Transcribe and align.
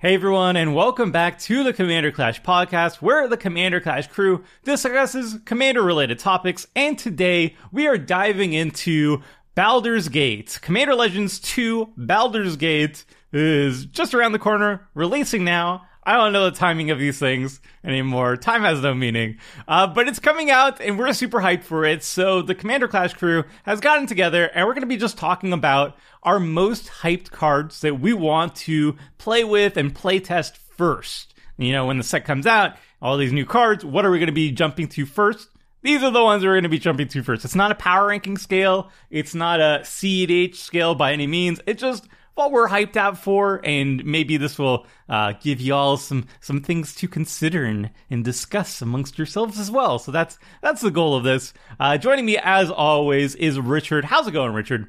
Hey 0.00 0.14
everyone, 0.14 0.54
and 0.54 0.76
welcome 0.76 1.10
back 1.10 1.40
to 1.40 1.64
the 1.64 1.72
Commander 1.72 2.12
Clash 2.12 2.40
podcast, 2.42 3.02
where 3.02 3.26
the 3.26 3.36
Commander 3.36 3.80
Clash 3.80 4.06
crew 4.06 4.44
discusses 4.62 5.40
commander 5.44 5.82
related 5.82 6.20
topics. 6.20 6.68
And 6.76 6.96
today 6.96 7.56
we 7.72 7.88
are 7.88 7.98
diving 7.98 8.52
into 8.52 9.22
Baldur's 9.56 10.08
Gate. 10.08 10.60
Commander 10.62 10.94
Legends 10.94 11.40
2 11.40 11.94
Baldur's 11.96 12.54
Gate 12.54 13.04
is 13.32 13.86
just 13.86 14.14
around 14.14 14.30
the 14.30 14.38
corner, 14.38 14.86
releasing 14.94 15.42
now. 15.42 15.87
I 16.08 16.12
don't 16.12 16.32
know 16.32 16.48
the 16.48 16.56
timing 16.56 16.90
of 16.90 16.98
these 16.98 17.18
things 17.18 17.60
anymore. 17.84 18.38
Time 18.38 18.62
has 18.62 18.80
no 18.80 18.94
meaning. 18.94 19.36
Uh, 19.68 19.86
but 19.86 20.08
it's 20.08 20.18
coming 20.18 20.50
out 20.50 20.80
and 20.80 20.98
we're 20.98 21.12
super 21.12 21.38
hyped 21.38 21.64
for 21.64 21.84
it. 21.84 22.02
So 22.02 22.40
the 22.40 22.54
Commander 22.54 22.88
Clash 22.88 23.12
crew 23.12 23.44
has 23.64 23.78
gotten 23.78 24.06
together 24.06 24.46
and 24.46 24.66
we're 24.66 24.72
going 24.72 24.80
to 24.80 24.86
be 24.86 24.96
just 24.96 25.18
talking 25.18 25.52
about 25.52 25.98
our 26.22 26.40
most 26.40 26.86
hyped 26.86 27.30
cards 27.30 27.82
that 27.82 28.00
we 28.00 28.14
want 28.14 28.54
to 28.54 28.96
play 29.18 29.44
with 29.44 29.76
and 29.76 29.94
play 29.94 30.18
test 30.18 30.56
first. 30.56 31.34
You 31.58 31.72
know, 31.72 31.84
when 31.84 31.98
the 31.98 32.04
set 32.04 32.24
comes 32.24 32.46
out, 32.46 32.76
all 33.02 33.18
these 33.18 33.34
new 33.34 33.44
cards, 33.44 33.84
what 33.84 34.06
are 34.06 34.10
we 34.10 34.18
going 34.18 34.28
to 34.28 34.32
be 34.32 34.50
jumping 34.50 34.88
to 34.88 35.04
first? 35.04 35.50
These 35.82 36.02
are 36.02 36.10
the 36.10 36.24
ones 36.24 36.42
we're 36.42 36.54
going 36.54 36.62
to 36.62 36.70
be 36.70 36.78
jumping 36.78 37.08
to 37.08 37.22
first. 37.22 37.44
It's 37.44 37.54
not 37.54 37.70
a 37.70 37.74
power 37.74 38.06
ranking 38.06 38.38
scale. 38.38 38.90
It's 39.10 39.34
not 39.34 39.60
a 39.60 39.80
CEDH 39.82 40.54
scale 40.54 40.94
by 40.94 41.12
any 41.12 41.26
means. 41.26 41.60
It's 41.66 41.82
just 41.82 42.08
what 42.38 42.52
we're 42.52 42.68
hyped 42.68 42.96
out 42.96 43.18
for, 43.18 43.60
and 43.64 44.04
maybe 44.04 44.36
this 44.36 44.58
will 44.58 44.86
uh, 45.08 45.34
give 45.42 45.60
you 45.60 45.74
all 45.74 45.96
some 45.96 46.26
some 46.40 46.62
things 46.62 46.94
to 46.94 47.08
consider 47.08 47.64
and, 47.64 47.90
and 48.08 48.24
discuss 48.24 48.80
amongst 48.80 49.18
yourselves 49.18 49.58
as 49.58 49.70
well. 49.70 49.98
So 49.98 50.12
that's 50.12 50.38
that's 50.62 50.80
the 50.80 50.92
goal 50.92 51.16
of 51.16 51.24
this. 51.24 51.52
Uh, 51.80 51.98
joining 51.98 52.24
me 52.24 52.38
as 52.38 52.70
always 52.70 53.34
is 53.34 53.58
Richard. 53.58 54.04
How's 54.04 54.28
it 54.28 54.30
going, 54.30 54.52
Richard? 54.54 54.88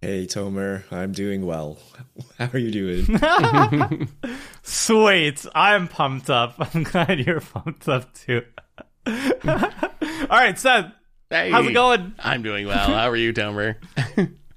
Hey 0.00 0.26
Tomer, 0.26 0.84
I'm 0.90 1.12
doing 1.12 1.44
well. 1.44 1.78
How 2.38 2.48
are 2.52 2.58
you 2.58 2.70
doing? 2.70 3.18
Sweet. 4.62 5.46
I'm 5.54 5.88
pumped 5.88 6.30
up. 6.30 6.54
I'm 6.58 6.82
glad 6.82 7.20
you're 7.20 7.40
pumped 7.40 7.88
up 7.88 8.12
too. 8.14 8.42
All 9.06 9.12
right, 10.30 10.58
Seth. 10.58 10.92
Hey, 11.28 11.50
How's 11.50 11.66
it 11.66 11.72
going? 11.72 12.14
I'm 12.18 12.42
doing 12.42 12.66
well. 12.66 12.86
How 12.86 13.10
are 13.10 13.16
you, 13.16 13.32
Tomer? 13.32 13.76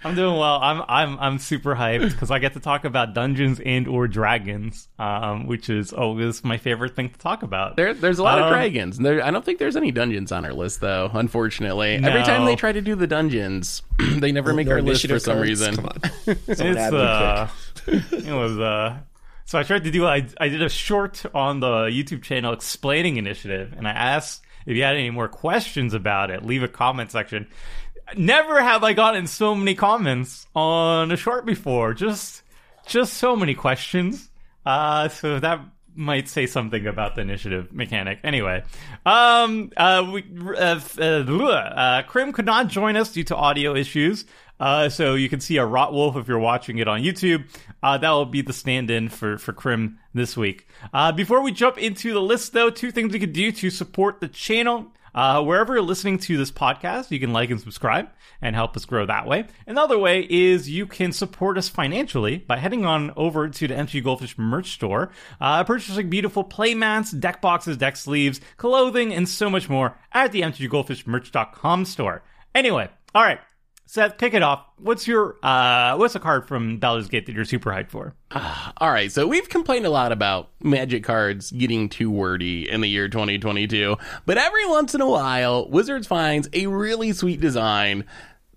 I'm 0.04 0.16
doing 0.16 0.38
well. 0.38 0.60
I'm 0.62 0.82
I'm 0.88 1.20
I'm 1.20 1.40
super 1.40 1.76
hyped 1.76 2.12
because 2.12 2.32
I 2.32 2.40
get 2.40 2.54
to 2.54 2.60
talk 2.62 2.86
about 2.86 3.14
Dungeons 3.14 3.60
and 3.60 3.88
or 3.88 4.08
Dragons, 4.08 4.88
um, 4.98 5.46
which 5.46 5.70
is 5.70 5.92
always 5.92 6.42
my 6.44 6.58
favorite 6.58 6.96
thing 6.96 7.10
to 7.10 7.18
talk 7.20 7.44
about. 7.44 7.76
there, 7.76 7.94
there's 7.94 8.18
a 8.20 8.24
lot 8.24 8.38
Um, 8.40 8.46
of 8.46 8.50
dragons. 8.52 8.98
There, 8.98 9.22
I 9.24 9.30
don't 9.32 9.44
think 9.44 9.60
there's 9.60 9.76
any 9.76 9.92
dungeons 9.92 10.32
on 10.32 10.46
our 10.46 10.54
list, 10.54 10.80
though. 10.80 11.12
Unfortunately, 11.14 11.96
every 11.96 12.24
time 12.24 12.46
they 12.46 12.56
try 12.56 12.72
to 12.72 12.82
do 12.82 12.96
the 12.96 13.08
dungeons, 13.08 13.82
they 14.00 14.32
never 14.32 14.54
make 14.54 14.68
No 14.68 14.74
our 14.76 14.82
list 14.82 15.02
for 15.06 15.08
initiative 15.16 15.22
some 15.22 15.36
cards? 15.36 15.50
reason. 15.50 15.76
Come 15.76 15.86
on. 15.86 15.98
it's 16.48 16.58
Someone 16.60 16.78
uh, 16.96 17.48
it 17.88 18.34
was 18.34 18.58
uh. 18.58 18.98
So 19.46 19.58
I 19.60 19.64
tried 19.64 19.84
to 19.84 19.92
do 19.92 20.06
I 20.06 20.26
I 20.40 20.48
did 20.48 20.62
a 20.62 20.70
short 20.70 21.26
on 21.34 21.60
the 21.60 21.86
YouTube 21.88 22.22
channel 22.24 22.54
explaining 22.54 23.18
initiative, 23.18 23.74
and 23.76 23.88
I 23.88 23.92
asked 23.92 24.44
if 24.66 24.78
you 24.78 24.84
had 24.84 24.96
any 24.96 25.10
more 25.10 25.28
questions 25.28 25.94
about 25.94 26.30
it, 26.32 26.46
leave 26.46 26.64
a 26.64 26.68
comment 26.68 27.12
section. 27.12 27.48
Never 28.18 28.62
have 28.62 28.84
I 28.84 28.94
gotten 28.94 29.28
so 29.28 29.56
many 29.56 29.76
comments 29.76 30.48
on 30.56 31.12
a 31.12 31.18
short 31.18 31.46
before. 31.46 31.94
Just 31.94 32.44
just 32.88 33.14
so 33.14 33.36
many 33.36 33.54
questions. 33.54 34.30
Uh, 34.66 35.10
so 35.10 35.40
that 35.40 35.62
might 35.96 36.30
say 36.30 36.46
something 36.46 36.88
about 36.88 37.16
the 37.16 37.22
initiative 37.22 37.74
mechanic. 37.74 38.20
Anyway, 38.24 38.64
um, 39.06 39.72
uh, 39.76 40.10
we, 40.12 40.24
uh, 40.58 40.80
uh, 40.98 41.04
uh, 41.04 42.02
Krim 42.04 42.32
could 42.32 42.46
not 42.46 42.68
join 42.68 42.96
us 42.96 43.12
due 43.12 43.24
to 43.26 43.36
audio 43.36 43.76
issues. 43.76 44.26
Uh, 44.60 44.90
so 44.90 45.16
you 45.16 45.30
can 45.30 45.40
see 45.40 45.58
a 45.58 45.64
Rotwolf 45.64 46.18
if 46.18 46.28
you're 46.28 46.40
watching 46.40 46.80
it 46.80 46.88
on 46.88 47.02
YouTube. 47.02 47.46
Uh, 47.82 47.98
that 47.98 48.10
will 48.10 48.26
be 48.26 48.42
the 48.42 48.52
stand-in 48.54 49.08
for 49.08 49.38
for 49.38 49.54
Krim 49.54 50.00
this 50.14 50.36
week. 50.36 50.68
Uh, 50.94 51.12
before 51.12 51.42
we 51.42 51.52
jump 51.52 51.78
into 51.78 52.14
the 52.14 52.22
list, 52.22 52.52
though, 52.54 52.70
two 52.70 52.92
things 52.92 53.14
you 53.14 53.20
can 53.20 53.32
do 53.32 53.52
to 53.54 53.70
support 53.70 54.20
the 54.20 54.28
channel. 54.28 54.92
Uh, 55.20 55.44
wherever 55.44 55.74
you're 55.74 55.84
listening 55.84 56.18
to 56.18 56.38
this 56.38 56.50
podcast, 56.50 57.12
you 57.12 57.20
can 57.20 57.34
like 57.34 57.50
and 57.50 57.60
subscribe 57.60 58.08
and 58.42 58.56
help 58.56 58.78
us 58.78 58.86
grow 58.86 59.06
that 59.06 59.28
way. 59.28 59.46
Another 59.68 60.00
way 60.00 60.26
is 60.30 60.70
you 60.70 60.86
can 60.86 61.12
support 61.12 61.58
us 61.58 61.68
financially 61.68 62.38
by 62.38 62.56
heading 62.56 62.86
on 62.86 63.12
over 63.18 63.50
to 63.50 63.68
the 63.68 63.74
MTG 63.74 64.02
Goldfish 64.02 64.38
merch 64.38 64.72
store, 64.72 65.12
uh, 65.42 65.66
purchasing 65.66 66.10
beautiful 66.10 66.46
playmats, 66.46 67.20
deck 67.20 67.42
boxes, 67.42 67.76
deck 67.76 67.98
sleeves, 67.98 68.40
clothing, 68.56 69.14
and 69.14 69.28
so 69.28 69.50
much 69.50 69.68
more 69.68 69.98
at 70.14 70.32
the 70.32 70.40
MTGGoldfishMerch.com 70.40 71.84
store. 71.84 72.24
Anyway, 72.56 72.88
all 73.14 73.22
right. 73.22 73.42
Seth, 73.92 74.20
kick 74.20 74.36
it 74.36 74.44
off. 74.44 74.68
What's 74.78 75.08
your 75.08 75.38
uh 75.42 75.96
what's 75.98 76.14
a 76.14 76.20
card 76.20 76.48
from 76.48 76.78
Baldur's 76.78 77.10
Gate 77.10 77.26
that 77.26 77.34
you're 77.34 77.44
super 77.44 77.72
hyped 77.72 77.90
for? 77.90 78.14
All 78.78 78.92
right, 78.92 79.12
so 79.12 79.26
we've 79.26 79.50
complained 79.50 79.88
a 79.88 79.90
lot 79.90 80.12
about 80.12 80.50
magic 80.62 81.04
cards 81.04 81.50
getting 81.50 81.90
too 81.90 82.12
wordy 82.12 82.70
in 82.70 82.82
the 82.82 82.88
year 82.88 83.10
2022, 83.10 83.98
but 84.28 84.38
every 84.38 84.68
once 84.68 84.94
in 84.94 85.02
a 85.02 85.10
while, 85.10 85.68
Wizards 85.68 86.06
finds 86.06 86.48
a 86.54 86.68
really 86.68 87.14
sweet 87.14 87.42
design 87.42 88.06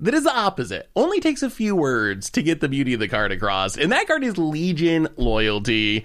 that 0.01 0.13
is 0.13 0.25
the 0.25 0.37
opposite. 0.37 0.91
Only 0.95 1.19
takes 1.19 1.43
a 1.43 1.49
few 1.49 1.75
words 1.75 2.29
to 2.33 2.43
get 2.43 2.61
the 2.61 2.69
beauty 2.69 2.93
of 2.93 3.01
the 3.01 3.09
card 3.09 3.33
across, 3.33 3.79
and 3.79 3.91
that 3.91 4.09
card 4.09 4.25
is 4.25 4.37
Legion 4.37 5.09
Loyalty. 5.17 6.05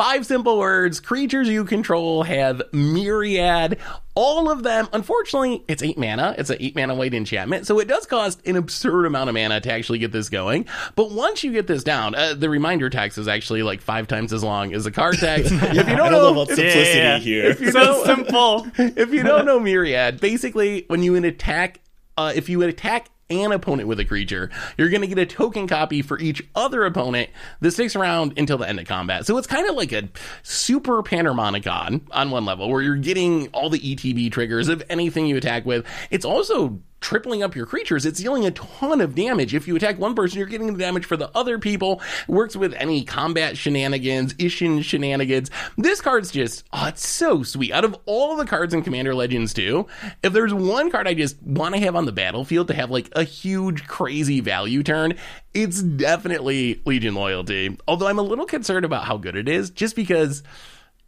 Five 0.00 0.24
simple 0.24 0.56
words. 0.58 0.98
Creatures 0.98 1.46
you 1.46 1.66
control 1.66 2.22
have 2.22 2.62
myriad. 2.72 3.76
All 4.14 4.50
of 4.50 4.62
them, 4.62 4.88
unfortunately, 4.94 5.62
it's 5.68 5.82
eight 5.82 5.98
mana. 5.98 6.34
It's 6.38 6.48
an 6.48 6.56
eight 6.58 6.74
mana 6.74 6.94
white 6.94 7.12
enchantment, 7.12 7.66
so 7.66 7.78
it 7.80 7.86
does 7.86 8.06
cost 8.06 8.40
an 8.46 8.56
absurd 8.56 9.04
amount 9.04 9.28
of 9.28 9.34
mana 9.34 9.60
to 9.60 9.70
actually 9.70 9.98
get 9.98 10.10
this 10.10 10.30
going. 10.30 10.64
But 10.96 11.10
once 11.10 11.44
you 11.44 11.52
get 11.52 11.66
this 11.66 11.84
down, 11.84 12.14
uh, 12.14 12.32
the 12.32 12.48
reminder 12.48 12.88
tax 12.88 13.18
is 13.18 13.28
actually 13.28 13.62
like 13.62 13.82
five 13.82 14.08
times 14.08 14.32
as 14.32 14.42
long 14.42 14.72
as 14.72 14.84
the 14.84 14.90
card 14.90 15.18
text. 15.18 15.52
if 15.52 15.60
you 15.74 15.82
don't 15.84 16.10
don't 16.12 16.12
know, 16.12 16.44
simplicity 16.46 16.98
Yeah. 16.98 17.18
here. 17.18 17.44
if 17.50 17.60
you 17.60 17.70
So 17.70 17.80
know, 17.80 18.04
simple. 18.06 18.66
if 18.78 19.12
you 19.12 19.22
don't 19.22 19.44
know 19.44 19.60
myriad, 19.60 20.18
basically 20.18 20.86
when 20.88 21.02
you 21.02 21.14
attack, 21.16 21.80
uh, 22.16 22.32
if 22.34 22.48
you 22.48 22.62
attack 22.62 23.10
an 23.30 23.52
opponent 23.52 23.88
with 23.88 24.00
a 24.00 24.04
creature, 24.04 24.50
you're 24.76 24.90
going 24.90 25.00
to 25.02 25.06
get 25.06 25.18
a 25.18 25.26
token 25.26 25.66
copy 25.66 26.02
for 26.02 26.18
each 26.18 26.42
other 26.54 26.84
opponent 26.84 27.30
that 27.60 27.70
sticks 27.70 27.94
around 27.96 28.38
until 28.38 28.58
the 28.58 28.68
end 28.68 28.80
of 28.80 28.86
combat. 28.86 29.24
So 29.26 29.38
it's 29.38 29.46
kind 29.46 29.68
of 29.68 29.76
like 29.76 29.92
a 29.92 30.08
super 30.42 31.02
Panharmonicon 31.02 32.02
on 32.10 32.30
one 32.30 32.44
level, 32.44 32.68
where 32.68 32.82
you're 32.82 32.96
getting 32.96 33.48
all 33.48 33.70
the 33.70 33.78
ETB 33.78 34.32
triggers 34.32 34.68
of 34.68 34.82
anything 34.90 35.26
you 35.26 35.36
attack 35.36 35.64
with. 35.64 35.86
It's 36.10 36.24
also 36.24 36.80
tripling 37.00 37.42
up 37.42 37.56
your 37.56 37.66
creatures. 37.66 38.06
It's 38.06 38.20
dealing 38.20 38.46
a 38.46 38.50
ton 38.50 39.00
of 39.00 39.14
damage. 39.14 39.54
If 39.54 39.66
you 39.66 39.76
attack 39.76 39.98
one 39.98 40.14
person, 40.14 40.38
you're 40.38 40.46
getting 40.46 40.72
the 40.72 40.78
damage 40.78 41.04
for 41.04 41.16
the 41.16 41.30
other 41.36 41.58
people. 41.58 42.00
Works 42.28 42.56
with 42.56 42.74
any 42.74 43.04
combat 43.04 43.56
shenanigans, 43.56 44.34
Isshin 44.34 44.82
shenanigans. 44.84 45.50
This 45.76 46.00
card's 46.00 46.30
just, 46.30 46.64
oh, 46.72 46.86
it's 46.86 47.06
so 47.06 47.42
sweet. 47.42 47.72
Out 47.72 47.84
of 47.84 47.96
all 48.06 48.36
the 48.36 48.46
cards 48.46 48.74
in 48.74 48.82
Commander 48.82 49.14
Legends 49.14 49.54
2, 49.54 49.86
if 50.22 50.32
there's 50.32 50.54
one 50.54 50.90
card 50.90 51.08
I 51.08 51.14
just 51.14 51.42
want 51.42 51.74
to 51.74 51.80
have 51.80 51.96
on 51.96 52.06
the 52.06 52.12
battlefield 52.12 52.68
to 52.68 52.74
have 52.74 52.90
like 52.90 53.08
a 53.12 53.24
huge, 53.24 53.86
crazy 53.86 54.40
value 54.40 54.82
turn, 54.82 55.14
it's 55.54 55.82
definitely 55.82 56.80
Legion 56.84 57.14
Loyalty. 57.14 57.76
Although 57.88 58.06
I'm 58.06 58.18
a 58.18 58.22
little 58.22 58.46
concerned 58.46 58.84
about 58.84 59.04
how 59.04 59.16
good 59.16 59.36
it 59.36 59.48
is, 59.48 59.70
just 59.70 59.96
because 59.96 60.42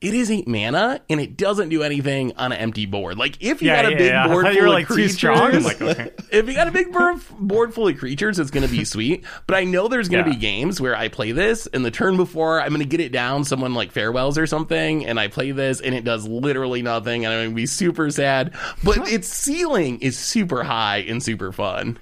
it 0.03 0.15
is 0.15 0.31
eight 0.31 0.49
mana 0.49 1.01
and 1.09 1.21
it 1.21 1.37
doesn't 1.37 1.69
do 1.69 1.83
anything 1.83 2.33
on 2.37 2.53
an 2.53 2.59
empty 2.59 2.87
board. 2.87 3.17
Like 3.19 3.37
if 3.41 3.63
you 3.63 3.69
Yeah, 3.69 3.83
got 3.83 3.85
a 3.87 3.91
yeah, 3.93 3.99
big 3.99 4.07
yeah. 4.09 4.27
Board 4.27 4.47
full 4.49 4.65
of 4.65 4.69
like 4.69 4.87
creatures, 4.87 5.65
like, 5.65 5.81
okay. 5.81 6.11
if 6.33 6.49
you 6.49 6.55
got 6.55 6.69
a 6.69 6.73
big 6.73 6.93
board, 6.93 7.21
board 7.39 7.73
full 7.73 7.89
of 7.89 7.97
creatures, 7.99 8.39
it's 8.39 8.51
going 8.51 8.67
to 8.67 8.73
be 8.73 8.85
sweet. 8.85 9.25
But 9.47 9.57
I 9.57 9.65
know 9.65 9.89
there's 9.89 10.09
going 10.09 10.25
to 10.25 10.31
be 10.31 10.37
games 10.37 10.81
where 10.81 10.97
I 10.97 11.09
play 11.09 11.33
this, 11.33 11.67
and 11.69 11.85
the 11.85 11.91
turn 11.91 12.17
before 12.17 12.61
I'm 12.61 12.71
going 12.71 12.81
to 12.81 12.87
get 12.89 13.01
it 13.01 13.13
down, 13.13 13.45
someone 13.45 13.75
like 13.75 13.93
farewells 13.93 14.37
or 14.39 14.47
something, 14.47 15.07
and 15.07 15.21
I 15.21 15.29
play 15.29 15.53
this, 15.53 15.81
and 15.81 15.95
it 15.95 16.05
does 16.05 16.27
literally 16.27 16.83
nothing, 16.83 17.25
and 17.25 17.33
I'm 17.33 17.41
going 17.41 17.51
to 17.51 17.57
be 17.57 17.67
super 17.67 18.11
sad. 18.11 18.55
But 18.83 19.09
its 19.09 19.29
ceiling 19.29 20.01
is 20.01 20.19
super 20.19 20.65
high 20.65 20.99
and 20.99 21.23
super 21.23 21.53
fun. 21.53 21.99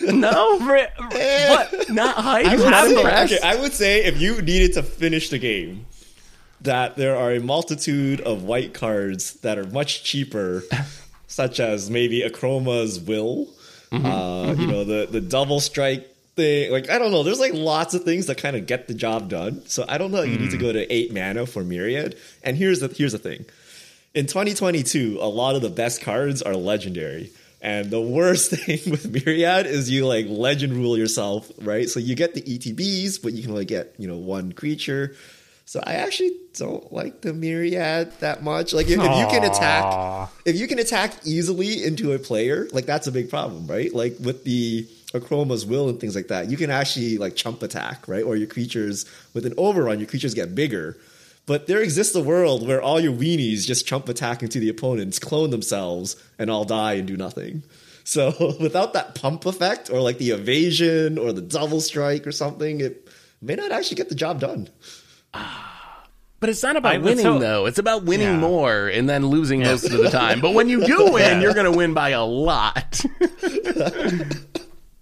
No, 0.00 0.58
what? 0.60 1.90
Not 1.90 2.16
high. 2.16 2.42
I 2.42 2.56
would, 2.56 2.70
Not 2.70 2.88
say, 2.88 3.36
okay, 3.36 3.38
I 3.42 3.56
would 3.60 3.72
say 3.72 4.04
if 4.04 4.20
you 4.20 4.40
needed 4.42 4.74
to 4.74 4.82
finish 4.82 5.28
the 5.28 5.38
game, 5.38 5.86
that 6.60 6.96
there 6.96 7.16
are 7.16 7.32
a 7.32 7.40
multitude 7.40 8.20
of 8.20 8.44
white 8.44 8.72
cards 8.74 9.34
that 9.40 9.58
are 9.58 9.64
much 9.66 10.04
cheaper, 10.04 10.62
such 11.26 11.58
as 11.60 11.90
maybe 11.90 12.22
Akroma's 12.22 13.00
Will, 13.00 13.48
Mm-hmm. 13.90 14.06
uh, 14.06 14.52
you 14.54 14.66
know, 14.66 14.84
the, 14.84 15.06
the 15.10 15.20
double 15.20 15.60
strike 15.60 16.08
thing. 16.34 16.72
Like, 16.72 16.88
I 16.88 16.98
don't 16.98 17.10
know. 17.10 17.22
There's 17.24 17.40
like 17.40 17.52
lots 17.52 17.92
of 17.92 18.04
things 18.04 18.24
that 18.24 18.38
kind 18.38 18.56
of 18.56 18.66
get 18.66 18.88
the 18.88 18.94
job 18.94 19.28
done. 19.28 19.60
So 19.66 19.84
I 19.86 19.98
don't 19.98 20.10
know. 20.10 20.22
You 20.22 20.38
need 20.38 20.50
to 20.52 20.56
Mm. 20.56 20.60
go 20.60 20.72
to 20.72 20.90
eight 20.90 21.12
mana 21.12 21.44
for 21.44 21.62
Myriad. 21.62 22.16
And 22.42 22.56
here's 22.56 22.80
the 22.80 22.88
here's 22.88 23.12
the 23.12 23.18
thing. 23.18 23.44
In 24.14 24.24
2022, 24.24 25.18
a 25.20 25.28
lot 25.28 25.56
of 25.56 25.60
the 25.62 25.68
best 25.68 26.00
cards 26.00 26.40
are 26.40 26.56
legendary. 26.56 27.32
And 27.62 27.90
the 27.90 28.00
worst 28.00 28.50
thing 28.54 28.80
with 28.90 29.10
Myriad 29.10 29.66
is 29.66 29.88
you 29.88 30.06
like 30.06 30.26
legend 30.28 30.74
rule 30.74 30.98
yourself, 30.98 31.50
right? 31.60 31.88
So 31.88 32.00
you 32.00 32.14
get 32.14 32.34
the 32.34 32.42
ETBs, 32.42 33.22
but 33.22 33.32
you 33.32 33.42
can 33.42 33.52
only 33.52 33.64
get, 33.64 33.94
you 33.98 34.08
know, 34.08 34.16
one 34.16 34.52
creature. 34.52 35.14
So 35.64 35.80
I 35.86 35.94
actually 35.94 36.32
don't 36.54 36.92
like 36.92 37.22
the 37.22 37.32
myriad 37.32 38.12
that 38.18 38.42
much. 38.42 38.74
Like 38.74 38.86
if, 38.88 38.98
if 38.98 39.04
you 39.04 39.26
can 39.28 39.44
attack, 39.44 40.30
if 40.44 40.56
you 40.56 40.66
can 40.66 40.78
attack 40.80 41.14
easily 41.24 41.84
into 41.84 42.12
a 42.12 42.18
player, 42.18 42.68
like 42.72 42.84
that's 42.84 43.06
a 43.06 43.12
big 43.12 43.30
problem, 43.30 43.66
right? 43.68 43.94
Like 43.94 44.16
with 44.20 44.44
the 44.44 44.86
Akroma's 45.14 45.64
will 45.64 45.88
and 45.88 46.00
things 46.00 46.14
like 46.14 46.28
that, 46.28 46.50
you 46.50 46.56
can 46.56 46.70
actually 46.70 47.16
like 47.16 47.36
chump 47.36 47.62
attack, 47.62 48.06
right? 48.08 48.24
Or 48.24 48.36
your 48.36 48.48
creatures 48.48 49.06
with 49.34 49.46
an 49.46 49.54
overrun, 49.56 49.98
your 49.98 50.08
creatures 50.08 50.34
get 50.34 50.54
bigger. 50.54 50.98
But 51.46 51.66
there 51.66 51.82
exists 51.82 52.14
a 52.14 52.22
world 52.22 52.66
where 52.66 52.80
all 52.80 53.00
your 53.00 53.12
weenies 53.12 53.66
just 53.66 53.86
chump 53.86 54.08
attack 54.08 54.42
into 54.42 54.60
the 54.60 54.68
opponents, 54.68 55.18
clone 55.18 55.50
themselves, 55.50 56.16
and 56.38 56.48
all 56.50 56.64
die 56.64 56.94
and 56.94 57.06
do 57.08 57.16
nothing. 57.16 57.64
So 58.04 58.56
without 58.60 58.92
that 58.92 59.14
pump 59.16 59.44
effect, 59.46 59.90
or 59.90 60.00
like 60.00 60.18
the 60.18 60.30
evasion, 60.30 61.18
or 61.18 61.32
the 61.32 61.40
double 61.42 61.80
strike, 61.80 62.26
or 62.26 62.32
something, 62.32 62.80
it 62.80 63.08
may 63.40 63.54
not 63.56 63.72
actually 63.72 63.96
get 63.96 64.08
the 64.08 64.14
job 64.14 64.40
done. 64.40 64.68
But 66.40 66.48
it's 66.50 66.62
not 66.64 66.74
about 66.74 66.94
I- 66.96 66.98
winning 66.98 67.22
so- 67.22 67.38
though. 67.38 67.66
It's 67.66 67.78
about 67.78 68.02
winning 68.02 68.26
Yeah. 68.26 68.38
more 68.38 68.88
and 68.88 69.08
then 69.08 69.26
losing 69.26 69.60
most 69.60 69.84
of 69.84 69.92
the 69.92 70.10
time. 70.10 70.40
But 70.40 70.54
when 70.54 70.68
you 70.68 70.84
do 70.84 71.12
win, 71.12 71.40
you're 71.40 71.54
going 71.54 71.70
to 71.70 71.76
win 71.78 71.94
by 71.94 72.08
a 72.10 72.24
lot. 72.24 73.00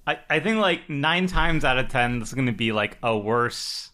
I, 0.07 0.19
I 0.29 0.41
think 0.41 0.59
like 0.59 0.89
nine 0.91 1.27
times 1.29 1.65
out 1.65 1.79
of 1.79 1.89
ten, 1.89 2.19
this 2.19 2.29
is 2.29 2.35
going 2.35 2.47
to 2.47 2.53
be 2.53 2.73
like 2.73 2.99
a 3.03 3.17
worse 3.17 3.90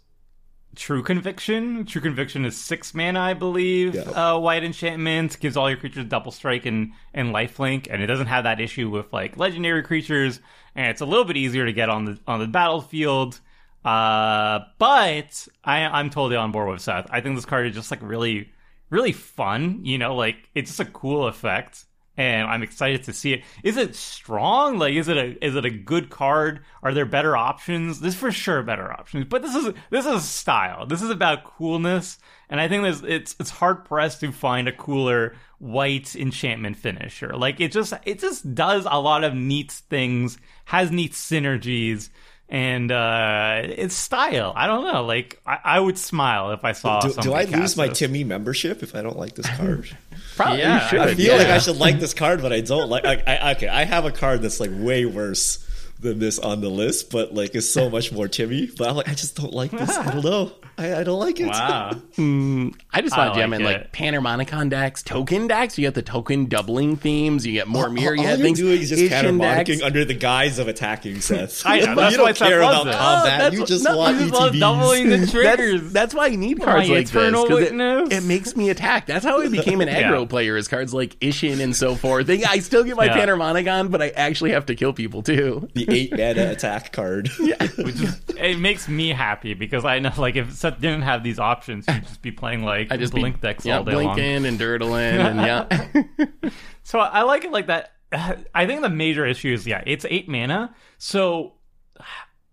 True 0.77 1.03
Conviction. 1.03 1.85
True 1.87 2.03
Conviction 2.03 2.45
is 2.45 2.57
six 2.57 2.95
mana, 2.95 3.21
I 3.21 3.35
believe. 3.35 3.95
Yeah. 3.95 4.03
Uh, 4.03 4.39
white 4.39 4.63
enchantment 4.63 5.41
gives 5.41 5.57
all 5.57 5.69
your 5.69 5.79
creatures 5.79 6.05
double 6.05 6.31
strike 6.31 6.67
and 6.67 6.93
and 7.13 7.35
lifelink, 7.35 7.89
and 7.91 8.03
it 8.03 8.07
doesn't 8.07 8.27
have 8.27 8.45
that 8.45 8.61
issue 8.61 8.89
with 8.91 9.13
like 9.13 9.37
legendary 9.37 9.83
creatures, 9.83 10.41
and 10.75 10.89
it's 10.89 11.01
a 11.01 11.07
little 11.07 11.25
bit 11.25 11.37
easier 11.37 11.67
to 11.67 11.73
get 11.73 11.89
on 11.89 12.05
the 12.05 12.19
on 12.27 12.41
the 12.41 12.47
battlefield. 12.47 13.41
Uh, 13.85 14.61
but 14.79 15.49
I, 15.65 15.83
I'm 15.85 16.11
totally 16.11 16.37
on 16.37 16.53
board 16.53 16.69
with 16.69 16.81
Seth. 16.81 17.07
I 17.11 17.21
think 17.21 17.37
this 17.37 17.45
card 17.45 17.69
is 17.69 17.75
just 17.75 17.91
like 17.91 18.03
really, 18.03 18.51
really 18.91 19.13
fun. 19.13 19.85
You 19.85 19.99
know, 19.99 20.15
like 20.15 20.51
it's 20.55 20.71
just 20.71 20.81
a 20.81 20.85
cool 20.93 21.27
effect, 21.27 21.85
and 22.17 22.49
I'm 22.49 22.63
excited 22.63 23.03
to 23.05 23.13
see 23.13 23.35
it. 23.35 23.45
Is 23.63 23.77
it 23.77 23.95
strong? 23.95 24.79
Like, 24.79 24.95
is 24.95 25.09
it 25.09 25.17
a 25.17 25.45
is 25.45 25.55
it 25.55 25.65
a 25.65 25.71
good 25.71 26.11
card? 26.11 26.61
Are 26.83 26.95
there 26.95 27.05
better 27.05 27.37
options? 27.37 28.01
There's 28.01 28.15
for 28.15 28.33
sure 28.33 28.63
better 28.63 28.93
options, 28.93 29.27
but 29.27 29.43
this 29.43 29.55
is 29.55 29.75
this 29.91 30.07
is 30.07 30.25
style. 30.25 30.87
This 30.87 31.03
is 31.03 31.11
about 31.11 31.45
coolness, 31.45 32.19
and 32.49 32.61
I 32.61 32.69
think 32.69 32.83
there's 32.83 33.03
it's 33.03 33.37
it's 33.39 33.51
hard 33.51 33.85
pressed 33.85 34.21
to 34.21 34.33
find 34.33 34.69
a 34.69 34.73
cooler 34.73 35.35
white 35.59 36.17
enchantment 36.17 36.77
finisher. 36.77 37.37
Like 37.37 37.61
it 37.61 37.73
just 37.73 37.93
it 38.05 38.19
just 38.19 38.55
does 38.55 38.87
a 38.91 39.01
lot 39.01 39.25
of 39.25 39.35
neat 39.35 39.73
things, 39.73 40.39
has 40.67 40.91
neat 40.91 41.13
synergies 41.13 42.11
and 42.49 42.93
uh 42.93 43.61
it's 43.65 43.95
style 43.95 44.53
i 44.55 44.69
don't 44.69 44.85
know 44.85 45.03
like 45.05 45.41
i, 45.47 45.59
I 45.65 45.81
would 45.81 45.99
smile 45.99 46.53
if 46.53 46.65
i 46.65 46.73
saw 46.73 47.01
Do, 47.01 47.09
do 47.09 47.15
somebody 47.15 47.35
I 47.35 47.51
lose 47.51 47.71
cast 47.71 47.77
my 47.77 47.89
this. 47.89 47.99
Timmy 47.99 48.23
membership 48.23 48.83
if 48.85 48.95
I 48.95 49.03
don't 49.03 49.19
like 49.19 49.35
this 49.35 49.49
card? 49.57 49.97
Probably 50.37 50.59
Yeah, 50.61 50.83
you 50.83 50.89
should. 50.89 51.01
I 51.01 51.15
feel 51.15 51.33
yeah. 51.33 51.39
like 51.39 51.47
I 51.49 51.59
should 51.59 51.79
like 51.79 51.99
this 51.99 52.15
card, 52.15 52.43
but 52.43 52.53
I 52.53 52.61
don't 52.61 52.89
like. 52.91 53.05
I, 53.05 53.23
I, 53.27 53.53
okay, 53.53 53.69
I 53.69 53.85
have 53.85 54.05
a 54.05 54.13
card 54.13 54.43
that's 54.43 54.61
like 54.61 54.71
way 54.73 55.07
worse 55.07 55.66
than 56.01 56.19
this 56.19 56.39
on 56.39 56.61
the 56.61 56.69
list, 56.69 57.11
but 57.11 57.35
like 57.35 57.55
it's 57.55 57.71
so 57.71 57.89
much 57.91 58.13
more 58.13 58.29
Timmy. 58.29 58.67
But 58.77 58.89
I'm 58.89 58.97
like, 58.97 59.09
I 59.09 59.15
just 59.15 59.37
don't 59.37 59.53
like 59.53 59.71
this. 59.71 59.97
I 59.97 60.11
don't 60.11 60.25
know. 60.25 60.53
I, 60.79 60.97
I 60.97 61.05
don't 61.05 61.19
like 61.19 61.41
it. 61.41 61.47
wow 61.47 61.95
hmm. 62.17 62.69
I 62.93 63.01
just 63.01 63.17
I 63.17 63.27
want 63.29 63.35
gem 63.39 63.51
like 63.51 63.61
in 63.61 63.65
like 63.67 63.77
it. 63.77 63.93
Panharmonicon 63.93 64.69
decks, 64.69 65.03
token 65.03 65.47
decks. 65.47 65.79
You 65.79 65.87
get 65.87 65.95
the 65.95 66.03
token 66.03 66.47
doubling 66.47 66.97
themes. 66.97 67.47
You 67.47 67.53
get 67.53 67.67
more 67.67 67.85
all, 67.87 67.91
myriad 67.91 68.27
all 68.27 68.37
you're 68.47 68.55
doing 68.55 68.83
is 68.83 68.91
just 68.91 69.01
Asian 69.01 69.39
panharmonicking 69.39 69.67
decks. 69.67 69.83
under 69.83 70.05
the 70.05 70.13
guise 70.15 70.59
of 70.59 70.69
attacking 70.69 71.23
Seth. 71.23 71.63
I 71.67 71.81
know, 71.81 71.95
that's 71.95 72.13
you 72.13 72.19
don't 72.19 72.37
care 72.37 72.61
about 72.61 72.87
it. 72.89 72.93
combat. 72.93 73.53
Oh, 73.53 73.57
you 73.57 73.65
just 73.65 73.85
no, 73.85 73.97
want 73.97 74.21
you 74.21 74.29
just 74.29 74.35
love 74.35 74.55
doubling 74.55 75.09
the 75.09 75.27
triggers 75.31 75.93
that's 75.93 76.13
why 76.15 76.27
you 76.27 76.37
need 76.37 76.61
cards 76.61 76.89
My 76.89 76.95
like 76.97 77.07
this 77.07 77.11
eternal 77.11 77.47
'cause 77.47 77.61
it, 77.63 78.13
it 78.13 78.25
makes 78.25 78.55
me 78.55 78.69
attack. 78.69 79.07
That's 79.07 79.25
how 79.25 79.41
I 79.41 79.49
became 79.49 79.81
an 79.81 79.89
aggro 79.89 80.21
Yeah. 80.21 80.27
player. 80.27 80.57
Is 80.59 80.69
cards 80.69 80.93
like 80.93 81.19
Isshin 81.21 81.61
and 81.61 81.75
so 81.75 81.95
forth. 81.95 82.29
I 82.29 82.59
still 82.59 82.85
get 82.85 82.97
my 82.97 83.07
Yeah. 83.07 83.17
Panharmonicon, 83.25 83.91
but 83.91 84.03
I 84.03 84.09
actually 84.11 84.51
have 84.51 84.67
to 84.67 84.75
kill 84.75 84.93
people 84.93 85.23
too. 85.23 85.69
the 85.75 85.86
eight 85.89 86.11
mana 86.11 86.51
attack 86.51 86.93
card. 86.93 87.31
yeah, 87.41 87.67
which 87.79 88.01
is 88.01 88.21
it 88.37 88.59
makes 88.59 88.89
me 88.89 89.09
happy 89.09 89.55
because 89.55 89.85
i 89.85 89.99
know 89.99 90.13
like 90.19 90.37
if 90.37 90.53
seth 90.53 90.81
didn't 90.81 91.03
have 91.03 91.23
these 91.23 91.39
options 91.39 91.87
you'd 91.89 92.03
just 92.03 92.21
be 92.21 92.31
playing 92.31 92.63
like 92.63 92.93
I 92.93 92.97
just 92.97 93.13
blink 93.13 93.37
be, 93.37 93.49
decks 93.49 93.65
yeah, 93.65 93.79
all 93.79 93.85
day 93.85 93.95
long 93.95 94.15
blinking 94.15 94.45
and 94.47 94.59
dirtling 94.59 95.19
and 95.19 95.41
yeah. 95.41 96.51
So 96.87 97.01
I 97.01 97.23
like 97.23 97.45
it 97.45 97.51
like 97.51 97.67
that. 97.67 97.95
I 98.55 98.67
think 98.67 98.83
the 98.83 98.89
major 98.89 99.27
issue 99.27 99.53
is 99.53 99.67
yeah, 99.67 99.83
it's 99.85 100.07
eight 100.09 100.29
mana. 100.29 100.75
So 100.99 101.55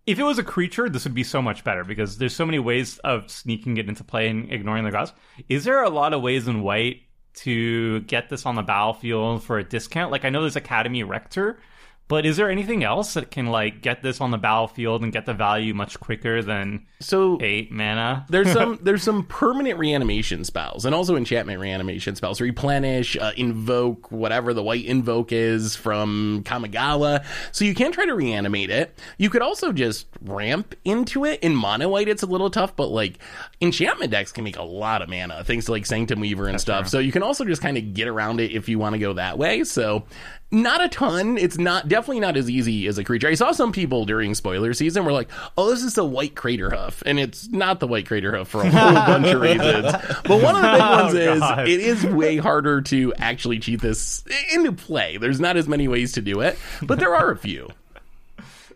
if 0.08 0.18
it 0.18 0.24
was 0.24 0.40
a 0.40 0.44
creature, 0.44 0.90
this 0.90 1.04
would 1.04 1.14
be 1.14 1.24
so 1.24 1.40
much 1.40 1.64
better 1.64 1.84
because 1.84 2.18
there's 2.18 2.36
so 2.36 2.46
many 2.46 2.58
ways 2.58 2.98
of 3.00 3.30
sneaking 3.30 3.78
it 3.78 3.88
into 3.88 4.04
play 4.04 4.28
and 4.28 4.52
ignoring 4.52 4.86
the 4.86 4.92
cost. 4.92 5.14
Is 5.50 5.66
there 5.66 5.84
a 5.84 5.90
lot 5.90 6.14
of 6.14 6.24
ways 6.24 6.48
in 6.48 6.64
white 6.64 7.04
to 7.36 8.02
get 8.02 8.30
this 8.30 8.48
on 8.48 8.56
the 8.56 8.64
battlefield 8.64 9.44
for 9.44 9.60
a 9.60 9.64
discount? 9.64 10.12
Like 10.12 10.26
I 10.26 10.30
know 10.30 10.42
there's 10.42 10.56
Academy 10.56 11.04
Rector, 11.04 11.60
but 12.08 12.26
is 12.26 12.38
there 12.38 12.50
anything 12.50 12.84
else 12.84 13.14
that 13.14 13.32
can 13.32 13.48
like 13.48 13.82
get 13.82 14.04
this 14.04 14.20
on 14.22 14.32
the 14.32 14.38
battlefield 14.38 15.04
and 15.04 15.12
get 15.12 15.26
the 15.26 15.34
value 15.34 15.74
much 15.74 16.00
quicker 16.00 16.42
than 16.42 16.86
So 17.00 17.38
eight 17.42 17.72
mana? 17.72 18.26
there's 18.30 18.52
some 18.54 18.78
there's 18.82 19.04
some 19.04 19.26
permanent 19.26 19.80
reanimation 19.80 20.44
spells 20.44 20.86
and 20.86 20.94
also 20.94 21.16
enchantment 21.16 21.60
reanimation 21.60 22.16
spells. 22.16 22.42
Replenish 22.42 23.16
uh, 23.18 23.32
invoke 23.38 24.12
whatever 24.12 24.54
the 24.54 24.62
white 24.64 24.86
invoke 24.86 25.32
is 25.32 25.76
from 25.76 26.44
kamigawa. 26.46 27.26
So 27.52 27.66
you 27.66 27.74
can 27.74 27.92
try 27.92 28.06
to 28.06 28.14
reanimate 28.14 28.70
it. 28.70 29.00
You 29.18 29.30
could 29.30 29.42
also 29.42 29.72
just 29.72 30.08
ramp 30.22 30.76
into 30.86 31.26
it. 31.26 31.40
In 31.42 31.56
mono 31.56 31.90
white 31.90 32.08
it's 32.08 32.24
a 32.24 32.28
little 32.28 32.50
tough 32.50 32.76
but 32.76 32.90
like 32.90 33.18
enchantment 33.62 34.12
decks 34.12 34.32
can 34.32 34.44
make 34.44 34.58
a 34.58 34.64
lot 34.64 35.02
of 35.02 35.10
mana. 35.10 35.44
Things 35.44 35.70
like 35.70 35.86
sanctum 35.86 36.20
weaver 36.20 36.48
and 36.48 36.60
stuff. 36.60 36.90
so 36.90 37.00
you 37.00 37.12
can 37.12 37.24
also 37.24 37.46
just 37.46 37.62
kind 37.62 37.78
of 37.78 37.94
get 37.94 38.08
around 38.08 38.40
it 38.40 38.52
if 38.52 38.68
you 38.68 38.78
want 38.78 38.94
to 38.94 39.00
go 39.00 39.14
that 39.14 39.38
way. 39.38 39.64
So 39.64 40.06
not 40.54 40.84
a 40.84 40.88
ton. 40.88 41.38
It's 41.38 41.58
not 41.58 41.88
definitely 41.88 42.20
not 42.20 42.38
as 42.38 42.50
easy 42.50 42.88
as 42.88 42.98
a 42.98 43.04
creature. 43.04 43.28
I 43.28 43.34
saw 43.34 43.52
some 43.52 43.72
people 43.72 44.06
during 44.06 44.36
spoiler 44.36 44.74
season 44.74 45.04
were 45.04 45.12
like, 45.12 45.30
"Oh, 45.58 45.72
this 45.72 45.84
is 45.84 45.96
the 45.96 46.06
white 46.06 46.36
crater 46.36 46.70
hoof," 46.70 47.02
and 47.06 47.20
it's 47.20 47.50
not 47.50 47.80
the 47.80 47.88
white 47.88 48.06
crater 48.06 48.36
hoof 48.36 48.48
for 48.48 48.62
a 48.62 48.70
whole 48.70 48.94
bunch 48.94 49.28
of 49.28 49.42
reasons. 49.42 49.92
But 50.24 50.42
one 50.42 50.56
of 50.56 50.62
the 50.62 50.72
big 50.72 50.82
oh, 50.82 51.04
ones 51.04 51.14
is 51.16 51.40
God. 51.40 51.68
it 51.68 51.80
is 51.80 52.06
way 52.06 52.38
harder 52.38 52.82
to 52.84 53.14
actually 53.18 53.60
cheat 53.60 53.82
this 53.82 54.24
into 54.54 54.72
play. 54.72 55.18
There's 55.18 55.40
not 55.40 55.58
as 55.58 55.68
many 55.68 55.88
ways 55.88 56.14
to 56.14 56.22
do 56.22 56.42
it, 56.42 56.58
but 56.84 57.00
there 57.00 57.16
are 57.16 57.32
a 57.32 57.38
few. 57.38 57.70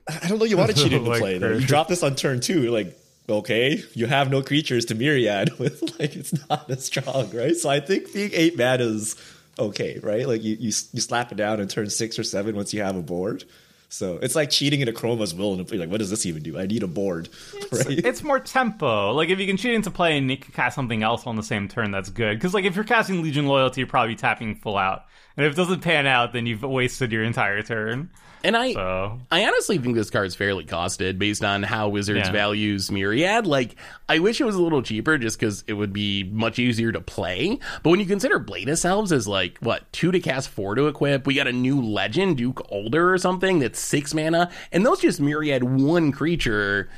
I 0.07 0.27
don't 0.27 0.39
know. 0.39 0.45
You 0.45 0.57
want 0.57 0.75
to 0.75 0.75
cheat 0.75 0.93
into 0.93 1.09
Like 1.09 1.19
play 1.19 1.37
though. 1.37 1.53
You 1.53 1.65
drop 1.65 1.87
this 1.87 2.01
on 2.01 2.15
turn 2.15 2.39
two, 2.39 2.71
like 2.71 2.97
okay, 3.29 3.83
you 3.93 4.05
have 4.05 4.29
no 4.29 4.41
creatures 4.41 4.85
to 4.85 4.95
myriad 4.95 5.59
with. 5.59 5.81
Like 5.99 6.15
it's 6.15 6.33
not 6.49 6.69
as 6.69 6.85
strong, 6.85 7.29
right? 7.35 7.55
So 7.55 7.69
I 7.69 7.79
think 7.79 8.13
being 8.13 8.31
eight 8.33 8.57
mana 8.57 8.83
is 8.83 9.15
okay, 9.59 9.99
right? 10.01 10.27
Like 10.27 10.43
you 10.43 10.55
you, 10.55 10.71
you 10.93 11.01
slap 11.01 11.31
it 11.31 11.35
down 11.35 11.59
and 11.59 11.69
turn 11.69 11.89
six 11.89 12.17
or 12.17 12.23
seven 12.23 12.55
once 12.55 12.73
you 12.73 12.81
have 12.81 12.95
a 12.95 13.01
board. 13.01 13.43
So 13.89 14.17
it's 14.21 14.35
like 14.35 14.49
cheating 14.49 14.81
into 14.81 14.91
Akroma's 14.91 15.33
will 15.33 15.53
and 15.53 15.71
like, 15.71 15.89
what 15.89 15.99
does 15.99 16.09
this 16.09 16.25
even 16.25 16.43
do? 16.43 16.59
I 16.59 16.65
need 16.65 16.83
a 16.83 16.87
board, 16.87 17.29
right? 17.71 17.87
It's 18.05 18.21
more 18.21 18.39
tempo. 18.39 19.13
Like 19.13 19.29
if 19.29 19.39
you 19.39 19.47
can 19.47 19.55
cheat 19.55 19.73
into 19.73 19.91
play 19.91 20.17
and 20.17 20.29
you 20.29 20.37
can 20.37 20.51
cast 20.51 20.75
something 20.75 21.03
else 21.03 21.25
on 21.25 21.37
the 21.37 21.43
same 21.43 21.69
turn, 21.69 21.91
that's 21.91 22.09
good. 22.09 22.37
Because 22.37 22.53
like 22.53 22.65
if 22.65 22.75
you're 22.75 22.83
casting 22.83 23.21
Legion 23.21 23.47
Loyalty, 23.47 23.81
you're 23.81 23.87
probably 23.87 24.15
tapping 24.15 24.55
full 24.55 24.77
out. 24.77 25.05
And 25.37 25.45
if 25.45 25.53
it 25.53 25.55
doesn't 25.55 25.81
pan 25.81 26.05
out, 26.05 26.33
then 26.33 26.45
you've 26.45 26.63
wasted 26.63 27.11
your 27.11 27.23
entire 27.23 27.61
turn. 27.61 28.09
And 28.43 28.55
I 28.55 28.73
So 28.73 29.19
I 29.31 29.45
honestly 29.45 29.77
think 29.77 29.95
this 29.95 30.09
card's 30.09 30.35
fairly 30.35 30.63
costed 30.63 31.17
based 31.17 31.43
on 31.43 31.63
how 31.63 31.89
Wizards 31.89 32.27
Yeah. 32.27 32.31
values 32.31 32.91
Myriad. 32.91 33.47
Like, 33.47 33.75
I 34.07 34.19
wish 34.19 34.39
it 34.39 34.45
was 34.45 34.55
a 34.55 34.61
little 34.61 34.81
cheaper 34.81 35.17
just 35.17 35.39
because 35.39 35.63
it 35.67 35.73
would 35.73 35.91
be 35.91 36.23
much 36.23 36.59
easier 36.59 36.91
to 36.91 37.01
play. 37.01 37.59
But 37.83 37.89
when 37.89 37.99
you 37.99 38.05
consider 38.05 38.39
Blade 38.39 38.69
of 38.69 38.79
Selves 38.79 39.11
as 39.11 39.27
like, 39.27 39.57
what, 39.59 39.91
two 39.91 40.11
to 40.11 40.19
cast, 40.19 40.49
four 40.49 40.75
to 40.75 40.87
equip, 40.87 41.25
we 41.25 41.33
got 41.33 41.47
a 41.47 41.51
new 41.51 41.81
legend, 41.81 42.37
Duke 42.37 42.65
Ulder 42.71 43.13
or 43.13 43.17
something, 43.17 43.59
that's 43.59 43.79
six 43.79 44.13
mana, 44.13 44.51
and 44.71 44.85
those 44.85 45.01
just 45.01 45.19
Myriad 45.19 45.63
one 45.63 46.11
creature. 46.11 46.89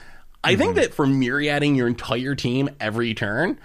I 0.43 0.55
think 0.55 0.71
mm-hmm. 0.71 0.81
that 0.81 0.93
for 0.93 1.05
Myriading 1.05 1.75
your 1.75 1.87
entire 1.87 2.35
team 2.35 2.69
every 2.79 3.13
turn, 3.13 3.59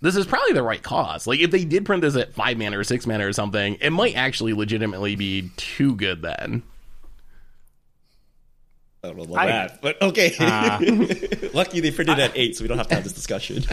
this 0.00 0.16
is 0.16 0.26
probably 0.26 0.52
the 0.52 0.62
right 0.62 0.82
cost. 0.82 1.26
Like, 1.26 1.40
if 1.40 1.50
they 1.50 1.64
did 1.64 1.84
print 1.84 2.02
this 2.02 2.16
at 2.16 2.32
five 2.32 2.56
mana 2.56 2.78
or 2.78 2.84
six 2.84 3.06
mana 3.06 3.26
or 3.26 3.32
something, 3.32 3.76
it 3.80 3.90
might 3.90 4.16
actually 4.16 4.52
legitimately 4.52 5.16
be 5.16 5.50
too 5.56 5.94
good 5.94 6.22
then. 6.22 6.62
I 9.02 9.08
don't 9.08 9.16
know 9.16 9.24
about 9.24 9.38
I- 9.38 9.46
that, 9.46 9.80
but 9.82 10.00
okay. 10.02 10.34
Ah. 10.40 10.78
Lucky 11.54 11.80
they 11.80 11.90
printed 11.90 12.18
at 12.18 12.32
eight, 12.36 12.56
so 12.56 12.64
we 12.64 12.68
don't 12.68 12.78
have 12.78 12.88
to 12.88 12.94
have 12.96 13.04
this 13.04 13.12
discussion. 13.14 13.64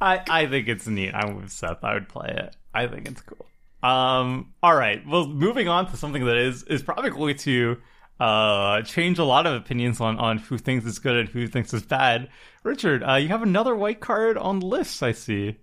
I, 0.00 0.20
I 0.28 0.46
think 0.46 0.68
it's 0.68 0.86
neat. 0.86 1.12
I'm 1.14 1.36
with 1.36 1.50
Seth. 1.50 1.82
I 1.82 1.94
would 1.94 2.08
play 2.08 2.28
it. 2.36 2.54
I 2.74 2.86
think 2.86 3.08
it's 3.08 3.22
cool. 3.22 3.46
Um, 3.82 4.52
all 4.62 4.74
right. 4.76 5.02
Well, 5.06 5.26
moving 5.26 5.68
on 5.68 5.90
to 5.90 5.96
something 5.96 6.24
that 6.26 6.36
is 6.36 6.62
is 6.64 6.82
probably 6.82 7.10
going 7.10 7.36
to 7.38 7.78
uh 8.18 8.80
change 8.82 9.18
a 9.18 9.24
lot 9.24 9.46
of 9.46 9.54
opinions 9.54 10.00
on 10.00 10.18
on 10.18 10.38
who 10.38 10.56
thinks 10.56 10.86
it's 10.86 10.98
good 10.98 11.16
and 11.16 11.28
who 11.28 11.46
thinks 11.46 11.72
it's 11.72 11.86
bad. 11.86 12.28
Richard, 12.62 13.02
uh, 13.02 13.14
you 13.14 13.28
have 13.28 13.42
another 13.42 13.74
white 13.74 14.00
card 14.00 14.36
on 14.38 14.60
the 14.60 14.66
list. 14.66 15.02
I 15.02 15.12
see. 15.12 15.56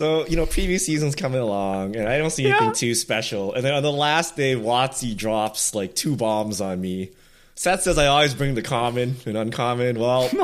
So, 0.00 0.26
you 0.26 0.34
know, 0.36 0.46
previous 0.46 0.86
season's 0.86 1.14
coming 1.14 1.40
along, 1.42 1.94
and 1.94 2.08
I 2.08 2.16
don't 2.16 2.30
see 2.30 2.46
anything 2.46 2.68
Yeah. 2.68 2.72
too 2.72 2.94
special. 2.94 3.52
And 3.52 3.62
then 3.62 3.74
on 3.74 3.82
the 3.82 3.92
last 3.92 4.34
day, 4.34 4.54
Watsy 4.54 5.14
drops 5.14 5.74
like 5.74 5.94
two 5.94 6.16
bombs 6.16 6.58
on 6.62 6.80
me. 6.80 7.10
Seth 7.54 7.82
says 7.82 7.98
I 7.98 8.06
always 8.06 8.32
bring 8.32 8.54
the 8.54 8.62
common 8.62 9.16
and 9.26 9.36
uncommon. 9.36 9.98
Well, 9.98 10.30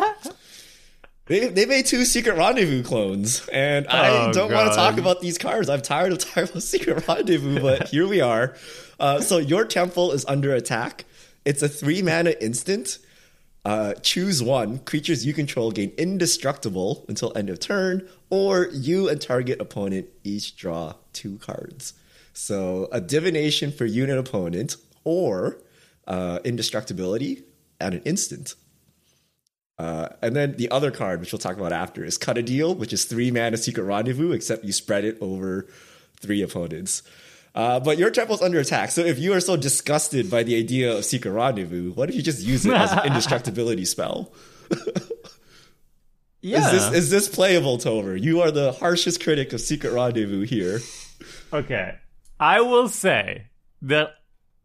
They, 1.29 1.49
they 1.49 1.65
made 1.65 1.87
two 1.87 2.05
Secret 2.05 2.37
Rendezvous 2.37 2.83
clones, 2.85 3.49
and 3.51 3.89
I 3.89 4.29
Oh, 4.29 4.33
don't 4.33 4.53
want 4.53 4.71
to 4.71 4.77
talk 4.77 4.97
about 4.99 5.21
these 5.23 5.39
cards. 5.39 5.69
I'm 5.71 5.81
tired 5.83 6.13
of 6.13 6.19
talking 6.21 6.45
about 6.51 6.63
Secret 6.63 7.09
Rendezvous, 7.09 7.59
but 7.61 7.89
here 7.89 8.07
we 8.07 8.21
are. 8.21 8.55
Uh, 9.01 9.21
so 9.23 9.39
your 9.39 9.65
temple 9.65 10.13
is 10.13 10.25
under 10.27 10.55
attack. 10.55 11.05
It's 11.47 11.63
a 11.63 11.69
three 11.69 12.01
mana 12.03 12.35
instant. 12.41 12.99
Uh, 13.67 13.95
choose 13.95 14.41
one. 14.45 14.79
Creatures 14.79 15.27
you 15.27 15.33
control 15.33 15.73
gain 15.73 15.93
indestructible 15.99 17.05
until 17.09 17.37
end 17.37 17.51
of 17.51 17.59
turn, 17.59 18.09
or 18.31 18.69
you 18.73 19.09
and 19.09 19.21
target 19.21 19.61
opponent 19.61 20.07
each 20.23 20.57
draw 20.57 20.95
two 21.13 21.37
cards. 21.39 21.93
So 22.33 22.89
a 22.93 23.01
divination 23.01 23.73
for 23.73 23.85
you 23.85 24.03
unit 24.03 24.19
opponent, 24.19 24.77
or 25.03 25.59
uh, 26.07 26.39
indestructibility 26.45 27.43
at 27.81 27.93
an 27.93 28.03
instant. 28.05 28.55
Uh, 29.77 30.11
and 30.23 30.37
then 30.37 30.55
the 30.57 30.71
other 30.71 30.93
card, 30.93 31.19
which 31.19 31.33
we'll 31.33 31.41
talk 31.41 31.57
about 31.57 31.73
after, 31.73 32.05
is 32.05 32.17
Cut 32.17 32.39
a 32.39 32.43
Deal, 32.43 32.73
which 32.73 32.93
is 32.93 33.05
three 33.05 33.33
mana 33.33 33.57
Secret 33.57 33.83
Rendezvous, 33.83 34.31
except 34.31 34.65
you 34.65 34.73
spread 34.73 35.05
it 35.05 35.19
over 35.21 35.67
three 36.21 36.41
opponents. 36.41 37.03
Uh, 37.57 37.81
but 37.81 37.97
your 37.97 38.11
temple's 38.11 38.43
under 38.43 38.61
attack, 38.61 38.91
so 38.91 39.01
if 39.01 39.19
you 39.19 39.33
are 39.33 39.41
so 39.41 39.57
disgusted 39.57 40.31
by 40.31 40.43
the 40.43 40.55
idea 40.59 40.95
of 40.95 41.07
Secret 41.07 41.31
Rendezvous, 41.31 41.93
why 41.95 42.05
don't 42.05 42.15
you 42.15 42.23
just 42.23 42.43
use 42.43 42.67
it 42.67 42.75
as 42.75 42.93
an 42.93 42.99
indestructibility 43.07 43.87
spell? 43.87 44.31
Yeah. 46.43 46.59
Is 46.67 46.71
this 46.71 46.93
is 46.93 47.11
this 47.11 47.29
playable, 47.29 47.79
Tomer? 47.79 48.21
You 48.21 48.43
are 48.43 48.51
the 48.51 48.73
harshest 48.73 49.23
critic 49.23 49.53
of 49.55 49.61
Secret 49.61 49.93
Rendezvous 49.93 50.43
here. 50.43 50.81
Okay. 51.53 51.97
I 52.39 52.61
will 52.61 52.89
say 52.89 53.47
that 53.83 54.11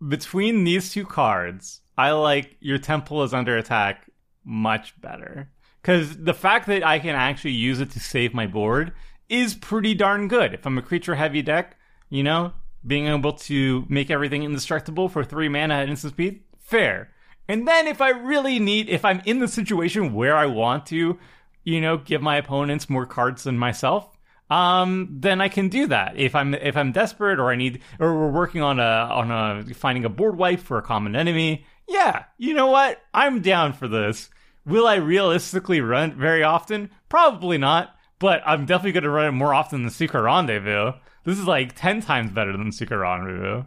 between 0.05 0.65
these 0.65 0.91
two 0.91 1.05
cards, 1.05 1.81
I 1.98 2.12
like 2.12 2.57
your 2.60 2.77
temple 2.77 3.24
is 3.24 3.33
under 3.33 3.57
attack 3.57 4.10
much 4.43 5.00
better. 5.01 5.50
Because 5.81 6.17
the 6.17 6.33
fact 6.33 6.67
that 6.67 6.86
I 6.86 7.00
can 7.00 7.15
actually 7.15 7.51
use 7.51 7.79
it 7.79 7.91
to 7.91 8.00
save 8.00 8.33
my 8.33 8.48
board 8.48 8.91
is 9.29 9.55
pretty 9.55 9.93
darn 9.93 10.27
good. 10.27 10.53
If 10.53 10.65
I'm 10.65 10.77
a 10.77 10.81
creature 10.81 11.15
heavy 11.15 11.41
deck, 11.41 11.77
you 12.10 12.21
know, 12.21 12.53
being 12.86 13.08
able 13.08 13.34
to 13.34 13.86
make 13.90 14.10
everything 14.10 14.44
indestructible 14.44 15.10
for 15.10 15.24
three 15.24 15.50
mana 15.50 15.76
at 15.76 15.90
instant 15.90 16.14
speed, 16.14 16.44
fair. 16.60 17.10
And 17.48 17.68
then 17.68 17.88
if 17.88 18.02
I 18.02 18.10
really 18.10 18.60
need, 18.60 18.90
if 18.90 19.04
I'm 19.04 19.22
in 19.26 19.40
the 19.40 19.48
situation 19.48 20.14
where 20.14 20.36
I 20.36 20.46
want 20.46 20.86
to, 20.88 21.20
you 21.64 21.82
know, 21.82 21.98
give 21.98 22.22
my 22.22 22.38
opponents 22.38 22.90
more 22.90 23.06
cards 23.06 23.44
than 23.44 23.58
myself, 23.58 24.18
um, 24.50 25.08
then 25.12 25.42
I 25.42 25.48
can 25.48 25.70
do 25.70 25.88
that. 25.88 26.18
If 26.18 26.36
I'm 26.36 26.54
if 26.54 26.76
I'm 26.76 26.92
desperate 26.92 27.40
or 27.40 27.52
I 27.52 27.56
need 27.56 27.82
or 28.00 28.14
we're 28.14 28.32
working 28.32 28.62
on 28.62 28.80
a 28.80 28.84
on 28.84 29.32
a 29.32 29.74
finding 29.74 30.06
a 30.06 30.10
board 30.10 30.38
wipe 30.38 30.60
for 30.60 30.78
a 30.78 30.82
common 30.82 31.16
enemy, 31.16 31.66
yeah, 31.88 32.26
you 32.38 32.54
know 32.54 32.68
what? 32.68 33.02
I'm 33.14 33.42
down 33.42 33.74
for 33.74 33.88
this. 33.88 34.30
Will 34.66 34.88
I 34.88 34.96
realistically 34.96 35.82
run 35.82 36.18
very 36.18 36.44
often? 36.44 36.90
Probably 37.10 37.58
not, 37.58 37.96
but 38.20 38.42
I'm 38.46 38.66
definitely 38.66 38.92
going 38.92 39.04
to 39.04 39.10
run 39.10 39.28
it 39.28 39.32
more 39.32 39.54
often 39.54 39.82
than 39.82 39.92
Secret 39.92 40.22
Rendezvous. 40.22 40.94
This 41.24 41.38
is 41.40 41.46
like 41.48 41.75
ten 41.75 42.01
times 42.01 42.32
better 42.32 42.51
than 42.56 42.72
Secret 42.72 42.98
Rendezvous. 42.98 43.63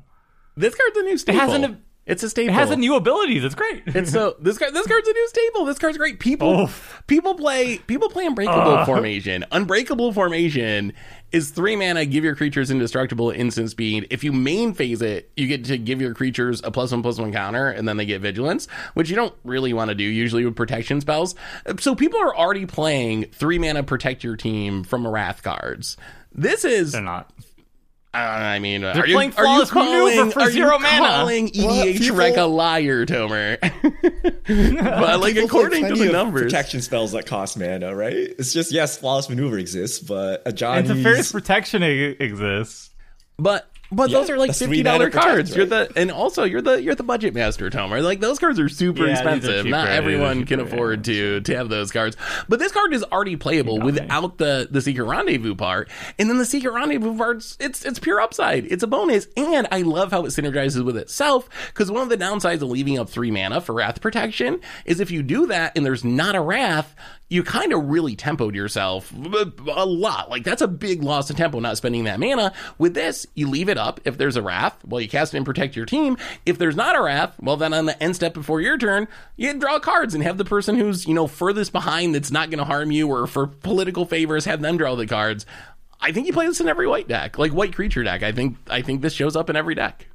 This 0.56 0.75
card's 0.75 0.96
a 0.99 1.02
new 1.02 1.18
staple. 1.18 1.40
has 1.40 1.52
an- 1.52 1.82
it's 2.06 2.23
a 2.23 2.28
staple. 2.28 2.50
It 2.50 2.58
has 2.58 2.70
a 2.70 2.76
new 2.76 2.96
ability. 2.96 3.38
That's 3.38 3.54
great. 3.54 3.82
And 3.94 4.06
so 4.06 4.37
this 4.40 4.58
card, 4.58 4.75
this 4.75 4.87
card's 4.87 5.08
a 5.08 5.12
new 5.12 5.28
staple. 5.28 5.64
This 5.64 5.78
card's 5.78 5.96
great. 5.96 6.20
People, 6.20 6.68
people 7.06 7.34
play, 7.34 7.78
people 7.78 8.11
play 8.11 8.26
Unbreakable 8.26 8.58
Uh. 8.61 8.84
Formation. 8.84 9.46
Unbreakable 9.50 10.12
Formation 10.12 10.92
is 11.32 11.49
three 11.50 11.76
mana. 11.76 12.04
Give 12.04 12.23
your 12.23 12.37
creatures 12.37 12.70
indestructible 12.70 13.30
instant 13.30 13.70
speed. 13.70 14.06
If 14.11 14.23
you 14.23 14.32
main 14.32 14.75
phase 14.75 15.00
it, 15.00 15.32
you 15.34 15.46
get 15.46 15.64
to 15.64 15.78
give 15.78 16.02
your 16.02 16.12
creatures 16.12 16.61
a 16.62 16.70
plus 16.70 16.90
one 16.92 17.00
plus 17.02 17.18
one 17.18 17.32
counter, 17.32 17.68
and 17.70 17.88
then 17.88 17.96
they 17.96 18.04
get 18.04 18.20
vigilance, 18.20 18.66
which 18.92 19.08
you 19.08 19.16
don't 19.16 19.34
really 19.42 19.73
want 19.73 19.88
to 19.88 19.94
do 19.94 20.04
usually 20.04 20.44
with 20.44 20.56
protection 20.56 21.00
spells. 21.00 21.34
So 21.80 21.94
people 21.94 22.20
are 22.20 22.37
already 22.37 22.66
playing 22.66 23.30
three 23.32 23.58
mana 23.58 23.82
protect 23.82 24.23
your 24.23 24.37
team 24.37 24.84
from 24.84 25.06
a 25.06 25.11
wrath 25.11 25.42
cards. 25.42 25.96
This 26.37 26.66
is 26.66 26.92
They're 26.92 27.00
not. 27.00 27.30
Uh, 28.14 28.16
I 28.16 28.59
mean, 28.61 28.85
are 28.85 29.06
you, 29.06 29.14
playing 29.16 29.30
you 29.30 29.37
flawless 29.37 29.75
maneuver 29.75 30.14
calling, 30.14 30.30
for 30.30 30.40
are 30.42 30.50
zero 30.50 30.75
you 30.75 30.78
mana. 30.83 30.99
calling 30.99 31.49
EDH 31.49 31.99
people- 31.99 32.16
Rec 32.16 32.37
a 32.37 32.44
liar, 32.44 33.04
Tomer? 33.06 33.59
but 34.99 35.21
like 35.21 35.35
People 35.35 35.47
according 35.49 35.87
to 35.88 35.94
the 35.97 36.12
numbers, 36.12 36.42
protection 36.44 36.80
spells 36.80 37.12
that 37.12 37.26
cost 37.26 37.59
mana, 37.59 37.94
right? 37.94 38.12
It's 38.14 38.52
just 38.52 38.73
yes, 38.73 38.97
flawless 38.99 39.28
maneuver 39.28 39.59
exists, 39.59 39.99
but 39.99 40.42
a 40.44 40.49
And 40.49 40.56
Johnny's 40.56 40.90
Teferi's 40.90 41.33
protection 41.33 41.83
exists. 41.83 42.90
but 43.38 43.68
but 43.94 44.10
Yeah, 44.10 44.18
those 44.18 44.30
are 44.30 44.38
like 44.38 44.54
fifty 44.54 44.82
dollar 44.82 45.10
cards. 45.10 45.54
You're 45.54 45.66
the 45.66 45.90
and 45.96 46.10
also 46.10 46.44
you're 46.44 46.62
the 46.62 46.82
you're 46.82 46.94
the 46.94 47.02
budget 47.02 47.34
master, 47.34 47.70
Tomer. 47.70 48.02
Like 48.02 48.20
those 48.20 48.38
cards 48.38 48.58
are 48.58 48.68
super 48.68 49.06
Yeah, 49.06 49.08
these 49.08 49.18
are 49.20 49.34
expensive. 49.36 49.66
Not 49.66 49.88
everyone 49.88 50.42
are 50.42 50.46
can 50.46 50.58
cheaper, 50.60 50.74
afford 50.74 51.04
to 51.04 51.40
to 51.40 51.56
have 51.56 51.68
those 51.68 51.90
cards. 51.90 52.16
But 52.48 52.58
this 52.58 52.72
card 52.72 52.92
is 52.92 53.02
already 53.04 53.36
playable 53.36 53.80
without 53.80 54.38
the 54.38 54.68
the 54.70 54.80
secret 54.80 55.04
rendezvous 55.04 55.54
part. 55.54 55.88
And 56.18 56.28
then 56.28 56.38
the 56.38 56.44
secret 56.44 56.72
rendezvous 56.72 57.16
parts, 57.16 57.56
it's 57.60 57.84
it's 57.84 57.98
pure 57.98 58.20
upside. 58.20 58.66
It's 58.66 58.82
a 58.82 58.86
bonus, 58.86 59.28
and 59.36 59.66
I 59.70 59.82
love 59.82 60.10
how 60.10 60.24
it 60.24 60.28
synergizes 60.28 60.84
with 60.84 60.96
itself. 60.96 61.48
Because 61.68 61.90
one 61.90 62.02
of 62.02 62.08
the 62.08 62.16
downsides 62.16 62.62
of 62.62 62.70
leaving 62.70 62.98
up 62.98 63.08
three 63.08 63.30
mana 63.30 63.60
for 63.60 63.74
wrath 63.74 64.00
protection 64.00 64.60
is 64.84 65.00
if 65.00 65.10
you 65.10 65.22
do 65.22 65.46
that 65.46 65.76
and 65.76 65.84
there's 65.84 66.04
not 66.04 66.34
a 66.34 66.40
wrath, 66.40 66.94
you 67.34 67.42
kind 67.42 67.72
of 67.72 67.88
really 67.88 68.14
tempoed 68.14 68.54
yourself 68.54 69.12
a 69.12 69.84
lot. 69.84 70.30
Like 70.30 70.44
that's 70.44 70.62
a 70.62 70.68
big 70.68 71.02
loss 71.02 71.28
of 71.30 71.36
tempo, 71.36 71.58
not 71.58 71.76
spending 71.76 72.04
that 72.04 72.20
mana. 72.20 72.52
With 72.78 72.94
this, 72.94 73.26
you 73.34 73.50
leave 73.50 73.68
it 73.68 73.76
up 73.76 74.00
if 74.04 74.16
there's 74.16 74.36
a 74.36 74.42
wrath. 74.42 74.76
Well, 74.86 75.00
you 75.00 75.08
cast 75.08 75.34
it 75.34 75.38
and 75.38 75.44
protect 75.44 75.74
your 75.74 75.84
team. 75.84 76.16
If 76.46 76.58
there's 76.58 76.76
not 76.76 76.94
a 76.94 77.02
wrath, 77.02 77.34
well, 77.40 77.56
then 77.56 77.74
on 77.74 77.86
the 77.86 78.00
end 78.00 78.14
step 78.14 78.34
before 78.34 78.60
your 78.60 78.78
turn, 78.78 79.08
you 79.36 79.52
draw 79.58 79.80
cards 79.80 80.14
and 80.14 80.22
have 80.22 80.38
the 80.38 80.44
person 80.44 80.76
who's 80.76 81.08
you 81.08 81.14
know 81.14 81.26
furthest 81.26 81.72
behind 81.72 82.14
that's 82.14 82.30
not 82.30 82.50
going 82.50 82.60
to 82.60 82.64
harm 82.64 82.92
you, 82.92 83.08
or 83.08 83.26
for 83.26 83.48
political 83.48 84.06
favors, 84.06 84.44
have 84.44 84.62
them 84.62 84.76
draw 84.76 84.94
the 84.94 85.04
cards. 85.04 85.44
I 86.00 86.12
think 86.12 86.28
you 86.28 86.32
play 86.32 86.46
this 86.46 86.60
in 86.60 86.68
every 86.68 86.86
white 86.86 87.08
deck, 87.08 87.36
like 87.36 87.52
white 87.52 87.74
creature 87.74 88.04
deck. 88.04 88.22
I 88.22 88.30
think 88.30 88.58
I 88.70 88.82
think 88.82 89.02
this 89.02 89.12
shows 89.12 89.34
up 89.34 89.50
in 89.50 89.56
every 89.56 89.74
deck. 89.74 90.06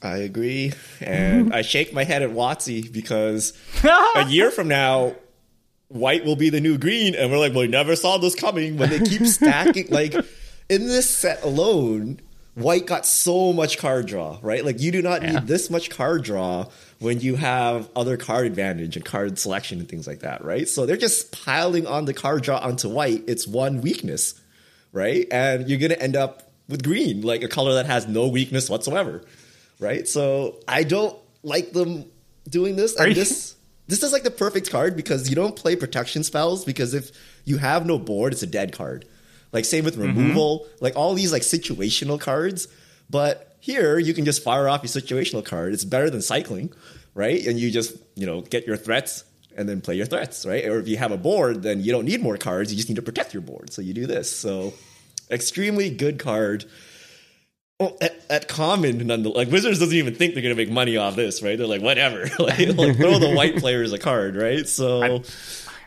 I 0.00 0.18
agree, 0.18 0.72
and 1.00 1.52
I 1.54 1.62
shake 1.62 1.92
my 1.92 2.04
head 2.04 2.22
at 2.22 2.30
Watsy 2.30 2.92
because 2.92 3.54
a 4.14 4.28
year 4.28 4.52
from 4.52 4.68
now, 4.68 5.16
white 5.90 6.24
will 6.24 6.36
be 6.36 6.50
the 6.50 6.60
new 6.60 6.78
green, 6.78 7.14
and 7.14 7.30
we're 7.30 7.38
like, 7.38 7.52
well, 7.52 7.60
we 7.62 7.68
never 7.68 7.94
saw 7.96 8.16
this 8.18 8.34
coming. 8.34 8.76
When 8.78 8.90
they 8.90 9.00
keep 9.00 9.26
stacking, 9.26 9.86
like 9.90 10.14
in 10.68 10.86
this 10.86 11.08
set 11.10 11.42
alone, 11.42 12.20
white 12.54 12.86
got 12.86 13.04
so 13.06 13.52
much 13.52 13.78
card 13.78 14.06
draw, 14.06 14.38
right? 14.42 14.64
Like 14.64 14.80
you 14.80 14.90
do 14.92 15.02
not 15.02 15.22
Yeah. 15.22 15.32
need 15.32 15.46
this 15.46 15.68
much 15.70 15.90
card 15.90 16.22
draw 16.24 16.66
when 17.00 17.20
you 17.20 17.36
have 17.36 17.88
other 17.96 18.16
card 18.16 18.46
advantage 18.46 18.96
and 18.96 19.04
card 19.04 19.38
selection 19.38 19.78
and 19.80 19.88
things 19.88 20.06
like 20.06 20.20
that, 20.20 20.44
right? 20.44 20.68
So 20.68 20.86
they're 20.86 20.96
just 20.96 21.32
piling 21.32 21.86
on 21.86 22.04
the 22.04 22.14
card 22.14 22.42
draw 22.42 22.58
onto 22.58 22.88
white. 22.88 23.24
It's 23.26 23.46
one 23.46 23.80
weakness, 23.80 24.34
right? 24.92 25.26
And 25.30 25.68
you're 25.68 25.78
gonna 25.78 25.94
end 25.94 26.16
up 26.16 26.50
with 26.68 26.82
green, 26.84 27.22
like 27.22 27.42
a 27.42 27.48
color 27.48 27.74
that 27.74 27.86
has 27.86 28.06
no 28.06 28.28
weakness 28.28 28.68
whatsoever, 28.70 29.22
right? 29.80 30.06
So 30.06 30.60
I 30.68 30.84
don't 30.84 31.16
like 31.42 31.72
them 31.72 32.04
doing 32.48 32.76
this. 32.76 32.94
Are 32.96 33.06
And 33.06 33.16
you- 33.16 33.22
this 33.22 33.54
this 33.90 34.02
is 34.02 34.12
like 34.12 34.22
the 34.22 34.30
perfect 34.30 34.70
card 34.70 34.96
because 34.96 35.28
you 35.28 35.36
don't 35.36 35.56
play 35.56 35.76
protection 35.76 36.22
spells 36.22 36.64
because 36.64 36.94
if 36.94 37.10
you 37.44 37.58
have 37.58 37.84
no 37.84 37.98
board, 37.98 38.32
it's 38.32 38.42
a 38.42 38.46
dead 38.46 38.72
card. 38.72 39.04
Like 39.52 39.64
same 39.64 39.84
with 39.84 39.96
mm-hmm. 39.96 40.16
removal, 40.16 40.66
like 40.80 40.96
all 40.96 41.14
these 41.14 41.32
like 41.32 41.42
situational 41.42 42.20
cards. 42.20 42.68
But 43.10 43.56
here 43.60 43.98
you 43.98 44.14
can 44.14 44.24
just 44.24 44.42
fire 44.42 44.68
off 44.68 44.82
your 44.82 44.88
situational 44.88 45.44
card. 45.44 45.72
It's 45.72 45.84
better 45.84 46.08
than 46.08 46.22
cycling, 46.22 46.72
right? 47.14 47.44
And 47.44 47.58
you 47.58 47.70
just 47.70 47.96
you 48.14 48.26
know 48.26 48.42
get 48.42 48.66
your 48.66 48.76
threats 48.76 49.24
and 49.56 49.68
then 49.68 49.80
play 49.80 49.96
your 49.96 50.06
threats, 50.06 50.46
right? 50.46 50.64
Or 50.66 50.78
if 50.78 50.86
you 50.86 50.96
have 50.96 51.10
a 51.10 51.18
board, 51.18 51.62
then 51.62 51.82
you 51.82 51.90
don't 51.90 52.04
need 52.04 52.22
more 52.22 52.36
cards. 52.36 52.72
You 52.72 52.76
just 52.76 52.88
need 52.88 52.94
to 52.94 53.02
protect 53.02 53.34
your 53.34 53.42
board. 53.42 53.72
So 53.72 53.82
you 53.82 53.92
do 53.92 54.06
this. 54.06 54.34
So 54.34 54.72
extremely 55.30 55.90
good 55.90 56.18
card. 56.18 56.64
Well, 57.80 57.96
at, 58.02 58.22
at 58.28 58.46
common, 58.46 59.06
nonetheless, 59.06 59.36
like 59.36 59.50
Wizards 59.50 59.78
doesn't 59.78 59.96
even 59.96 60.14
think 60.14 60.34
they're 60.34 60.42
gonna 60.42 60.54
make 60.54 60.70
money 60.70 60.98
off 60.98 61.16
this, 61.16 61.42
right? 61.42 61.56
They're 61.56 61.66
like, 61.66 61.80
whatever, 61.80 62.28
like, 62.38 62.58
like 62.76 62.96
throw 62.96 63.18
the 63.18 63.32
white 63.34 63.56
players 63.56 63.94
a 63.94 63.98
card, 63.98 64.36
right? 64.36 64.68
So, 64.68 65.02
I 65.02 65.22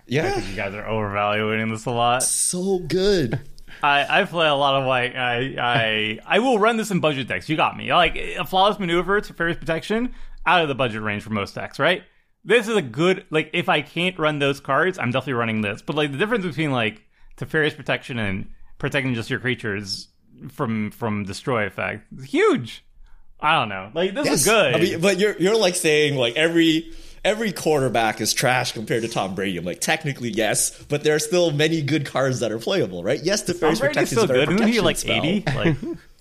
yeah, 0.07 0.31
think 0.31 0.49
you 0.49 0.55
guys 0.55 0.73
are 0.73 0.87
overvaluing 0.87 1.69
this 1.69 1.85
a 1.85 1.91
lot. 1.91 2.23
so 2.23 2.79
good. 2.79 3.39
I, 3.83 4.21
I 4.21 4.23
play 4.25 4.47
a 4.47 4.55
lot 4.55 4.81
of 4.81 4.87
white. 4.87 5.15
I, 5.15 5.55
I 5.59 6.19
I 6.25 6.39
will 6.39 6.57
run 6.57 6.77
this 6.77 6.89
in 6.89 6.99
budget 6.99 7.27
decks. 7.27 7.47
You 7.47 7.57
got 7.57 7.77
me. 7.77 7.93
Like 7.93 8.15
a 8.15 8.43
flawless 8.43 8.79
maneuver 8.79 9.21
to 9.21 9.33
Fairy's 9.33 9.57
protection 9.57 10.15
out 10.47 10.63
of 10.63 10.69
the 10.69 10.75
budget 10.75 11.03
range 11.03 11.21
for 11.21 11.29
most 11.29 11.53
decks, 11.53 11.77
right? 11.77 12.01
This 12.43 12.67
is 12.67 12.75
a 12.75 12.81
good 12.81 13.25
like 13.29 13.51
if 13.53 13.69
I 13.69 13.83
can't 13.83 14.17
run 14.17 14.39
those 14.39 14.59
cards, 14.59 14.97
I'm 14.97 15.11
definitely 15.11 15.33
running 15.33 15.61
this. 15.61 15.83
But 15.83 15.95
like 15.95 16.11
the 16.11 16.17
difference 16.17 16.45
between 16.45 16.71
like 16.71 17.03
Teferi's 17.37 17.75
protection 17.75 18.17
and 18.17 18.49
protecting 18.79 19.13
just 19.13 19.29
your 19.29 19.39
creatures 19.39 20.07
from 20.49 20.91
from 20.91 21.23
destroy 21.23 21.65
effect 21.65 22.05
huge. 22.23 22.83
I 23.39 23.59
don't 23.59 23.69
know. 23.69 23.91
Like 23.93 24.13
this 24.13 24.29
is 24.29 24.45
good. 24.45 24.73
I 24.73 24.79
mean, 24.79 25.01
but 25.01 25.19
you're 25.19 25.37
you're 25.37 25.57
like 25.57 25.75
saying 25.75 26.15
like 26.15 26.35
every 26.35 26.91
every 27.25 27.51
quarterback 27.51 28.21
is 28.21 28.33
trash 28.33 28.71
compared 28.71 29.03
to 29.03 29.09
Tom 29.09 29.35
Brady. 29.35 29.57
I'm 29.57 29.65
like 29.65 29.81
technically 29.81 30.29
yes, 30.29 30.81
but 30.85 31.03
there 31.03 31.15
are 31.15 31.19
still 31.19 31.51
many 31.51 31.81
good 31.81 32.05
cards 32.05 32.39
that 32.39 32.51
are 32.51 32.59
playable, 32.59 33.03
right? 33.03 33.21
Yes, 33.21 33.41
the 33.43 33.53
Tom 33.53 33.59
Fairy's 33.59 33.79
Brady's 33.79 33.95
protection 33.95 34.17
is 34.17 34.23
still 34.23 34.27
good. 34.27 34.53
Isn't 34.53 34.67
he 34.67 34.79
like 34.79 35.05
eighty? 35.07 35.43
Like 35.45 35.75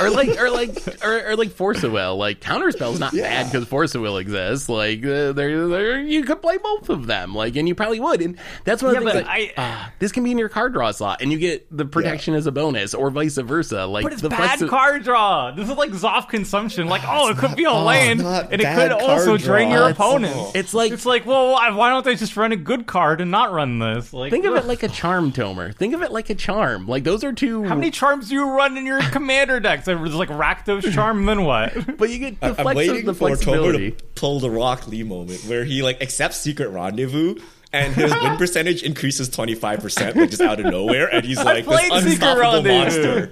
or 0.00 0.10
like 0.10 0.38
or 0.38 0.50
like 0.50 1.04
or, 1.04 1.30
or 1.30 1.36
like 1.36 1.50
force 1.50 1.82
of 1.82 1.92
will. 1.92 2.16
Like 2.16 2.40
counterspell's 2.40 2.98
not 3.00 3.12
Yeah. 3.12 3.22
bad 3.44 3.52
because 3.52 3.66
force 3.68 3.94
of 3.94 4.02
will 4.02 4.18
exists 4.18 4.68
like 4.68 5.04
uh, 5.04 5.32
there 5.32 5.66
there 5.68 6.00
you 6.00 6.24
could 6.24 6.40
play 6.42 6.58
both 6.58 6.88
of 6.88 7.06
them. 7.06 7.34
Like 7.34 7.56
and 7.56 7.68
you 7.68 7.74
probably 7.74 8.00
would. 8.00 8.20
And 8.20 8.38
that's 8.64 8.82
one 8.82 8.96
of 8.96 9.02
the 9.02 9.08
Yeah, 9.08 9.12
things 9.14 9.26
but 9.26 9.30
like, 9.38 9.54
I- 9.58 9.62
ah, 9.62 9.92
this 9.98 10.12
can 10.12 10.24
be 10.24 10.30
in 10.30 10.38
your 10.38 10.48
card 10.48 10.72
draw 10.72 10.90
slot 10.90 11.22
and 11.22 11.30
you 11.32 11.38
get 11.38 11.66
the 11.76 11.84
protection 11.84 12.34
as 12.34 12.46
a 12.46 12.52
bonus 12.52 12.94
or 12.94 13.10
vice 13.10 13.36
versa. 13.38 13.86
Like 13.86 14.02
But 14.04 14.12
it's 14.12 14.22
the 14.22 14.28
bad 14.30 14.58
flexi- 14.58 14.68
card 14.68 15.02
draw. 15.04 15.50
This 15.52 15.68
is 15.68 15.76
like 15.76 15.90
Zof 15.90 16.28
consumption. 16.28 16.86
Like, 16.88 17.02
oh, 17.06 17.28
it 17.30 17.36
could 17.38 17.56
be 17.56 17.64
a 17.64 17.70
Oh, 17.70 17.82
land, 17.84 18.20
and 18.22 18.60
it 18.60 18.64
could 18.74 18.92
also 18.92 19.32
card 19.32 19.40
drain 19.40 19.70
your 19.70 19.88
It's- 19.90 19.96
opponent. 19.96 20.54
it's 20.54 20.74
like 20.74 20.92
It's 20.92 21.06
like, 21.06 21.26
well, 21.26 21.52
why 21.52 21.70
why 21.70 21.88
don't 21.90 22.04
they 22.04 22.14
just 22.14 22.36
run 22.36 22.52
a 22.52 22.56
good 22.56 22.86
card 22.86 23.20
and 23.20 23.30
not 23.30 23.52
run 23.52 23.78
this? 23.78 24.12
Like, 24.12 24.30
think 24.30 24.44
of 24.44 24.54
it 24.54 24.66
like 24.66 24.82
a 24.82 24.88
charm 24.88 25.32
tomer. 25.32 25.74
Think 25.74 25.94
of 25.94 26.02
it 26.02 26.12
like 26.12 26.30
a 26.30 26.34
charm. 26.34 26.86
Like 26.86 27.04
those 27.04 27.24
are 27.24 27.32
two 27.32 27.64
how 27.64 27.74
many 27.74 27.90
charms 27.90 28.28
do 28.28 28.34
you 28.34 28.48
run 28.50 28.76
in 28.76 28.86
your 28.86 29.00
commander 29.10 29.60
decks? 29.84 30.00
There's 30.00 30.14
like 30.14 30.28
Rakdos 30.28 30.92
charm, 30.92 31.20
and 31.20 31.28
then 31.28 31.44
what? 31.44 31.96
but 31.98 32.10
you 32.10 32.18
get 32.18 32.40
the, 32.40 32.48
I'm 32.48 32.54
flex- 32.54 32.76
waiting 32.76 33.04
the 33.04 33.14
for 33.14 33.30
Tomer 33.30 33.76
to 33.76 34.04
pull 34.14 34.40
the 34.40 34.50
Rock 34.50 34.88
Lee 34.88 35.02
moment 35.02 35.44
where 35.44 35.64
he 35.64 35.82
like 35.82 36.00
accepts 36.02 36.38
Secret 36.38 36.68
Rendezvous 36.68 37.36
and 37.74 37.92
his 37.94 38.12
win 38.22 38.36
percentage 38.36 38.82
increases 38.82 39.28
25% 39.30 40.14
like 40.14 40.30
just 40.30 40.40
out 40.40 40.60
of 40.60 40.66
nowhere 40.66 41.12
and 41.12 41.24
he's 41.24 41.42
like 41.42 41.66
this 41.66 41.88
played 41.88 42.02
Secret 42.04 42.28
unstoppable 42.38 42.62
monster. 42.62 43.26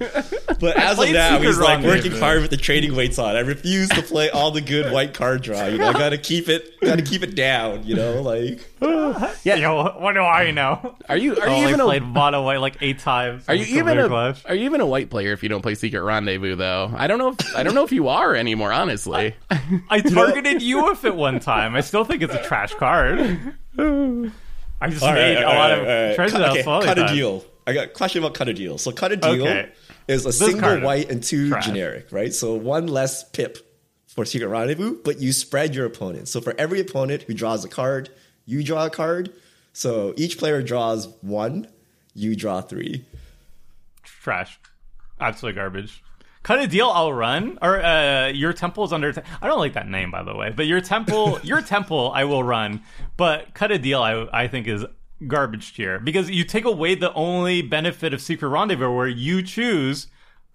But 0.59 0.77
as 0.77 0.99
of 0.99 1.09
now, 1.11 1.37
Secret 1.37 1.47
he's 1.47 1.57
like 1.57 1.77
working 1.77 1.89
Rendezvous. 1.89 2.19
hard 2.19 2.41
with 2.41 2.51
the 2.51 2.57
trading 2.57 2.95
weights 2.95 3.17
on. 3.17 3.35
I 3.35 3.39
refuse 3.39 3.89
to 3.89 4.01
play 4.01 4.29
all 4.29 4.51
the 4.51 4.61
good 4.61 4.91
white 4.91 5.13
card 5.13 5.41
draw. 5.41 5.65
You 5.65 5.77
know, 5.77 5.87
I 5.87 5.93
gotta 5.93 6.17
keep 6.17 6.49
it 6.49 6.79
gotta 6.81 7.01
keep 7.01 7.23
it 7.23 7.35
down, 7.35 7.85
you 7.85 7.95
know, 7.95 8.21
like 8.21 8.59
yeah 9.43 9.55
Yo, 9.55 9.83
what 9.99 10.13
do 10.13 10.19
I 10.21 10.51
know? 10.51 10.95
are 11.09 11.17
you 11.17 11.33
are 11.37 11.41
oh, 11.41 11.41
I 11.43 11.45
you 11.47 11.51
only 11.53 11.67
even 11.69 11.79
a 11.79 11.85
played 11.85 12.03
mono 12.03 12.43
white 12.43 12.57
like 12.59 12.77
eight 12.81 12.99
times. 12.99 13.47
Are 13.47 13.55
you 13.55 13.65
even 13.79 13.97
a 13.99 14.07
Clash. 14.07 14.43
Are 14.45 14.55
you 14.55 14.65
even 14.65 14.81
a 14.81 14.85
white 14.85 15.09
player 15.09 15.31
if 15.33 15.43
you 15.43 15.49
don't 15.49 15.61
play 15.61 15.75
Secret 15.75 16.01
Rendezvous 16.03 16.55
though? 16.55 16.91
I 16.95 17.07
don't 17.07 17.17
know 17.17 17.29
if 17.29 17.55
I 17.55 17.63
don't 17.63 17.75
know 17.75 17.83
if 17.83 17.91
you 17.91 18.07
are 18.09 18.35
anymore. 18.35 18.71
Honestly, 18.73 19.35
I 19.89 20.01
targeted 20.01 20.61
you 20.61 20.83
with 20.85 21.03
it 21.05 21.15
one 21.15 21.39
time. 21.39 21.75
I 21.75 21.81
still 21.81 22.03
think 22.03 22.21
it's 22.21 22.33
a 22.33 22.43
trash 22.43 22.73
card. 22.75 23.19
I 23.79 24.89
just 24.89 25.03
All 25.03 25.13
made 25.13 25.35
right, 25.35 25.43
a 25.43 25.47
all 25.47 25.55
lot 25.55 25.69
right, 25.69 25.71
of 25.71 25.79
all 25.79 25.85
right. 26.07 26.15
treasure 26.15 26.37
Cut, 26.37 26.49
okay, 26.57 26.69
okay, 26.69 26.85
cut 26.85 26.99
a 26.99 27.07
deal. 27.13 27.45
I 27.65 27.73
got 27.73 27.85
a 27.85 27.89
question 27.89 28.21
about 28.23 28.33
cut 28.35 28.49
a 28.49 28.53
deal. 28.53 28.77
So 28.77 28.91
cut 28.91 29.11
a 29.13 29.15
deal 29.17 29.47
Okay. 29.47 29.71
is 30.07 30.25
a 30.25 30.33
single 30.33 30.59
card 30.59 30.79
is 30.79 30.85
white 30.85 31.09
and 31.09 31.23
two 31.23 31.49
trash. 31.49 31.65
generic, 31.65 32.07
right? 32.11 32.33
So 32.33 32.55
one 32.55 32.87
less 32.87 33.23
pip 33.29 33.57
for 34.07 34.25
Secret 34.25 34.49
Rendezvous, 34.49 35.01
but 35.03 35.19
you 35.21 35.31
spread 35.31 35.73
your 35.73 35.85
opponent. 35.85 36.27
So 36.27 36.41
for 36.41 36.53
every 36.57 36.79
opponent 36.81 37.23
who 37.23 37.33
draws 37.33 37.63
a 37.63 37.69
card, 37.69 38.09
you 38.45 38.63
draw 38.63 38.85
a 38.85 38.89
card. 38.89 39.31
So 39.73 40.13
each 40.17 40.37
player 40.37 40.61
draws 40.61 41.07
one, 41.21 41.67
you 42.13 42.35
draw 42.35 42.61
three. 42.61 43.05
Trash. 44.03 44.59
Absolute 45.19 45.55
garbage. 45.55 46.03
Cut 46.43 46.59
a 46.59 46.67
deal, 46.67 46.89
I'll 46.89 47.13
run. 47.13 47.57
Or 47.61 47.81
uh, 47.81 48.27
your 48.27 48.51
temple 48.51 48.83
is 48.83 48.91
under. 48.91 49.13
Te- 49.13 49.21
I 49.41 49.47
don't 49.47 49.59
like 49.59 49.73
that 49.73 49.87
name, 49.87 50.11
by 50.11 50.23
the 50.23 50.35
way. 50.35 50.51
But 50.55 50.67
your 50.67 50.81
temple, 50.81 51.39
your 51.43 51.61
temple, 51.61 52.11
I 52.13 52.25
will 52.25 52.43
run. 52.43 52.81
But 53.15 53.53
cut 53.53 53.71
a 53.71 53.79
deal, 53.79 54.01
I 54.01 54.27
I 54.33 54.47
think 54.47 54.67
is 54.67 54.85
garbage 55.25 55.73
tier 55.73 55.99
because 55.99 56.29
you 56.29 56.43
take 56.43 56.65
away 56.65 56.95
the 56.95 57.13
only 57.13 57.61
benefit 57.61 58.13
of 58.13 58.21
Secret 58.21 58.49
Rendezvous, 58.49 58.91
where 58.91 59.07
you 59.07 59.41
choose 59.41 60.07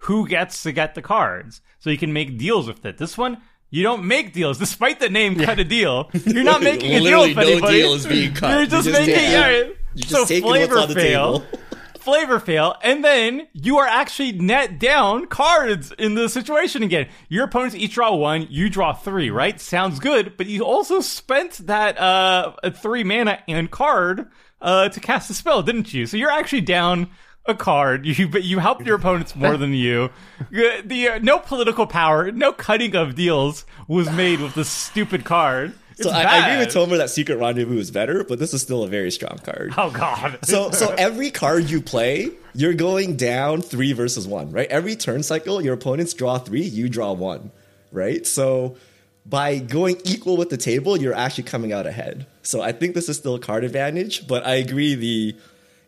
who 0.03 0.27
gets 0.27 0.61
to 0.63 0.71
get 0.71 0.93
the 0.93 1.01
cards, 1.01 1.61
so 1.79 1.89
you 1.89 1.97
can 1.97 2.13
make 2.13 2.37
deals 2.37 2.67
with 2.67 2.85
it. 2.85 2.99
This 2.99 3.17
one. 3.17 3.41
You 3.71 3.83
don't 3.83 4.05
make 4.05 4.33
deals, 4.33 4.57
despite 4.57 4.99
the 4.99 5.09
name 5.09 5.35
"cut 5.35 5.59
a 5.59 5.63
deal." 5.63 6.09
You're 6.25 6.43
not 6.43 6.61
making 6.63 6.93
a 6.95 6.99
deal 7.01 7.21
with 7.21 7.35
no 7.35 7.41
anybody. 7.43 7.81
deal 7.81 7.93
is 7.93 8.07
being 8.07 8.33
cut. 8.33 8.49
You're 8.51 8.59
You 8.61 8.67
just, 8.67 8.87
just 8.87 8.99
making. 8.99 9.15
yeah, 9.23 9.49
you're 9.49 9.75
just 9.95 10.09
so 10.09 10.25
flavor 10.41 10.87
fail 10.87 11.43
flavor 11.99 12.39
fail, 12.39 12.75
and 12.81 13.03
then 13.03 13.47
you 13.53 13.77
are 13.77 13.85
actually 13.87 14.31
net 14.31 14.79
down 14.79 15.27
cards 15.27 15.91
in 15.99 16.15
the 16.15 16.27
situation 16.29 16.81
again. 16.81 17.07
Your 17.27 17.45
opponents 17.45 17.75
each 17.75 17.93
draw 17.93 18.15
one, 18.15 18.47
you 18.49 18.69
draw 18.69 18.93
three, 18.93 19.29
right? 19.29 19.59
Sounds 19.61 19.99
good, 19.99 20.35
but 20.37 20.47
you 20.47 20.63
also 20.63 21.01
spent 21.01 21.53
that 21.67 21.99
uh 21.99 22.53
three 22.71 23.03
mana 23.03 23.39
and 23.47 23.69
card 23.69 24.31
uh 24.61 24.89
to 24.89 24.99
cast 24.99 25.29
a 25.29 25.33
spell, 25.33 25.61
didn't 25.61 25.93
you? 25.93 26.05
So 26.07 26.17
you're 26.17 26.31
actually 26.31 26.61
down 26.61 27.09
a 27.49 27.55
card. 27.55 28.05
You 28.05 28.27
but 28.27 28.43
you 28.43 28.59
helped 28.59 28.85
your 28.85 28.95
opponents 28.95 29.35
more 29.35 29.57
than 29.57 29.73
you. 29.73 30.09
The, 30.51 31.09
uh, 31.09 31.19
no 31.19 31.39
political 31.39 31.87
power, 31.87 32.31
no 32.31 32.53
cutting 32.53 32.95
of 32.95 33.15
deals 33.15 33.65
was 33.87 34.09
made 34.11 34.39
with 34.39 34.55
this 34.55 34.69
stupid 34.69 35.25
card. 35.25 35.73
It's 35.91 36.03
So 36.03 36.11
I, 36.11 36.21
I 36.21 36.47
agree 36.47 36.65
with 36.65 36.73
Tomer 36.73 36.97
that 36.97 37.09
Secret 37.09 37.37
Rendezvous 37.37 37.77
is 37.77 37.91
better, 37.91 38.23
but 38.23 38.39
this 38.39 38.53
is 38.53 38.61
still 38.61 38.83
a 38.83 38.87
very 38.87 39.11
strong 39.11 39.39
card. 39.39 39.73
Oh 39.77 39.91
god. 39.91 40.39
So 40.43 40.71
so 40.71 40.93
every 40.97 41.31
card 41.31 41.69
you 41.69 41.81
play, 41.81 42.31
you're 42.53 42.73
going 42.73 43.17
down 43.17 43.61
three 43.61 43.91
versus 43.93 44.27
one, 44.27 44.51
right? 44.51 44.69
Every 44.69 44.95
turn 44.95 45.23
cycle, 45.23 45.61
your 45.61 45.73
opponents 45.73 46.13
draw 46.13 46.37
three, 46.37 46.63
you 46.63 46.87
draw 46.87 47.11
one, 47.11 47.51
right? 47.91 48.25
So 48.25 48.77
by 49.25 49.59
going 49.59 49.97
equal 50.05 50.37
with 50.37 50.49
the 50.49 50.57
table, 50.57 50.97
you're 50.97 51.13
actually 51.13 51.43
coming 51.43 51.71
out 51.71 51.85
ahead. 51.85 52.25
So 52.41 52.61
I 52.61 52.71
think 52.71 52.95
this 52.95 53.09
is 53.09 53.17
still 53.17 53.35
a 53.35 53.39
card 53.39 53.63
advantage, 53.63 54.27
but 54.27 54.45
I 54.45 54.55
agree 54.55 54.95
the 54.95 55.35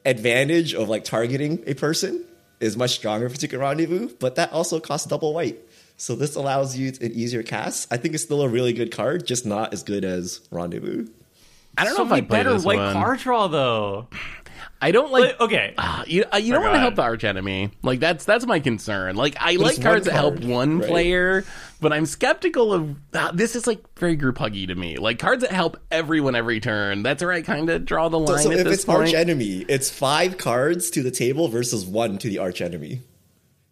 advantage 0.05 0.73
of 0.73 0.89
like 0.89 1.03
targeting 1.03 1.63
a 1.67 1.73
person 1.73 2.25
is 2.59 2.77
much 2.77 2.91
stronger 2.91 3.29
for 3.29 3.35
Secret 3.35 3.57
Rendezvous, 3.59 4.09
but 4.19 4.35
that 4.35 4.51
also 4.53 4.79
costs 4.79 5.07
double 5.07 5.33
white. 5.33 5.59
So 5.97 6.15
this 6.15 6.35
allows 6.35 6.77
you 6.77 6.93
an 7.01 7.11
easier 7.11 7.43
cast. 7.43 7.91
I 7.93 7.97
think 7.97 8.15
it's 8.15 8.23
still 8.23 8.41
a 8.41 8.49
really 8.49 8.73
good 8.73 8.91
card, 8.91 9.25
just 9.25 9.45
not 9.45 9.73
as 9.73 9.83
good 9.83 10.03
as 10.03 10.41
Rendezvous. 10.51 11.07
I 11.77 11.85
don't 11.85 11.95
so 11.95 12.03
know 12.03 12.07
if 12.07 12.11
I 12.13 12.21
play 12.21 12.37
better 12.39 12.53
this 12.53 12.65
white 12.65 12.79
one. 12.79 12.93
card 12.93 13.19
draw 13.19 13.47
though. 13.47 14.07
I 14.81 14.91
don't 14.91 15.11
like. 15.11 15.37
But, 15.37 15.45
okay. 15.45 15.75
Ah, 15.77 16.03
you 16.07 16.25
uh, 16.33 16.37
you 16.37 16.51
don't 16.53 16.63
want 16.63 16.73
to 16.73 16.79
help 16.79 16.95
the 16.95 17.03
arch 17.03 17.23
enemy. 17.23 17.69
Like 17.83 17.99
that's 17.99 18.25
that's 18.25 18.47
my 18.47 18.59
concern. 18.59 19.15
Like 19.15 19.35
I 19.39 19.55
like 19.55 19.79
cards 19.79 20.07
one 20.07 20.13
that 20.15 20.19
help 20.19 20.39
one 20.39 20.79
right? 20.79 20.87
player, 20.87 21.45
but 21.79 21.93
I'm 21.93 22.07
skeptical 22.07 22.73
of 22.73 22.95
ah, 23.13 23.31
this. 23.31 23.55
Is 23.55 23.67
like 23.67 23.83
very 23.99 24.15
group 24.15 24.37
huggy 24.37 24.67
to 24.67 24.73
me. 24.73 24.97
Like 24.97 25.19
cards 25.19 25.43
that 25.43 25.51
help 25.51 25.77
everyone 25.91 26.35
every 26.35 26.59
turn. 26.59 27.03
That's 27.03 27.21
where 27.21 27.31
I 27.31 27.43
kind 27.43 27.69
of 27.69 27.85
draw 27.85 28.09
the 28.09 28.17
line 28.17 28.43
so 28.43 28.51
at 28.51 28.57
if 28.57 28.63
this 28.65 28.73
it's 28.75 28.85
point. 28.85 29.01
arch 29.01 29.13
enemy, 29.13 29.65
it's 29.69 29.91
five 29.91 30.37
cards 30.37 30.89
to 30.91 31.03
the 31.03 31.11
table 31.11 31.47
versus 31.47 31.85
one 31.85 32.17
to 32.17 32.27
the 32.27 32.39
arch 32.39 32.59
enemy, 32.59 33.01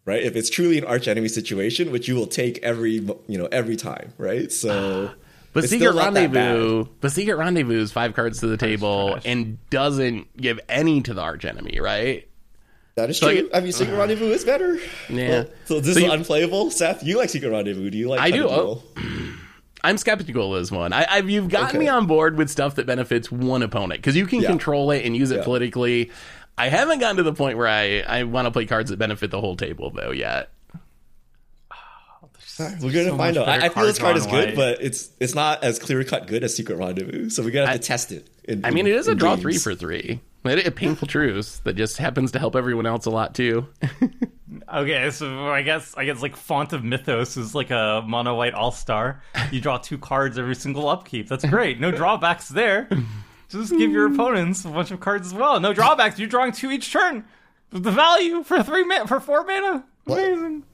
right? 0.04 0.22
If 0.22 0.36
it's 0.36 0.48
truly 0.48 0.78
an 0.78 0.84
arch 0.84 1.08
enemy 1.08 1.28
situation, 1.28 1.90
which 1.90 2.06
you 2.06 2.14
will 2.14 2.28
take 2.28 2.58
every 2.62 2.92
you 3.26 3.36
know 3.36 3.48
every 3.50 3.76
time, 3.76 4.12
right? 4.16 4.52
So, 4.52 5.10
But 5.52 5.64
it's 5.64 5.72
Secret 5.72 5.88
still 5.88 5.94
not 6.02 6.14
that 6.14 6.30
Rendezvous, 6.32 6.86
but 7.00 7.10
Secret 7.12 7.34
Rendezvous 7.36 7.80
is 7.80 7.90
five 7.92 8.14
cards 8.14 8.38
to 8.40 8.46
the 8.46 8.56
table 8.56 9.18
and 9.24 9.58
doesn't 9.70 10.36
give 10.36 10.60
any 10.68 11.00
to 11.02 11.12
the 11.14 11.20
arch 11.20 11.44
enemy, 11.44 11.80
right? 11.80 12.28
That 12.94 13.10
is 13.10 13.18
So 13.18 13.30
true. 13.32 13.48
I- 13.52 13.58
I 13.58 13.60
mean, 13.60 13.72
Secret 13.72 13.96
Rendezvous 13.96 14.30
is 14.30 14.44
better. 14.44 14.78
Yeah. 15.08 15.28
Well, 15.28 15.46
so 15.64 15.80
this 15.80 15.94
So 15.94 16.00
is 16.00 16.06
you- 16.06 16.12
unplayable. 16.12 16.70
Seth, 16.70 17.02
you 17.02 17.16
like 17.18 17.30
Secret 17.30 17.50
Rendezvous? 17.50 17.90
Do 17.90 17.98
you 17.98 18.08
like? 18.08 18.20
I 18.20 18.30
do. 18.30 18.42
Deal? 18.44 18.84
I'm 19.82 19.96
skeptical 19.96 20.54
of 20.54 20.60
this 20.60 20.70
one. 20.70 20.92
I, 20.92 21.06
I've 21.08 21.30
you've 21.30 21.48
gotten 21.48 21.68
Okay. 21.70 21.78
me 21.78 21.88
on 21.88 22.06
board 22.06 22.36
with 22.36 22.50
stuff 22.50 22.74
that 22.74 22.86
benefits 22.86 23.30
one 23.32 23.62
opponent 23.62 24.00
because 24.02 24.14
you 24.14 24.26
can 24.26 24.42
Yeah. 24.42 24.48
control 24.48 24.90
it 24.90 25.04
and 25.06 25.16
use 25.16 25.30
it 25.30 25.36
Yeah. 25.38 25.44
politically. 25.44 26.10
I 26.58 26.68
haven't 26.68 26.98
gotten 26.98 27.16
to 27.16 27.22
the 27.22 27.32
point 27.32 27.56
where 27.56 27.66
I, 27.68 28.00
I 28.00 28.24
want 28.24 28.44
to 28.46 28.50
play 28.50 28.66
cards 28.66 28.90
that 28.90 28.98
benefit 28.98 29.30
the 29.30 29.40
whole 29.40 29.56
table 29.56 29.90
though 29.90 30.10
yet. 30.10 30.50
We're 32.82 32.92
gonna 32.92 33.04
so 33.10 33.16
find 33.16 33.36
out. 33.36 33.48
I, 33.48 33.66
I 33.66 33.68
feel 33.68 33.84
this 33.84 33.98
card 33.98 34.16
is 34.16 34.26
good, 34.26 34.48
white. 34.50 34.56
but 34.56 34.82
it's 34.82 35.10
it's 35.20 35.34
not 35.34 35.64
as 35.64 35.78
clear 35.78 36.02
cut 36.04 36.26
good 36.26 36.44
as 36.44 36.54
Secret 36.56 36.76
Rendezvous. 36.76 37.30
So 37.30 37.42
we're 37.42 37.50
gonna 37.50 37.66
have 37.66 37.74
I- 37.74 37.78
to 37.78 37.82
test 37.82 38.12
it. 38.12 38.28
in- 38.44 38.64
I 38.64 38.70
mean, 38.70 38.86
it 38.86 38.94
is 38.94 39.08
a 39.08 39.14
draw 39.14 39.30
games. 39.36 39.42
three 39.42 39.58
for 39.58 39.74
three. 39.74 40.20
It, 40.44 40.66
a 40.66 40.70
painful 40.70 41.06
truth 41.06 41.60
that 41.64 41.74
just 41.76 41.98
happens 41.98 42.32
to 42.32 42.38
help 42.38 42.56
everyone 42.56 42.86
else 42.86 43.06
a 43.06 43.10
lot 43.10 43.34
too. 43.34 43.66
Okay, 44.72 45.10
so 45.10 45.48
I 45.48 45.62
guess 45.62 45.94
I 45.96 46.04
guess 46.04 46.22
like 46.22 46.34
Font 46.36 46.72
of 46.72 46.82
Mythos 46.84 47.36
is 47.36 47.54
like 47.54 47.70
a 47.70 48.02
mono 48.06 48.34
white 48.36 48.52
all 48.54 48.70
star. 48.72 49.22
You 49.52 49.60
draw 49.60 49.78
two 49.78 49.96
cards 49.98 50.38
every 50.38 50.54
single 50.56 50.88
upkeep. 50.88 51.28
That's 51.28 51.44
great. 51.44 51.80
No 51.80 51.90
drawbacks 51.92 52.48
there. 52.48 52.88
Just 53.48 53.70
give 53.76 53.90
your 53.90 54.12
opponents 54.12 54.64
a 54.64 54.68
bunch 54.68 54.90
of 54.90 55.00
cards 55.00 55.28
as 55.28 55.34
well. 55.34 55.58
No 55.60 55.72
drawbacks. 55.72 56.18
You're 56.18 56.28
drawing 56.28 56.52
two 56.52 56.70
each 56.70 56.92
turn. 56.92 57.24
The 57.70 57.90
value 57.92 58.42
for 58.44 58.62
three 58.62 58.84
mana 58.84 59.06
for 59.06 59.18
four 59.20 59.44
mana. 59.44 59.84
Amazing. 60.06 60.64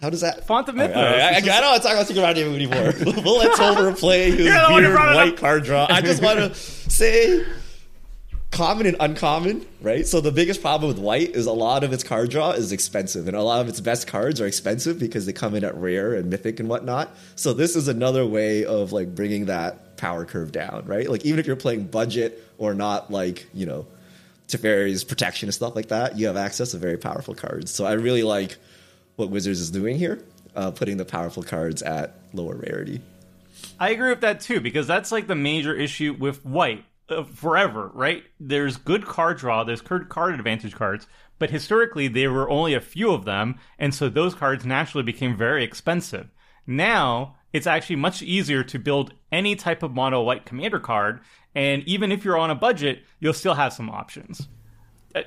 How 0.00 0.08
does 0.10 0.22
that? 0.22 0.46
Font 0.46 0.68
of 0.68 0.74
All 0.76 0.80
right, 0.80 0.88
Mythos. 0.88 0.96
all 0.96 1.04
right, 1.04 1.20
I, 1.20 1.26
I 1.26 1.36
It's 1.36 1.46
just- 1.46 1.60
don't 1.60 1.70
want 1.70 1.82
to 1.82 1.88
talk 1.88 1.96
about 1.96 2.06
Secret 2.06 2.22
Rendezvous 2.22 2.54
anymore. 2.54 2.92
we'll 3.24 3.38
let 3.38 3.58
Tomer 3.58 3.98
play 3.98 4.30
his 4.30 4.46
You're 4.46 4.54
the 4.54 4.60
one 4.70 4.82
who 4.82 4.88
weird 4.88 4.92
brought 4.92 5.12
it 5.12 5.16
white 5.16 5.36
card 5.36 5.64
draw. 5.64 5.86
I 5.90 6.00
just 6.00 6.22
want 6.22 6.38
to 6.38 6.54
say 6.54 7.44
common 8.50 8.86
and 8.86 8.96
uncommon, 8.98 9.64
right? 9.80 10.06
So 10.06 10.20
the 10.20 10.32
biggest 10.32 10.60
problem 10.62 10.88
with 10.88 10.98
white 10.98 11.30
is 11.36 11.46
a 11.46 11.52
lot 11.52 11.84
of 11.84 11.92
its 11.92 12.02
card 12.02 12.30
draw 12.30 12.50
is 12.52 12.72
expensive, 12.72 13.28
and 13.28 13.36
a 13.36 13.42
lot 13.42 13.60
of 13.60 13.68
its 13.68 13.80
best 13.80 14.06
cards 14.06 14.40
are 14.40 14.46
expensive 14.46 14.98
because 14.98 15.26
they 15.26 15.32
come 15.32 15.54
in 15.54 15.64
at 15.64 15.76
rare 15.76 16.14
and 16.14 16.30
mythic 16.30 16.60
and 16.60 16.68
whatnot. 16.68 17.14
So 17.36 17.52
this 17.52 17.76
is 17.76 17.86
another 17.86 18.24
way 18.26 18.64
of 18.64 18.92
like 18.92 19.14
bringing 19.14 19.46
that 19.46 19.96
power 19.98 20.24
curve 20.24 20.50
down, 20.50 20.84
right? 20.86 21.08
Like 21.10 21.24
even 21.26 21.38
if 21.38 21.46
you're 21.46 21.56
playing 21.56 21.84
budget 21.88 22.42
or 22.58 22.74
not, 22.74 23.10
like 23.10 23.46
you 23.54 23.66
know. 23.66 23.86
Teferi's 24.48 25.04
protection 25.04 25.46
and 25.46 25.54
stuff 25.54 25.76
like 25.76 25.90
that, 25.90 26.18
you 26.18 26.26
have 26.26 26.36
access 26.36 26.72
to 26.72 26.76
very 26.76 26.96
powerful 26.98 27.36
cards. 27.36 27.70
So 27.70 27.84
I 27.84 27.92
really 27.92 28.24
like 28.24 28.58
what 29.16 29.30
Wizards 29.30 29.60
is 29.60 29.70
doing 29.70 29.98
here, 29.98 30.24
uh, 30.54 30.70
putting 30.70 30.96
the 30.96 31.04
powerful 31.04 31.42
cards 31.42 31.82
at 31.82 32.16
lower 32.32 32.56
rarity. 32.56 33.00
I 33.78 33.90
agree 33.90 34.10
with 34.10 34.20
that 34.22 34.40
too 34.40 34.60
because 34.60 34.86
that's 34.86 35.12
like 35.12 35.26
the 35.26 35.34
major 35.34 35.74
issue 35.74 36.14
with 36.18 36.44
white. 36.44 36.84
uh, 37.10 37.24
forever, 37.24 37.90
right? 37.92 38.22
There's 38.38 38.76
good 38.76 39.04
card 39.04 39.38
draw, 39.38 39.64
there's 39.64 39.82
card 39.82 40.34
advantage 40.34 40.74
cards, 40.74 41.06
but 41.38 41.50
historically 41.50 42.08
there 42.08 42.32
were 42.32 42.48
only 42.48 42.74
a 42.74 42.80
few 42.80 43.12
of 43.12 43.24
them, 43.24 43.58
and 43.78 43.94
so 43.94 44.08
those 44.08 44.34
cards 44.34 44.64
naturally 44.64 45.02
became 45.02 45.36
very 45.36 45.64
expensive. 45.64 46.28
Now 46.66 47.36
it's 47.52 47.66
actually 47.66 47.96
much 47.96 48.22
easier 48.22 48.62
to 48.64 48.78
build 48.78 49.12
any 49.32 49.56
type 49.56 49.82
of 49.82 49.92
mono 49.92 50.22
white 50.22 50.46
commander 50.46 50.78
card, 50.78 51.20
and 51.54 51.82
even 51.84 52.12
if 52.12 52.24
you're 52.24 52.38
on 52.38 52.50
a 52.50 52.54
budget, 52.54 53.02
you'll 53.18 53.32
still 53.32 53.54
have 53.54 53.72
some 53.72 53.90
options. 53.90 54.48
I, 55.14 55.24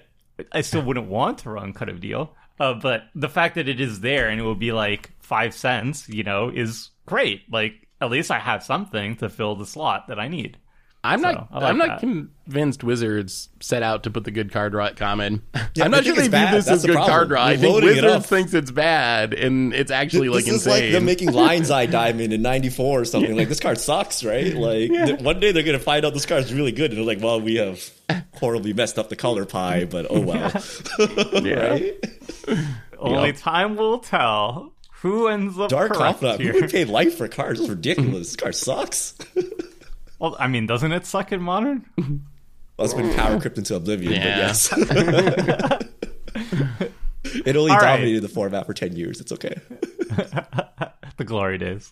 I 0.52 0.62
still 0.62 0.84
wouldn't 0.84 1.10
want 1.10 1.40
to 1.40 1.50
run 1.50 1.74
cut 1.74 1.90
of 1.90 2.00
deal, 2.00 2.34
uh, 2.64 2.74
but 2.74 3.04
the 3.16 3.30
fact 3.30 3.56
that 3.56 3.68
it 3.68 3.80
is 3.82 4.00
there 4.00 4.30
and 4.30 4.40
it 4.40 4.44
will 4.44 4.56
be 4.56 4.72
like 4.72 5.12
five 5.20 5.54
cents, 5.54 6.08
you 6.10 6.24
know, 6.24 6.50
is 6.50 6.90
great. 7.06 7.42
Like 7.52 7.74
at 8.02 8.10
least 8.10 8.32
I 8.32 8.40
have 8.40 8.64
something 8.64 9.16
to 9.18 9.30
fill 9.30 9.56
the 9.56 9.66
slot 9.66 10.08
that 10.08 10.20
I 10.20 10.28
need. 10.28 10.58
I'm 11.06 11.20
So, 11.20 11.32
not. 11.32 11.50
I 11.52 11.56
like 11.60 11.70
I'm 11.70 11.78
not 11.78 11.88
that. 11.88 12.00
convinced 12.00 12.82
Wizards 12.82 13.50
set 13.60 13.84
out 13.84 14.04
to 14.04 14.10
put 14.10 14.24
the 14.24 14.32
good 14.32 14.54
card 14.54 14.72
draw 14.72 14.86
at 14.86 14.96
common. 14.96 15.42
Yeah, 15.76 15.86
I'm 15.86 15.92
not 15.92 16.06
sure 16.06 16.14
they 16.14 16.22
view 16.24 16.30
bad. 16.32 16.54
this 16.54 16.66
That's 16.66 16.76
as 16.78 16.82
the 16.84 16.90
good 16.90 16.94
problem. 16.96 17.14
card 17.16 17.28
draw. 17.30 17.42
I 17.42 17.52
You're 17.54 17.60
think 17.62 17.74
loading 17.74 17.90
it 17.90 18.04
Wizards 18.04 18.14
up. 18.14 18.26
thinks 18.28 18.54
it's 18.54 18.70
bad, 18.72 19.34
and 19.34 19.74
it's 19.74 19.90
actually 19.92 20.30
like 20.30 20.46
this 20.46 20.54
is 20.54 20.68
insane. 20.68 20.84
like 20.84 20.92
them 20.94 21.04
making 21.06 21.32
Lion's 21.34 21.72
Eye 21.72 21.88
Diamond 21.88 22.32
in 22.32 22.42
'94 22.44 23.02
or 23.02 23.06
something. 23.06 23.36
Like 23.40 23.50
this 23.50 23.60
card 23.60 23.80
sucks, 23.80 24.24
right? 24.24 24.54
Like 24.54 24.92
th- 24.92 25.20
one 25.20 25.40
day 25.40 25.52
they're 25.52 25.64
gonna 25.64 25.80
find 25.80 26.06
out 26.06 26.14
this 26.14 26.28
card's 26.28 26.54
really 26.54 26.72
good, 26.72 26.92
and 26.92 26.98
they're 27.00 27.06
like, 27.08 27.22
"Well, 27.24 27.42
we 27.42 27.56
have 27.56 27.80
horribly 28.36 28.74
messed 28.74 28.98
up 29.00 29.10
the 29.10 29.16
color 29.16 29.46
pie, 29.46 29.86
but 29.86 30.08
oh 30.10 30.22
well." 30.22 30.52
right? 31.00 31.94
Only 33.00 33.28
Yeah. 33.30 33.34
time 33.36 33.76
will 33.76 34.00
tell 34.00 34.74
who 35.02 35.28
ends 35.28 35.60
up 35.60 35.70
Dark 35.70 35.92
correct 35.94 36.22
Confidant. 36.22 36.42
Who 36.42 36.62
would 36.62 36.72
pay 36.72 36.86
life 36.86 37.16
for 37.18 37.28
cards? 37.28 37.60
This 37.60 37.68
is 37.70 37.76
ridiculous. 37.76 38.28
this 38.30 38.36
card 38.38 38.56
sucks. 38.56 39.16
Well, 40.20 40.38
I 40.40 40.48
mean, 40.48 40.66
doesn't 40.68 40.92
it 40.94 41.06
suck 41.06 41.32
in 41.34 41.42
modern? 41.42 41.84
well, 41.98 42.86
it's 42.86 42.94
been 42.94 43.14
power 43.14 43.40
crypt 43.42 43.58
into 43.58 43.76
oblivion, 43.76 44.14
Yeah. 44.14 44.24
but 44.24 44.38
yes. 44.38 44.72
it 47.46 47.56
only 47.56 47.72
All 47.72 47.78
right. 47.78 47.96
dominated 47.98 48.22
the 48.22 48.30
format 48.30 48.66
for 48.66 48.74
ten 48.74 48.96
years. 48.96 49.20
It's 49.20 49.32
okay. 49.34 49.56
the 51.18 51.24
glory 51.26 51.58
days. 51.58 51.92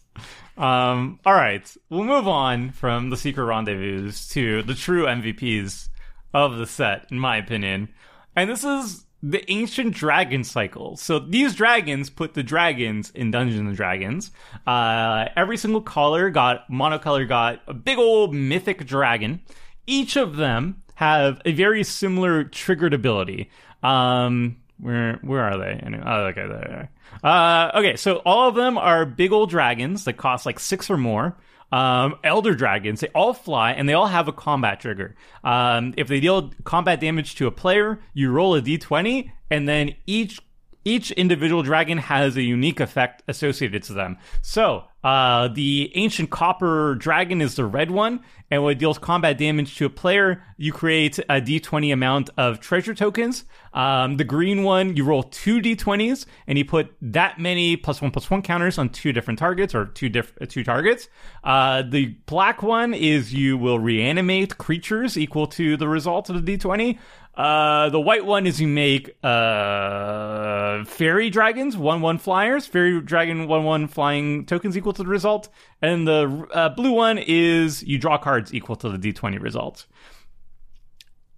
Um, 0.57 1.19
all 1.25 1.33
right, 1.33 1.69
we'll 1.89 2.03
move 2.03 2.27
on 2.27 2.71
from 2.71 3.09
the 3.09 3.17
secret 3.17 3.43
rendezvous 3.45 4.11
to 4.29 4.63
the 4.63 4.75
true 4.75 5.05
MVPs 5.05 5.89
of 6.33 6.57
the 6.57 6.65
set, 6.67 7.07
in 7.11 7.19
my 7.19 7.37
opinion. 7.37 7.89
And 8.35 8.49
this 8.49 8.63
is 8.63 9.05
the 9.23 9.49
ancient 9.51 9.93
dragon 9.93 10.43
cycle. 10.43 10.97
So 10.97 11.19
these 11.19 11.53
dragons 11.55 12.09
put 12.09 12.33
the 12.33 12.43
dragons 12.43 13.11
in 13.11 13.31
Dungeons 13.31 13.59
and 13.59 13.75
Dragons. 13.75 14.31
Uh, 14.65 15.25
every 15.35 15.57
single 15.57 15.81
color 15.81 16.29
got 16.29 16.69
monocolor 16.69 17.27
got 17.27 17.61
a 17.67 17.73
big 17.73 17.97
old 17.99 18.33
mythic 18.33 18.85
dragon. 18.85 19.41
Each 19.85 20.15
of 20.15 20.37
them 20.37 20.81
have 20.95 21.41
a 21.45 21.51
very 21.51 21.83
similar 21.83 22.43
triggered 22.43 22.93
ability. 22.93 23.51
Um, 23.83 24.57
where 24.79 25.19
where 25.21 25.41
are 25.41 25.57
they? 25.57 25.73
Anyway, 25.73 26.03
Oh, 26.05 26.25
okay, 26.25 26.47
there. 26.47 26.89
Uh, 27.23 27.71
okay, 27.75 27.95
so 27.97 28.17
all 28.25 28.47
of 28.47 28.55
them 28.55 28.77
are 28.77 29.05
big 29.05 29.31
old 29.31 29.49
dragons 29.49 30.05
that 30.05 30.13
cost 30.13 30.45
like 30.45 30.59
six 30.59 30.89
or 30.89 30.97
more. 30.97 31.37
Um, 31.71 32.15
elder 32.23 32.53
dragons, 32.53 32.99
they 32.99 33.07
all 33.15 33.33
fly 33.33 33.71
and 33.71 33.87
they 33.87 33.93
all 33.93 34.07
have 34.07 34.27
a 34.27 34.33
combat 34.33 34.81
trigger. 34.81 35.15
Um, 35.43 35.93
if 35.95 36.07
they 36.07 36.19
deal 36.19 36.51
combat 36.63 36.99
damage 36.99 37.35
to 37.35 37.47
a 37.47 37.51
player, 37.51 38.01
you 38.13 38.29
roll 38.31 38.55
a 38.55 38.61
d20, 38.61 39.31
and 39.49 39.67
then 39.69 39.95
each 40.05 40.41
each 40.83 41.11
individual 41.11 41.61
dragon 41.63 41.97
has 41.97 42.35
a 42.35 42.41
unique 42.41 42.79
effect 42.79 43.23
associated 43.27 43.83
to 43.83 43.93
them. 43.93 44.17
So, 44.41 44.85
uh, 45.03 45.49
the 45.49 45.91
ancient 45.95 46.31
copper 46.31 46.95
dragon 46.95 47.41
is 47.41 47.55
the 47.55 47.65
red 47.65 47.91
one, 47.91 48.21
and 48.51 48.63
when 48.63 48.73
it 48.73 48.79
deals 48.79 48.99
combat 48.99 49.37
damage 49.37 49.77
to 49.77 49.85
a 49.85 49.89
player, 49.89 50.43
you 50.57 50.73
create 50.73 51.17
a 51.17 51.41
d20 51.41 51.91
amount 51.91 52.29
of 52.37 52.59
treasure 52.59 52.93
tokens. 52.93 53.45
Um, 53.73 54.17
the 54.17 54.25
green 54.25 54.63
one, 54.63 54.95
you 54.95 55.05
roll 55.05 55.23
two 55.23 55.61
d20s, 55.61 56.25
and 56.45 56.57
you 56.57 56.65
put 56.65 56.93
that 57.01 57.39
many 57.39 57.77
plus 57.77 58.01
one 58.01 58.11
plus 58.11 58.29
one 58.29 58.41
counters 58.41 58.77
on 58.77 58.89
two 58.89 59.13
different 59.13 59.39
targets 59.39 59.73
or 59.73 59.85
two 59.85 60.09
diff- 60.09 60.33
uh, 60.41 60.45
two 60.45 60.63
targets. 60.63 61.07
Uh, 61.43 61.81
the 61.81 62.07
black 62.25 62.61
one 62.61 62.93
is 62.93 63.33
you 63.33 63.57
will 63.57 63.79
reanimate 63.79 64.57
creatures 64.57 65.17
equal 65.17 65.47
to 65.47 65.77
the 65.77 65.87
result 65.87 66.29
of 66.29 66.45
the 66.45 66.57
d20. 66.57 66.99
Uh, 67.33 67.89
the 67.89 67.99
white 67.99 68.25
one 68.25 68.45
is 68.45 68.59
you 68.59 68.67
make 68.67 69.15
uh 69.23 70.83
fairy 70.83 71.29
dragons 71.29 71.77
one 71.77 72.01
one 72.01 72.17
flyers, 72.17 72.67
fairy 72.67 72.99
dragon 72.99 73.47
one 73.47 73.63
one 73.63 73.87
flying 73.87 74.45
tokens 74.45 74.75
equal 74.75 74.91
to 74.91 75.03
the 75.03 75.09
result, 75.09 75.47
and 75.81 76.05
the 76.05 76.47
uh, 76.53 76.67
blue 76.69 76.91
one 76.91 77.17
is 77.17 77.83
you 77.83 77.97
draw 77.97 78.17
cards 78.17 78.40
equal 78.53 78.75
to 78.77 78.89
the 78.89 78.97
d 78.97 79.13
twenty 79.13 79.37
result. 79.37 79.85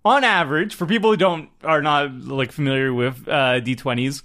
On 0.06 0.24
average, 0.24 0.76
for 0.76 0.86
people 0.86 1.12
who 1.12 1.18
don't 1.18 1.50
are 1.64 1.82
not 1.82 2.14
like 2.14 2.52
familiar 2.52 2.94
with 2.94 3.28
uh, 3.28 3.60
d 3.60 3.76
twenties, 3.76 4.24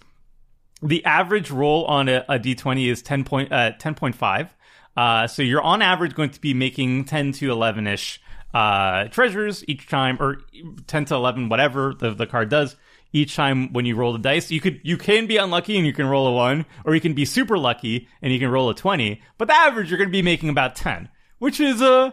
the 0.83 1.05
average 1.05 1.51
roll 1.51 1.85
on 1.87 2.09
a, 2.09 2.25
a 2.29 2.39
d20 2.39 2.91
is 2.91 3.03
10 3.03 3.25
point, 3.25 3.53
uh, 3.53 3.73
10.5. 3.79 4.51
Uh, 4.97 5.27
so 5.27 5.43
you're 5.43 5.63
on 5.63 5.83
average 5.83 6.15
going 6.15 6.31
to 6.31 6.41
be 6.41 6.55
making 6.55 7.05
10 7.05 7.33
to 7.33 7.51
11 7.51 7.87
ish 7.87 8.21
uh, 8.55 9.05
treasures 9.09 9.65
each 9.69 9.87
time, 9.89 10.17
or 10.21 10.39
10 10.87 11.07
to 11.07 11.15
11, 11.15 11.49
whatever 11.49 11.95
the, 11.99 12.15
the 12.15 12.27
card 12.27 12.49
does 12.49 12.77
each 13.13 13.37
time 13.37 13.73
when 13.73 13.87
you 13.87 13.97
roll 13.97 14.13
the 14.13 14.19
dice. 14.19 14.51
You 14.51 14.61
could 14.61 14.81
you 14.83 14.97
can 14.97 15.27
be 15.27 15.37
unlucky 15.37 15.77
and 15.77 15.87
you 15.87 15.93
can 15.93 16.07
roll 16.07 16.27
a 16.27 16.33
one, 16.33 16.65
or 16.85 16.95
you 16.95 17.01
can 17.01 17.15
be 17.15 17.25
super 17.25 17.59
lucky 17.59 18.09
and 18.23 18.33
you 18.33 18.39
can 18.39 18.51
roll 18.51 18.71
a 18.71 18.75
20. 18.75 19.21
But 19.37 19.49
the 19.49 19.55
average 19.55 19.91
you're 19.91 19.99
going 19.99 20.09
to 20.09 20.13
be 20.13 20.23
making 20.23 20.49
about 20.49 20.77
10, 20.77 21.09
which 21.39 21.61
is 21.61 21.83
uh, 21.83 22.11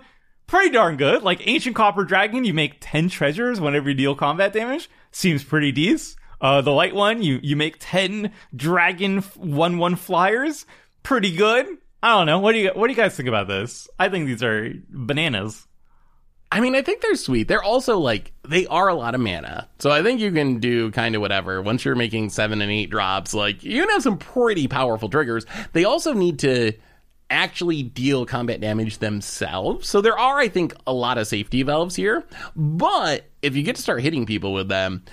pretty 0.48 0.70
darn 0.70 0.98
good. 0.98 1.24
Like 1.24 1.48
ancient 1.48 1.76
copper 1.76 2.04
dragon, 2.04 2.46
you 2.46 2.54
make 2.54 2.78
10 2.80 3.10
treasures 3.10 3.60
whenever 3.60 3.90
you 3.90 3.96
deal 3.96 4.16
combat 4.16 4.54
damage. 4.54 4.90
Seems 5.12 5.44
pretty 5.44 5.72
decent. 5.72 6.20
Uh, 6.42 6.62
the 6.62 6.72
light 6.72 6.94
one, 6.94 7.22
you 7.22 7.40
you 7.42 7.56
make 7.56 7.78
10 7.80 8.32
dragon 8.56 9.20
one 9.36 9.78
one 9.78 9.96
flyers. 9.96 10.66
Pretty 11.02 11.36
good. 11.36 11.66
I 12.04 12.10
don't 12.10 12.28
know. 12.28 12.40
What 12.40 12.52
do 12.52 12.60
you 12.60 12.72
what 12.76 12.88
do 12.88 12.94
you 12.94 12.98
guys 12.98 13.16
think 13.16 13.30
about 13.30 13.48
this? 13.48 13.88
I 13.98 14.10
think 14.10 14.28
these 14.28 14.44
are 14.44 14.74
bananas. 14.90 15.66
I 16.52 16.60
mean, 16.60 16.76
I 16.76 16.82
think 16.84 17.02
they're 17.02 17.16
sweet. 17.16 17.48
They're 17.48 17.64
also 17.64 17.98
like 17.98 18.32
they 18.48 18.68
are 18.68 18.88
a 18.88 18.94
lot 18.94 19.16
of 19.16 19.22
mana, 19.22 19.68
so 19.80 19.90
I 19.90 20.04
think 20.04 20.20
you 20.20 20.32
can 20.32 20.60
do 20.60 20.92
kind 20.92 21.16
of 21.16 21.22
whatever. 21.22 21.62
Once 21.62 21.84
you're 21.84 21.96
making 21.96 22.30
seven 22.30 22.62
and 22.62 22.72
eight 22.72 22.90
drops, 22.92 23.34
like 23.34 23.64
you 23.64 23.82
can 23.82 23.90
have 23.90 24.04
some 24.04 24.18
pretty 24.18 24.68
powerful 24.68 25.10
triggers. 25.10 25.46
They 25.74 25.84
also 25.84 26.14
need 26.14 26.40
to 26.40 26.74
actually 27.30 27.84
deal 27.84 28.26
combat 28.26 28.62
damage 28.62 29.00
themselves. 29.00 29.88
So 29.88 30.02
there 30.02 30.18
are, 30.18 30.40
I 30.40 30.48
think, 30.48 30.74
a 30.86 30.94
lot 30.94 31.18
of 31.18 31.28
safety 31.28 31.64
valves 31.64 31.96
here. 31.96 32.24
But 32.56 33.26
if 33.42 33.56
you 33.56 33.64
get 33.64 33.76
to 33.76 33.82
start 33.82 34.02
hitting 34.02 34.26
people 34.26 34.54
with 34.54 34.68
them, 34.68 35.04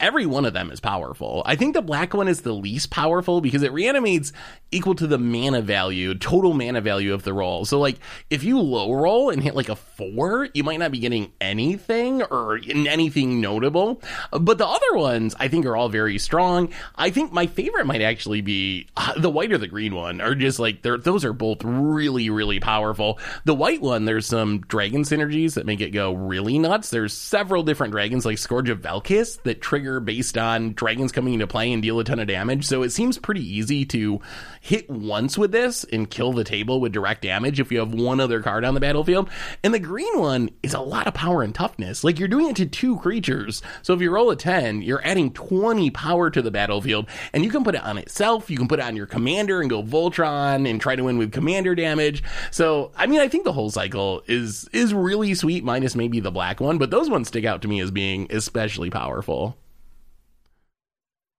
every 0.00 0.26
one 0.26 0.44
of 0.44 0.52
them 0.52 0.70
is 0.70 0.80
powerful. 0.80 1.42
I 1.46 1.56
think 1.56 1.74
the 1.74 1.82
black 1.82 2.14
one 2.14 2.28
is 2.28 2.42
the 2.42 2.52
least 2.52 2.90
powerful 2.90 3.40
because 3.40 3.62
it 3.62 3.72
reanimates 3.72 4.32
equal 4.70 4.94
to 4.96 5.06
the 5.06 5.18
mana 5.18 5.62
value, 5.62 6.14
total 6.14 6.52
mana 6.52 6.80
value 6.80 7.14
of 7.14 7.22
the 7.22 7.32
roll. 7.32 7.64
So 7.64 7.78
like 7.78 7.98
if 8.30 8.42
you 8.44 8.60
low 8.60 8.92
roll 8.92 9.30
and 9.30 9.42
hit 9.42 9.54
like 9.54 9.68
a 9.68 9.76
4, 9.76 10.48
you 10.54 10.64
might 10.64 10.78
not 10.78 10.92
be 10.92 10.98
getting 10.98 11.32
anything 11.40 12.22
or 12.22 12.60
anything 12.66 13.40
notable. 13.40 14.02
But 14.32 14.58
the 14.58 14.66
other 14.66 14.94
ones 14.94 15.34
I 15.38 15.48
think 15.48 15.64
are 15.66 15.76
all 15.76 15.88
very 15.88 16.18
strong. 16.18 16.70
I 16.96 17.10
think 17.10 17.32
my 17.32 17.46
favorite 17.46 17.86
might 17.86 18.02
actually 18.02 18.40
be 18.40 18.88
uh, 18.96 19.18
the 19.18 19.30
white 19.30 19.52
or 19.52 19.58
the 19.58 19.68
green 19.68 19.94
one 19.94 20.20
are 20.20 20.34
just 20.34 20.58
like 20.58 20.82
those 20.82 21.24
are 21.24 21.32
both 21.32 21.64
really 21.64 22.30
really 22.30 22.60
powerful. 22.60 23.18
The 23.44 23.54
white 23.54 23.80
one 23.80 24.04
there's 24.04 24.26
some 24.26 24.60
dragon 24.60 25.02
synergies 25.02 25.54
that 25.54 25.66
make 25.66 25.80
it 25.80 25.90
go 25.90 26.12
really 26.12 26.58
nuts. 26.58 26.90
There's 26.90 27.12
several 27.12 27.62
different 27.62 27.92
dragons 27.92 28.26
like 28.26 28.38
Scourge 28.38 28.68
of 28.68 28.80
Valkas 28.80 29.42
that 29.42 29.60
trigger 29.68 30.00
based 30.00 30.38
on 30.38 30.72
dragons 30.72 31.12
coming 31.12 31.34
into 31.34 31.46
play 31.46 31.70
and 31.70 31.82
deal 31.82 32.00
a 32.00 32.04
ton 32.04 32.18
of 32.18 32.26
damage. 32.26 32.64
So 32.64 32.82
it 32.82 32.88
seems 32.88 33.18
pretty 33.18 33.46
easy 33.46 33.84
to 33.84 34.18
hit 34.62 34.88
once 34.88 35.36
with 35.36 35.52
this 35.52 35.84
and 35.84 36.08
kill 36.08 36.32
the 36.32 36.42
table 36.42 36.80
with 36.80 36.92
direct 36.92 37.20
damage 37.20 37.60
if 37.60 37.70
you 37.70 37.78
have 37.80 37.92
one 37.92 38.18
other 38.18 38.40
card 38.40 38.64
on 38.64 38.72
the 38.72 38.80
battlefield. 38.80 39.28
And 39.62 39.74
the 39.74 39.78
green 39.78 40.18
one 40.18 40.48
is 40.62 40.72
a 40.72 40.80
lot 40.80 41.06
of 41.06 41.12
power 41.12 41.42
and 41.42 41.54
toughness. 41.54 42.02
Like 42.02 42.18
you're 42.18 42.28
doing 42.28 42.48
it 42.48 42.56
to 42.56 42.64
two 42.64 42.98
creatures. 43.00 43.60
So 43.82 43.92
if 43.92 44.00
you 44.00 44.10
roll 44.10 44.30
a 44.30 44.36
10, 44.36 44.80
you're 44.80 45.06
adding 45.06 45.34
20 45.34 45.90
power 45.90 46.30
to 46.30 46.40
the 46.40 46.50
battlefield 46.50 47.06
and 47.34 47.44
you 47.44 47.50
can 47.50 47.62
put 47.62 47.74
it 47.74 47.84
on 47.84 47.98
itself. 47.98 48.50
You 48.50 48.56
can 48.56 48.68
put 48.68 48.78
it 48.78 48.86
on 48.86 48.96
your 48.96 49.06
commander 49.06 49.60
and 49.60 49.68
go 49.68 49.82
Voltron 49.82 50.66
and 50.66 50.80
try 50.80 50.96
to 50.96 51.04
win 51.04 51.18
with 51.18 51.30
commander 51.30 51.74
damage. 51.74 52.22
So, 52.50 52.90
I 52.96 53.06
mean, 53.06 53.20
I 53.20 53.28
think 53.28 53.44
the 53.44 53.52
whole 53.52 53.70
cycle 53.70 54.22
is, 54.26 54.66
is 54.72 54.94
really 54.94 55.34
sweet 55.34 55.62
minus 55.62 55.94
maybe 55.94 56.20
the 56.20 56.30
black 56.30 56.58
one, 56.58 56.78
but 56.78 56.90
those 56.90 57.10
ones 57.10 57.28
stick 57.28 57.44
out 57.44 57.60
to 57.60 57.68
me 57.68 57.80
as 57.80 57.90
being 57.90 58.28
especially 58.30 58.88
powerful. 58.88 59.57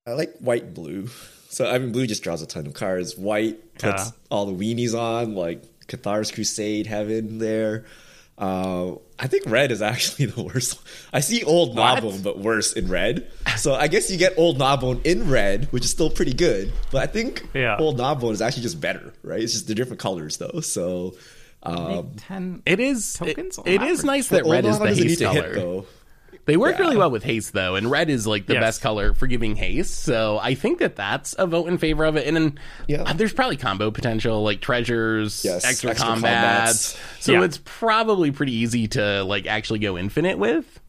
I 0.10 0.14
like 0.14 0.38
white 0.40 0.64
and 0.64 0.74
blue. 0.74 1.08
So 1.50 1.70
I 1.70 1.78
mean, 1.78 1.92
blue 1.92 2.08
just 2.08 2.24
draws 2.24 2.42
a 2.42 2.48
ton 2.48 2.66
of 2.68 2.74
cards. 2.74 3.18
White 3.18 3.74
puts 3.76 4.06
Yeah. 4.06 4.12
all 4.30 4.46
the 4.46 4.54
weenies 4.54 4.94
on, 4.98 5.36
like 5.36 5.64
Cathar's 5.88 6.32
Crusade 6.32 6.88
Heaven 6.88 7.40
there. 7.40 7.86
Uh, 8.38 8.96
I 9.20 9.28
think 9.28 9.44
red 9.48 9.70
is 9.72 9.82
actually 9.82 10.26
the 10.28 10.42
worst. 10.44 10.80
I 11.12 11.20
see 11.20 11.44
old 11.44 11.76
What? 11.76 12.02
Gnawbone, 12.02 12.22
but 12.22 12.40
worse 12.40 12.72
in 12.74 12.88
red. 12.88 13.30
So 13.58 13.74
I 13.74 13.88
guess 13.90 14.10
you 14.10 14.18
get 14.18 14.34
old 14.38 14.58
Gnawbone 14.60 15.02
in 15.04 15.30
red, 15.30 15.66
which 15.72 15.84
is 15.84 15.92
still 15.92 16.10
pretty 16.10 16.34
good. 16.34 16.72
But 16.92 17.04
I 17.04 17.08
think 17.08 17.46
Yeah. 17.54 17.76
old 17.78 17.98
Gnawbone 17.98 18.32
is 18.34 18.42
actually 18.42 18.64
just 18.64 18.80
better, 18.80 19.14
right? 19.24 19.42
It's 19.42 19.52
just 19.54 19.68
the 19.68 19.76
different 19.76 20.00
colors 20.00 20.38
though. 20.38 20.62
So 20.62 21.16
Um, 21.64 22.12
Ten. 22.16 22.62
it 22.66 22.80
is 22.80 23.12
tokens. 23.14 23.60
it, 23.66 23.74
it 23.74 23.82
is 23.82 24.06
nice 24.06 24.30
that 24.30 24.46
red 24.46 24.64
is 24.64 24.78
how 24.78 24.84
the 24.84 24.90
does 24.92 25.00
it 25.00 25.02
need 25.02 25.10
haste 25.10 25.20
to 25.20 25.30
hit, 25.32 25.44
color. 25.44 25.56
though? 25.56 25.86
They 26.50 26.58
work 26.58 26.78
Yeah. 26.80 26.86
really 26.86 26.98
well 26.98 27.12
with 27.12 27.24
haste 27.24 27.54
though, 27.54 27.76
and 27.76 27.92
red 27.92 28.10
is 28.10 28.26
like 28.26 28.48
the 28.48 28.54
Yes. 28.56 28.62
best 28.62 28.82
color 28.82 29.14
for 29.14 29.28
giving 29.28 29.56
haste. 29.56 30.00
So 30.04 30.40
I 30.42 30.56
think 30.56 30.80
that 30.80 30.96
that's 30.96 31.36
a 31.38 31.46
vote 31.46 31.68
in 31.68 31.78
favor 31.78 32.04
of 32.06 32.16
it. 32.16 32.26
And 32.26 32.36
then 32.36 32.60
Yeah. 32.88 33.04
uh, 33.04 33.14
there's 33.14 33.34
probably 33.34 33.56
combo 33.56 33.92
potential, 33.92 34.42
like 34.42 34.60
treasures, 34.60 35.44
Yes, 35.46 35.64
extra, 35.64 35.92
extra 35.92 36.08
combats. 36.10 36.94
combats. 36.94 37.00
So 37.20 37.34
Yeah. 37.34 37.44
it's 37.44 37.60
probably 37.64 38.32
pretty 38.32 38.54
easy 38.54 38.88
to 38.90 39.24
like 39.24 39.46
actually 39.46 39.78
go 39.80 39.96
infinite 39.96 40.40
with. 40.40 40.80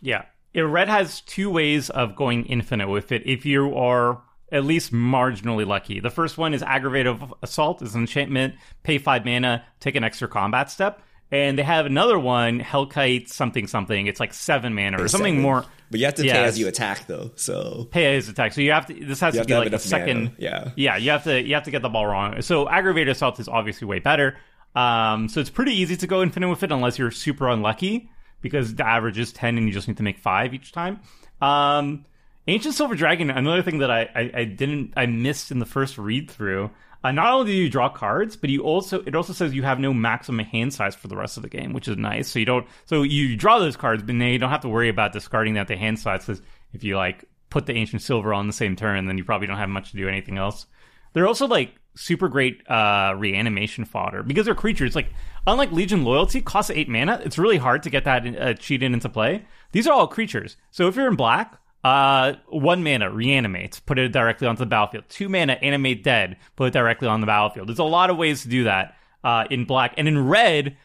Yeah. 0.00 0.22
It, 0.52 0.60
red 0.62 0.88
has 0.88 1.20
two 1.22 1.50
ways 1.50 1.90
of 1.90 2.14
going 2.14 2.46
infinite 2.46 2.88
with 2.88 3.10
it 3.10 3.22
if 3.26 3.44
you 3.44 3.74
are 3.76 4.22
at 4.52 4.64
least 4.64 4.92
marginally 4.92 5.66
lucky. 5.66 5.98
The 5.98 6.10
first 6.10 6.38
one 6.38 6.54
is 6.54 6.62
Aggravated 6.62 7.16
Assault, 7.42 7.82
is 7.82 7.96
an 7.96 8.02
enchantment, 8.02 8.54
pay 8.84 8.98
five 8.98 9.24
mana, 9.24 9.64
take 9.80 9.96
an 9.96 10.04
extra 10.04 10.28
combat 10.28 10.70
step. 10.70 11.02
And 11.34 11.58
they 11.58 11.62
have 11.64 11.84
another 11.86 12.18
one, 12.18 12.60
Hellkite 12.60 13.28
something 13.28 13.66
something. 13.66 14.06
It's 14.06 14.20
like 14.20 14.32
seven 14.32 14.74
mana 14.74 15.02
or 15.02 15.08
something 15.08 15.32
seven. 15.34 15.42
more. 15.42 15.64
But 15.90 15.98
you 16.00 16.06
have 16.06 16.14
to 16.14 16.22
pay 16.22 16.28
Yes. 16.28 16.48
as 16.52 16.58
you 16.58 16.68
attack, 16.68 17.06
though. 17.06 17.32
So 17.34 17.88
Pay 17.90 18.16
as 18.16 18.28
attack. 18.28 18.52
So 18.52 18.60
you 18.60 18.70
have 18.72 18.86
to. 18.86 18.94
This 18.94 19.20
has 19.20 19.34
You 19.34 19.40
to 19.42 19.46
be 19.46 19.52
to 19.54 19.58
like 19.58 19.72
a 19.72 19.78
second. 19.78 20.16
mana, 20.24 20.32
yeah. 20.38 20.70
Yeah. 20.76 20.96
You 20.96 21.10
have 21.10 21.24
to. 21.24 21.42
You 21.42 21.54
have 21.54 21.64
to 21.64 21.70
get 21.70 21.82
the 21.82 21.88
ball 21.88 22.06
wrong. 22.06 22.40
So 22.42 22.68
aggravated 22.68 23.08
assault 23.10 23.40
is 23.40 23.48
obviously 23.48 23.86
way 23.88 23.98
better. 23.98 24.36
Um. 24.76 25.28
So 25.28 25.40
it's 25.40 25.50
pretty 25.50 25.72
easy 25.72 25.96
to 25.96 26.06
go 26.06 26.22
infinite 26.22 26.48
with 26.48 26.62
it 26.62 26.70
unless 26.72 26.98
you're 26.98 27.10
super 27.10 27.48
unlucky 27.48 28.10
because 28.40 28.74
the 28.74 28.86
average 28.86 29.18
is 29.18 29.32
ten 29.32 29.56
and 29.58 29.66
you 29.66 29.72
just 29.72 29.88
need 29.88 29.96
to 29.98 30.02
make 30.04 30.18
five 30.18 30.54
each 30.54 30.70
time. 30.72 31.00
Um. 31.40 32.04
Ancient 32.46 32.74
Silver 32.74 32.94
Dragon. 32.94 33.30
Another 33.30 33.62
thing 33.62 33.78
that 33.78 33.90
I 33.90 34.02
I, 34.14 34.30
I 34.34 34.44
didn't 34.44 34.92
I 34.96 35.06
missed 35.06 35.50
in 35.50 35.58
the 35.58 35.66
first 35.66 35.96
read 35.98 36.30
through. 36.30 36.70
Uh, 37.04 37.12
not 37.12 37.34
only 37.34 37.52
do 37.52 37.56
you 37.56 37.68
draw 37.68 37.90
cards, 37.90 38.34
but 38.34 38.48
you 38.48 38.62
also 38.62 39.02
it 39.02 39.14
also 39.14 39.34
says 39.34 39.52
you 39.52 39.62
have 39.62 39.78
no 39.78 39.92
maximum 39.92 40.44
hand 40.46 40.72
size 40.72 40.94
for 40.94 41.06
the 41.06 41.16
rest 41.16 41.36
of 41.36 41.42
the 41.42 41.50
game, 41.50 41.74
which 41.74 41.86
is 41.86 41.98
nice. 41.98 42.28
So 42.28 42.38
you 42.38 42.46
don't 42.46 42.66
so 42.86 43.02
you 43.02 43.36
draw 43.36 43.58
those 43.58 43.76
cards, 43.76 44.02
but 44.02 44.14
now 44.14 44.26
you 44.26 44.38
don't 44.38 44.50
have 44.50 44.62
to 44.62 44.70
worry 44.70 44.88
about 44.88 45.12
discarding 45.12 45.54
that 45.54 45.68
the 45.68 45.76
hand 45.76 45.98
size 45.98 46.24
because 46.24 46.40
if 46.72 46.82
you 46.82 46.96
like 46.96 47.26
put 47.50 47.66
the 47.66 47.74
ancient 47.74 48.00
silver 48.00 48.32
on 48.32 48.46
the 48.46 48.54
same 48.54 48.74
turn, 48.74 49.04
then 49.04 49.18
you 49.18 49.24
probably 49.24 49.46
don't 49.46 49.58
have 49.58 49.68
much 49.68 49.90
to 49.90 49.98
do 49.98 50.08
anything 50.08 50.38
else. 50.38 50.66
They're 51.12 51.28
also 51.28 51.46
like 51.46 51.74
super 51.94 52.28
great 52.28 52.68
uh, 52.68 53.14
reanimation 53.18 53.84
fodder 53.84 54.22
because 54.22 54.46
they're 54.46 54.54
creatures. 54.54 54.96
Like 54.96 55.12
unlike 55.46 55.72
Legion 55.72 56.04
Loyalty, 56.04 56.40
costs 56.40 56.70
eight 56.70 56.88
mana. 56.88 57.20
It's 57.22 57.36
really 57.36 57.58
hard 57.58 57.82
to 57.82 57.90
get 57.90 58.04
that 58.04 58.26
uh, 58.26 58.54
cheated 58.54 58.92
into 58.92 59.10
play. 59.10 59.44
These 59.72 59.86
are 59.86 59.92
all 59.92 60.06
creatures. 60.06 60.56
So 60.70 60.88
if 60.88 60.96
you're 60.96 61.08
in 61.08 61.16
black, 61.16 61.60
uh, 61.84 62.32
one 62.48 62.82
mana, 62.82 63.10
reanimate, 63.10 63.80
put 63.84 63.98
it 63.98 64.10
directly 64.10 64.48
onto 64.48 64.60
the 64.60 64.66
battlefield. 64.66 65.04
Two 65.10 65.28
mana, 65.28 65.52
animate 65.54 66.02
dead, 66.02 66.38
put 66.56 66.68
it 66.68 66.72
directly 66.72 67.06
on 67.06 67.20
the 67.20 67.26
battlefield. 67.26 67.68
There's 67.68 67.78
a 67.78 67.84
lot 67.84 68.08
of 68.08 68.16
ways 68.16 68.42
to 68.42 68.48
do 68.48 68.64
that 68.64 68.96
uh, 69.22 69.44
in 69.50 69.66
black. 69.66 69.94
And 69.98 70.08
in 70.08 70.26
red, 70.26 70.78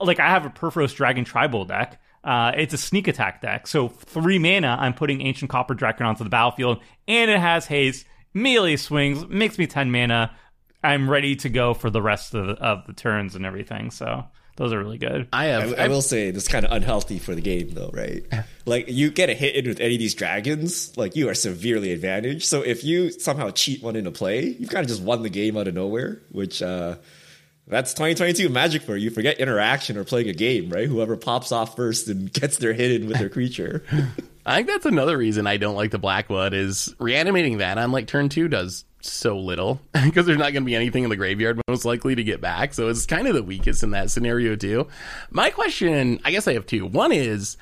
like 0.00 0.18
I 0.18 0.28
have 0.28 0.46
a 0.46 0.50
Purphoros 0.50 0.94
Dragon 0.94 1.24
Tribal 1.24 1.66
deck. 1.66 2.00
Uh, 2.24 2.52
it's 2.56 2.72
a 2.72 2.78
sneak 2.78 3.06
attack 3.06 3.42
deck. 3.42 3.66
So 3.66 3.88
three 3.88 4.38
mana, 4.38 4.78
I'm 4.80 4.94
putting 4.94 5.20
Ancient 5.20 5.50
Copper 5.50 5.74
Dragon 5.74 6.06
onto 6.06 6.24
the 6.24 6.30
battlefield, 6.30 6.82
and 7.06 7.30
it 7.30 7.38
has 7.38 7.66
haste, 7.66 8.06
melee 8.32 8.76
swings, 8.76 9.26
makes 9.28 9.58
me 9.58 9.66
10 9.66 9.92
mana. 9.92 10.34
I'm 10.82 11.08
ready 11.08 11.36
to 11.36 11.48
go 11.50 11.74
for 11.74 11.90
the 11.90 12.02
rest 12.02 12.34
of 12.34 12.48
of 12.58 12.86
the 12.86 12.92
turns 12.94 13.34
and 13.34 13.44
everything. 13.44 13.90
So 13.90 14.24
those 14.56 14.72
are 14.72 14.78
really 14.78 14.98
good. 14.98 15.28
I 15.32 15.44
I, 15.44 15.46
have. 15.46 15.74
I 15.78 15.88
will 15.88 16.02
say 16.02 16.30
this 16.30 16.44
is 16.44 16.48
kind 16.48 16.64
of 16.64 16.72
unhealthy 16.72 17.18
for 17.18 17.34
the 17.34 17.40
game, 17.40 17.70
though, 17.70 17.90
right? 17.92 18.24
Like 18.64 18.88
you 18.88 19.10
get 19.10 19.30
a 19.30 19.34
hit 19.34 19.54
in 19.54 19.68
with 19.68 19.80
any 19.80 19.94
of 19.94 20.00
these 20.00 20.14
dragons, 20.14 20.96
like 20.96 21.14
you 21.14 21.28
are 21.28 21.34
severely 21.34 21.92
advantaged. 21.92 22.46
So 22.46 22.62
if 22.62 22.82
you 22.82 23.10
somehow 23.10 23.50
cheat 23.50 23.82
one 23.82 23.96
into 23.96 24.10
play, 24.10 24.46
you've 24.46 24.70
kind 24.70 24.82
of 24.82 24.88
just 24.88 25.02
won 25.02 25.22
the 25.22 25.30
game 25.30 25.56
out 25.56 25.68
of 25.68 25.74
nowhere. 25.74 26.22
Which 26.30 26.62
uh, 26.62 26.96
that's 27.66 27.92
2022 27.92 28.48
Magic 28.48 28.82
for 28.82 28.96
you. 28.96 29.10
Forget 29.10 29.38
interaction 29.38 29.96
or 29.96 30.04
playing 30.04 30.28
a 30.28 30.34
game, 30.34 30.70
right? 30.70 30.88
Whoever 30.88 31.16
pops 31.16 31.52
off 31.52 31.76
first 31.76 32.08
and 32.08 32.32
gets 32.40 32.56
their 32.56 32.72
hit 32.72 33.00
in 33.00 33.08
with 33.08 33.18
their 33.18 33.28
creature. 33.28 33.84
I 34.46 34.56
think 34.56 34.68
that's 34.68 34.86
another 34.86 35.18
reason 35.18 35.46
I 35.48 35.56
don't 35.56 35.74
like 35.74 35.90
the 35.90 35.98
Blackwood 35.98 36.54
is 36.54 36.94
reanimating 37.00 37.58
that 37.58 37.78
on 37.78 37.90
like 37.90 38.06
turn 38.06 38.28
two 38.28 38.46
does 38.46 38.84
so 39.08 39.38
little 39.38 39.80
because 40.04 40.26
there's 40.26 40.38
not 40.38 40.52
going 40.52 40.62
to 40.62 40.66
be 40.66 40.74
anything 40.76 41.04
in 41.04 41.10
the 41.10 41.16
graveyard 41.16 41.60
most 41.68 41.84
likely 41.84 42.14
to 42.14 42.24
get 42.24 42.40
back. 42.40 42.74
So 42.74 42.88
it's 42.88 43.06
kind 43.06 43.26
of 43.26 43.34
the 43.34 43.42
weakest 43.42 43.82
in 43.82 43.90
that 43.92 44.10
scenario 44.10 44.56
too. 44.56 44.88
My 45.30 45.50
question, 45.50 46.20
I 46.24 46.30
guess 46.30 46.48
I 46.48 46.54
have 46.54 46.66
two. 46.66 46.86
One 46.86 47.12
is, 47.12 47.56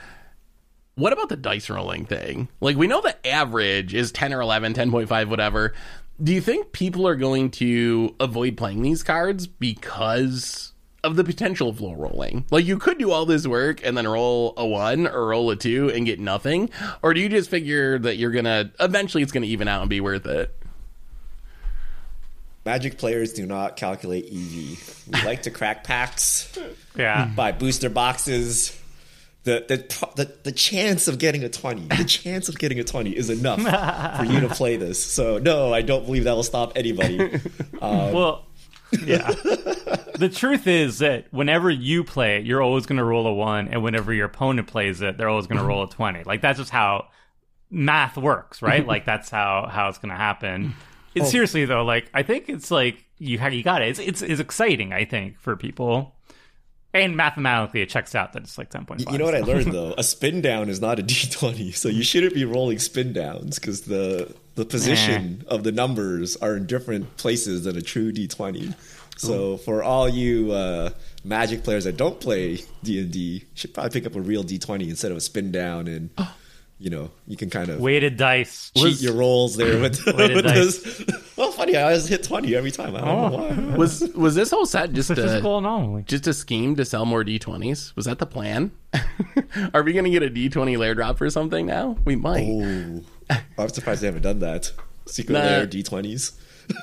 what 0.97 1.13
about 1.13 1.29
the 1.29 1.37
dice 1.37 1.71
rolling 1.71 2.07
thing? 2.07 2.49
Like 2.61 2.77
we 2.77 2.87
know 2.87 3.01
the 3.01 3.27
average 3.27 3.95
is 3.95 4.13
10 4.13 4.33
or 4.33 4.41
11, 4.41 4.75
10.5, 4.75 5.29
whatever. 5.29 5.75
Do 6.23 6.33
you 6.33 6.41
think 6.41 6.73
people 6.73 7.09
are 7.09 7.17
going 7.17 7.51
to 7.53 8.15
avoid 8.21 8.57
playing 8.57 8.83
these 8.83 9.03
cards 9.03 9.47
because 9.47 10.73
of 11.03 11.17
the 11.17 11.25
potential 11.25 11.69
of 11.69 11.81
low 11.81 11.95
rolling? 11.95 12.47
Like 12.51 12.65
you 12.65 12.79
could 12.79 12.99
do 12.99 13.11
all 13.11 13.27
this 13.27 13.47
work 13.47 13.85
and 13.85 13.97
then 13.97 14.07
roll 14.07 14.55
a 14.57 14.67
one 14.67 15.07
or 15.07 15.27
roll 15.27 15.51
a 15.51 15.57
two 15.57 15.91
and 15.91 16.07
get 16.07 16.21
nothing, 16.21 16.71
or 17.03 17.15
do 17.15 17.21
you 17.21 17.29
just 17.29 17.51
figure 17.51 17.99
that 17.99 18.17
you're 18.17 18.31
gonna 18.31 18.73
eventually 18.81 19.23
it's 19.23 19.33
gonna 19.33 19.47
even 19.47 19.69
out 19.69 19.83
and 19.83 19.91
be 19.91 20.01
worth 20.01 20.27
it? 20.27 20.55
Magic 22.65 22.97
players 22.97 23.33
do 23.35 23.45
not 23.47 23.77
calculate 23.77 24.25
EV. 24.27 25.05
We 25.13 25.23
like 25.25 25.43
to 25.43 25.51
crack 25.51 25.85
packs. 25.85 26.57
Yeah. 26.97 27.27
Mm-hmm. 27.27 27.35
buy 27.35 27.53
booster 27.53 27.91
boxes. 27.91 28.81
The, 29.43 29.63
the 29.69 30.07
the 30.17 30.35
the 30.45 30.53
chance 30.53 31.07
of 31.07 31.19
getting 31.19 31.45
a 31.45 31.51
twenty, 31.51 31.83
the 31.83 32.05
chance 32.09 32.49
of 32.49 32.59
getting 32.59 32.81
a 32.81 32.85
twenty 32.85 33.15
is 33.15 33.29
enough 33.29 33.61
for 34.19 34.25
you 34.25 34.41
to 34.41 34.49
play 34.49 34.79
this. 34.79 35.05
So 35.05 35.37
no, 35.37 35.75
I 35.75 35.83
don't 35.83 36.07
believe 36.07 36.25
that 36.25 36.35
will 36.35 36.43
stop 36.43 36.73
anybody. 36.77 37.41
Um, 37.83 38.13
well, 38.13 38.47
yeah. 39.05 39.31
the 39.31 40.31
truth 40.35 40.67
is 40.67 41.01
that 41.01 41.27
whenever 41.33 41.69
you 41.69 42.03
play 42.03 42.39
it, 42.39 42.47
you're 42.47 42.63
always 42.63 42.87
going 42.87 42.97
to 42.97 43.05
roll 43.05 43.27
a 43.27 43.35
one, 43.35 43.69
and 43.69 43.83
whenever 43.83 44.15
your 44.15 44.25
opponent 44.25 44.69
plays 44.69 45.03
it, 45.03 45.19
they're 45.19 45.29
always 45.29 45.47
going 45.47 45.59
to 45.59 45.65
roll 45.67 45.83
a 45.83 45.91
twenty. 45.91 46.23
Like 46.25 46.41
that's 46.41 46.59
just 46.59 46.71
how 46.71 47.09
math 47.71 48.17
works, 48.17 48.63
right? 48.63 48.87
like 48.87 49.05
that's 49.05 49.29
how 49.29 49.69
how 49.71 49.91
it's 49.91 49.99
going 49.99 50.11
to 50.11 50.17
happen. 50.17 50.75
It's, 51.15 51.31
Seriously 51.31 51.65
though, 51.65 51.85
like 51.85 52.11
I 52.13 52.23
think 52.23 52.49
it's 52.49 52.71
like 52.71 53.05
you 53.19 53.39
you 53.39 53.63
got 53.63 53.83
it. 53.83 53.89
It's, 53.89 53.99
it's 53.99 54.23
it's 54.23 54.41
exciting. 54.41 54.93
I 54.93 55.05
think 55.05 55.39
for 55.39 55.57
people, 55.57 56.15
and 56.93 57.17
mathematically 57.17 57.83
it 57.83 57.89
checks 57.89 58.15
out 58.15 58.33
that 58.33 58.43
it's 58.43 58.59
like 58.59 58.71
ten 58.71 58.85
point 58.85 59.03
five. 59.03 59.13
You 59.13 59.19
know 59.19 59.25
what 59.25 59.35
I 59.35 59.41
learned 59.41 59.67
though? 59.73 59.95
A 59.97 60.03
spin 60.03 60.41
down 60.41 60.69
is 60.69 60.81
not 60.81 60.99
a 60.99 61.03
D 61.05 61.15
twenty, 61.31 61.71
so 61.73 61.89
you 61.89 62.03
shouldn't 62.03 62.35
be 62.35 62.45
rolling 62.45 62.79
spin 62.79 63.13
downs 63.13 63.59
because 63.59 63.83
the 63.83 64.35
the 64.57 64.65
position 64.65 65.45
of 65.49 65.65
the 65.65 65.73
numbers 65.73 66.37
are 66.37 66.57
in 66.57 66.67
different 66.67 67.17
places 67.17 67.65
than 67.65 67.77
a 67.77 67.83
true 67.83 68.13
D 68.13 68.27
twenty. 68.27 68.75
So 69.17 69.59
for 69.59 69.83
all 69.83 70.09
you 70.09 70.51
uh, 70.51 70.91
Magic 71.23 71.63
players 71.63 71.85
that 71.85 71.97
don't 71.97 72.19
play 72.19 72.59
D 72.83 73.01
and 73.01 73.11
D, 73.11 73.45
should 73.55 73.73
probably 73.73 73.91
pick 73.91 74.07
up 74.07 74.17
a 74.17 74.21
real 74.21 74.43
D 74.43 74.59
twenty 74.59 74.91
instead 74.91 75.13
of 75.13 75.17
a 75.17 75.21
spin 75.21 75.53
down, 75.53 75.87
and 75.87 76.11
you 76.79 76.91
know 76.91 77.11
you 77.27 77.37
can 77.37 77.51
kind 77.51 77.69
of 77.71 77.81
Weighted 77.81 78.17
dice. 78.17 78.71
cheat 78.77 79.01
your 79.01 79.15
rolls 79.15 79.57
there 79.57 79.81
with, 79.81 80.05
with 80.07 80.45
this. 80.45 81.05
Well, 81.37 81.51
funny, 81.51 81.77
I 81.77 81.83
always 81.83 82.07
hit 82.07 82.23
twenty 82.23 82.55
every 82.55 82.71
time. 82.71 82.95
I 82.95 83.01
don't 83.01 83.09
know 83.33 83.39
oh. 83.39 83.49
why. 83.71 83.77
Was 83.77 84.09
was 84.15 84.37
this 84.37 84.53
whole 84.53 84.67
set 84.67 84.93
just 84.93 85.11
a 85.11 85.15
a, 85.15 85.17
physical 85.17 85.59
anomaly. 85.59 86.05
just 86.07 86.29
a 86.29 86.33
scheme 86.33 86.77
to 86.77 86.85
sell 86.85 87.05
more 87.05 87.25
D20s? 87.25 87.97
Was 87.97 88.05
that 88.05 88.21
the 88.21 88.27
plan? 88.27 88.71
Are 89.75 89.83
we 89.83 89.93
going 89.93 90.05
to 90.05 90.11
get 90.13 90.23
a 90.23 90.31
D20 90.31 90.79
layer 90.79 90.95
drop 90.95 91.19
for 91.19 91.29
something 91.31 91.67
now? 91.67 91.99
We 92.05 92.15
might. 92.15 92.47
Ooh, 92.47 93.05
I'm 93.59 93.69
surprised 93.71 94.03
they 94.03 94.07
haven't 94.07 94.23
done 94.23 94.39
that. 94.39 94.71
Secret 95.07 95.33
Nah. 95.35 95.41
layer 95.41 95.67
D 95.67 95.83
twenties. 95.83 96.33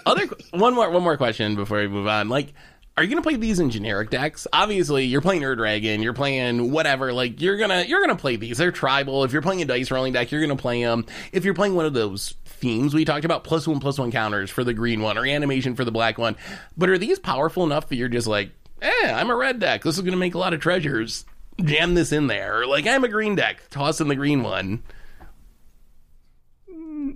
Other 0.05 0.27
one 0.51 0.75
more 0.75 0.89
one 0.89 1.01
more 1.03 1.15
question 1.15 1.55
before 1.55 1.77
we 1.79 1.87
move 1.87 2.07
on. 2.07 2.27
Like, 2.27 2.53
are 2.97 3.03
you 3.03 3.09
gonna 3.09 3.21
play 3.21 3.35
these 3.35 3.59
in 3.59 3.69
generic 3.69 4.09
decks? 4.09 4.47
Obviously, 4.51 5.05
you're 5.05 5.21
playing 5.21 5.43
Ur 5.43 5.55
Dragon, 5.55 6.01
you're 6.01 6.13
playing 6.13 6.71
whatever. 6.71 7.13
Like, 7.13 7.41
you're 7.41 7.57
gonna 7.57 7.83
you're 7.83 8.01
gonna 8.01 8.15
play 8.15 8.35
these. 8.35 8.57
They're 8.57 8.71
tribal. 8.71 9.23
If 9.23 9.31
you're 9.31 9.41
playing 9.41 9.61
a 9.61 9.65
dice 9.65 9.91
rolling 9.91 10.13
deck, 10.13 10.31
you're 10.31 10.41
gonna 10.41 10.55
play 10.55 10.83
them. 10.83 11.05
If 11.31 11.45
you're 11.45 11.53
playing 11.53 11.75
one 11.75 11.85
of 11.85 11.93
those 11.93 12.35
themes 12.45 12.93
we 12.93 13.05
talked 13.05 13.25
about, 13.25 13.43
plus 13.43 13.67
one 13.67 13.79
plus 13.79 13.97
one 13.97 14.11
counters 14.11 14.49
for 14.49 14.63
the 14.63 14.73
green 14.73 15.01
one 15.01 15.17
or 15.17 15.25
animation 15.25 15.75
for 15.75 15.85
the 15.85 15.91
black 15.91 16.17
one. 16.17 16.35
But 16.77 16.89
are 16.89 16.97
these 16.97 17.17
powerful 17.17 17.63
enough 17.63 17.89
that 17.89 17.95
you're 17.95 18.09
just 18.09 18.27
like, 18.27 18.51
eh, 18.81 19.11
I'm 19.11 19.29
a 19.29 19.35
red 19.35 19.59
deck. 19.59 19.83
This 19.83 19.95
is 19.95 20.03
gonna 20.03 20.17
make 20.17 20.35
a 20.35 20.39
lot 20.39 20.53
of 20.53 20.59
treasures. 20.59 21.25
Jam 21.63 21.93
this 21.95 22.11
in 22.11 22.27
there. 22.27 22.61
Or 22.61 22.65
like, 22.67 22.87
I'm 22.87 23.03
a 23.03 23.09
green 23.09 23.35
deck. 23.35 23.69
Toss 23.69 24.01
in 24.01 24.09
the 24.09 24.15
green 24.15 24.43
one. 24.43 24.83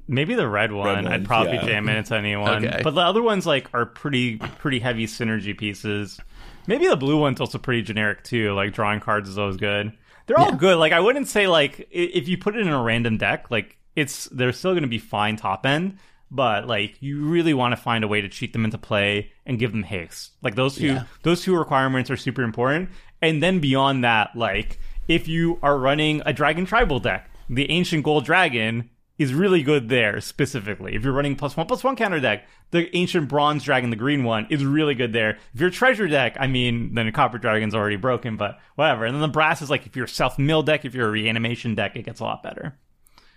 Maybe 0.08 0.36
the 0.36 0.48
red 0.48 0.72
one. 0.72 0.88
one, 1.04 1.08
I'd 1.08 1.26
probably 1.26 1.56
yeah. 1.56 1.66
jam 1.66 1.90
it 1.90 1.98
into 1.98 2.16
anyone. 2.16 2.66
Okay. 2.66 2.82
But 2.84 2.92
the 2.92 3.02
other 3.02 3.24
ones 3.24 3.46
like 3.46 3.70
are 3.74 3.86
pretty 3.86 4.38
pretty 4.38 4.80
heavy 4.80 5.08
synergy 5.08 5.58
pieces. 5.58 6.20
Maybe 6.68 6.88
the 6.88 6.96
blue 6.96 7.18
one's 7.18 7.40
also 7.40 7.58
pretty 7.58 7.82
generic 7.82 8.24
too. 8.24 8.54
Like 8.54 8.74
drawing 8.74 9.00
cards 9.00 9.30
is 9.30 9.38
always 9.38 9.58
good. 9.58 9.94
They're 10.28 10.40
all 10.40 10.54
good. 10.54 10.78
Like 10.78 10.94
I 10.94 11.00
wouldn't 11.00 11.28
say 11.28 11.48
like 11.48 11.88
if 11.92 12.28
you 12.28 12.38
put 12.38 12.56
it 12.56 12.62
in 12.62 12.68
a 12.74 12.82
random 12.82 13.18
deck, 13.18 13.50
like 13.50 13.78
it's 13.96 14.26
they're 14.26 14.54
still 14.54 14.72
going 14.72 14.84
to 14.84 14.90
be 14.90 15.00
fine 15.00 15.36
top 15.38 15.66
end. 15.66 15.98
But 16.32 16.68
like 16.68 17.02
you 17.02 17.26
really 17.26 17.54
want 17.54 17.72
to 17.72 17.78
find 17.78 18.04
a 18.04 18.08
way 18.08 18.22
to 18.22 18.30
cheat 18.30 18.52
them 18.54 18.66
into 18.66 18.78
play 18.78 19.32
and 19.46 19.60
give 19.60 19.72
them 19.72 19.84
haste. 19.84 20.32
Like 20.42 20.56
those 20.56 20.76
two 20.76 20.88
Yeah. 20.88 21.04
those 21.24 21.44
two 21.44 21.58
requirements 21.58 22.10
are 22.10 22.18
super 22.18 22.44
important. 22.44 22.90
And 23.22 23.42
then 23.42 23.60
beyond 23.60 24.04
that, 24.04 24.36
like 24.36 24.80
if 25.08 25.28
you 25.28 25.60
are 25.62 25.78
running 25.78 26.22
a 26.26 26.34
dragon 26.34 26.66
tribal 26.66 27.00
deck, 27.00 27.30
the 27.50 27.70
ancient 27.70 28.04
gold 28.04 28.26
dragon 28.26 28.90
is 29.18 29.34
really 29.34 29.64
good 29.64 29.90
there 29.90 30.20
specifically. 30.20 30.96
If 30.96 31.04
you're 31.04 31.14
running 31.14 31.36
plus 31.36 31.56
one 31.56 31.68
plus 31.68 31.84
one 31.84 31.96
counter 31.96 32.20
deck, 32.20 32.46
the 32.72 32.94
ancient 32.96 33.30
bronze 33.30 33.64
dragon, 33.64 33.90
the 33.90 33.96
green 33.96 34.24
one, 34.24 34.48
is 34.50 34.66
really 34.66 34.96
good 34.96 35.14
there. 35.14 35.38
If 35.54 35.62
you're 35.62 35.70
treasure 35.70 36.08
deck, 36.08 36.36
I 36.40 36.48
mean, 36.48 36.94
then 36.96 37.08
a 37.08 37.12
copper 37.12 37.38
dragon's 37.38 37.76
already 37.76 37.96
broken, 37.96 38.36
but 38.36 38.60
whatever. 38.76 39.06
And 39.06 39.16
then 39.16 39.22
the 39.22 39.28
brass 39.28 39.62
is 39.62 39.70
like 39.70 39.86
if 39.86 39.96
you're 39.96 40.08
self 40.08 40.38
mill 40.38 40.64
deck, 40.64 40.86
if 40.86 40.94
you're 40.94 41.08
a 41.08 41.12
reanimation 41.12 41.76
deck, 41.76 41.96
it 41.96 42.04
gets 42.04 42.20
a 42.20 42.24
lot 42.24 42.44
better. 42.44 42.78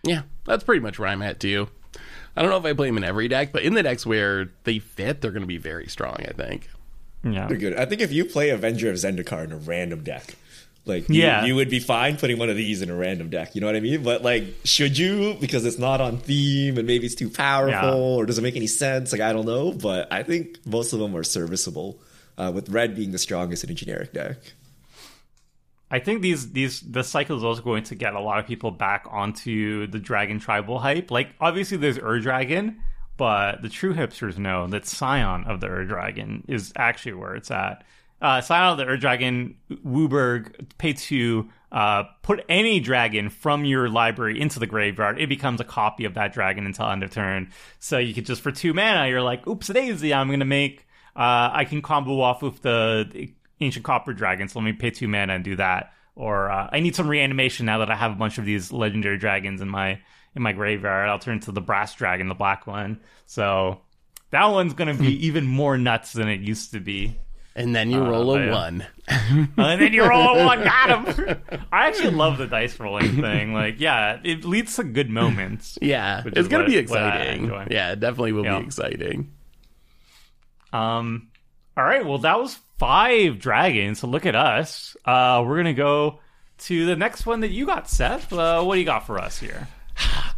Yeah, 0.03 0.23
that's 0.45 0.65
pretty 0.65 0.81
much 0.81 0.99
where 0.99 1.09
I'm 1.09 1.23
at 1.23 1.41
too. 1.41 1.69
I 2.37 2.43
don't 2.43 2.51
know 2.51 2.59
if 2.59 2.65
I 2.65 2.73
play 2.73 2.89
them 2.89 2.99
in 2.99 3.05
every 3.05 3.29
deck, 3.29 3.53
but 3.53 3.63
in 3.63 3.75
the 3.75 3.83
decks 3.83 4.07
where 4.07 4.51
they 4.65 4.79
fit, 4.79 5.21
they're 5.21 5.33
going 5.33 5.43
to 5.43 5.47
be 5.47 5.59
very 5.59 5.87
strong. 5.87 6.17
I 6.21 6.33
think. 6.33 6.69
Yeah, 7.25 7.49
They're 7.49 7.57
good. 7.57 7.77
I 7.77 7.85
think 7.85 8.01
if 8.01 8.13
you 8.13 8.25
play 8.25 8.51
Avenger 8.51 8.91
of 8.91 8.97
Zendikar 8.97 9.43
in 9.45 9.51
a 9.53 9.57
random 9.57 10.05
deck, 10.05 10.37
like 10.89 11.09
you, 11.09 11.23
Yeah. 11.23 11.45
you 11.45 11.55
would 11.55 11.69
be 11.71 11.79
fine 11.81 12.17
putting 12.17 12.39
one 12.39 12.49
of 12.51 12.57
these 12.57 12.83
in 12.83 12.91
a 12.91 12.95
random 12.95 13.29
deck. 13.31 13.55
You 13.55 13.61
know 13.61 13.67
what 13.67 13.77
I 13.77 13.81
mean? 13.81 14.03
But 14.03 14.23
like, 14.23 14.45
should 14.65 14.97
you? 14.99 15.35
Because 15.41 15.65
it's 15.65 15.79
not 15.79 16.01
on 16.01 16.19
theme 16.19 16.79
and 16.79 16.87
maybe 16.87 17.07
it's 17.07 17.15
too 17.15 17.31
powerful 17.31 17.89
Yeah. 17.91 17.95
or 17.95 18.27
doesn't 18.27 18.43
make 18.45 18.57
any 18.57 18.67
sense. 18.67 19.13
Like 19.13 19.21
I 19.21 19.33
don't 19.33 19.47
know, 19.47 19.73
but 19.73 20.13
I 20.13 20.23
think 20.23 20.59
most 20.67 20.93
of 20.93 20.99
them 20.99 21.15
are 21.17 21.25
serviceable. 21.25 22.01
Uh, 22.37 22.53
with 22.55 22.69
red 22.69 22.95
being 22.95 23.11
the 23.11 23.19
strongest 23.19 23.65
in 23.65 23.71
a 23.71 23.75
generic 23.75 24.13
deck. 24.13 24.37
I 25.91 25.99
think 26.01 26.21
these 26.23 26.53
these 26.53 26.81
the 26.81 27.03
cycle 27.03 27.37
is 27.37 27.43
also 27.43 27.63
going 27.63 27.83
to 27.85 27.95
get 27.95 28.13
a 28.15 28.21
lot 28.21 28.39
of 28.39 28.47
people 28.47 28.71
back 28.71 29.07
onto 29.11 29.87
the 29.87 29.99
dragon 29.99 30.39
tribal 30.39 30.79
hype. 30.79 31.11
Like 31.11 31.31
obviously 31.41 31.79
there's 31.79 31.99
Ur 31.99 32.21
Dragon, 32.21 32.79
but 33.17 33.63
the 33.63 33.69
true 33.71 33.95
hipsters 33.95 34.37
know 34.39 34.67
that 34.69 34.87
Scion 34.87 35.45
of 35.45 35.61
the 35.61 35.67
Ur 35.69 35.85
Dragon 35.85 36.45
is 36.47 36.73
actually 36.77 37.15
where 37.15 37.35
it's 37.35 37.51
at. 37.51 37.85
Uh, 38.21 38.43
of 38.51 38.79
the 38.79 38.85
Ur 38.85 38.97
Dragon, 38.97 39.57
Wooburg, 39.71 40.77
pay 40.77 40.93
to 40.93 41.49
uh, 41.71 42.05
put 42.23 42.45
any 42.49 42.81
dragon 42.81 43.31
from 43.31 43.65
your 43.65 43.89
library 43.89 44.41
into 44.41 44.59
the 44.59 44.67
graveyard. 44.67 45.21
It 45.21 45.29
becomes 45.29 45.61
a 45.61 45.65
copy 45.65 46.05
of 46.05 46.15
that 46.15 46.33
dragon 46.33 46.67
until 46.67 46.87
end 46.87 47.03
of 47.03 47.11
turn. 47.13 47.53
So 47.79 47.99
you 47.99 48.15
could 48.15 48.27
just 48.27 48.41
for 48.41 48.51
two 48.51 48.73
mana, 48.75 49.09
you're 49.09 49.23
like, 49.23 49.47
oops, 49.47 49.69
daisy, 49.69 50.13
I'm 50.13 50.31
gonna 50.31 50.45
make. 50.45 50.87
Uh, 51.15 51.51
I 51.53 51.65
can 51.65 51.83
combo 51.83 52.21
off 52.21 52.43
with 52.43 52.63
the, 52.63 53.09
the 53.11 53.35
ancient 53.61 53.85
copper 53.85 54.13
dragon, 54.13 54.49
so 54.49 54.59
let 54.59 54.65
me 54.65 54.73
pay 54.73 54.91
two 54.91 55.09
mana 55.09 55.35
and 55.35 55.45
do 55.45 55.57
that. 55.57 55.93
Or 56.15 56.51
uh, 56.51 56.69
I 56.73 56.81
need 56.81 56.97
some 56.97 57.09
reanimation 57.09 57.67
now 57.67 57.79
that 57.79 57.91
I 57.91 57.95
have 57.95 58.13
a 58.13 58.17
bunch 58.17 58.39
of 58.39 58.45
these 58.45 58.73
legendary 58.73 59.19
dragons 59.19 59.61
in 59.61 59.69
my 59.69 60.01
in 60.35 60.43
my 60.43 60.53
graveyard. 60.53 61.09
I'll 61.09 61.19
turn 61.19 61.41
to 61.41 61.53
the 61.53 61.61
brass 61.61 61.95
dragon, 61.95 62.29
the 62.29 62.35
black 62.35 62.67
one. 62.67 63.01
So 63.27 63.83
that 64.31 64.47
one's 64.47 64.73
gonna 64.73 64.95
be 64.95 65.13
even 65.27 65.47
more 65.47 65.77
nuts 65.77 66.13
than 66.13 66.29
it 66.29 66.41
used 66.41 66.73
to 66.73 66.81
be. 66.81 67.19
And 67.59 67.75
then 67.75 67.91
you 67.91 68.01
roll 68.01 68.35
a 68.37 68.47
yeah. 68.47 68.53
one. 68.53 68.87
and 69.09 69.81
then 69.81 69.93
you 69.93 70.05
roll 70.05 70.39
a 70.39 70.47
one, 70.47 70.63
got 70.65 71.09
him. 71.09 71.43
I 71.73 71.89
actually 71.89 72.13
love 72.13 72.39
the 72.39 72.47
dice 72.47 72.79
rolling 72.79 73.21
thing. 73.21 73.53
Like, 73.53 73.81
yeah, 73.81 74.21
it 74.23 74.45
leads 74.45 74.77
to 74.77 74.85
good 74.85 75.11
moments. 75.11 75.77
Yeah, 75.83 76.23
it's 76.25 76.47
gonna 76.47 76.65
what- 76.65 76.71
be 76.71 76.77
exciting. 76.79 77.47
Yeah, 77.71 77.93
it 77.93 78.01
definitely 78.01 78.33
will 78.33 78.45
Yeah. 78.45 78.61
be 78.61 78.65
exciting. 78.67 79.33
Um, 80.73 81.29
all 81.77 81.85
right, 81.85 82.05
well, 82.07 82.19
that 82.19 82.39
was 82.39 82.59
five 82.79 83.39
dragons. 83.39 84.01
So 84.01 84.07
look 84.07 84.25
at 84.27 84.35
us. 84.35 84.97
Uh, 85.05 85.43
we're 85.47 85.57
gonna 85.57 85.75
go 85.75 86.21
to 86.59 86.87
the 86.87 86.97
next 86.97 87.27
one 87.27 87.41
that 87.41 87.51
you 87.51 87.67
got, 87.67 87.89
Seth. 87.89 88.33
Uh, 88.33 88.63
what 88.63 88.75
do 88.75 88.81
you 88.81 88.87
got 88.87 89.07
for 89.07 89.19
us 89.19 89.39
here? 89.39 89.67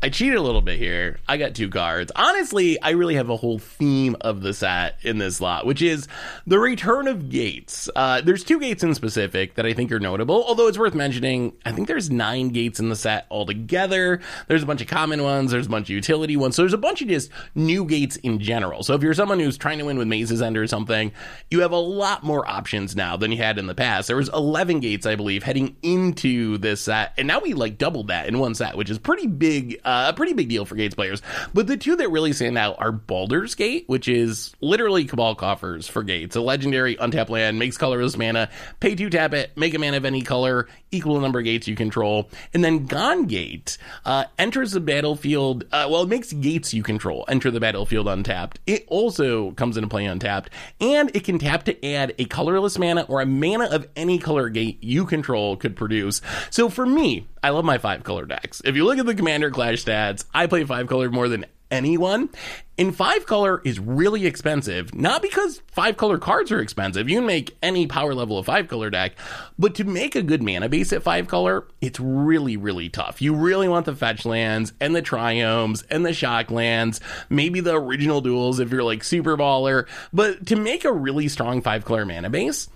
I 0.02 0.08
cheated 0.08 0.36
a 0.36 0.42
little 0.42 0.62
bit 0.62 0.78
here. 0.78 1.18
I 1.28 1.36
got 1.36 1.54
two 1.54 1.68
cards. 1.68 2.10
Honestly, 2.16 2.80
I 2.80 2.90
really 2.90 3.16
have 3.16 3.28
a 3.28 3.36
whole 3.36 3.58
theme 3.58 4.16
of 4.22 4.40
the 4.40 4.54
set 4.54 4.98
in 5.02 5.18
this 5.18 5.42
lot, 5.42 5.66
which 5.66 5.82
is 5.82 6.08
the 6.46 6.58
return 6.58 7.06
of 7.06 7.28
gates. 7.28 7.90
Uh, 7.94 8.22
there's 8.22 8.42
two 8.42 8.58
gates 8.58 8.82
in 8.82 8.94
specific 8.94 9.56
that 9.56 9.66
I 9.66 9.74
think 9.74 9.92
are 9.92 10.00
notable, 10.00 10.42
although 10.42 10.68
it's 10.68 10.78
worth 10.78 10.94
mentioning. 10.94 11.52
I 11.66 11.72
think 11.72 11.86
there's 11.86 12.10
nine 12.10 12.48
gates 12.48 12.80
in 12.80 12.88
the 12.88 12.96
set 12.96 13.26
altogether. 13.30 14.20
There's 14.48 14.62
a 14.62 14.66
bunch 14.66 14.80
of 14.80 14.88
common 14.88 15.22
ones, 15.22 15.50
there's 15.50 15.66
a 15.66 15.70
bunch 15.70 15.90
of 15.90 15.94
utility 15.94 16.34
ones, 16.36 16.56
so 16.56 16.62
there's 16.62 16.72
a 16.72 16.78
bunch 16.78 17.02
of 17.02 17.08
just 17.08 17.30
new 17.54 17.84
gates 17.84 18.16
in 18.16 18.38
general. 18.38 18.82
So 18.82 18.94
if 18.94 19.02
you're 19.02 19.12
someone 19.12 19.38
who's 19.38 19.58
trying 19.58 19.78
to 19.80 19.84
win 19.84 19.98
with 19.98 20.08
Maze's 20.08 20.40
End 20.40 20.56
or 20.56 20.66
something, 20.66 21.12
you 21.50 21.60
have 21.60 21.72
a 21.72 21.76
lot 21.76 22.24
more 22.24 22.48
options 22.48 22.96
now 22.96 23.18
than 23.18 23.32
you 23.32 23.38
had 23.38 23.58
in 23.58 23.66
the 23.66 23.74
past. 23.74 24.08
There 24.08 24.16
was 24.16 24.30
11 24.30 24.80
gates, 24.80 25.04
I 25.04 25.14
believe, 25.14 25.42
heading 25.42 25.76
into 25.82 26.56
this 26.56 26.80
set, 26.80 27.12
and 27.18 27.28
now 27.28 27.40
we 27.40 27.52
like 27.52 27.76
doubled 27.76 28.08
that 28.08 28.28
in 28.28 28.38
one 28.38 28.54
set, 28.54 28.78
which 28.78 28.88
is 28.88 28.98
pretty 28.98 29.26
big, 29.26 29.49
uh, 29.84 30.06
a 30.08 30.12
pretty 30.12 30.32
big 30.32 30.48
deal 30.48 30.64
for 30.64 30.76
Gates 30.76 30.94
players. 30.94 31.22
But 31.54 31.66
the 31.66 31.76
two 31.76 31.96
that 31.96 32.10
really 32.10 32.32
stand 32.32 32.58
out 32.58 32.76
are 32.78 32.92
Baldur's 32.92 33.54
Gate, 33.54 33.84
which 33.86 34.08
is 34.08 34.54
literally 34.60 35.04
Cabal 35.04 35.34
coffers 35.34 35.88
for 35.88 36.02
Gates, 36.02 36.36
a 36.36 36.40
legendary 36.40 36.96
untapped 36.96 37.30
land, 37.30 37.58
makes 37.58 37.76
colorless 37.76 38.16
mana, 38.16 38.48
pay 38.80 38.94
two 38.94 39.10
tap 39.10 39.34
it, 39.34 39.56
make 39.56 39.74
a 39.74 39.78
mana 39.78 39.96
of 39.96 40.04
any 40.04 40.22
color, 40.22 40.68
equal 40.90 41.20
number 41.20 41.38
of 41.38 41.44
gates 41.44 41.68
you 41.68 41.76
control, 41.76 42.28
and 42.52 42.64
then 42.64 42.86
Gond 42.86 43.28
Gate 43.28 43.78
uh, 44.04 44.24
enters 44.38 44.72
the 44.72 44.80
battlefield. 44.80 45.64
Uh, 45.72 45.86
well, 45.90 46.02
it 46.02 46.08
makes 46.08 46.32
gates 46.32 46.74
you 46.74 46.82
control 46.82 47.24
enter 47.28 47.50
the 47.50 47.60
battlefield 47.60 48.08
untapped. 48.08 48.58
It 48.66 48.84
also 48.88 49.52
comes 49.52 49.76
into 49.76 49.88
play 49.88 50.04
untapped, 50.04 50.50
and 50.80 51.14
it 51.14 51.24
can 51.24 51.38
tap 51.38 51.64
to 51.64 51.86
add 51.86 52.14
a 52.18 52.24
colorless 52.24 52.78
mana 52.78 53.02
or 53.02 53.20
a 53.20 53.26
mana 53.26 53.64
of 53.66 53.88
any 53.96 54.18
color 54.18 54.48
gate 54.48 54.82
you 54.82 55.06
control 55.06 55.56
could 55.56 55.76
produce. 55.76 56.20
So 56.50 56.68
for 56.68 56.86
me, 56.86 57.26
I 57.42 57.50
love 57.50 57.64
my 57.64 57.79
five 57.79 58.05
color 58.05 58.26
decks. 58.26 58.61
If 58.64 58.76
you 58.76 58.85
look 58.85 58.98
at 58.98 59.07
the 59.07 59.14
Commander 59.14 59.50
Clash 59.50 59.85
stats, 59.85 60.24
I 60.35 60.46
play 60.46 60.64
five 60.64 60.87
color 60.87 61.11
more 61.11 61.29
than 61.29 61.46
anyone. 61.70 62.29
And 62.76 62.96
five 62.96 63.26
color 63.26 63.61
is 63.64 63.79
really 63.79 64.26
expensive, 64.26 64.94
not 64.94 65.22
because 65.22 65.62
five 65.68 65.96
color 65.96 66.18
cards 66.18 66.50
are 66.50 66.61
expensive. 66.61 67.09
You 67.09 67.18
can 67.18 67.26
make 67.26 67.57
any 67.62 67.87
power 67.87 68.14
level 68.14 68.38
of 68.38 68.46
five 68.46 68.68
color 68.68 68.90
deck, 68.90 69.12
but 69.59 69.74
to 69.76 69.85
make 69.85 70.16
a 70.16 70.22
good 70.22 70.42
mana 70.42 70.68
base 70.68 70.92
at 70.92 71.03
five 71.03 71.29
color, 71.29 71.66
it's 71.81 72.00
really, 72.00 72.57
really 72.57 72.88
tough. 72.88 73.20
You 73.20 73.35
really 73.35 73.68
want 73.68 73.87
the 73.87 73.94
fetch 73.94 74.24
lands 74.24 74.72
and 74.81 74.96
the 74.96 75.03
triomes 75.03 75.85
and 75.90 76.05
the 76.05 76.14
shock 76.14 76.50
lands, 76.50 77.00
maybe 77.29 77.61
the 77.61 77.74
original 77.74 78.22
duels 78.22 78.61
if 78.61 78.70
you're 78.70 78.83
like 78.83 79.05
super 79.05 79.37
baller. 79.37 79.87
But 80.12 80.46
to 80.46 80.57
make 80.57 80.85
a 80.85 80.92
really 80.92 81.29
strong 81.29 81.61
five 81.61 81.85
color 81.85 82.07
mana 82.07 82.31
base, 82.31 82.68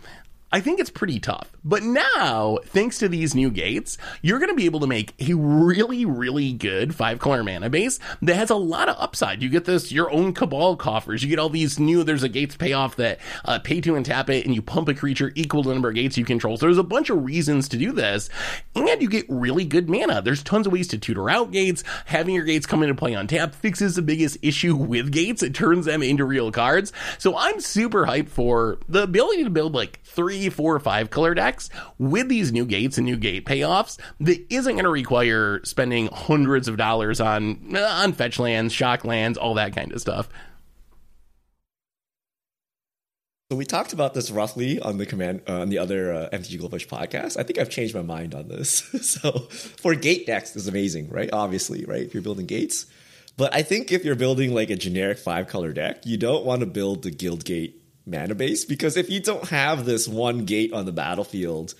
I 0.54 0.60
think 0.60 0.78
it's 0.78 0.88
pretty 0.88 1.18
tough. 1.18 1.50
But 1.64 1.82
now, 1.82 2.60
thanks 2.66 3.00
to 3.00 3.08
these 3.08 3.34
new 3.34 3.50
gates, 3.50 3.98
you're 4.22 4.38
going 4.38 4.50
to 4.50 4.54
be 4.54 4.66
able 4.66 4.78
to 4.80 4.86
make 4.86 5.12
a 5.18 5.34
really, 5.34 6.04
really 6.04 6.52
good 6.52 6.94
five 6.94 7.18
color 7.18 7.42
mana 7.42 7.68
base 7.68 7.98
that 8.22 8.36
has 8.36 8.50
a 8.50 8.54
lot 8.54 8.88
of 8.88 8.94
upside. 9.00 9.42
You 9.42 9.48
get 9.48 9.64
this, 9.64 9.90
your 9.90 10.12
own 10.12 10.32
cabal 10.32 10.76
coffers. 10.76 11.24
You 11.24 11.28
get 11.28 11.40
all 11.40 11.48
these 11.48 11.80
new, 11.80 12.04
there's 12.04 12.22
a 12.22 12.28
gates 12.28 12.56
payoff 12.56 12.94
that 12.96 13.18
uh, 13.44 13.58
pay 13.58 13.80
to 13.80 13.96
and 13.96 14.06
tap 14.06 14.30
it, 14.30 14.44
and 14.44 14.54
you 14.54 14.62
pump 14.62 14.88
a 14.88 14.94
creature 14.94 15.32
equal 15.34 15.64
to 15.64 15.70
the 15.70 15.74
number 15.74 15.88
of 15.88 15.96
gates 15.96 16.16
you 16.16 16.24
control. 16.24 16.56
So 16.56 16.66
there's 16.66 16.78
a 16.78 16.84
bunch 16.84 17.10
of 17.10 17.24
reasons 17.24 17.68
to 17.70 17.76
do 17.76 17.90
this. 17.90 18.30
And 18.76 19.02
you 19.02 19.08
get 19.08 19.26
really 19.28 19.64
good 19.64 19.90
mana. 19.90 20.22
There's 20.22 20.44
tons 20.44 20.68
of 20.68 20.72
ways 20.72 20.86
to 20.88 20.98
tutor 20.98 21.28
out 21.28 21.50
gates. 21.50 21.82
Having 22.04 22.36
your 22.36 22.44
gates 22.44 22.64
come 22.64 22.84
into 22.84 22.94
play 22.94 23.16
on 23.16 23.26
tap 23.26 23.56
fixes 23.56 23.96
the 23.96 24.02
biggest 24.02 24.38
issue 24.40 24.76
with 24.76 25.10
gates. 25.10 25.42
It 25.42 25.52
turns 25.52 25.86
them 25.86 26.00
into 26.00 26.24
real 26.24 26.52
cards. 26.52 26.92
So 27.18 27.36
I'm 27.36 27.58
super 27.58 28.06
hyped 28.06 28.28
for 28.28 28.78
the 28.88 29.02
ability 29.02 29.42
to 29.42 29.50
build 29.50 29.74
like 29.74 29.98
three, 30.04 30.43
four, 30.50 30.78
five 30.80 31.10
color 31.10 31.34
decks 31.34 31.70
with 31.98 32.28
these 32.28 32.52
new 32.52 32.64
gates 32.64 32.98
and 32.98 33.04
new 33.04 33.16
gate 33.16 33.44
payoffs 33.44 33.98
that 34.20 34.44
isn't 34.52 34.74
going 34.74 34.84
to 34.84 34.90
require 34.90 35.60
spending 35.64 36.08
hundreds 36.12 36.68
of 36.68 36.76
dollars 36.76 37.20
on 37.20 37.76
on 37.76 38.12
fetch 38.12 38.38
lands, 38.38 38.72
shock 38.72 39.04
lands, 39.04 39.38
all 39.38 39.54
that 39.54 39.74
kind 39.74 39.92
of 39.92 40.00
stuff. 40.00 40.28
So 43.52 43.58
we 43.58 43.66
talked 43.66 43.92
about 43.92 44.14
this 44.14 44.30
roughly 44.30 44.80
on 44.80 44.96
the 44.96 45.04
command 45.04 45.42
uh, 45.46 45.60
on 45.60 45.68
the 45.68 45.78
other 45.78 46.12
uh, 46.12 46.28
MTG 46.32 46.58
Goldfish 46.58 46.88
podcast. 46.88 47.38
I 47.38 47.42
think 47.42 47.58
I've 47.58 47.68
changed 47.70 47.94
my 47.94 48.02
mind 48.02 48.34
on 48.34 48.48
this. 48.48 48.78
so 49.02 49.32
for 49.50 49.94
gate 49.94 50.26
decks 50.26 50.56
is 50.56 50.66
amazing, 50.66 51.10
right? 51.10 51.28
Obviously, 51.32 51.84
right? 51.84 52.02
If 52.02 52.14
you're 52.14 52.22
building 52.22 52.46
gates, 52.46 52.86
but 53.36 53.54
I 53.54 53.62
think 53.62 53.92
if 53.92 54.04
you're 54.04 54.14
building 54.14 54.54
like 54.54 54.70
a 54.70 54.76
generic 54.76 55.18
five 55.18 55.46
color 55.46 55.72
deck, 55.72 56.06
you 56.06 56.16
don't 56.16 56.44
want 56.44 56.60
to 56.60 56.66
build 56.66 57.02
the 57.02 57.10
guild 57.10 57.44
gate 57.44 57.83
mana 58.06 58.34
base 58.34 58.64
because 58.64 58.96
if 58.96 59.08
you 59.10 59.20
don't 59.20 59.48
have 59.48 59.84
this 59.84 60.06
one 60.06 60.44
gate 60.44 60.72
on 60.72 60.84
the 60.84 60.92
battlefield, 60.92 61.74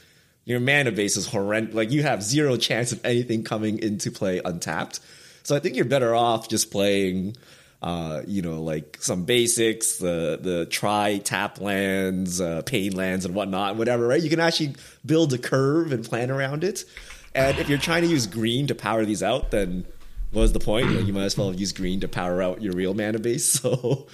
your 0.44 0.60
mana 0.60 0.92
base 0.92 1.16
is 1.16 1.28
horrendous. 1.28 1.74
Like 1.74 1.90
you 1.90 2.02
have 2.02 2.22
zero 2.22 2.56
chance 2.56 2.92
of 2.92 3.04
anything 3.04 3.44
coming 3.44 3.78
into 3.78 4.10
play 4.10 4.40
untapped. 4.44 5.00
So 5.42 5.54
I 5.54 5.58
think 5.58 5.76
you're 5.76 5.84
better 5.84 6.14
off 6.14 6.48
just 6.48 6.70
playing 6.70 7.36
uh, 7.84 8.22
you 8.26 8.40
know, 8.40 8.62
like 8.62 8.96
some 9.00 9.24
basics, 9.24 9.98
the 9.98 10.38
the 10.40 10.64
tri-tap 10.64 11.60
lands, 11.60 12.40
uh, 12.40 12.62
pain 12.64 12.96
lands, 12.96 13.26
and 13.26 13.34
whatnot, 13.34 13.76
whatever. 13.76 14.08
Right? 14.08 14.22
You 14.22 14.30
can 14.30 14.40
actually 14.40 14.74
build 15.04 15.34
a 15.34 15.38
curve 15.38 15.92
and 15.92 16.02
plan 16.02 16.30
around 16.30 16.64
it. 16.64 16.86
And 17.34 17.58
if 17.58 17.68
you're 17.68 17.76
trying 17.76 18.00
to 18.00 18.08
use 18.08 18.26
green 18.26 18.68
to 18.68 18.74
power 18.74 19.04
these 19.04 19.22
out, 19.22 19.50
then 19.50 19.84
what 20.30 20.44
is 20.44 20.52
the 20.54 20.60
point? 20.60 20.90
You, 20.90 21.00
you 21.00 21.12
might 21.12 21.24
as 21.24 21.36
well 21.36 21.54
use 21.54 21.72
green 21.72 22.00
to 22.00 22.08
power 22.08 22.40
out 22.40 22.62
your 22.62 22.72
real 22.72 22.94
mana 22.94 23.18
base. 23.18 23.60
So, 23.64 24.06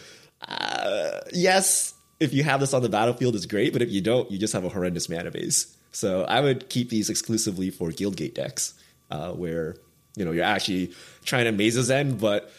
uh, 0.48 1.20
yes, 1.32 1.94
if 2.20 2.34
you 2.34 2.42
have 2.44 2.60
this 2.60 2.74
on 2.74 2.82
the 2.82 2.88
battlefield, 2.88 3.34
it's 3.34 3.46
great. 3.46 3.72
But 3.72 3.82
if 3.82 3.90
you 3.90 4.00
don't, 4.00 4.30
you 4.30 4.38
just 4.38 4.52
have 4.52 4.64
a 4.64 4.68
horrendous 4.68 5.08
mana 5.08 5.30
base. 5.30 5.74
So 5.90 6.22
I 6.24 6.40
would 6.40 6.68
keep 6.68 6.90
these 6.90 7.10
exclusively 7.10 7.70
for 7.70 7.88
Guildgate 7.88 8.34
decks, 8.34 8.74
uh, 9.10 9.32
where 9.32 9.76
you 10.16 10.24
know 10.24 10.32
you're 10.32 10.44
actually 10.44 10.92
trying 11.24 11.46
to 11.46 11.52
Maze's 11.52 11.90
End, 11.90 12.20
but 12.20 12.52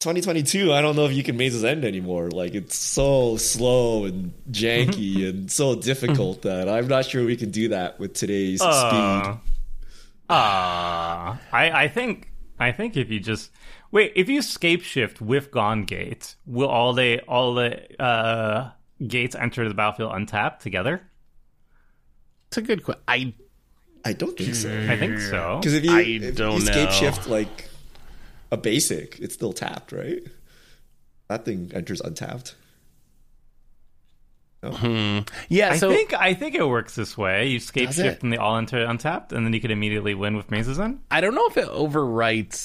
2022, 0.00 0.72
I 0.72 0.80
don't 0.80 0.96
know 0.96 1.06
if 1.06 1.12
you 1.12 1.22
can 1.22 1.36
Maze's 1.36 1.64
End 1.64 1.84
anymore. 1.84 2.30
Like 2.30 2.54
it's 2.54 2.76
so 2.76 3.36
slow 3.36 4.04
and 4.06 4.32
janky 4.50 5.28
and 5.28 5.50
so 5.50 5.74
difficult 5.74 6.42
that 6.42 6.68
I'm 6.68 6.88
not 6.88 7.04
sure 7.04 7.24
we 7.24 7.36
can 7.36 7.50
do 7.50 7.68
that 7.68 7.98
with 8.00 8.14
today's 8.14 8.60
speed. 8.60 8.72
Uh, 8.72 9.36
uh, 10.28 11.36
I, 11.52 11.70
I 11.72 11.88
think 11.88 12.30
I 12.58 12.72
think 12.72 12.96
if 12.96 13.10
you 13.10 13.20
just 13.20 13.50
wait, 13.90 14.12
if 14.14 14.28
you 14.28 14.40
Scapeshift 14.40 15.20
with 15.20 15.50
Gond 15.50 15.86
Gate, 15.86 16.36
will 16.46 16.68
all 16.68 16.92
the 16.92 17.20
all 17.22 17.54
the 17.54 18.02
uh, 18.02 18.70
gates 19.06 19.34
enter 19.34 19.68
the 19.68 19.74
battlefield 19.74 20.12
untapped 20.14 20.62
together? 20.62 21.02
It's 22.48 22.56
a 22.56 22.62
good 22.62 22.82
question. 22.84 23.02
I 23.06 23.34
I 24.04 24.12
don't 24.12 24.36
think 24.36 24.54
so. 24.54 24.70
I 24.88 24.96
think 24.96 25.18
so. 25.20 25.58
Because 25.60 25.74
if 25.74 25.84
you 25.84 25.92
I 25.96 26.00
if 26.02 26.36
don't 26.36 26.52
you 26.52 26.58
escape 26.58 26.88
know. 26.88 26.94
shift 26.94 27.28
like 27.28 27.68
a 28.50 28.56
basic, 28.56 29.18
it's 29.18 29.34
still 29.34 29.52
tapped, 29.52 29.92
right? 29.92 30.22
That 31.28 31.44
thing 31.44 31.70
enters 31.74 32.00
untapped. 32.00 32.54
Oh. 34.62 34.72
Hmm. 34.72 35.18
yeah. 35.48 35.72
I 35.72 35.76
So 35.76 35.90
think 35.90 36.12
I 36.14 36.34
think 36.34 36.54
it 36.56 36.66
works 36.66 36.94
this 36.96 37.16
way. 37.16 37.46
You 37.48 37.60
scape 37.60 37.88
Does 37.90 37.96
shift 37.96 38.18
it? 38.18 38.22
and 38.24 38.32
they 38.32 38.38
all 38.38 38.56
enter 38.56 38.82
untapped, 38.84 39.32
and 39.32 39.46
then 39.46 39.52
you 39.52 39.60
can 39.60 39.70
immediately 39.70 40.14
win 40.14 40.36
with 40.36 40.50
Maze's 40.50 40.80
End. 40.80 41.00
I 41.10 41.20
don't 41.20 41.34
know 41.34 41.46
if 41.46 41.56
it 41.56 41.68
overwrites 41.68 42.56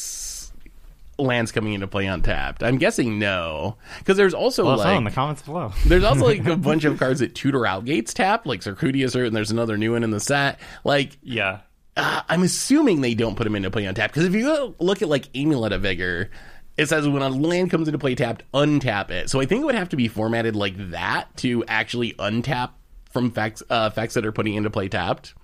lands 1.17 1.51
coming 1.51 1.73
into 1.73 1.87
play 1.87 2.05
untapped. 2.05 2.63
I'm 2.63 2.77
guessing 2.77 3.19
no, 3.19 3.77
because 3.99 4.17
there's 4.17 4.33
also 4.33 4.65
Well, 4.65 4.77
like, 4.77 4.97
in 4.97 5.03
the 5.03 5.11
comments 5.11 5.41
below. 5.41 5.73
there's 5.85 6.03
also 6.03 6.25
like 6.25 6.45
a 6.45 6.55
bunch 6.57 6.83
of 6.83 6.97
cards 6.97 7.19
that 7.19 7.35
tutor 7.35 7.65
out 7.65 7.85
gates 7.85 8.13
tap, 8.13 8.45
like 8.45 8.61
Circuitous, 8.61 9.15
or 9.15 9.25
and 9.25 9.35
there's 9.35 9.51
another 9.51 9.77
new 9.77 9.93
one 9.93 10.03
in 10.03 10.11
the 10.11 10.19
set. 10.19 10.59
Like 10.83 11.17
yeah, 11.21 11.61
uh, 11.95 12.21
I'm 12.27 12.43
assuming 12.43 13.01
they 13.01 13.13
don't 13.13 13.35
put 13.35 13.43
them 13.43 13.55
into 13.55 13.71
play 13.71 13.85
untapped 13.85 14.13
because 14.13 14.27
if 14.27 14.33
you 14.33 14.75
look 14.79 15.01
at 15.01 15.09
like 15.09 15.29
Amulet 15.35 15.71
of 15.71 15.81
Vigor, 15.81 16.29
it 16.77 16.87
says 16.87 17.07
when 17.07 17.21
a 17.21 17.29
land 17.29 17.69
comes 17.69 17.87
into 17.87 17.99
play 17.99 18.15
tapped, 18.15 18.43
untap 18.53 19.11
it. 19.11 19.29
So 19.29 19.39
I 19.39 19.45
think 19.45 19.61
it 19.61 19.65
would 19.65 19.75
have 19.75 19.89
to 19.89 19.95
be 19.95 20.07
formatted 20.07 20.55
like 20.55 20.91
that 20.91 21.35
to 21.37 21.63
actually 21.67 22.13
untap 22.13 22.71
from 23.11 23.27
effects, 23.27 23.61
uh, 23.69 23.89
effects 23.91 24.15
that 24.15 24.25
are 24.25 24.31
putting 24.31 24.55
into 24.55 24.71
play 24.71 24.89
tapped. 24.89 25.35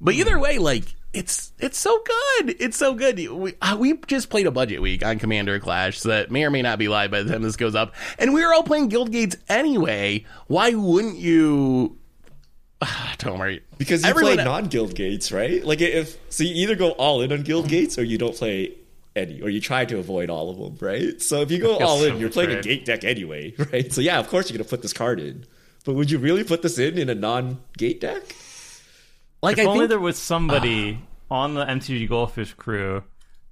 But 0.00 0.14
either 0.14 0.38
way, 0.38 0.58
like 0.58 0.84
it's 1.12 1.52
it's 1.58 1.78
so 1.78 2.02
good. 2.04 2.56
It's 2.60 2.76
so 2.76 2.94
good. 2.94 3.16
We 3.18 3.54
uh, 3.62 3.76
we 3.78 3.96
just 4.06 4.28
played 4.30 4.46
a 4.46 4.50
budget 4.50 4.80
week 4.82 5.04
on 5.04 5.18
Commander 5.18 5.58
Clash 5.58 5.98
so 6.00 6.10
that 6.10 6.30
may 6.30 6.44
or 6.44 6.50
may 6.50 6.62
not 6.62 6.78
be 6.78 6.88
live 6.88 7.10
by 7.10 7.22
the 7.22 7.32
time 7.32 7.42
this 7.42 7.56
goes 7.56 7.74
up, 7.74 7.94
and 8.18 8.32
we 8.34 8.44
were 8.44 8.52
all 8.52 8.62
playing 8.62 8.88
Guild 8.88 9.10
Gates 9.10 9.36
anyway. 9.48 10.24
Why 10.48 10.74
wouldn't 10.74 11.16
you? 11.16 11.96
Don't 13.18 13.38
worry, 13.38 13.62
Because 13.78 14.04
you 14.04 14.10
Everyone- 14.10 14.34
play 14.36 14.44
non-guild 14.44 14.94
gates, 14.94 15.32
right? 15.32 15.64
Like 15.64 15.80
if 15.80 16.16
so, 16.30 16.44
you 16.44 16.54
either 16.62 16.76
go 16.76 16.90
all 16.92 17.22
in 17.22 17.32
on 17.32 17.42
guild 17.42 17.68
gates 17.68 17.98
or 17.98 18.04
you 18.04 18.18
don't 18.18 18.36
play 18.36 18.72
any, 19.16 19.40
or 19.42 19.48
you 19.50 19.60
try 19.60 19.84
to 19.84 19.98
avoid 19.98 20.30
all 20.30 20.48
of 20.50 20.58
them, 20.58 20.76
right? 20.86 21.20
So 21.20 21.40
if 21.40 21.50
you 21.50 21.58
go 21.58 21.76
all 21.78 22.04
in, 22.04 22.12
so 22.12 22.18
you're 22.18 22.30
playing 22.30 22.52
a 22.52 22.62
gate 22.62 22.84
deck 22.84 23.02
anyway, 23.02 23.52
right? 23.72 23.92
So 23.92 24.00
yeah, 24.00 24.20
of 24.20 24.28
course 24.28 24.48
you're 24.48 24.56
gonna 24.58 24.68
put 24.68 24.82
this 24.82 24.92
card 24.92 25.18
in. 25.18 25.44
But 25.84 25.94
would 25.94 26.10
you 26.10 26.18
really 26.18 26.44
put 26.44 26.62
this 26.62 26.78
in 26.78 26.98
in 26.98 27.08
a 27.08 27.14
non-gate 27.16 28.00
deck? 28.00 28.22
Like 29.42 29.58
if 29.58 29.66
I 29.66 29.68
only 29.68 29.80
think 29.80 29.90
there 29.90 30.00
was 30.00 30.18
somebody 30.18 31.00
on 31.30 31.54
the 31.54 31.64
MTG 31.64 32.08
Goldfish 32.08 32.54
crew 32.54 33.04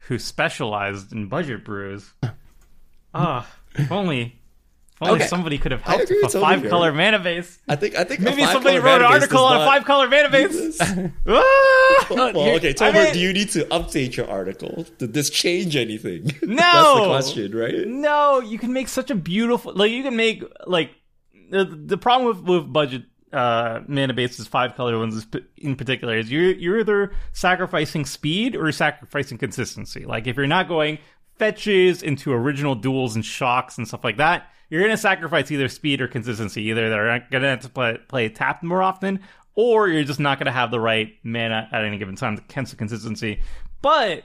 who 0.08 0.18
specialized 0.18 1.12
in 1.12 1.28
budget 1.28 1.64
brews. 1.64 2.12
Ah, 3.18 3.48
if 3.74 3.90
only, 3.90 4.22
if 4.96 5.00
only 5.00 5.14
Okay. 5.14 5.26
somebody 5.26 5.56
could 5.56 5.72
have 5.72 5.80
helped 5.80 6.10
with 6.10 6.34
a 6.34 6.38
five 6.40 6.62
color 6.68 6.92
mana 6.92 7.18
base. 7.18 7.58
I 7.66 7.74
think 7.74 7.94
I 7.94 8.04
think 8.04 8.20
Maybe 8.20 8.44
somebody 8.44 8.76
wrote 8.78 9.00
an 9.00 9.06
article 9.06 9.42
on 9.42 9.62
a 9.62 9.64
five 9.64 9.86
color 9.86 10.06
mana 10.06 10.28
base. 10.28 10.78
Ah! 11.26 12.06
Well, 12.10 12.32
Here- 12.44 12.56
okay, 12.56 12.70
I 12.70 12.72
Tomer, 12.74 13.04
mean- 13.04 13.12
do 13.14 13.20
you 13.20 13.32
need 13.32 13.48
to 13.52 13.64
update 13.66 14.16
your 14.16 14.28
article? 14.28 14.84
Did 14.98 15.14
this 15.14 15.30
change 15.30 15.76
anything? 15.76 16.30
No, 16.42 16.56
That's 16.56 16.98
the 16.98 17.06
question, 17.06 17.56
right? 17.56 17.86
No, 17.88 18.40
you 18.40 18.58
can 18.58 18.72
make 18.74 18.88
such 18.88 19.10
a 19.10 19.14
beautiful 19.14 19.72
like 19.74 19.90
you 19.92 20.02
can 20.02 20.14
make 20.14 20.44
like 20.66 20.90
the 21.50 21.64
the 21.64 21.96
problem 21.96 22.28
with 22.28 22.40
with 22.46 22.70
budget 22.70 23.04
uh 23.36 23.82
mana 23.86 24.14
bases 24.14 24.46
five 24.46 24.74
color 24.74 24.98
ones 24.98 25.26
in 25.58 25.76
particular 25.76 26.16
is 26.16 26.30
you're 26.30 26.54
you're 26.54 26.80
either 26.80 27.12
sacrificing 27.32 28.06
speed 28.06 28.56
or 28.56 28.72
sacrificing 28.72 29.36
consistency. 29.36 30.06
Like 30.06 30.26
if 30.26 30.36
you're 30.36 30.46
not 30.46 30.68
going 30.68 30.98
fetches 31.38 32.02
into 32.02 32.32
original 32.32 32.74
duels 32.74 33.14
and 33.14 33.24
shocks 33.24 33.76
and 33.76 33.86
stuff 33.86 34.04
like 34.04 34.16
that, 34.16 34.50
you're 34.70 34.80
gonna 34.80 34.96
sacrifice 34.96 35.50
either 35.50 35.68
speed 35.68 36.00
or 36.00 36.08
consistency. 36.08 36.62
Either 36.62 36.88
they're 36.88 37.26
gonna 37.30 37.48
have 37.48 37.60
to 37.60 37.68
play, 37.68 37.98
play 38.08 38.28
tapped 38.28 38.62
more 38.62 38.82
often, 38.82 39.20
or 39.54 39.88
you're 39.88 40.04
just 40.04 40.20
not 40.20 40.38
gonna 40.38 40.50
have 40.50 40.70
the 40.70 40.80
right 40.80 41.14
mana 41.22 41.68
at 41.72 41.84
any 41.84 41.98
given 41.98 42.16
time 42.16 42.36
to 42.36 42.42
cancel 42.44 42.78
consistency. 42.78 43.40
But 43.82 44.24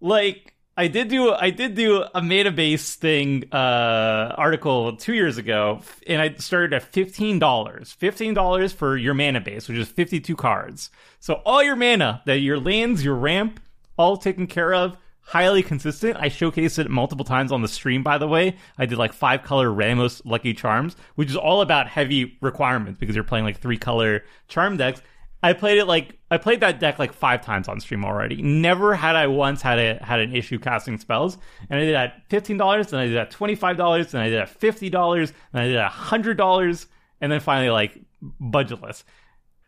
like 0.00 0.49
I 0.80 0.86
did 0.86 1.08
do 1.08 1.34
I 1.34 1.50
did 1.50 1.74
do 1.74 2.06
a 2.14 2.22
meta 2.22 2.50
base 2.50 2.94
thing 2.94 3.44
uh 3.52 4.34
article 4.38 4.96
two 4.96 5.12
years 5.12 5.36
ago 5.36 5.82
and 6.06 6.22
I 6.22 6.32
started 6.36 6.72
at 6.72 6.82
fifteen 6.84 7.38
dollars. 7.38 7.92
Fifteen 7.92 8.32
dollars 8.32 8.72
for 8.72 8.96
your 8.96 9.12
mana 9.12 9.42
base, 9.42 9.68
which 9.68 9.76
is 9.76 9.88
fifty 9.88 10.20
two 10.20 10.36
cards. 10.36 10.88
So 11.18 11.42
all 11.44 11.62
your 11.62 11.76
mana, 11.76 12.22
that 12.24 12.38
your 12.38 12.58
lands, 12.58 13.04
your 13.04 13.14
ramp, 13.14 13.60
all 13.98 14.16
taken 14.16 14.46
care 14.46 14.72
of, 14.72 14.96
highly 15.20 15.62
consistent. 15.62 16.16
I 16.16 16.30
showcased 16.30 16.78
it 16.78 16.88
multiple 16.88 17.26
times 17.26 17.52
on 17.52 17.60
the 17.60 17.68
stream, 17.68 18.02
by 18.02 18.16
the 18.16 18.26
way. 18.26 18.56
I 18.78 18.86
did 18.86 18.96
like 18.96 19.12
five 19.12 19.42
color 19.42 19.70
Ramos 19.70 20.22
Lucky 20.24 20.54
Charms, 20.54 20.96
which 21.14 21.28
is 21.28 21.36
all 21.36 21.60
about 21.60 21.88
heavy 21.88 22.38
requirements 22.40 22.98
because 22.98 23.14
you're 23.14 23.22
playing 23.22 23.44
like 23.44 23.60
three 23.60 23.76
color 23.76 24.24
charm 24.48 24.78
decks. 24.78 25.02
I 25.42 25.54
played 25.54 25.78
it 25.78 25.86
like 25.86 26.18
I 26.30 26.36
played 26.36 26.60
that 26.60 26.80
deck 26.80 26.98
like 26.98 27.12
five 27.12 27.44
times 27.44 27.68
on 27.68 27.80
stream 27.80 28.04
already. 28.04 28.42
Never 28.42 28.94
had 28.94 29.16
I 29.16 29.26
once 29.26 29.62
had 29.62 29.78
a 29.78 30.04
had 30.04 30.20
an 30.20 30.34
issue 30.34 30.58
casting 30.58 30.98
spells. 30.98 31.38
And 31.68 31.80
I 31.80 31.84
did 31.84 31.94
at 31.94 32.28
fifteen 32.28 32.58
dollars, 32.58 32.88
then 32.88 33.00
I 33.00 33.06
did 33.06 33.16
at 33.16 33.30
twenty 33.30 33.54
five 33.54 33.76
dollars, 33.76 34.12
then 34.12 34.20
I 34.20 34.28
did 34.28 34.38
at 34.38 34.50
fifty 34.50 34.90
dollars, 34.90 35.32
then 35.52 35.62
I 35.62 35.66
did 35.66 35.76
at 35.76 35.90
hundred 35.90 36.36
dollars, 36.36 36.86
and 37.20 37.32
then 37.32 37.40
finally 37.40 37.70
like 37.70 37.98
budgetless. 38.40 39.04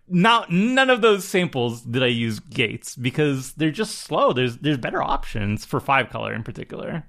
Now 0.09 0.45
none 0.51 0.91
of 0.91 1.01
those 1.01 1.25
samples 1.25 1.83
did 1.83 2.03
I 2.03 2.09
use 2.09 2.39
gates 2.39 2.95
because 2.95 3.55
they're 3.55 3.71
just 3.71 4.01
slow. 4.01 4.33
There's 4.35 4.59
there's 4.59 4.79
better 4.79 5.03
options 5.03 5.65
for 5.65 5.81
five 5.81 6.11
color 6.11 6.35
in 6.35 6.43
particular. 6.43 7.05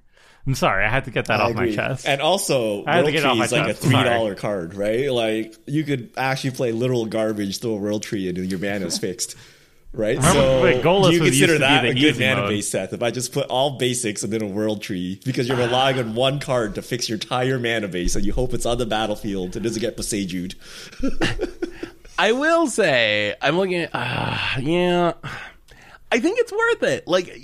I'm 0.45 0.55
sorry, 0.55 0.83
I 0.83 0.89
had 0.89 1.05
to 1.05 1.11
get 1.11 1.27
that 1.27 1.39
I 1.39 1.45
off 1.45 1.55
my 1.55 1.71
chest. 1.71 2.05
And 2.05 2.21
also, 2.21 2.83
I 2.85 2.97
had 2.97 2.97
to 2.97 3.03
World 3.03 3.13
get 3.13 3.19
it 3.19 3.25
off 3.25 3.31
Tree 3.31 3.39
my 3.39 3.45
is 3.45 3.51
like 3.53 3.69
a 3.69 3.73
three 3.73 3.91
dollar 3.93 4.35
card, 4.35 4.73
right? 4.75 5.09
Like 5.11 5.55
you 5.65 5.83
could 5.83 6.11
actually 6.17 6.51
play 6.51 6.73
literal 6.73 7.05
garbage, 7.05 7.59
throw 7.59 7.71
a 7.71 7.77
World 7.77 8.03
Tree 8.03 8.27
in, 8.27 8.35
and 8.35 8.51
your 8.51 8.59
mana 8.59 8.85
is 8.87 8.97
fixed. 8.97 9.35
Right, 9.95 10.19
so 10.19 10.63
when 10.63 10.81
Golos 10.81 11.11
do 11.11 11.17
you 11.17 11.19
consider 11.19 11.53
used 11.53 11.61
to 11.61 11.67
be 11.67 11.73
that 11.75 11.85
a 11.85 11.93
good 11.93 12.19
mana 12.19 12.41
mode? 12.41 12.49
base 12.49 12.67
set? 12.67 12.93
If 12.93 13.03
I 13.03 13.11
just 13.11 13.31
put 13.31 13.45
all 13.45 13.77
basics 13.77 14.23
and 14.23 14.33
then 14.33 14.41
a 14.41 14.47
World 14.47 14.81
Tree, 14.81 15.21
because 15.23 15.47
you're 15.47 15.55
relying 15.55 15.99
on 15.99 16.15
one 16.15 16.39
card 16.39 16.73
to 16.75 16.81
fix 16.81 17.07
your 17.07 17.17
entire 17.17 17.59
mana 17.59 17.87
base, 17.87 18.15
and 18.15 18.25
you 18.25 18.33
hope 18.33 18.55
it's 18.55 18.65
on 18.65 18.79
the 18.79 18.87
battlefield 18.87 19.55
and 19.55 19.63
doesn't 19.63 19.79
get 19.79 19.95
Besaju'd. 19.95 20.55
I 22.17 22.31
will 22.31 22.65
say, 22.65 23.35
I'm 23.39 23.55
looking 23.55 23.81
at, 23.81 23.91
uh, 23.93 24.59
yeah, 24.61 25.13
I 26.11 26.19
think 26.19 26.39
it's 26.39 26.51
worth 26.51 26.81
it. 26.81 27.07
Like, 27.07 27.39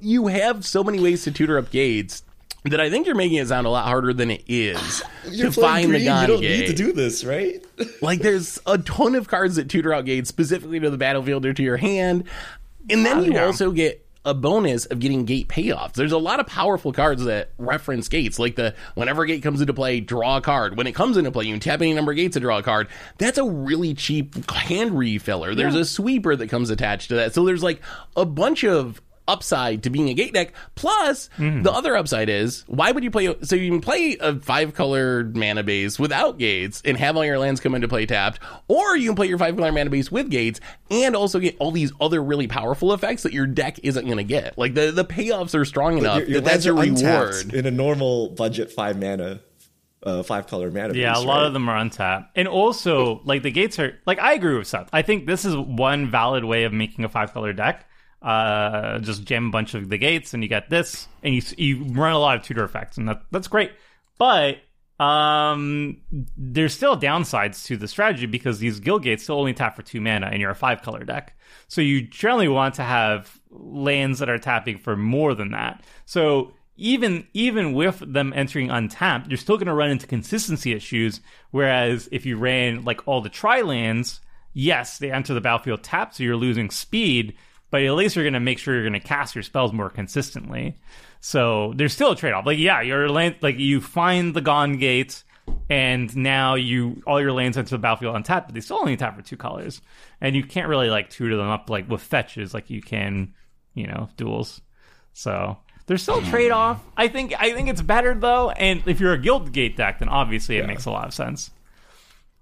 you 0.00 0.28
have 0.28 0.64
so 0.64 0.82
many 0.82 0.98
ways 0.98 1.24
to 1.24 1.30
tutor 1.30 1.58
up 1.58 1.70
gates 1.70 2.22
that 2.64 2.80
I 2.80 2.90
think 2.90 3.06
you're 3.06 3.16
making 3.16 3.38
it 3.38 3.48
sound 3.48 3.66
a 3.66 3.70
lot 3.70 3.86
harder 3.86 4.12
than 4.12 4.30
it 4.30 4.44
is 4.46 5.02
You're 5.28 5.50
to 5.50 5.60
find 5.60 5.88
green, 5.88 6.00
the 6.00 6.06
Gone 6.06 6.22
You 6.22 6.26
don't 6.28 6.40
need 6.40 6.66
to 6.66 6.74
do 6.74 6.92
this, 6.92 7.24
right? 7.24 7.64
like, 8.02 8.20
there's 8.20 8.60
a 8.66 8.78
ton 8.78 9.14
of 9.14 9.28
cards 9.28 9.56
that 9.56 9.68
tutor 9.68 9.92
out 9.92 10.04
gates 10.04 10.28
specifically 10.28 10.78
to 10.80 10.90
the 10.90 10.98
battlefield 10.98 11.44
or 11.44 11.52
to 11.52 11.62
your 11.62 11.76
hand. 11.76 12.24
And 12.88 13.04
then 13.04 13.24
you 13.24 13.32
yeah. 13.32 13.46
also 13.46 13.70
get 13.70 14.06
a 14.24 14.34
bonus 14.34 14.86
of 14.86 15.00
getting 15.00 15.24
gate 15.24 15.48
payoffs. 15.48 15.94
There's 15.94 16.12
a 16.12 16.18
lot 16.18 16.38
of 16.38 16.46
powerful 16.46 16.92
cards 16.92 17.24
that 17.24 17.50
reference 17.58 18.08
gates, 18.08 18.38
like 18.38 18.54
the 18.54 18.74
whenever 18.94 19.22
a 19.22 19.26
gate 19.26 19.42
comes 19.42 19.60
into 19.60 19.74
play, 19.74 19.98
draw 20.00 20.36
a 20.36 20.40
card. 20.40 20.76
When 20.76 20.86
it 20.86 20.92
comes 20.92 21.16
into 21.16 21.32
play, 21.32 21.46
you 21.46 21.54
can 21.54 21.60
tap 21.60 21.80
any 21.80 21.92
number 21.92 22.12
of 22.12 22.16
gates 22.16 22.34
to 22.34 22.40
draw 22.40 22.58
a 22.58 22.62
card. 22.62 22.88
That's 23.18 23.38
a 23.38 23.44
really 23.44 23.94
cheap 23.94 24.48
hand 24.50 24.92
refiller. 24.92 25.56
There's 25.56 25.74
a 25.74 25.84
sweeper 25.84 26.36
that 26.36 26.48
comes 26.48 26.70
attached 26.70 27.08
to 27.08 27.16
that. 27.16 27.34
So 27.34 27.44
there's 27.44 27.64
like 27.64 27.82
a 28.16 28.24
bunch 28.24 28.64
of 28.64 29.02
upside 29.28 29.82
to 29.84 29.90
being 29.90 30.08
a 30.08 30.14
gate 30.14 30.32
deck. 30.34 30.52
Plus, 30.74 31.28
Mm-hmm. 31.38 31.62
the 31.62 31.72
other 31.72 31.96
upside 31.96 32.28
is 32.28 32.64
why 32.66 32.90
would 32.90 33.02
you 33.04 33.10
play? 33.10 33.34
So 33.42 33.56
you 33.56 33.70
can 33.70 33.80
play 33.80 34.16
a 34.20 34.38
five 34.38 34.74
color 34.74 35.24
mana 35.34 35.62
base 35.62 35.98
without 35.98 36.38
gates 36.38 36.82
and 36.84 36.96
have 36.96 37.16
all 37.16 37.24
your 37.24 37.38
lands 37.38 37.60
come 37.60 37.74
into 37.74 37.88
play 37.88 38.06
tapped, 38.06 38.40
or 38.68 38.96
you 38.96 39.08
can 39.08 39.16
play 39.16 39.26
your 39.28 39.38
five 39.38 39.56
color 39.56 39.72
mana 39.72 39.90
base 39.90 40.10
with 40.10 40.30
gates 40.30 40.60
and 40.90 41.14
also 41.16 41.38
get 41.38 41.56
all 41.58 41.70
these 41.70 41.92
other 42.00 42.22
really 42.22 42.46
powerful 42.48 42.92
effects 42.92 43.22
that 43.22 43.32
your 43.32 43.46
deck 43.46 43.78
isn't 43.82 44.04
going 44.04 44.16
to 44.18 44.24
get. 44.24 44.58
Like 44.58 44.74
the 44.74 44.90
the 44.90 45.04
payoffs 45.04 45.54
are 45.58 45.64
strong 45.64 45.98
enough 45.98 46.18
your, 46.20 46.28
your 46.28 46.40
that 46.40 46.44
that's 46.62 46.66
lands 46.66 47.00
your 47.02 47.10
are 47.10 47.16
reward. 47.26 47.34
untapped 47.34 47.54
in 47.54 47.66
a 47.66 47.70
normal 47.70 48.30
budget 48.30 48.70
five 48.72 49.00
mana, 49.00 49.40
uh, 50.02 50.22
five 50.22 50.46
color 50.46 50.70
mana. 50.70 50.88
Base. 50.88 50.96
Yeah, 50.98 51.14
base, 51.14 51.22
a 51.22 51.26
lot 51.26 51.38
right? 51.38 51.46
of 51.46 51.52
them 51.52 51.68
are 51.68 51.76
untapped. 51.76 52.36
And 52.36 52.48
also, 52.48 53.20
like 53.24 53.42
the 53.42 53.50
gates 53.50 53.78
are 53.78 53.98
like 54.06 54.18
I 54.18 54.34
agree 54.34 54.56
with 54.58 54.66
Seth. 54.66 54.88
I 54.92 55.02
think 55.02 55.26
this 55.26 55.44
is 55.44 55.56
one 55.56 56.10
valid 56.10 56.44
way 56.44 56.64
of 56.64 56.72
making 56.72 57.04
a 57.04 57.08
five 57.08 57.32
color 57.32 57.52
deck. 57.52 57.88
Uh, 58.22 59.00
just 59.00 59.24
jam 59.24 59.48
a 59.48 59.50
bunch 59.50 59.74
of 59.74 59.88
the 59.88 59.98
gates, 59.98 60.32
and 60.32 60.42
you 60.42 60.48
get 60.48 60.70
this, 60.70 61.08
and 61.22 61.34
you 61.34 61.42
you 61.56 61.84
run 61.84 62.12
a 62.12 62.18
lot 62.18 62.36
of 62.36 62.44
tutor 62.44 62.62
effects, 62.62 62.96
and 62.96 63.08
that 63.08 63.22
that's 63.32 63.48
great. 63.48 63.72
But 64.16 64.58
um, 65.02 66.00
there's 66.36 66.72
still 66.72 66.96
downsides 66.96 67.64
to 67.66 67.76
the 67.76 67.88
strategy 67.88 68.26
because 68.26 68.60
these 68.60 68.78
guild 68.78 69.02
gates 69.02 69.24
still 69.24 69.38
only 69.38 69.54
tap 69.54 69.74
for 69.74 69.82
two 69.82 70.00
mana, 70.00 70.28
and 70.28 70.40
you're 70.40 70.52
a 70.52 70.54
five 70.54 70.82
color 70.82 71.02
deck. 71.02 71.36
So 71.66 71.80
you 71.80 72.02
generally 72.02 72.48
want 72.48 72.76
to 72.76 72.84
have 72.84 73.40
lands 73.50 74.20
that 74.20 74.30
are 74.30 74.38
tapping 74.38 74.78
for 74.78 74.96
more 74.96 75.34
than 75.34 75.50
that. 75.50 75.82
So 76.04 76.52
even 76.76 77.26
even 77.34 77.72
with 77.72 78.00
them 78.06 78.32
entering 78.36 78.70
untapped, 78.70 79.28
you're 79.28 79.36
still 79.38 79.56
going 79.56 79.66
to 79.66 79.74
run 79.74 79.90
into 79.90 80.06
consistency 80.06 80.72
issues. 80.72 81.20
Whereas 81.50 82.08
if 82.12 82.24
you 82.24 82.36
ran 82.36 82.84
like 82.84 83.06
all 83.08 83.20
the 83.20 83.28
tri 83.28 83.62
lands, 83.62 84.20
yes, 84.52 84.98
they 84.98 85.10
enter 85.10 85.34
the 85.34 85.40
battlefield 85.40 85.82
tapped, 85.82 86.16
so 86.16 86.22
you're 86.22 86.36
losing 86.36 86.70
speed. 86.70 87.34
But 87.72 87.82
at 87.82 87.94
least 87.94 88.14
you're 88.14 88.24
going 88.24 88.34
to 88.34 88.40
make 88.40 88.58
sure 88.58 88.74
you're 88.74 88.88
going 88.88 88.92
to 88.92 89.00
cast 89.00 89.34
your 89.34 89.42
spells 89.42 89.72
more 89.72 89.88
consistently. 89.88 90.76
So 91.20 91.72
there's 91.74 91.94
still 91.94 92.12
a 92.12 92.16
trade 92.16 92.34
off. 92.34 92.44
Like, 92.44 92.58
yeah, 92.58 92.82
your 92.82 93.08
land, 93.08 93.36
like 93.40 93.58
you 93.58 93.80
find 93.80 94.34
the 94.34 94.42
Gond 94.42 94.78
Gate, 94.78 95.24
and 95.70 96.14
now 96.14 96.54
you 96.54 97.02
all 97.06 97.20
your 97.20 97.32
lands 97.32 97.56
enter 97.56 97.70
the 97.70 97.78
battlefield 97.78 98.14
untapped, 98.14 98.48
but 98.48 98.54
they 98.54 98.60
still 98.60 98.76
only 98.76 98.96
tap 98.96 99.16
for 99.16 99.22
two 99.22 99.36
colors, 99.36 99.80
and 100.20 100.36
you 100.36 100.44
can't 100.44 100.68
really 100.68 100.90
like 100.90 101.08
tutor 101.10 101.36
them 101.36 101.48
up 101.48 101.70
like 101.70 101.88
with 101.88 102.02
fetches 102.02 102.52
like 102.52 102.70
you 102.70 102.82
can, 102.82 103.34
you 103.74 103.86
know, 103.86 104.08
duels. 104.16 104.60
So 105.14 105.56
there's 105.86 106.02
still 106.02 106.18
a 106.18 106.24
trade 106.24 106.50
off. 106.50 106.80
I 106.96 107.08
think 107.08 107.34
I 107.40 107.52
think 107.52 107.68
it's 107.68 107.82
better 107.82 108.14
though, 108.14 108.50
and 108.50 108.82
if 108.86 109.00
you're 109.00 109.14
a 109.14 109.18
Guild 109.18 109.52
Gate 109.52 109.76
deck, 109.76 109.98
then 109.98 110.08
obviously 110.08 110.58
it 110.58 110.66
makes 110.66 110.84
a 110.84 110.90
lot 110.90 111.06
of 111.08 111.14
sense. 111.14 111.50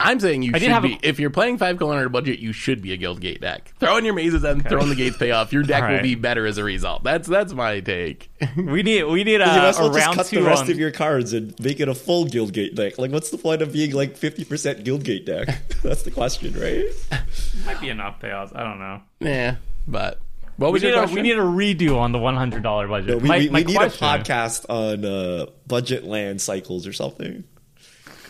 I'm 0.02 0.18
saying 0.18 0.42
you 0.42 0.52
did 0.52 0.62
should 0.62 0.70
have 0.72 0.84
a- 0.84 0.88
be. 0.88 0.98
if 1.02 1.20
you're 1.20 1.30
playing 1.30 1.58
five 1.58 1.78
color 1.78 1.94
under 1.94 2.08
budget, 2.08 2.38
you 2.38 2.52
should 2.52 2.80
be 2.82 2.92
a 2.92 2.96
guild 2.96 3.20
gate 3.20 3.40
deck. 3.40 3.72
Throw 3.78 3.96
in 3.98 4.04
your 4.04 4.14
mazes 4.14 4.42
and 4.44 4.66
throw 4.68 4.80
in 4.80 4.88
the 4.88 4.94
gates 4.94 5.16
pay 5.18 5.30
off. 5.30 5.52
Your 5.52 5.62
deck 5.62 5.88
will 5.88 6.02
be 6.02 6.14
better 6.14 6.46
as 6.46 6.58
a 6.58 6.64
result. 6.64 7.04
That's 7.04 7.28
that's 7.28 7.52
my 7.52 7.80
take. 7.80 8.30
We 8.56 8.82
need 8.82 9.04
we 9.04 9.24
need 9.24 9.34
a, 9.42 9.44
you 9.44 9.52
might 9.52 9.68
as 9.68 9.78
a 9.78 9.82
well 9.82 9.92
just 9.92 10.16
cut 10.16 10.26
two 10.26 10.40
the 10.40 10.46
rest 10.46 10.64
on. 10.64 10.70
of 10.70 10.78
your 10.78 10.90
cards 10.90 11.32
and 11.32 11.54
make 11.60 11.80
it 11.80 11.88
a 11.88 11.94
full 11.94 12.24
Guildgate 12.26 12.74
deck. 12.74 12.98
Like, 12.98 13.10
what's 13.12 13.30
the 13.30 13.38
point 13.38 13.60
of 13.62 13.72
being 13.72 13.92
like 13.92 14.16
50% 14.18 14.84
Guildgate 14.84 15.26
deck? 15.26 15.48
That's 15.82 16.02
the 16.02 16.10
question, 16.10 16.58
right? 16.58 16.86
might 17.66 17.80
be 17.80 17.90
enough 17.90 18.20
payouts. 18.20 18.56
I 18.56 18.62
don't 18.64 18.78
know. 18.78 19.00
yeah, 19.20 19.56
but 19.86 20.18
what 20.56 20.68
We 20.68 20.72
was 20.74 20.82
need, 20.82 20.94
a, 20.94 21.06
we 21.06 21.22
need 21.22 21.36
a 21.38 21.42
redo 21.42 21.96
on 21.98 22.12
the 22.12 22.18
one 22.18 22.36
hundred 22.36 22.62
dollar 22.62 22.86
budget. 22.88 23.08
No, 23.08 23.16
we, 23.18 23.28
my, 23.28 23.38
we, 23.38 23.48
my 23.50 23.58
we 23.60 23.64
need 23.64 23.76
question, 23.76 24.06
a 24.06 24.10
podcast 24.18 24.66
on 24.68 25.04
uh, 25.04 25.46
budget 25.66 26.04
land 26.04 26.40
cycles 26.40 26.86
or 26.86 26.92
something. 26.92 27.44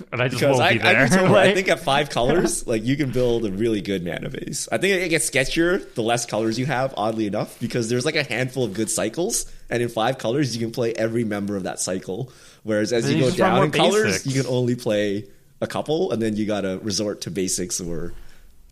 and 0.13 0.23
I 0.23 0.29
just 0.29 0.41
Because 0.41 0.59
won't 0.59 0.69
I, 0.69 0.73
be 0.73 0.79
there. 0.79 0.97
I, 0.97 1.05
just 1.07 1.17
remember, 1.17 1.39
I 1.39 1.55
think 1.55 1.69
at 1.69 1.81
five 1.81 2.11
colors, 2.11 2.67
like 2.67 2.85
you 2.85 2.97
can 2.97 3.11
build 3.11 3.45
a 3.45 3.51
really 3.53 3.81
good 3.81 4.05
mana 4.05 4.29
base. 4.31 4.69
I 4.71 4.79
think 4.79 5.03
it 5.03 5.09
gets 5.09 5.29
sketchier 5.29 5.95
the 5.95 6.03
less 6.03 6.27
colors 6.27 6.59
you 6.59 6.67
have, 6.67 6.95
oddly 6.97 7.27
enough, 7.27 7.59
because 7.61 7.89
there's 7.89 8.05
like 8.05 8.17
a 8.17 8.23
handful 8.25 8.65
of 8.65 8.75
good 8.75 8.91
cycles, 8.91 9.51
and 9.69 9.83
in 9.83 9.89
five 9.89 10.19
colors 10.19 10.57
you 10.57 10.63
can 10.65 10.73
play 10.73 10.93
every 10.95 11.25
member 11.25 11.57
of 11.57 11.65
that 11.65 11.81
cycle. 11.81 12.33
Whereas 12.63 12.93
as 12.93 13.11
you 13.11 13.17
you 13.19 13.31
go 13.31 13.37
down 13.37 13.65
in 13.65 13.71
colors, 13.71 14.27
you 14.27 14.43
can 14.43 14.51
only 14.51 14.75
play 14.77 15.29
a 15.61 15.67
couple, 15.67 16.13
and 16.13 16.21
then 16.21 16.37
you 16.37 16.47
gotta 16.47 16.79
resort 16.83 17.23
to 17.23 17.31
basics 17.31 17.81
or 17.81 18.13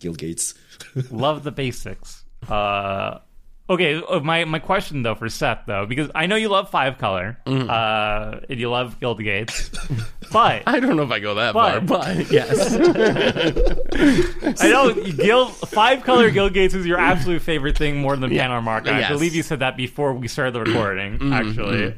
guild 0.00 0.18
gates. 0.18 0.54
love 1.10 1.44
the 1.44 1.52
basics. 1.52 2.24
Uh, 2.48 3.18
okay, 3.70 4.02
uh, 4.08 4.20
my 4.20 4.44
my 4.44 4.58
question 4.58 5.02
though 5.02 5.14
for 5.14 5.28
Seth 5.28 5.60
though, 5.66 5.86
because 5.86 6.10
I 6.14 6.26
know 6.26 6.36
you 6.36 6.48
love 6.48 6.70
five 6.70 6.98
color, 6.98 7.38
Mm-hmm. 7.46 7.68
uh, 7.70 8.40
and 8.48 8.58
you 8.60 8.70
love 8.70 8.98
Guild 9.00 9.22
Gates, 9.22 9.70
but 10.32 10.62
I 10.66 10.80
don't 10.80 10.96
know 10.96 11.02
if 11.02 11.10
I 11.10 11.18
go 11.20 11.34
that 11.36 11.54
But- 11.54 11.86
far, 11.86 12.14
but 12.16 12.30
yes, 12.32 12.74
I 14.62 14.68
know 14.68 14.94
Guild 14.94 15.52
five 15.56 16.02
color 16.02 16.30
Guild 16.30 16.54
Gates 16.54 16.74
is 16.74 16.86
your 16.86 16.98
absolute 16.98 17.42
favorite 17.42 17.76
thing 17.78 17.98
more 17.98 18.16
than 18.16 18.30
Mark. 18.64 18.86
I 18.86 18.90
Yes. 18.98 19.04
Mm-hmm. 19.04 19.12
believe 19.14 19.34
you 19.34 19.42
said 19.42 19.60
that 19.60 19.76
before 19.76 20.12
we 20.14 20.28
started 20.28 20.54
the 20.54 20.60
recording, 20.62 21.32
actually. 21.32 21.94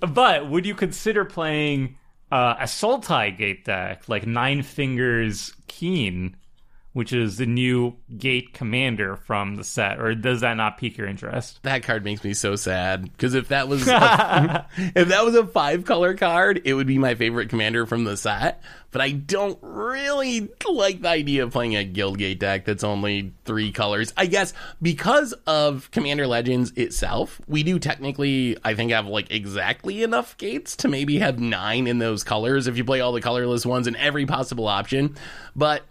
but 0.00 0.48
would 0.48 0.66
you 0.66 0.74
consider 0.74 1.24
playing 1.24 1.96
uh, 2.30 2.56
a 2.60 2.64
Sultai 2.64 3.36
Gate 3.36 3.64
deck 3.64 4.08
like 4.08 4.26
Nine 4.26 4.62
Fingers 4.62 5.52
Keen, 5.68 6.36
which 6.92 7.12
is 7.12 7.36
the 7.36 7.46
new 7.46 7.96
Gate 8.18 8.52
commander 8.52 9.16
from 9.16 9.56
the 9.56 9.64
set, 9.64 9.98
or 9.98 10.14
does 10.14 10.42
that 10.42 10.56
not 10.56 10.78
pique 10.78 10.98
your 10.98 11.06
interest? 11.06 11.62
that 11.62 11.82
card 11.82 12.04
makes 12.04 12.22
me 12.22 12.34
so 12.34 12.56
sad 12.56 13.02
because 13.02 13.34
if 13.42 13.48
that 13.48 13.68
was 13.68 13.86
a, 13.88 14.66
if 14.76 15.08
that 15.08 15.24
was 15.24 15.34
a 15.34 15.46
five 15.46 15.84
color 15.84 16.14
card, 16.14 16.62
it 16.64 16.74
would 16.74 16.86
be 16.86 16.98
my 16.98 17.14
favorite 17.14 17.48
commander 17.48 17.86
from 17.86 18.04
the 18.04 18.16
set. 18.16 18.62
But 18.90 19.00
I 19.00 19.12
don't 19.12 19.58
really 19.62 20.50
like 20.70 21.00
the 21.00 21.08
idea 21.08 21.44
of 21.44 21.52
playing 21.52 21.76
a 21.76 21.90
Guildgate 21.90 22.38
deck 22.38 22.66
that's 22.66 22.84
only 22.84 23.32
three 23.46 23.72
colors. 23.72 24.12
I 24.18 24.26
guess 24.26 24.52
because 24.82 25.32
of 25.46 25.90
Commander 25.92 26.26
Legends 26.26 26.72
itself, 26.76 27.40
we 27.48 27.62
do 27.62 27.78
technically, 27.78 28.58
I 28.62 28.74
think, 28.74 28.92
have 28.92 29.06
like 29.06 29.30
exactly 29.30 30.02
enough 30.02 30.36
gates 30.36 30.76
to 30.76 30.88
maybe 30.88 31.20
have 31.20 31.40
nine 31.40 31.86
in 31.86 32.00
those 32.00 32.22
colors 32.22 32.66
if 32.66 32.76
you 32.76 32.84
play 32.84 33.00
all 33.00 33.12
the 33.12 33.22
colorless 33.22 33.64
ones 33.64 33.86
and 33.86 33.96
every 33.96 34.26
possible 34.26 34.68
option. 34.68 35.16
But 35.56 35.84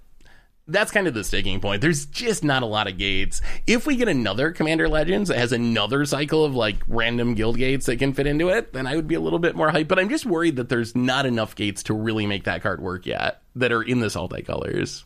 that's 0.71 0.91
kind 0.91 1.07
of 1.07 1.13
the 1.13 1.23
sticking 1.23 1.59
point. 1.59 1.81
There's 1.81 2.05
just 2.05 2.43
not 2.43 2.63
a 2.63 2.65
lot 2.65 2.87
of 2.87 2.97
gates. 2.97 3.41
If 3.67 3.85
we 3.85 3.95
get 3.95 4.07
another 4.07 4.51
Commander 4.51 4.87
Legends 4.89 5.29
that 5.29 5.37
has 5.37 5.51
another 5.51 6.05
cycle 6.05 6.43
of 6.45 6.55
like 6.55 6.77
random 6.87 7.35
guild 7.35 7.57
gates 7.57 7.85
that 7.85 7.97
can 7.99 8.13
fit 8.13 8.27
into 8.27 8.49
it, 8.49 8.73
then 8.73 8.87
I 8.87 8.95
would 8.95 9.07
be 9.07 9.15
a 9.15 9.19
little 9.21 9.39
bit 9.39 9.55
more 9.55 9.69
hyped. 9.71 9.87
But 9.87 9.99
I'm 9.99 10.09
just 10.09 10.25
worried 10.25 10.55
that 10.55 10.69
there's 10.69 10.95
not 10.95 11.25
enough 11.25 11.55
gates 11.55 11.83
to 11.83 11.93
really 11.93 12.25
make 12.25 12.45
that 12.45 12.61
card 12.63 12.81
work 12.81 13.05
yet 13.05 13.41
that 13.55 13.71
are 13.71 13.83
in 13.83 13.99
the 13.99 14.07
Sultai 14.07 14.45
colors. 14.45 15.03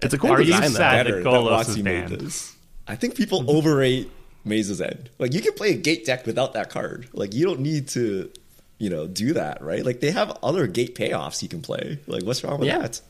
It's 0.00 0.14
a 0.14 0.18
cool 0.18 0.30
Are 0.32 0.40
you 0.40 0.46
design 0.46 0.62
though. 0.62 0.68
sad? 0.78 1.06
Better 1.06 1.22
that 1.22 1.28
Golos 1.28 1.50
Watsy 1.50 1.68
is 1.70 1.76
made 1.78 2.08
banned. 2.08 2.20
this. 2.20 2.54
I 2.86 2.94
think 2.96 3.16
people 3.16 3.50
overrate 3.50 4.10
Maze's 4.46 4.80
End. 4.80 5.10
Like 5.18 5.34
you 5.34 5.40
can 5.40 5.52
play 5.54 5.70
a 5.70 5.76
gate 5.76 6.04
deck 6.04 6.24
without 6.26 6.52
that 6.52 6.70
card. 6.70 7.08
Like 7.12 7.34
you 7.34 7.44
don't 7.44 7.60
need 7.60 7.88
to, 7.88 8.30
you 8.78 8.90
know, 8.90 9.06
do 9.08 9.32
that, 9.32 9.60
right? 9.60 9.84
Like 9.84 10.00
they 10.00 10.12
have 10.12 10.38
other 10.42 10.66
gate 10.68 10.94
payoffs 10.94 11.42
you 11.42 11.48
can 11.48 11.60
play. 11.62 11.98
Like 12.06 12.22
what's 12.22 12.44
wrong 12.44 12.60
with 12.60 12.68
Yeah. 12.68 12.78
that? 12.78 13.00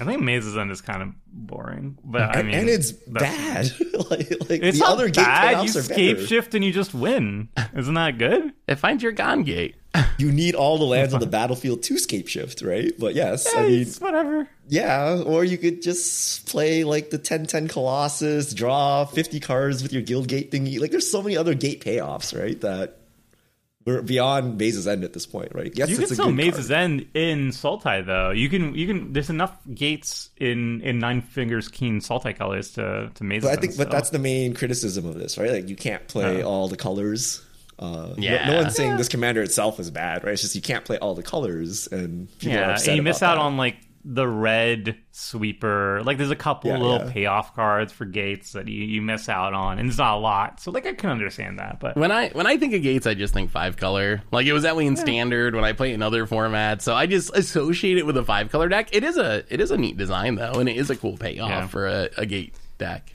I 0.00 0.04
think 0.04 0.22
Maze's 0.22 0.56
End 0.56 0.70
is 0.70 0.80
kind 0.80 1.02
of 1.02 1.08
boring, 1.26 1.98
but 2.04 2.22
I 2.22 2.40
And, 2.40 2.48
mean, 2.48 2.58
and 2.60 2.68
it's 2.68 2.92
bad. 2.92 3.70
like 4.10 4.30
like 4.48 4.62
It's 4.62 4.78
the 4.78 4.84
not 4.84 4.92
other 4.92 5.06
gate 5.08 5.24
bad. 5.24 5.64
You 5.64 5.70
payoffs 5.70 5.76
are 5.76 5.78
escape 5.80 6.16
better. 6.16 6.26
shift 6.26 6.54
and 6.54 6.64
you 6.64 6.72
just 6.72 6.94
win. 6.94 7.48
Isn't 7.76 7.94
that 7.94 8.18
good? 8.18 8.52
It 8.66 8.76
finds 8.76 9.02
your 9.02 9.12
Gond 9.12 9.46
Gate. 9.46 9.76
You 10.18 10.30
need 10.30 10.54
all 10.54 10.78
the 10.78 10.84
lands 10.84 11.12
on 11.14 11.20
the 11.20 11.26
battlefield 11.26 11.82
to 11.84 11.94
Scapeshift, 11.94 12.64
right? 12.66 12.92
But 12.98 13.14
yes, 13.16 13.46
I 13.56 13.62
mean, 13.66 13.80
it's 13.82 14.00
whatever. 14.00 14.48
yeah. 14.68 15.20
Or 15.26 15.42
you 15.44 15.58
could 15.58 15.82
just 15.82 16.46
play 16.48 16.84
like 16.84 17.10
the 17.10 17.18
10-10 17.18 17.68
Colossus, 17.68 18.54
draw 18.54 19.04
50 19.04 19.40
cards 19.40 19.82
with 19.82 19.92
your 19.92 20.02
guild 20.02 20.28
gate 20.28 20.52
thingy. 20.52 20.78
Like 20.80 20.92
there's 20.92 21.10
so 21.10 21.22
many 21.22 21.36
other 21.36 21.54
gate 21.54 21.82
payoffs, 21.84 22.38
right? 22.40 22.60
That 22.60 22.99
we're 23.96 24.02
beyond 24.02 24.58
Maze's 24.58 24.86
End 24.86 25.04
at 25.04 25.12
this 25.12 25.26
point, 25.26 25.52
right? 25.54 25.72
Yes, 25.74 25.88
You 25.88 25.96
can 25.96 26.02
it's 26.04 26.12
a 26.12 26.14
still 26.14 26.26
good 26.32 26.34
Maze's 26.36 26.68
card. 26.68 26.80
End 26.80 27.06
in 27.14 27.48
Sultai 27.50 28.04
though. 28.06 28.30
You 28.30 28.48
can 28.48 28.74
you 28.74 28.86
can. 28.86 29.12
There's 29.12 29.30
enough 29.30 29.56
gates 29.74 30.30
in 30.38 30.80
in 30.82 30.98
Nine-Fingers 30.98 31.68
Keene 31.68 32.00
Sultai 32.00 32.36
colors 32.36 32.72
to 32.72 33.10
to 33.14 33.24
Maze's 33.24 33.42
But 33.42 33.48
I 33.48 33.52
End 33.52 33.60
think, 33.62 33.76
but 33.76 33.90
that's 33.90 34.10
the 34.10 34.18
main 34.18 34.54
criticism 34.54 35.06
of 35.06 35.14
this, 35.18 35.38
right? 35.38 35.50
Like 35.50 35.68
you 35.68 35.76
can't 35.76 36.06
play 36.08 36.42
all 36.42 36.68
the 36.68 36.76
colors. 36.76 37.44
Uh, 37.78 38.08
no- 38.08 38.14
Yeah. 38.18 38.46
no, 38.50 38.56
one's 38.62 38.74
saying 38.74 38.96
this 38.98 39.08
commander 39.08 39.42
itself 39.42 39.80
is 39.80 39.90
bad, 39.90 40.22
right? 40.22 40.32
It's 40.34 40.42
just 40.42 40.54
you 40.54 40.60
can't 40.60 40.84
play 40.84 40.98
all 40.98 41.14
the 41.14 41.22
colors, 41.22 41.86
and 41.86 42.28
people 42.38 42.58
are 42.58 42.60
yeah, 42.60 42.70
upset 42.72 42.88
and 42.88 42.96
you 42.96 43.02
miss 43.02 43.22
out 43.22 43.36
that. 43.36 43.40
on 43.40 43.56
like 43.56 43.76
the 44.04 44.26
red 44.26 44.96
sweeper. 45.10 46.02
Like 46.04 46.16
there's 46.18 46.30
a 46.30 46.36
couple 46.36 46.70
Yeah, 46.70 46.78
little 46.78 47.06
yeah. 47.06 47.12
payoff 47.12 47.54
cards 47.54 47.92
for 47.92 48.04
gates 48.04 48.52
that 48.52 48.66
you, 48.68 48.82
you 48.84 49.02
miss 49.02 49.28
out 49.28 49.54
on, 49.54 49.78
and 49.78 49.88
it's 49.88 49.98
not 49.98 50.16
a 50.16 50.20
lot. 50.20 50.60
So 50.60 50.70
like 50.70 50.86
I 50.86 50.94
can 50.94 51.10
understand 51.10 51.58
that, 51.58 51.78
but 51.80 51.96
When 51.96 52.10
I 52.10 52.30
when 52.30 52.46
I 52.46 52.56
think 52.56 52.74
of 52.74 52.82
gates, 52.82 53.06
I 53.06 53.14
just 53.14 53.34
think 53.34 53.50
five 53.50 53.76
color. 53.76 54.22
Like 54.32 54.46
it 54.46 54.52
was 54.52 54.62
that 54.62 54.76
way 54.76 54.86
in 54.86 54.96
standard 54.96 55.54
when 55.54 55.64
I 55.64 55.72
play 55.72 55.92
in 55.92 56.02
other 56.02 56.26
formats. 56.26 56.82
So 56.82 56.94
I 56.94 57.06
just 57.06 57.34
associate 57.36 57.98
it 57.98 58.06
with 58.06 58.16
a 58.16 58.24
five 58.24 58.50
color 58.50 58.68
deck. 58.68 58.88
It 58.92 59.04
is 59.04 59.16
a 59.18 59.44
it 59.52 59.60
is 59.60 59.70
a 59.70 59.76
neat 59.76 59.96
design 59.96 60.34
though, 60.36 60.52
and 60.52 60.68
it 60.68 60.76
is 60.76 60.90
a 60.90 60.96
cool 60.96 61.16
payoff 61.16 61.50
Yeah. 61.50 61.66
for 61.66 61.86
a, 61.86 62.08
a 62.16 62.26
gate 62.26 62.54
deck. 62.78 63.12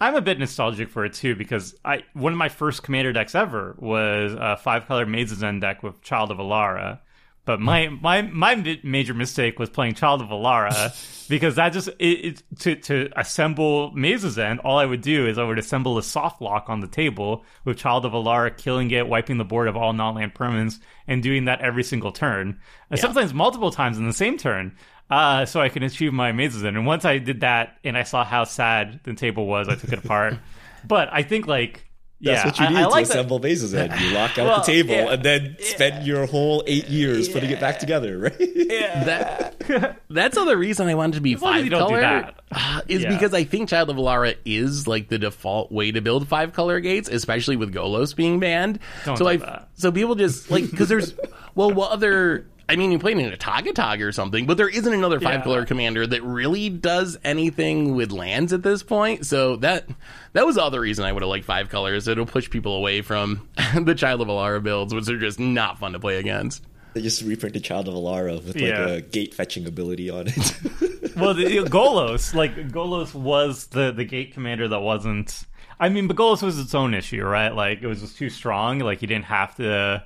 I'm 0.00 0.14
a 0.14 0.20
bit 0.20 0.38
nostalgic 0.38 0.90
for 0.90 1.04
it 1.04 1.12
too 1.12 1.34
because 1.34 1.74
I 1.84 2.04
one 2.12 2.32
of 2.32 2.38
my 2.38 2.48
first 2.48 2.82
commander 2.84 3.12
decks 3.12 3.34
ever 3.34 3.74
was 3.78 4.32
a 4.38 4.56
five 4.56 4.86
color 4.86 5.04
Maze's 5.06 5.42
End 5.42 5.60
deck 5.60 5.82
with 5.82 6.00
Child 6.02 6.30
of 6.30 6.38
Alara. 6.38 7.00
But 7.48 7.60
my 7.60 7.88
my 7.88 8.20
my 8.20 8.78
major 8.82 9.14
mistake 9.14 9.58
was 9.58 9.70
playing 9.70 9.94
Child 9.94 10.20
of 10.20 10.28
Alara 10.28 11.26
because 11.30 11.54
that 11.54 11.72
just 11.72 11.88
it, 11.98 12.02
it 12.02 12.42
to 12.58 12.76
to 12.76 13.08
assemble 13.16 13.90
Maze's 13.92 14.36
End. 14.36 14.60
All 14.60 14.76
I 14.76 14.84
would 14.84 15.00
do 15.00 15.26
is 15.26 15.38
I 15.38 15.44
would 15.44 15.58
assemble 15.58 15.96
a 15.96 16.02
soft 16.02 16.42
lock 16.42 16.66
on 16.68 16.80
the 16.80 16.86
table 16.86 17.46
with 17.64 17.78
Child 17.78 18.04
of 18.04 18.12
Alara 18.12 18.54
killing 18.54 18.90
it, 18.90 19.08
wiping 19.08 19.38
the 19.38 19.46
board 19.46 19.66
of 19.66 19.78
all 19.78 19.94
non-land 19.94 20.34
permanents, 20.34 20.78
and 21.06 21.22
doing 21.22 21.46
that 21.46 21.62
every 21.62 21.84
single 21.84 22.12
turn, 22.12 22.60
and 22.90 23.00
sometimes 23.00 23.32
multiple 23.32 23.70
times 23.70 23.96
in 23.96 24.06
the 24.06 24.12
same 24.12 24.36
turn. 24.36 24.76
Uh, 25.08 25.46
so 25.46 25.58
I 25.58 25.70
can 25.70 25.82
achieve 25.82 26.12
my 26.12 26.32
Maze's 26.32 26.62
End. 26.62 26.76
And 26.76 26.84
once 26.84 27.06
I 27.06 27.16
did 27.16 27.40
that 27.40 27.78
and 27.82 27.96
I 27.96 28.02
saw 28.02 28.26
how 28.26 28.44
sad 28.44 29.00
the 29.04 29.14
table 29.14 29.46
was, 29.46 29.66
I 29.66 29.74
took 29.74 29.90
it 29.90 30.04
apart. 30.04 30.34
But 30.86 31.08
I 31.10 31.24
think 31.24 31.48
like 31.48 31.87
That's 32.20 32.42
yeah, 32.42 32.46
what 32.46 32.58
you 32.58 32.64
I- 32.66 32.68
need 32.70 32.76
I, 32.78 32.82
to 32.82 32.88
like 32.88 33.06
that- 33.06 33.14
assemble 33.14 33.38
bases 33.38 33.74
in. 33.74 33.92
You 34.00 34.10
lock 34.10 34.36
out 34.38 34.46
Well, 34.46 34.58
the 34.60 34.64
table 34.66 34.94
yeah. 34.94 35.12
and 35.12 35.22
then 35.22 35.56
spend 35.60 36.04
your 36.06 36.26
whole 36.26 36.64
eight 36.66 36.88
years 36.88 37.28
putting 37.28 37.50
it 37.50 37.60
back 37.60 37.78
together, 37.78 38.18
right? 38.18 38.38
That 38.38 39.96
that's 40.10 40.36
the 40.36 40.56
reason 40.56 40.88
I 40.88 40.94
wanted 40.94 41.14
to 41.16 41.20
be 41.20 41.34
as 41.34 41.40
five 41.40 41.64
you 41.64 41.70
don't 41.70 41.88
color. 41.88 42.00
that. 42.00 42.40
uh, 42.50 42.80
Is 42.88 43.02
Yeah. 43.02 43.10
because 43.14 43.34
I 43.34 43.44
think 43.44 43.68
Child 43.68 43.90
of 43.90 43.96
Alara 43.96 44.36
is 44.44 44.86
like 44.88 45.08
the 45.08 45.18
default 45.18 45.70
way 45.70 45.92
to 45.92 46.00
build 46.00 46.26
five 46.28 46.52
color 46.52 46.80
gates, 46.80 47.08
especially 47.08 47.56
with 47.56 47.72
Golos 47.72 48.16
being 48.16 48.40
banned. 48.40 48.80
Don't 49.04 49.16
so 49.16 49.24
do 49.24 49.28
I 49.30 49.36
that. 49.36 49.68
so 49.74 49.92
people 49.92 50.14
just 50.14 50.50
like 50.50 50.68
because 50.70 50.88
there's 50.88 51.14
well 51.54 51.70
what 51.70 51.92
other. 51.92 52.46
I 52.68 52.76
mean, 52.76 52.92
you 52.92 52.98
played 52.98 53.16
in 53.16 53.32
a 53.32 53.36
Tagatog 53.36 54.02
or 54.06 54.12
something, 54.12 54.44
but 54.46 54.56
there 54.58 54.68
isn't 54.68 54.92
another 54.92 55.20
five 55.20 55.36
Yeah. 55.38 55.42
color 55.44 55.64
commander 55.64 56.06
that 56.06 56.22
really 56.22 56.68
does 56.68 57.16
anything 57.24 57.94
with 57.94 58.12
lands 58.12 58.52
at 58.52 58.62
this 58.62 58.82
point. 58.82 59.24
So 59.26 59.56
that 59.56 59.86
that 60.34 60.44
was 60.44 60.56
the 60.56 60.62
other 60.62 60.80
reason 60.80 61.04
I 61.04 61.12
would 61.12 61.22
have 61.22 61.30
liked 61.30 61.46
five 61.46 61.70
colors. 61.70 62.06
It'll 62.08 62.26
push 62.26 62.50
people 62.50 62.74
away 62.76 63.00
from 63.00 63.48
the 63.74 63.94
Child 63.94 64.20
of 64.20 64.28
Alara 64.28 64.62
builds, 64.62 64.92
which 64.92 65.08
are 65.08 65.18
just 65.18 65.40
not 65.40 65.78
fun 65.78 65.92
to 65.92 65.98
play 65.98 66.18
against. 66.18 66.62
They 66.94 67.02
just 67.02 67.22
reprinted 67.22 67.64
Child 67.64 67.88
of 67.88 67.94
Alara 67.94 68.34
with 68.36 68.54
like 68.56 68.56
Yeah. 68.64 68.86
a 68.88 69.00
gate 69.00 69.32
fetching 69.34 69.66
ability 69.66 70.10
on 70.10 70.26
it. 70.28 70.36
well, 71.16 71.32
the, 71.34 71.44
the 71.44 71.70
Golos, 71.70 72.34
like 72.34 72.54
Golos 72.68 73.14
was 73.14 73.66
the 73.68 73.92
the 73.92 74.04
gate 74.04 74.34
commander 74.34 74.68
that 74.68 74.80
wasn't. 74.80 75.44
I 75.80 75.88
mean, 75.90 76.06
but 76.08 76.16
Golos 76.16 76.42
was 76.42 76.58
its 76.58 76.74
own 76.74 76.92
issue, 76.92 77.22
right? 77.24 77.54
Like 77.54 77.82
it 77.82 77.86
was 77.86 78.00
just 78.00 78.18
too 78.18 78.28
strong. 78.30 78.80
Like 78.80 79.00
you 79.00 79.08
didn't 79.08 79.26
have 79.26 79.54
to. 79.56 80.04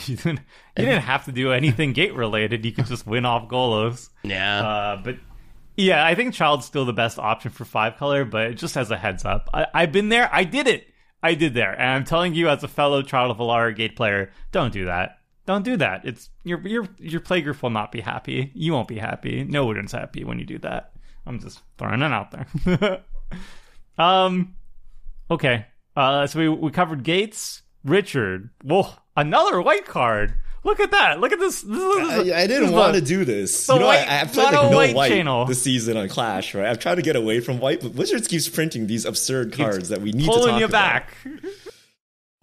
You 0.06 0.16
didn't. 0.16 0.40
You 0.76 0.84
didn't 0.84 1.02
have 1.02 1.24
to 1.24 1.32
do 1.32 1.52
anything 1.52 1.92
gate 1.92 2.14
related. 2.14 2.64
You 2.64 2.72
could 2.72 2.86
just 2.86 3.06
win 3.06 3.24
off 3.24 3.48
Golos. 3.48 4.10
Yeah. 4.22 4.66
Uh, 4.66 5.02
but 5.02 5.16
yeah, 5.76 6.04
I 6.04 6.14
think 6.14 6.34
Child's 6.34 6.66
still 6.66 6.84
the 6.84 6.92
best 6.92 7.18
option 7.18 7.50
for 7.50 7.64
five 7.64 7.96
color. 7.96 8.24
But 8.24 8.56
just 8.56 8.76
as 8.76 8.90
a 8.90 8.96
heads 8.96 9.24
up, 9.24 9.48
I, 9.52 9.66
I've 9.74 9.92
been 9.92 10.08
there. 10.08 10.28
I 10.32 10.44
did 10.44 10.66
it. 10.66 10.88
I 11.22 11.34
did 11.34 11.54
there, 11.54 11.72
and 11.72 11.90
I'm 11.90 12.04
telling 12.04 12.34
you, 12.34 12.48
as 12.48 12.62
a 12.62 12.68
fellow 12.68 13.02
Child 13.02 13.32
of 13.32 13.38
Alara 13.38 13.74
gate 13.74 13.96
player, 13.96 14.30
don't 14.52 14.72
do 14.72 14.84
that. 14.84 15.18
Don't 15.46 15.64
do 15.64 15.76
that. 15.78 16.04
It's 16.04 16.30
your 16.44 16.60
your 16.66 16.86
your 16.98 17.20
playgroup 17.20 17.62
will 17.62 17.70
not 17.70 17.90
be 17.90 18.00
happy. 18.00 18.52
You 18.54 18.72
won't 18.72 18.86
be 18.86 18.98
happy. 18.98 19.44
No 19.44 19.64
one's 19.64 19.92
happy 19.92 20.22
when 20.22 20.38
you 20.38 20.44
do 20.44 20.58
that. 20.58 20.92
I'm 21.26 21.40
just 21.40 21.60
throwing 21.76 22.02
it 22.02 22.12
out 22.12 22.30
there. 22.30 23.04
um, 23.98 24.56
okay. 25.30 25.66
Uh, 25.96 26.26
so 26.26 26.38
we 26.38 26.48
we 26.48 26.70
covered 26.70 27.02
Gates, 27.02 27.62
Richard. 27.82 28.50
Whoa, 28.62 28.90
another 29.18 29.60
white 29.60 29.86
card. 29.86 30.34
Look 30.64 30.80
at 30.80 30.90
that. 30.90 31.20
Look 31.20 31.32
at 31.32 31.38
this. 31.38 31.62
this, 31.62 31.78
is- 31.78 32.30
I, 32.30 32.42
I 32.42 32.46
didn't 32.46 32.72
want 32.72 32.94
to 32.94 33.00
do 33.00 33.24
this. 33.24 33.68
You 33.68 33.78
know, 33.78 33.86
white- 33.86 34.08
I, 34.08 34.20
I've 34.20 34.32
tried 34.32 34.52
mono 34.52 34.62
to 34.64 34.70
no 34.70 34.76
white 34.76 34.94
white 34.94 35.08
channel. 35.08 35.44
this 35.44 35.62
season 35.62 35.96
on 35.96 36.08
Clash, 36.08 36.54
right? 36.54 36.66
I've 36.66 36.78
tried 36.78 36.96
to 36.96 37.02
get 37.02 37.16
away 37.16 37.40
from 37.40 37.58
white, 37.58 37.80
but 37.80 37.94
Wizards 37.94 38.28
keeps 38.28 38.48
printing 38.48 38.86
these 38.86 39.04
absurd 39.04 39.52
cards 39.52 39.88
that 39.90 40.00
we 40.00 40.12
need 40.12 40.24
to 40.24 40.30
pulling 40.30 40.50
talk 40.50 40.60
you 40.60 40.66
about. 40.66 41.04
back. 41.04 41.16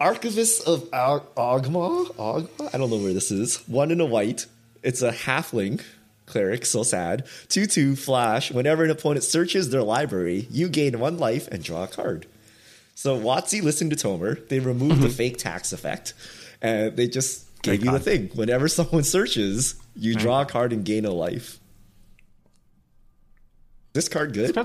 Archivist 0.00 0.66
of 0.66 0.88
Ar- 0.92 1.20
Oghma? 1.36 2.14
Oghma? 2.16 2.74
I 2.74 2.78
don't 2.78 2.90
know 2.90 2.98
where 2.98 3.14
this 3.14 3.30
is. 3.30 3.58
One 3.68 3.90
in 3.90 4.00
a 4.00 4.06
white. 4.06 4.46
It's 4.82 5.02
a 5.02 5.12
halfling 5.12 5.82
cleric, 6.26 6.66
so 6.66 6.82
sad. 6.82 7.26
2 7.48 7.66
2 7.66 7.96
flash. 7.96 8.50
Whenever 8.50 8.84
an 8.84 8.90
opponent 8.90 9.24
searches 9.24 9.70
their 9.70 9.82
library, 9.82 10.46
you 10.50 10.68
gain 10.68 10.98
one 10.98 11.18
life 11.18 11.48
and 11.48 11.62
draw 11.62 11.84
a 11.84 11.88
card. 11.88 12.26
So 12.94 13.18
WotC 13.18 13.62
listened 13.62 13.90
to 13.90 13.96
Tomer. 13.96 14.48
They 14.48 14.58
removed 14.58 15.02
the 15.02 15.08
mm-hmm. 15.08 15.16
fake 15.16 15.38
tax 15.38 15.72
effect. 15.72 16.14
And 16.62 16.96
they 16.96 17.08
just 17.08 17.46
gave 17.62 17.84
you 17.84 17.90
the 17.90 18.00
thing. 18.00 18.30
Whenever 18.34 18.68
someone 18.68 19.02
searches, 19.04 19.74
you 19.94 20.14
draw 20.14 20.42
a 20.42 20.46
card 20.46 20.72
and 20.72 20.84
gain 20.84 21.04
a 21.04 21.10
life. 21.10 21.58
This 23.92 24.08
card 24.08 24.32
good? 24.34 24.56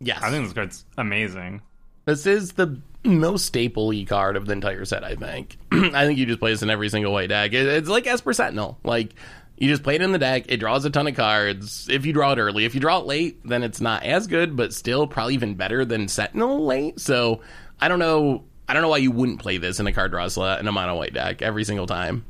yes. 0.00 0.20
I 0.22 0.30
think 0.30 0.44
this 0.44 0.52
card's 0.52 0.84
amazing. 0.96 1.60
This 2.04 2.26
is 2.26 2.52
the 2.52 2.80
most 3.04 3.46
staple 3.46 3.88
y 3.88 4.04
card 4.08 4.36
of 4.36 4.46
the 4.46 4.52
entire 4.52 4.84
set, 4.84 5.02
I 5.04 5.16
think. 5.16 5.56
I 5.72 6.06
think 6.06 6.18
you 6.18 6.26
just 6.26 6.38
play 6.40 6.52
this 6.52 6.62
in 6.62 6.70
every 6.70 6.88
single 6.88 7.12
white 7.12 7.28
deck. 7.30 7.52
It- 7.52 7.66
It's 7.66 7.88
like 7.88 8.06
Esper 8.06 8.32
Sentinel. 8.32 8.78
Like, 8.84 9.14
you 9.56 9.68
just 9.68 9.82
play 9.82 9.94
it 9.94 10.02
in 10.02 10.12
the 10.12 10.18
deck, 10.18 10.44
it 10.48 10.58
draws 10.58 10.84
a 10.84 10.90
ton 10.90 11.06
of 11.06 11.14
cards. 11.14 11.88
If 11.88 12.04
you 12.06 12.12
draw 12.12 12.32
it 12.32 12.38
early, 12.38 12.64
if 12.64 12.74
you 12.74 12.80
draw 12.80 12.98
it 12.98 13.06
late, 13.06 13.40
then 13.46 13.62
it's 13.62 13.80
not 13.80 14.02
as 14.04 14.26
good, 14.26 14.56
but 14.56 14.72
still 14.74 15.06
probably 15.06 15.34
even 15.34 15.54
better 15.54 15.84
than 15.84 16.08
Sentinel 16.08 16.64
late. 16.66 16.98
So, 17.00 17.40
I 17.80 17.88
don't 17.88 17.98
know. 18.00 18.44
I 18.68 18.72
don't 18.72 18.82
know 18.82 18.88
why 18.88 18.96
you 18.98 19.10
wouldn't 19.10 19.40
play 19.40 19.58
this 19.58 19.78
in 19.80 19.86
a 19.86 19.92
card 19.92 20.10
draw 20.10 20.26
slot 20.28 20.60
in 20.60 20.66
a 20.68 20.72
mono 20.72 20.96
white 20.96 21.12
deck 21.12 21.42
every 21.42 21.64
single 21.64 21.86
time. 21.86 22.24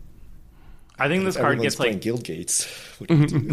I 0.97 1.09
think 1.09 1.25
this 1.25 1.37
card 1.37 1.61
gets 1.61 1.75
playing 1.75 1.95
like 1.95 2.03
Guild 2.03 2.23
Gates. 2.23 2.67
What 2.99 3.09
do 3.11 3.17
you 3.17 3.27
do? 3.29 3.49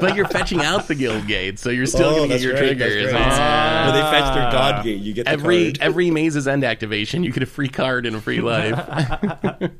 But 0.00 0.16
you're 0.16 0.26
fetching 0.26 0.60
out 0.62 0.88
the 0.88 0.96
guild 0.96 1.28
gate, 1.28 1.60
so 1.60 1.70
you're 1.70 1.86
still 1.86 2.08
Oh, 2.08 2.16
going 2.16 2.28
to 2.30 2.34
get 2.34 2.42
your 2.42 2.54
right, 2.54 2.58
triggers. 2.76 3.12
right. 3.12 3.20
It's- 3.20 3.86
When 3.86 3.94
they 3.94 4.10
fetch 4.10 4.34
their 4.34 4.50
God 4.50 4.82
Gate, 4.84 5.00
you 5.00 5.12
get 5.12 5.26
the 5.26 5.30
every 5.30 5.66
card. 5.72 5.78
every 5.80 6.10
Maze's 6.10 6.48
End 6.48 6.64
activation, 6.64 7.22
you 7.22 7.30
get 7.30 7.44
a 7.44 7.46
free 7.46 7.68
card 7.68 8.04
and 8.04 8.16
a 8.16 8.20
free 8.20 8.40
life. 8.40 8.74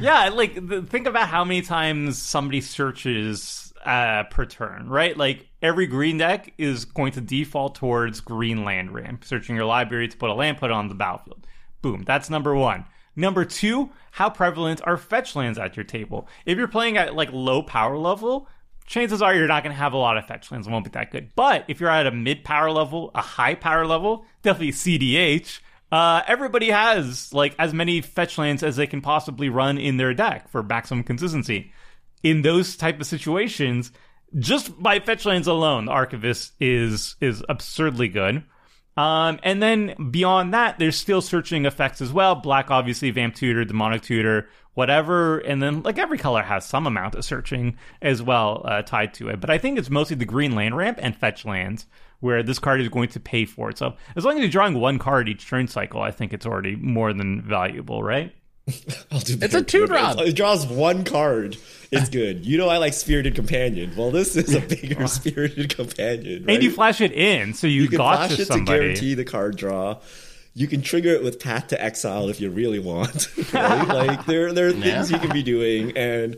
yeah, 0.00 0.28
like 0.28 0.54
think 0.88 1.06
about 1.08 1.28
how 1.28 1.44
many 1.44 1.62
times 1.62 2.16
somebody 2.20 2.60
searches 2.60 3.72
uh, 3.84 4.24
per 4.30 4.44
turn, 4.46 4.88
right? 4.88 5.16
Like 5.16 5.47
every 5.62 5.86
green 5.86 6.18
deck 6.18 6.52
is 6.58 6.84
going 6.84 7.12
to 7.12 7.20
default 7.20 7.74
towards 7.74 8.20
green 8.20 8.64
land 8.64 8.92
ramp, 8.92 9.24
searching 9.24 9.56
your 9.56 9.64
library 9.64 10.08
to 10.08 10.16
put 10.16 10.30
a 10.30 10.34
land, 10.34 10.58
put 10.58 10.70
on 10.70 10.88
the 10.88 10.94
battlefield. 10.94 11.46
Boom, 11.82 12.02
that's 12.04 12.30
number 12.30 12.54
one. 12.54 12.84
Number 13.16 13.44
two, 13.44 13.90
how 14.12 14.30
prevalent 14.30 14.80
are 14.84 14.96
fetch 14.96 15.34
lands 15.34 15.58
at 15.58 15.76
your 15.76 15.84
table? 15.84 16.28
If 16.46 16.56
you're 16.56 16.68
playing 16.68 16.96
at 16.96 17.16
like 17.16 17.32
low 17.32 17.62
power 17.62 17.98
level, 17.98 18.48
chances 18.86 19.20
are 19.20 19.34
you're 19.34 19.48
not 19.48 19.64
going 19.64 19.74
to 19.74 19.78
have 19.78 19.92
a 19.92 19.98
lot 19.98 20.16
of 20.16 20.26
fetch 20.26 20.50
lands. 20.52 20.66
It 20.66 20.70
won't 20.70 20.84
be 20.84 20.90
that 20.90 21.10
good. 21.10 21.30
But 21.34 21.64
if 21.68 21.80
you're 21.80 21.90
at 21.90 22.06
a 22.06 22.12
mid 22.12 22.44
power 22.44 22.70
level, 22.70 23.10
a 23.14 23.20
high 23.20 23.54
power 23.54 23.86
level, 23.86 24.24
definitely 24.42 24.72
CDH. 24.72 25.60
Uh, 25.90 26.22
everybody 26.26 26.70
has 26.70 27.32
like 27.32 27.54
as 27.58 27.74
many 27.74 28.00
fetch 28.00 28.38
lands 28.38 28.62
as 28.62 28.76
they 28.76 28.86
can 28.86 29.00
possibly 29.00 29.48
run 29.48 29.78
in 29.78 29.96
their 29.96 30.14
deck 30.14 30.48
for 30.48 30.62
maximum 30.62 31.02
consistency. 31.02 31.72
In 32.22 32.42
those 32.42 32.76
type 32.76 33.00
of 33.00 33.06
situations, 33.06 33.92
just 34.38 34.80
by 34.82 35.00
fetch 35.00 35.24
lands 35.24 35.46
alone, 35.46 35.88
Archivist 35.88 36.52
is 36.60 37.16
is 37.20 37.42
absurdly 37.48 38.08
good. 38.08 38.44
Um, 38.96 39.38
and 39.44 39.62
then 39.62 40.10
beyond 40.10 40.52
that, 40.54 40.80
there's 40.80 40.96
still 40.96 41.22
searching 41.22 41.66
effects 41.66 42.00
as 42.00 42.12
well. 42.12 42.34
Black, 42.34 42.68
obviously, 42.72 43.12
Vamp 43.12 43.36
Tutor, 43.36 43.64
Demonic 43.64 44.02
Tutor, 44.02 44.48
whatever. 44.74 45.38
And 45.38 45.62
then, 45.62 45.82
like, 45.82 45.98
every 45.98 46.18
color 46.18 46.42
has 46.42 46.66
some 46.66 46.84
amount 46.84 47.14
of 47.14 47.24
searching 47.24 47.76
as 48.02 48.22
well 48.22 48.62
uh, 48.64 48.82
tied 48.82 49.14
to 49.14 49.28
it. 49.28 49.40
But 49.40 49.50
I 49.50 49.58
think 49.58 49.78
it's 49.78 49.88
mostly 49.88 50.16
the 50.16 50.24
green 50.24 50.56
land 50.56 50.76
ramp 50.76 50.98
and 51.00 51.16
fetch 51.16 51.44
lands 51.44 51.86
where 52.18 52.42
this 52.42 52.58
card 52.58 52.80
is 52.80 52.88
going 52.88 53.10
to 53.10 53.20
pay 53.20 53.44
for 53.44 53.70
it. 53.70 53.78
So 53.78 53.94
as 54.16 54.24
long 54.24 54.34
as 54.34 54.40
you're 54.40 54.50
drawing 54.50 54.74
one 54.74 54.98
card 54.98 55.28
each 55.28 55.48
turn 55.48 55.68
cycle, 55.68 56.02
I 56.02 56.10
think 56.10 56.32
it's 56.32 56.46
already 56.46 56.74
more 56.74 57.12
than 57.12 57.40
valuable, 57.42 58.02
right? 58.02 58.34
I'll 59.10 59.20
do 59.20 59.38
It's 59.40 59.54
a 59.54 59.62
two 59.62 59.86
than 59.86 59.88
this. 59.90 60.14
drop. 60.14 60.18
It 60.20 60.32
draws 60.34 60.66
one 60.66 61.04
card. 61.04 61.56
It's 61.90 62.10
good. 62.10 62.44
You 62.44 62.58
know 62.58 62.68
I 62.68 62.76
like 62.78 62.92
Spirited 62.92 63.34
Companion. 63.34 63.92
Well, 63.96 64.10
this 64.10 64.36
is 64.36 64.54
a 64.54 64.60
bigger 64.60 65.06
Spirited 65.08 65.74
Companion. 65.74 66.44
Right? 66.44 66.54
And 66.56 66.62
you 66.62 66.70
flash 66.70 67.00
it 67.00 67.12
in, 67.12 67.54
so 67.54 67.66
you, 67.66 67.82
You 67.82 67.88
can 67.88 67.96
got 67.98 68.16
flash 68.28 68.36
to 68.36 68.42
it 68.42 68.46
to 68.58 68.64
guarantee 68.64 69.14
the 69.14 69.24
card 69.24 69.56
draw. 69.56 69.98
You 70.54 70.66
can 70.66 70.82
trigger 70.82 71.10
it 71.10 71.22
with 71.22 71.40
Path 71.40 71.68
to 71.68 71.82
Exile 71.82 72.28
if 72.28 72.40
you 72.40 72.50
really 72.50 72.78
want. 72.80 73.28
right? 73.54 73.86
Like 73.88 74.26
there, 74.26 74.52
there 74.52 74.68
are 74.68 74.72
things 74.72 75.10
Yeah. 75.10 75.16
you 75.16 75.18
can 75.18 75.32
be 75.32 75.42
doing, 75.42 75.96
and 75.96 76.36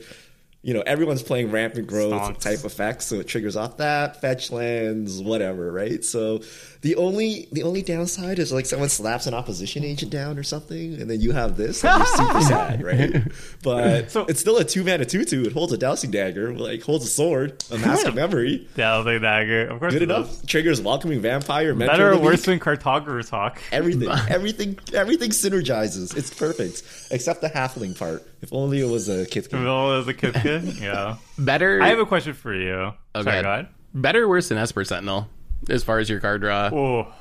you 0.63 0.75
know 0.75 0.83
everyone's 0.83 1.23
playing 1.23 1.51
rampant 1.51 1.87
growth 1.87 2.13
Stonks. 2.13 2.41
type 2.41 2.65
effects, 2.65 3.07
so 3.07 3.17
it 3.17 3.27
triggers 3.29 3.57
off 3.57 3.79
that 3.79 4.21
fetch 4.21 4.51
lands, 4.53 5.21
whatever. 5.23 5.73
Right. 5.73 6.05
So 6.05 6.43
the 6.83 6.97
only 6.97 7.49
the 7.53 7.63
only 7.63 7.83
downside 7.83 8.39
is 8.39 8.53
like 8.53 8.67
someone 8.67 8.89
slaps 8.91 9.27
an 9.27 9.33
opposition 9.35 9.85
agent 9.85 10.11
down 10.13 10.39
or 10.39 10.43
something, 10.43 11.01
and 11.01 11.11
then 11.11 11.21
you 11.21 11.33
have 11.33 11.57
this, 11.57 11.83
and 11.85 11.97
you're 11.99 12.07
super 12.17 12.41
sad, 12.43 12.83
right? 12.83 13.23
But 13.63 14.11
So- 14.11 14.27
it's 14.27 14.41
still 14.41 14.59
a 14.59 14.65
two 14.65 14.85
mana 14.85 15.05
two 15.07 15.25
two. 15.25 15.45
It 15.45 15.53
holds 15.53 15.73
a 15.73 15.79
dowsing 15.79 16.11
dagger, 16.11 16.53
like 16.55 16.83
holds 16.83 17.05
a 17.05 17.09
sword, 17.09 17.63
a 17.71 17.79
mask 17.79 18.07
of 18.07 18.15
memory. 18.23 18.69
Delving 18.77 19.23
Dagger. 19.23 19.67
Of 19.69 19.81
course 19.81 19.93
Good 19.95 20.03
enough. 20.03 20.31
is. 20.31 20.43
Triggers 20.47 20.81
welcoming 20.81 21.21
vampire. 21.21 21.75
Mentor 21.75 21.93
Better 21.93 22.13
or 22.13 22.19
worse 22.19 22.45
than 22.45 22.59
Cartographer's 22.61 23.31
Hawk? 23.31 23.61
Everything, 23.73 24.09
everything, 24.29 24.79
everything 24.93 25.31
synergizes. 25.31 26.17
It's 26.17 26.33
perfect, 26.33 26.83
except 27.11 27.41
the 27.41 27.49
halfling 27.49 27.99
part. 27.99 28.27
If 28.43 28.53
only 28.53 28.81
it 28.81 28.89
was 28.89 29.09
a 29.09 29.27
Kithkin. 29.27 29.63
it 29.63 29.65
was 29.65 30.09
a 30.09 30.15
Kipka? 30.15 30.81
yeah. 30.83 31.17
Better, 31.39 31.83
I 31.83 31.89
have 31.89 31.99
a 31.99 32.07
question 32.07 32.33
for 32.33 32.55
you. 32.55 32.93
Okay. 33.15 33.23
Sorry, 33.23 33.43
go 33.43 33.53
ahead. 33.53 33.69
better 33.95 34.25
or 34.25 34.29
worse 34.29 34.49
than 34.49 34.59
Esper 34.59 34.85
Sentinel 34.85 35.29
as 35.69 35.85
far 35.85 35.99
as 35.99 36.09
your 36.09 36.21
card 36.21 36.41
draw. 36.41 36.71
Oh, 36.73 37.13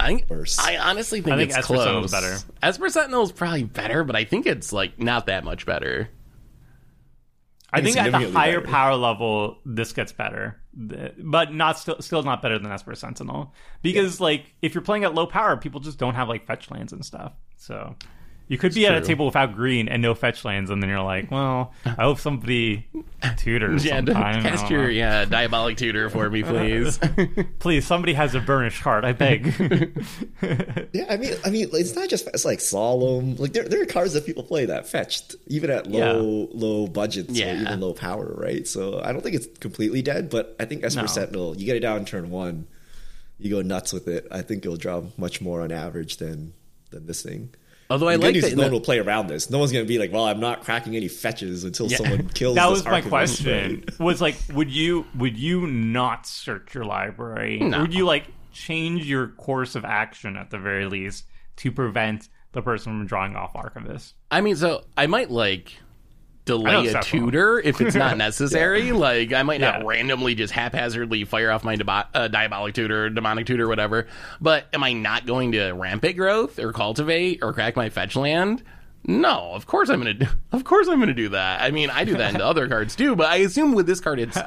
I 0.00 0.06
think 0.08 0.30
Worse. 0.30 0.58
I 0.58 0.78
honestly 0.78 1.20
think, 1.20 1.34
I 1.34 1.36
think 1.36 1.50
it's 1.50 1.58
Esper 1.58 1.74
close. 1.74 1.84
Sentinel's 1.84 2.10
better. 2.12 2.38
Esper 2.62 2.88
Sentinel 2.88 3.22
is 3.24 3.32
probably 3.32 3.64
better, 3.64 4.04
but 4.04 4.16
I 4.16 4.24
think 4.24 4.46
it's 4.46 4.72
like 4.72 4.98
not 4.98 5.26
that 5.26 5.44
much 5.44 5.66
better. 5.66 6.08
I 7.72 7.80
think 7.80 7.96
at 7.96 8.12
the 8.12 8.30
higher 8.30 8.60
better. 8.60 8.72
power 8.72 8.94
level, 8.96 9.58
this 9.64 9.92
gets 9.92 10.12
better, 10.12 10.60
but 10.74 11.52
not 11.54 11.78
still 11.78 12.00
still 12.00 12.22
not 12.22 12.42
better 12.42 12.58
than 12.58 12.70
Esper 12.70 12.94
Sentinel 12.94 13.54
because 13.82 14.20
like 14.20 14.54
if 14.60 14.74
you're 14.74 14.82
playing 14.82 15.04
at 15.04 15.14
low 15.14 15.26
power, 15.26 15.56
people 15.56 15.80
just 15.80 15.98
don't 15.98 16.14
have 16.14 16.28
like 16.28 16.46
fetch 16.46 16.70
lands 16.70 16.92
and 16.92 17.04
stuff. 17.04 17.32
So 17.56 17.94
you 18.52 18.58
could 18.58 18.74
be 18.74 18.86
at 18.86 18.94
a 18.94 19.00
table 19.00 19.24
without 19.24 19.54
green 19.56 19.88
and 19.88 20.02
no 20.02 20.14
fetch 20.14 20.44
lands, 20.44 20.68
and 20.70 20.82
then 20.82 20.90
you're 20.90 21.00
like, 21.02 21.30
well, 21.30 21.72
I 21.86 22.02
hope 22.02 22.18
somebody 22.18 22.86
tutors 23.38 23.82
Yeah, 23.82 23.96
sometime. 23.96 24.42
Cast 24.44 24.68
your 24.70 24.82
know. 24.82 24.88
yeah 24.88 25.24
diabolic 25.24 25.78
tutor 25.78 26.10
for 26.10 26.28
me, 26.28 26.42
please. 26.42 26.98
Please, 27.60 27.86
somebody 27.86 28.12
has 28.12 28.34
a 28.34 28.40
burnished 28.40 28.82
hart. 28.82 29.04
I 29.04 29.12
beg. 29.12 29.46
Yeah, 30.92 31.06
I 31.08 31.16
mean, 31.16 31.32
I 31.44 31.50
mean, 31.50 31.68
it's 31.72 31.94
not 31.94 32.08
just 32.10 32.26
it's 32.28 32.44
like 32.44 32.60
solemn. 32.60 33.36
Like 33.36 33.52
there, 33.54 33.66
there 33.66 33.80
are 33.80 33.86
cards 33.86 34.12
that 34.12 34.26
people 34.26 34.42
play 34.42 34.66
that 34.66 34.86
fetched 34.86 35.34
even 35.46 35.70
at 35.70 35.86
low, 35.86 36.48
low 36.52 36.86
budgets 36.86 37.30
Yeah. 37.30 37.52
or 37.52 37.62
even 37.62 37.80
low 37.80 37.94
power, 37.94 38.34
right? 38.36 38.66
So 38.68 39.00
I 39.02 39.12
don't 39.12 39.22
think 39.22 39.36
it's 39.36 39.46
completely 39.58 40.02
dead, 40.02 40.28
but 40.28 40.54
I 40.60 40.66
think 40.66 40.84
Esper 40.84 41.02
No. 41.02 41.06
Sentinel, 41.06 41.56
you 41.56 41.64
get 41.64 41.76
it 41.76 41.80
down 41.80 42.04
turn 42.04 42.28
one, 42.30 42.66
you 43.38 43.50
go 43.50 43.62
nuts 43.62 43.92
with 43.92 44.08
it. 44.08 44.26
I 44.30 44.42
think 44.42 44.64
it'll 44.66 44.76
draw 44.76 45.02
much 45.16 45.40
more 45.40 45.62
on 45.62 45.72
average 45.72 46.18
than 46.18 46.52
than 46.90 47.06
this 47.06 47.22
thing. 47.22 47.54
Although 47.92 48.08
I 48.08 48.12
The 48.16 48.18
good 48.20 48.24
like 48.26 48.34
news 48.34 48.42
that. 48.44 48.48
is 48.50 48.56
no 48.56 48.62
one 48.64 48.72
will 48.72 48.80
play 48.80 48.98
around 48.98 49.26
this. 49.28 49.50
No 49.50 49.58
one's 49.58 49.70
gonna 49.72 49.84
be 49.84 49.98
like, 49.98 50.12
"Well, 50.12 50.24
I'm 50.24 50.40
not 50.40 50.64
cracking 50.64 50.96
any 50.96 51.08
fetches 51.08 51.64
until 51.64 51.88
Yeah. 51.88 51.98
someone 51.98 52.28
kills." 52.34 52.56
that 52.56 52.68
this 52.68 52.78
was 52.78 52.84
my 52.86 53.00
question. 53.02 53.84
Was 54.00 54.20
like, 54.20 54.36
would 54.52 54.70
you 54.70 55.06
would 55.16 55.36
you 55.36 55.66
not 55.66 56.26
search 56.26 56.74
your 56.74 56.84
library? 56.84 57.58
No. 57.58 57.80
Would 57.82 57.94
you 57.94 58.04
like 58.06 58.24
change 58.52 59.06
your 59.06 59.28
course 59.28 59.74
of 59.74 59.84
action 59.84 60.36
at 60.36 60.50
the 60.50 60.58
very 60.58 60.86
least 60.86 61.24
to 61.56 61.70
prevent 61.70 62.28
the 62.52 62.62
person 62.62 62.92
from 62.92 63.06
drawing 63.06 63.34
off 63.34 63.52
Archivist. 63.54 64.14
I 64.30 64.40
mean, 64.42 64.56
so 64.56 64.84
I 64.96 65.06
might 65.06 65.30
like 65.30 65.72
I 65.78 65.82
delay 66.44 66.86
a 66.88 67.02
tutor 67.02 67.60
if 67.60 67.80
it's 67.80 67.94
not 67.94 68.16
necessary. 68.18 68.92
Like 68.92 69.32
I 69.32 69.42
might 69.42 69.60
not 69.60 69.80
Yeah. 69.80 69.86
randomly 69.86 70.34
just 70.34 70.52
haphazardly 70.52 71.24
fire 71.24 71.50
off 71.50 71.64
my 71.64 71.76
debo- 71.76 72.06
uh, 72.14 72.28
diabolic 72.28 72.74
tutor, 72.74 73.10
demonic 73.10 73.46
tutor, 73.46 73.68
whatever. 73.68 74.06
But 74.40 74.66
am 74.72 74.82
I 74.82 74.92
not 74.92 75.26
going 75.26 75.52
to 75.52 75.70
rampant 75.72 76.16
growth 76.16 76.58
or 76.58 76.72
cultivate 76.72 77.40
or 77.42 77.52
crack 77.52 77.76
my 77.76 77.90
fetch 77.90 78.16
land? 78.16 78.62
No, 79.04 79.50
of 79.52 79.66
course 79.66 79.88
I'm 79.90 79.98
gonna. 79.98 80.14
do 80.14 80.26
Of 80.52 80.64
course 80.64 80.86
I'm 80.86 81.00
gonna 81.00 81.12
do 81.14 81.30
that. 81.30 81.60
I 81.62 81.70
mean, 81.72 81.90
I 81.90 82.04
do 82.04 82.16
that 82.18 82.32
in 82.34 82.38
the 82.38 82.44
other 82.46 82.68
cards 82.68 82.94
too. 82.94 83.16
But 83.16 83.26
I 83.26 83.36
assume 83.36 83.72
with 83.74 83.86
this 83.86 84.00
card, 84.00 84.20
it's 84.20 84.38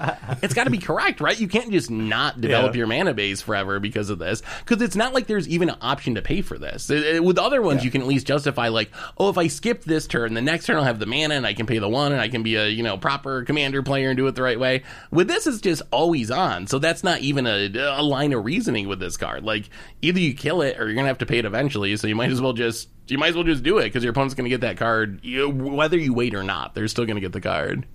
it's 0.41 0.53
got 0.53 0.64
to 0.66 0.70
be 0.70 0.78
correct, 0.78 1.20
right? 1.20 1.38
You 1.38 1.47
can't 1.47 1.72
just 1.72 1.89
not 1.91 2.39
develop 2.39 2.74
Yeah. 2.74 2.78
your 2.80 2.88
mana 2.88 3.14
base 3.14 3.41
forever 3.41 3.80
because 3.82 4.10
of 4.10 4.20
this, 4.20 4.43
because 4.64 4.82
it's 4.82 4.95
not 4.95 5.14
like 5.14 5.28
there's 5.28 5.47
even 5.49 5.70
an 5.70 5.76
option 5.82 6.16
to 6.16 6.22
pay 6.22 6.41
for 6.41 6.58
this. 6.58 6.89
It- 6.89 7.03
it- 7.16 7.24
with 7.24 7.38
other 7.38 7.62
ones, 7.62 7.84
you 7.84 7.91
can 7.91 8.01
at 8.01 8.08
least 8.08 8.28
justify 8.28 8.68
like, 8.70 8.91
oh, 9.18 9.30
if 9.30 9.38
I 9.38 9.47
skip 9.47 9.84
this 9.84 10.08
turn, 10.08 10.36
the 10.36 10.41
next 10.41 10.68
turn 10.68 10.78
I'll 10.78 10.84
have 10.84 10.99
the 10.99 11.06
mana 11.06 11.34
and 11.36 11.45
I 11.45 11.53
can 11.53 11.66
pay 11.66 11.80
the 11.80 11.89
one 11.89 12.12
and 12.14 12.22
I 12.22 12.30
can 12.30 12.43
be 12.43 12.56
a 12.56 12.68
you 12.68 12.84
know 12.84 12.97
proper 12.97 13.43
commander 13.43 13.82
player 13.84 14.10
and 14.10 14.16
do 14.18 14.26
it 14.28 14.36
the 14.36 14.43
right 14.43 14.60
way. 14.60 14.84
With 15.12 15.28
this, 15.28 15.47
it's 15.47 15.60
just 15.60 15.82
always 15.91 16.32
on, 16.32 16.68
so 16.68 16.80
that's 16.80 17.03
not 17.03 17.20
even 17.20 17.45
a, 17.47 17.68
a 17.76 18.03
line 18.03 18.32
of 18.32 18.45
reasoning 18.45 18.88
with 18.88 18.99
this 18.99 19.18
card. 19.18 19.43
Like 19.43 19.70
either 20.01 20.20
you 20.20 20.34
kill 20.34 20.62
it 20.62 20.80
or 20.80 20.86
you're 20.86 20.95
gonna 20.95 21.08
have 21.08 21.18
to 21.18 21.26
pay 21.26 21.39
it 21.39 21.45
eventually, 21.45 21.97
so 21.97 22.08
you 22.08 22.16
might 22.16 22.32
as 22.32 22.39
well 22.41 22.53
just 22.53 22.88
you 23.08 23.18
might 23.18 23.30
as 23.30 23.36
well 23.36 23.43
just 23.43 23.64
do 23.64 23.78
it 23.80 23.84
because 23.86 24.03
your 24.03 24.12
opponent's 24.12 24.36
gonna 24.36 24.49
get 24.49 24.62
that 24.62 24.78
card 24.78 25.20
you, 25.24 25.49
whether 25.49 25.97
you 25.97 26.14
wait 26.14 26.34
or 26.34 26.43
not. 26.43 26.74
They're 26.76 26.88
still 26.88 27.06
gonna 27.06 27.20
get 27.20 27.32
the 27.34 27.41
card. 27.41 27.86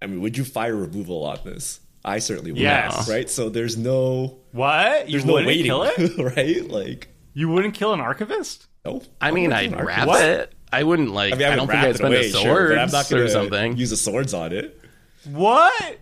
I 0.00 0.06
mean, 0.06 0.20
would 0.20 0.36
you 0.36 0.44
fire 0.44 0.76
removal 0.76 1.24
on 1.24 1.38
this? 1.44 1.80
I 2.04 2.20
certainly 2.20 2.52
would. 2.52 2.60
Yes. 2.60 3.08
Right. 3.10 3.28
So 3.28 3.48
there's 3.48 3.76
no 3.76 4.38
What? 4.52 5.06
You 5.08 5.12
there's 5.12 5.24
no 5.24 5.32
wouldn't 5.34 5.48
waiting, 5.48 5.64
kill 5.66 5.82
it? 5.84 6.36
right? 6.36 6.68
Like 6.68 7.08
You 7.34 7.48
wouldn't 7.48 7.74
kill 7.74 7.92
an 7.92 8.00
Archivist? 8.00 8.66
no. 8.84 9.02
I 9.20 9.32
mean, 9.32 9.52
I'm 9.52 9.74
I'd 9.74 9.84
wrap 9.84 10.06
What? 10.08 10.22
it. 10.22 10.54
I 10.72 10.84
wouldn't 10.84 11.10
like. 11.12 11.32
I 11.32 11.36
I, 11.36 11.38
mean, 11.38 11.48
I, 11.48 11.56
don't 11.56 11.66
think 11.66 11.78
I'd 11.80 11.96
spend 11.96 12.14
away, 12.14 12.28
a 12.28 12.30
sure, 12.30 12.78
I'm 12.78 12.90
not 12.90 13.08
gonna 13.08 13.22
or 13.22 13.28
something. 13.28 13.76
use 13.76 13.90
the 13.90 13.96
swords 13.96 14.34
on 14.34 14.52
it. 14.52 14.80
What? 15.24 15.98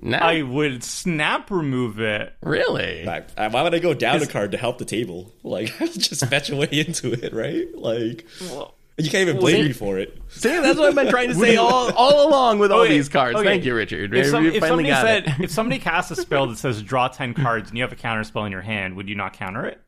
No, 0.00 0.18
I 0.18 0.42
would 0.42 0.82
snap 0.84 1.50
remove 1.50 1.98
it. 2.00 2.34
really. 2.42 3.08
I, 3.08 3.24
I, 3.36 3.48
why 3.48 3.62
would 3.62 3.74
I 3.74 3.78
go 3.80 3.94
down 3.94 4.22
a 4.22 4.26
card 4.26 4.52
to 4.52 4.58
help 4.58 4.78
the 4.78 4.84
table? 4.84 5.32
Like, 5.42 5.76
just 5.92 6.24
fetch 6.26 6.50
away 6.50 6.68
into 6.70 7.12
it, 7.12 7.32
right? 7.32 7.66
Like, 7.76 8.24
you 8.40 9.10
can't 9.10 9.28
even 9.28 9.38
blame 9.38 9.56
see- 9.62 9.68
me 9.68 9.72
for 9.72 9.98
it. 9.98 10.16
See, 10.28 10.48
that's 10.48 10.78
what 10.78 10.88
I've 10.88 10.94
been 10.94 11.08
trying 11.08 11.28
to 11.28 11.34
say 11.36 11.56
all, 11.56 11.92
all 11.92 12.28
along 12.28 12.58
with 12.58 12.70
all 12.72 12.80
Okay, 12.80 12.94
these 12.94 13.08
cards. 13.08 13.36
okay. 13.36 13.44
Thank 13.48 13.64
you, 13.64 13.74
Richard. 13.74 14.14
If, 14.14 14.26
some- 14.28 14.44
we 14.44 14.50
if 14.56 14.60
finally 14.60 14.84
somebody 14.84 14.88
got 14.88 15.04
said, 15.04 15.26
it. 15.40 15.44
if 15.44 15.50
somebody 15.50 15.78
casts 15.80 16.10
a 16.10 16.16
spell 16.16 16.46
that 16.48 16.58
says 16.58 16.82
draw 16.82 17.08
ten 17.08 17.34
cards 17.34 17.68
and 17.68 17.76
you 17.78 17.82
have 17.82 17.92
a 17.92 17.96
counter 17.96 18.24
spell 18.24 18.44
in 18.44 18.52
your 18.52 18.62
hand, 18.62 18.94
would 18.96 19.08
you 19.08 19.14
not 19.14 19.32
counter 19.32 19.64
it? 19.66 19.80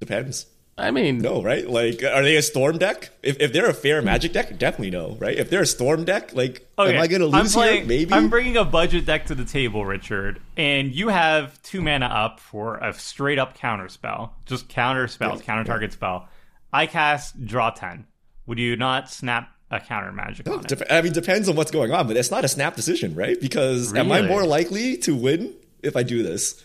Depends. 0.00 0.46
I 0.76 0.90
mean, 0.90 1.18
No, 1.18 1.40
right? 1.40 1.68
Like, 1.68 2.02
are 2.02 2.22
they 2.22 2.36
a 2.36 2.42
storm 2.42 2.78
deck? 2.78 3.10
If, 3.22 3.40
if 3.40 3.52
they're 3.52 3.68
a 3.68 3.74
fair 3.74 4.00
hmm. 4.00 4.06
magic 4.06 4.32
deck, 4.32 4.58
definitely 4.58 4.90
no, 4.90 5.16
right? 5.20 5.36
If 5.36 5.48
they're 5.48 5.62
a 5.62 5.66
storm 5.66 6.04
deck, 6.04 6.34
like, 6.34 6.66
am 6.78 7.00
I 7.00 7.06
going 7.06 7.20
to 7.20 7.36
I'm 7.36 7.44
lose 7.44 7.54
playing- 7.54 7.76
here? 7.80 7.86
Maybe. 7.86 8.12
I'm 8.12 8.28
bringing 8.28 8.56
a 8.56 8.64
budget 8.64 9.06
deck 9.06 9.26
to 9.26 9.34
the 9.34 9.44
table, 9.44 9.84
Richard, 9.84 10.40
and 10.56 10.92
you 10.92 11.08
have 11.08 11.62
two 11.62 11.80
mana 11.80 12.06
up 12.06 12.40
for 12.40 12.78
a 12.78 12.92
straight 12.92 13.38
up 13.38 13.54
counter 13.56 13.88
spell. 13.88 14.34
Just 14.46 14.68
counter 14.68 15.06
spells, 15.06 15.40
Yeah, 15.40 15.46
counter 15.46 15.62
yeah. 15.62 15.66
target 15.66 15.92
spell. 15.92 16.28
I 16.72 16.86
cast 16.86 17.44
draw 17.46 17.70
10. 17.70 18.06
Would 18.46 18.58
you 18.58 18.76
not 18.76 19.08
snap 19.08 19.50
a 19.70 19.78
counter 19.78 20.10
magic 20.12 20.48
on 20.48 20.60
it? 20.60 20.66
Dep- 20.68 20.90
I 20.90 21.02
mean, 21.02 21.12
depends 21.12 21.48
on 21.48 21.54
what's 21.54 21.70
going 21.70 21.92
on, 21.92 22.08
but 22.08 22.16
it's 22.16 22.30
not 22.32 22.44
a 22.44 22.48
snap 22.48 22.74
decision, 22.74 23.14
right? 23.14 23.40
Because 23.40 23.94
am 23.94 24.10
I 24.10 24.22
more 24.22 24.44
likely 24.44 24.96
to 24.98 25.14
win 25.14 25.54
if 25.82 25.96
I 25.96 26.02
do 26.02 26.22
this? 26.24 26.62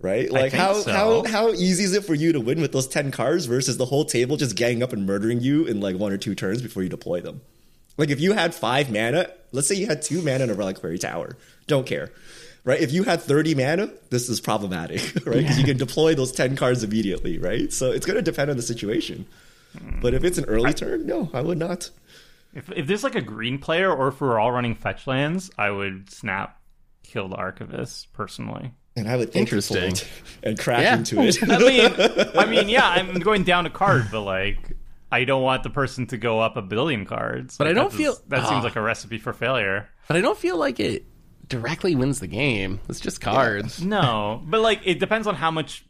Right? 0.00 0.30
Like 0.30 0.52
how 0.52 0.74
so. 0.74 0.92
how 0.92 1.24
how 1.24 1.50
easy 1.50 1.84
is 1.84 1.94
it 1.94 2.04
for 2.04 2.14
you 2.14 2.32
to 2.32 2.40
win 2.40 2.60
with 2.60 2.72
those 2.72 2.86
ten 2.86 3.10
cards 3.10 3.46
versus 3.46 3.76
the 3.76 3.86
whole 3.86 4.04
table 4.04 4.36
just 4.36 4.54
ganging 4.56 4.82
up 4.82 4.92
and 4.92 5.06
murdering 5.06 5.40
you 5.40 5.64
in 5.64 5.80
like 5.80 5.96
one 5.96 6.12
or 6.12 6.18
two 6.18 6.34
turns 6.34 6.60
before 6.60 6.82
you 6.82 6.88
deploy 6.88 7.20
them? 7.20 7.40
Like 7.96 8.10
if 8.10 8.20
you 8.20 8.32
had 8.32 8.54
five 8.54 8.90
mana, 8.90 9.30
let's 9.52 9.68
say 9.68 9.76
you 9.76 9.86
had 9.86 10.02
two 10.02 10.20
mana 10.20 10.44
in 10.44 10.50
a 10.50 10.54
reliquary 10.54 10.98
tower, 10.98 11.36
don't 11.66 11.86
care. 11.86 12.10
Right? 12.64 12.80
If 12.80 12.92
you 12.92 13.02
had 13.02 13.20
30 13.20 13.56
mana, 13.56 13.90
this 14.08 14.30
is 14.30 14.40
problematic, 14.40 15.02
right? 15.26 15.36
Because 15.36 15.58
you 15.58 15.66
can 15.66 15.76
deploy 15.76 16.14
those 16.14 16.32
10 16.32 16.56
cards 16.56 16.82
immediately, 16.82 17.38
right? 17.38 17.70
So 17.70 17.92
it's 17.92 18.06
going 18.06 18.16
to 18.16 18.22
depend 18.22 18.50
on 18.50 18.56
the 18.56 18.62
situation. 18.62 19.26
But 20.00 20.14
if 20.14 20.24
it's 20.24 20.38
an 20.38 20.46
early 20.46 20.72
turn, 20.72 21.06
no, 21.06 21.28
I 21.34 21.42
would 21.42 21.58
not. 21.58 21.90
If, 22.54 22.70
if 22.70 22.86
there's 22.86 23.04
like 23.04 23.16
a 23.16 23.20
green 23.20 23.58
player 23.58 23.92
or 23.92 24.08
if 24.08 24.20
we're 24.20 24.38
all 24.38 24.52
running 24.52 24.76
fetch 24.76 25.06
lands, 25.06 25.50
I 25.58 25.70
would 25.70 26.10
snap 26.10 26.60
kill 27.02 27.28
the 27.28 27.36
Archivist 27.36 28.12
personally. 28.12 28.72
And 28.96 29.08
I 29.08 29.16
would 29.16 29.32
think 29.32 29.48
Interesting. 29.48 29.94
and 30.42 30.58
crash 30.58 30.82
Yeah. 30.82 30.96
into 30.98 31.20
it. 31.20 31.38
I 31.42 31.58
mean, 31.58 32.28
I 32.38 32.46
mean, 32.46 32.68
yeah, 32.68 32.88
I'm 32.88 33.14
going 33.20 33.42
down 33.44 33.66
a 33.66 33.70
card, 33.70 34.06
but 34.12 34.20
like, 34.22 34.72
I 35.10 35.24
don't 35.24 35.42
want 35.42 35.62
the 35.64 35.70
person 35.70 36.06
to 36.08 36.16
go 36.16 36.40
up 36.40 36.56
a 36.56 36.62
billion 36.62 37.04
cards. 37.04 37.56
But 37.56 37.66
I 37.66 37.72
don't 37.72 37.92
feel- 37.92 38.12
does- 38.12 38.22
that 38.28 38.40
Ah. 38.42 38.50
seems 38.50 38.64
like 38.64 38.76
a 38.76 38.80
recipe 38.82 39.18
for 39.18 39.32
failure. 39.32 39.88
but 40.08 40.16
I 40.16 40.20
don't 40.20 40.38
feel 40.38 40.56
like 40.58 40.78
it 40.80 41.06
directly 41.48 41.94
wins 41.96 42.20
the 42.20 42.26
game. 42.26 42.80
It's 42.88 43.00
just 43.00 43.20
cards. 43.20 43.82
No, 43.82 44.42
but 44.46 44.60
like, 44.60 44.80
it 44.84 44.98
depends 45.00 45.26
on 45.26 45.34
how 45.34 45.50
much, 45.50 45.84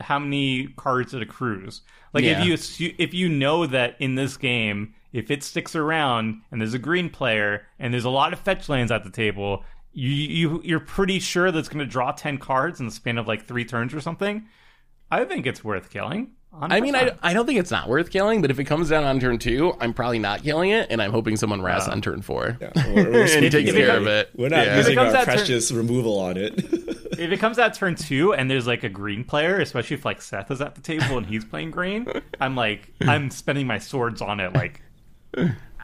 how 0.00 0.18
many 0.18 0.68
cards 0.76 1.14
it 1.14 1.22
accrues. 1.22 1.80
Like, 2.12 2.24
Yeah. 2.24 2.44
if 2.44 2.80
you 2.80 2.94
if 2.98 3.12
you 3.14 3.28
know 3.28 3.66
that 3.66 3.96
in 4.00 4.14
this 4.14 4.36
game, 4.36 4.94
if 5.12 5.30
it 5.30 5.42
sticks 5.42 5.74
around 5.74 6.42
and 6.50 6.60
there's 6.60 6.74
a 6.74 6.78
green 6.78 7.08
player 7.10 7.66
and 7.78 7.92
there's 7.92 8.04
a 8.04 8.10
lot 8.10 8.32
of 8.32 8.38
fetch 8.40 8.68
lands 8.68 8.90
at 8.92 9.04
the 9.04 9.10
table, 9.10 9.64
you 9.98 10.10
you 10.10 10.60
you're 10.62 10.80
pretty 10.80 11.18
sure 11.18 11.50
that's 11.50 11.68
going 11.68 11.78
to 11.84 11.90
draw 11.90 12.12
ten 12.12 12.38
cards 12.38 12.78
in 12.80 12.86
the 12.86 12.92
span 12.92 13.18
of 13.18 13.26
like 13.26 13.44
three 13.46 13.64
turns 13.64 13.94
or 13.94 14.00
something. 14.00 14.46
I 15.10 15.24
think 15.24 15.46
it's 15.46 15.64
worth 15.64 15.90
killing. 15.90 16.32
I 16.58 16.80
mean, 16.80 16.94
I, 16.96 17.12
I 17.22 17.34
don't 17.34 17.44
think 17.44 17.58
it's 17.58 17.70
not 17.70 17.86
worth 17.86 18.10
killing, 18.10 18.40
but 18.40 18.50
if 18.50 18.58
it 18.58 18.64
comes 18.64 18.88
down 18.88 19.04
on 19.04 19.20
turn 19.20 19.38
two, 19.38 19.74
I'm 19.78 19.92
probably 19.92 20.18
not 20.18 20.42
killing 20.42 20.70
it, 20.70 20.86
and 20.90 21.02
I'm 21.02 21.10
hoping 21.10 21.36
someone 21.36 21.60
rests 21.60 21.86
on 21.88 22.00
turn 22.00 22.22
four 22.22 22.56
Yeah, 22.60 22.70
we're, 22.94 23.10
we're 23.12 23.22
and 23.24 23.50
takes 23.52 23.54
if 23.54 23.68
of 23.68 23.68
it 23.68 23.72
care 23.76 23.86
comes- 23.88 24.00
of 24.00 24.06
it. 24.06 24.30
We're 24.36 24.48
not 24.48 24.66
Yeah. 24.66 24.76
using 24.78 24.92
If 24.94 24.98
it 24.98 25.02
comes 25.02 25.06
our 25.08 25.12
that 25.12 25.24
turn- 25.26 25.36
precious 25.36 25.70
removal 25.72 26.18
on 26.18 26.38
it. 26.38 26.54
if 27.18 27.30
it 27.30 27.38
comes 27.40 27.58
out 27.58 27.74
turn 27.74 27.94
two 27.94 28.32
and 28.32 28.50
there's 28.50 28.66
like 28.66 28.84
a 28.84 28.88
green 28.88 29.22
player, 29.22 29.60
especially 29.60 29.94
if 29.96 30.04
like 30.06 30.22
Seth 30.22 30.50
is 30.50 30.62
at 30.62 30.74
the 30.74 30.80
table 30.80 31.18
and 31.18 31.26
he's 31.26 31.44
playing 31.44 31.72
green, 31.72 32.06
I'm 32.40 32.56
like 32.56 32.90
I'm 33.02 33.30
spending 33.30 33.66
my 33.66 33.78
swords 33.78 34.22
on 34.22 34.40
it 34.40 34.54
like 34.54 34.80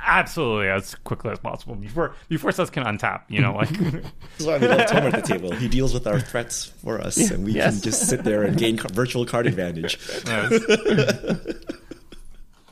absolutely 0.05 0.68
as 0.68 0.94
quickly 0.96 1.30
as 1.30 1.38
possible 1.38 1.74
before 1.74 2.14
before 2.28 2.53
Seth 2.53 2.72
can 2.72 2.84
untap. 2.84 3.22
You 3.28 3.40
know, 3.40 3.55
like 3.55 3.68
That's 3.78 4.44
why 4.44 4.59
we 4.59 4.66
love 4.68 4.86
Tom 4.88 5.05
at 5.05 5.12
the 5.14 5.22
table. 5.22 5.53
He 5.53 5.68
deals 5.68 5.94
with 5.94 6.07
our 6.07 6.20
threats 6.20 6.66
for 6.66 7.00
us, 7.00 7.16
and 7.30 7.44
we 7.44 7.53
Yes. 7.53 7.74
can 7.74 7.82
just 7.82 8.09
sit 8.09 8.24
there 8.24 8.42
and 8.42 8.57
gain 8.59 8.76
virtual 8.78 9.24
card 9.26 9.46
advantage. 9.46 9.98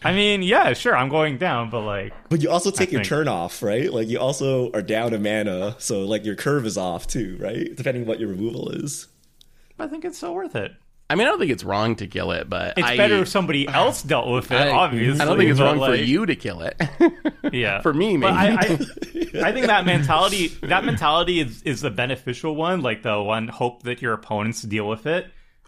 I 0.02 0.12
mean, 0.14 0.42
yeah, 0.42 0.72
sure, 0.72 0.96
I'm 0.96 1.10
going 1.10 1.36
down, 1.36 1.68
but 1.68 1.82
like 1.82 2.14
But 2.30 2.40
you 2.42 2.50
also 2.50 2.70
take 2.70 2.90
your 2.90 3.00
think- 3.00 3.08
turn 3.08 3.28
off, 3.28 3.62
right? 3.62 3.92
Like 3.92 4.08
you 4.08 4.18
also 4.18 4.70
are 4.72 4.80
down 4.80 5.12
a 5.12 5.18
mana, 5.18 5.76
so 5.78 6.00
like 6.06 6.24
your 6.24 6.36
curve 6.36 6.64
is 6.64 6.78
off 6.78 7.06
too, 7.06 7.36
right? 7.38 7.68
Depending 7.76 8.04
on 8.04 8.08
what 8.08 8.18
your 8.18 8.30
removal 8.30 8.70
is. 8.70 9.08
I 9.78 9.86
think 9.88 10.04
it's 10.06 10.16
still 10.16 10.34
worth 10.34 10.56
it. 10.56 10.72
I 11.10 11.16
mean, 11.16 11.26
I 11.26 11.30
don't 11.30 11.40
think 11.40 11.50
it's 11.50 11.64
wrong 11.64 11.96
to 11.96 12.06
kill 12.06 12.30
it, 12.30 12.48
but 12.48 12.78
It's 12.78 12.86
I, 12.86 12.96
better 12.96 13.16
if 13.22 13.28
somebody 13.28 13.66
else 13.66 14.00
dealt 14.00 14.28
with 14.28 14.52
it. 14.52 14.54
I, 14.56 14.70
obviously, 14.70 15.20
I 15.20 15.24
don't 15.24 15.38
think 15.38 15.50
it's 15.50 15.58
wrong 15.58 15.78
for 15.78 15.96
you 15.96 16.24
to 16.24 16.36
kill 16.36 16.62
it. 16.62 16.80
Yeah, 17.52 17.80
For 17.80 17.92
me, 17.92 18.16
maybe. 18.16 18.32
I, 18.32 18.52
I, 18.52 19.48
I 19.48 19.52
think 19.52 19.66
that 19.66 19.84
mentality, 19.86 20.48
that 20.62 20.84
mentality 20.84 21.40
is 21.40 21.62
is 21.64 21.80
the 21.80 21.90
beneficial 21.90 22.54
one, 22.54 22.80
like 22.80 23.02
the 23.02 23.20
one 23.20 23.48
hope 23.48 23.82
that 23.82 24.00
your 24.00 24.12
opponents 24.12 24.62
deal 24.62 24.86
with 24.88 25.06
it, 25.06 25.26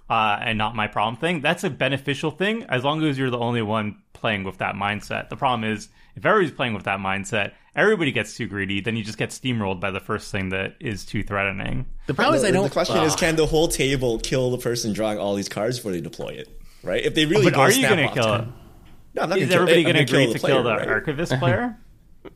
uh, 0.08 0.38
and 0.40 0.58
not 0.58 0.76
my 0.76 0.86
problem 0.86 1.16
thing. 1.16 1.40
That's 1.40 1.64
a 1.64 1.70
beneficial 1.70 2.30
thing 2.30 2.62
as 2.68 2.84
long 2.84 3.02
as 3.02 3.18
you're 3.18 3.30
the 3.30 3.38
only 3.38 3.62
one 3.62 3.96
playing 4.12 4.44
with 4.44 4.58
that 4.58 4.76
mindset. 4.76 5.28
The 5.28 5.36
problem 5.36 5.68
is 5.68 5.88
if 6.14 6.24
everybody's 6.24 6.54
playing 6.54 6.74
with 6.74 6.84
that 6.84 7.00
mindset, 7.00 7.52
everybody 7.74 8.12
gets 8.12 8.36
too 8.36 8.46
greedy, 8.46 8.80
then 8.80 8.96
you 8.96 9.04
just 9.04 9.18
get 9.18 9.30
steamrolled 9.30 9.80
by 9.80 9.90
the 9.90 10.00
first 10.00 10.30
thing 10.32 10.50
that 10.50 10.74
is 10.80 11.04
too 11.04 11.22
threatening. 11.22 11.86
the 12.06 12.14
problem 12.14 12.36
is, 12.36 12.44
I 12.44 12.50
don't. 12.50 12.64
The 12.64 12.70
question 12.70 12.98
is, 12.98 13.14
can 13.16 13.36
the 13.36 13.46
whole 13.46 13.68
table 13.68 14.18
kill 14.18 14.50
the 14.50 14.58
person 14.58 14.92
drawing 14.92 15.18
all 15.18 15.34
these 15.34 15.48
cards 15.48 15.78
before 15.78 15.92
they 15.92 16.00
deploy 16.00 16.28
it? 16.30 16.48
Right? 16.82 17.04
If 17.04 17.14
they 17.14 17.26
really 17.26 17.44
But 17.44 17.54
go 17.54 17.60
are 17.62 17.70
you 17.70 17.86
going 17.88 18.08
to 18.08 18.14
kill 18.14 18.34
it? 18.34 18.44
No, 19.14 19.22
I'm 19.22 19.28
not 19.28 19.38
Is 19.38 19.48
gonna 19.50 19.62
everybody 19.62 19.82
kill, 19.84 19.92
going 19.92 20.06
to 20.06 20.14
I'm 20.14 20.22
agree 20.24 20.32
to 20.32 20.38
kill 20.46 20.62
the 20.62 20.70
right? 20.76 20.88
archivist 20.88 21.32
player? 21.38 21.78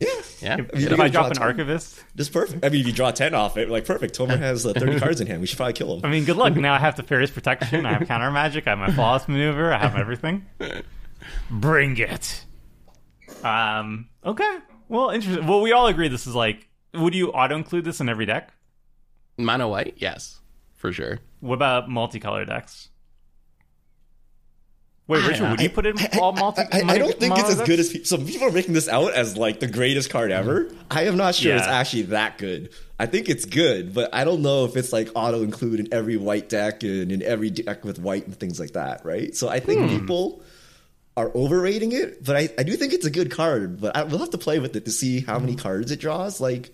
Yeah, 0.01 0.09
yeah, 0.41 0.57
If, 0.73 0.81
you 0.81 0.87
if 0.89 0.99
I 0.99 1.07
drop 1.07 1.11
draw 1.11 1.25
an 1.27 1.33
10. 1.35 1.43
archivist, 1.43 2.03
just 2.17 2.33
perfect. 2.33 2.63
I 2.65 2.67
mean, 2.69 2.81
if 2.81 2.87
you 2.87 2.93
draw 2.93 3.11
ten 3.11 3.33
off 3.33 3.55
it, 3.55 3.69
like 3.69 3.85
perfect. 3.85 4.17
Tomer 4.17 4.37
has 4.37 4.65
uh, 4.65 4.73
thirty 4.73 4.99
cards 5.01 5.21
in 5.21 5.27
hand. 5.27 5.39
We 5.39 5.47
should 5.47 5.55
probably 5.55 5.73
kill 5.73 5.95
him. 5.95 6.01
I 6.05 6.09
mean, 6.09 6.25
good 6.25 6.35
luck. 6.35 6.55
Now 6.57 6.73
I 6.73 6.77
have 6.79 6.97
the 6.97 7.03
Fairy's 7.03 7.31
Protection. 7.31 7.85
I 7.85 7.93
have 7.93 8.05
counter 8.05 8.29
magic. 8.29 8.67
I 8.67 8.71
have 8.71 8.79
my 8.79 8.91
flawless 8.91 9.29
maneuver. 9.29 9.73
I 9.73 9.77
have 9.77 9.95
everything. 9.95 10.45
Bring 11.49 11.97
it. 11.97 12.43
Um. 13.43 14.09
Okay. 14.25 14.57
Well, 14.89 15.09
interesting. 15.09 15.45
Well, 15.47 15.61
we 15.61 15.71
all 15.71 15.87
agree 15.87 16.07
this 16.07 16.27
is 16.27 16.35
like. 16.35 16.67
Would 16.93 17.13
you 17.13 17.31
auto 17.31 17.55
include 17.55 17.85
this 17.85 17.99
in 17.99 18.09
every 18.09 18.25
deck? 18.25 18.53
mono 19.37 19.69
white, 19.69 19.95
yes, 19.97 20.39
for 20.75 20.91
sure. 20.91 21.19
What 21.39 21.55
about 21.55 21.89
multicolor 21.89 22.45
decks? 22.45 22.89
Wait, 25.07 25.25
Richard, 25.25 25.51
would 25.51 25.61
you 25.61 25.69
put 25.69 25.85
in 25.85 25.95
all 26.19 26.33
multi? 26.33 26.63
I, 26.63 26.81
I 26.85 26.97
don't 26.97 27.17
think 27.17 27.37
it's 27.37 27.49
as 27.49 27.55
mono 27.57 27.65
good 27.65 27.79
as 27.79 27.89
people. 27.89 28.05
Some 28.05 28.25
people 28.25 28.47
are 28.47 28.51
making 28.51 28.73
this 28.73 28.89
out 28.89 29.13
as 29.13 29.37
like 29.37 29.61
the 29.61 29.67
greatest 29.67 30.09
card 30.09 30.31
ever. 30.31 30.65
Mm-hmm. 30.65 30.77
I 30.91 31.03
am 31.03 31.15
not 31.15 31.35
sure 31.35 31.55
it's 31.55 31.65
actually 31.65 32.03
that 32.03 32.37
good. 32.37 32.71
I 32.99 33.05
think 33.05 33.29
it's 33.29 33.45
good, 33.45 33.93
but 33.93 34.13
I 34.13 34.25
don't 34.25 34.41
know 34.41 34.65
if 34.65 34.75
it's 34.75 34.91
like 34.91 35.09
auto 35.15 35.43
include 35.43 35.79
in 35.79 35.93
every 35.93 36.17
white 36.17 36.49
deck 36.49 36.83
and 36.83 37.11
in 37.11 37.21
every 37.21 37.51
deck 37.51 37.85
with 37.85 37.99
white 37.99 38.25
and 38.25 38.35
things 38.37 38.59
like 38.59 38.73
that, 38.73 39.05
right? 39.05 39.33
So 39.33 39.47
I 39.47 39.61
think 39.61 39.81
hmm. 39.81 39.97
people 39.99 40.41
are 41.17 41.31
overrating 41.35 41.91
it, 41.93 42.23
but 42.23 42.35
I, 42.35 42.49
I 42.59 42.63
do 42.63 42.75
think 42.75 42.93
it's 42.93 43.05
a 43.05 43.09
good 43.09 43.31
card. 43.31 43.81
But 43.81 43.97
I, 43.97 44.03
we'll 44.03 44.19
have 44.19 44.29
to 44.29 44.37
play 44.37 44.59
with 44.59 44.75
it 44.75 44.85
to 44.85 44.91
see 44.91 45.19
how 45.21 45.39
many 45.39 45.53
mm-hmm. 45.53 45.61
cards 45.63 45.91
it 45.91 45.99
draws. 45.99 46.39
Like, 46.39 46.71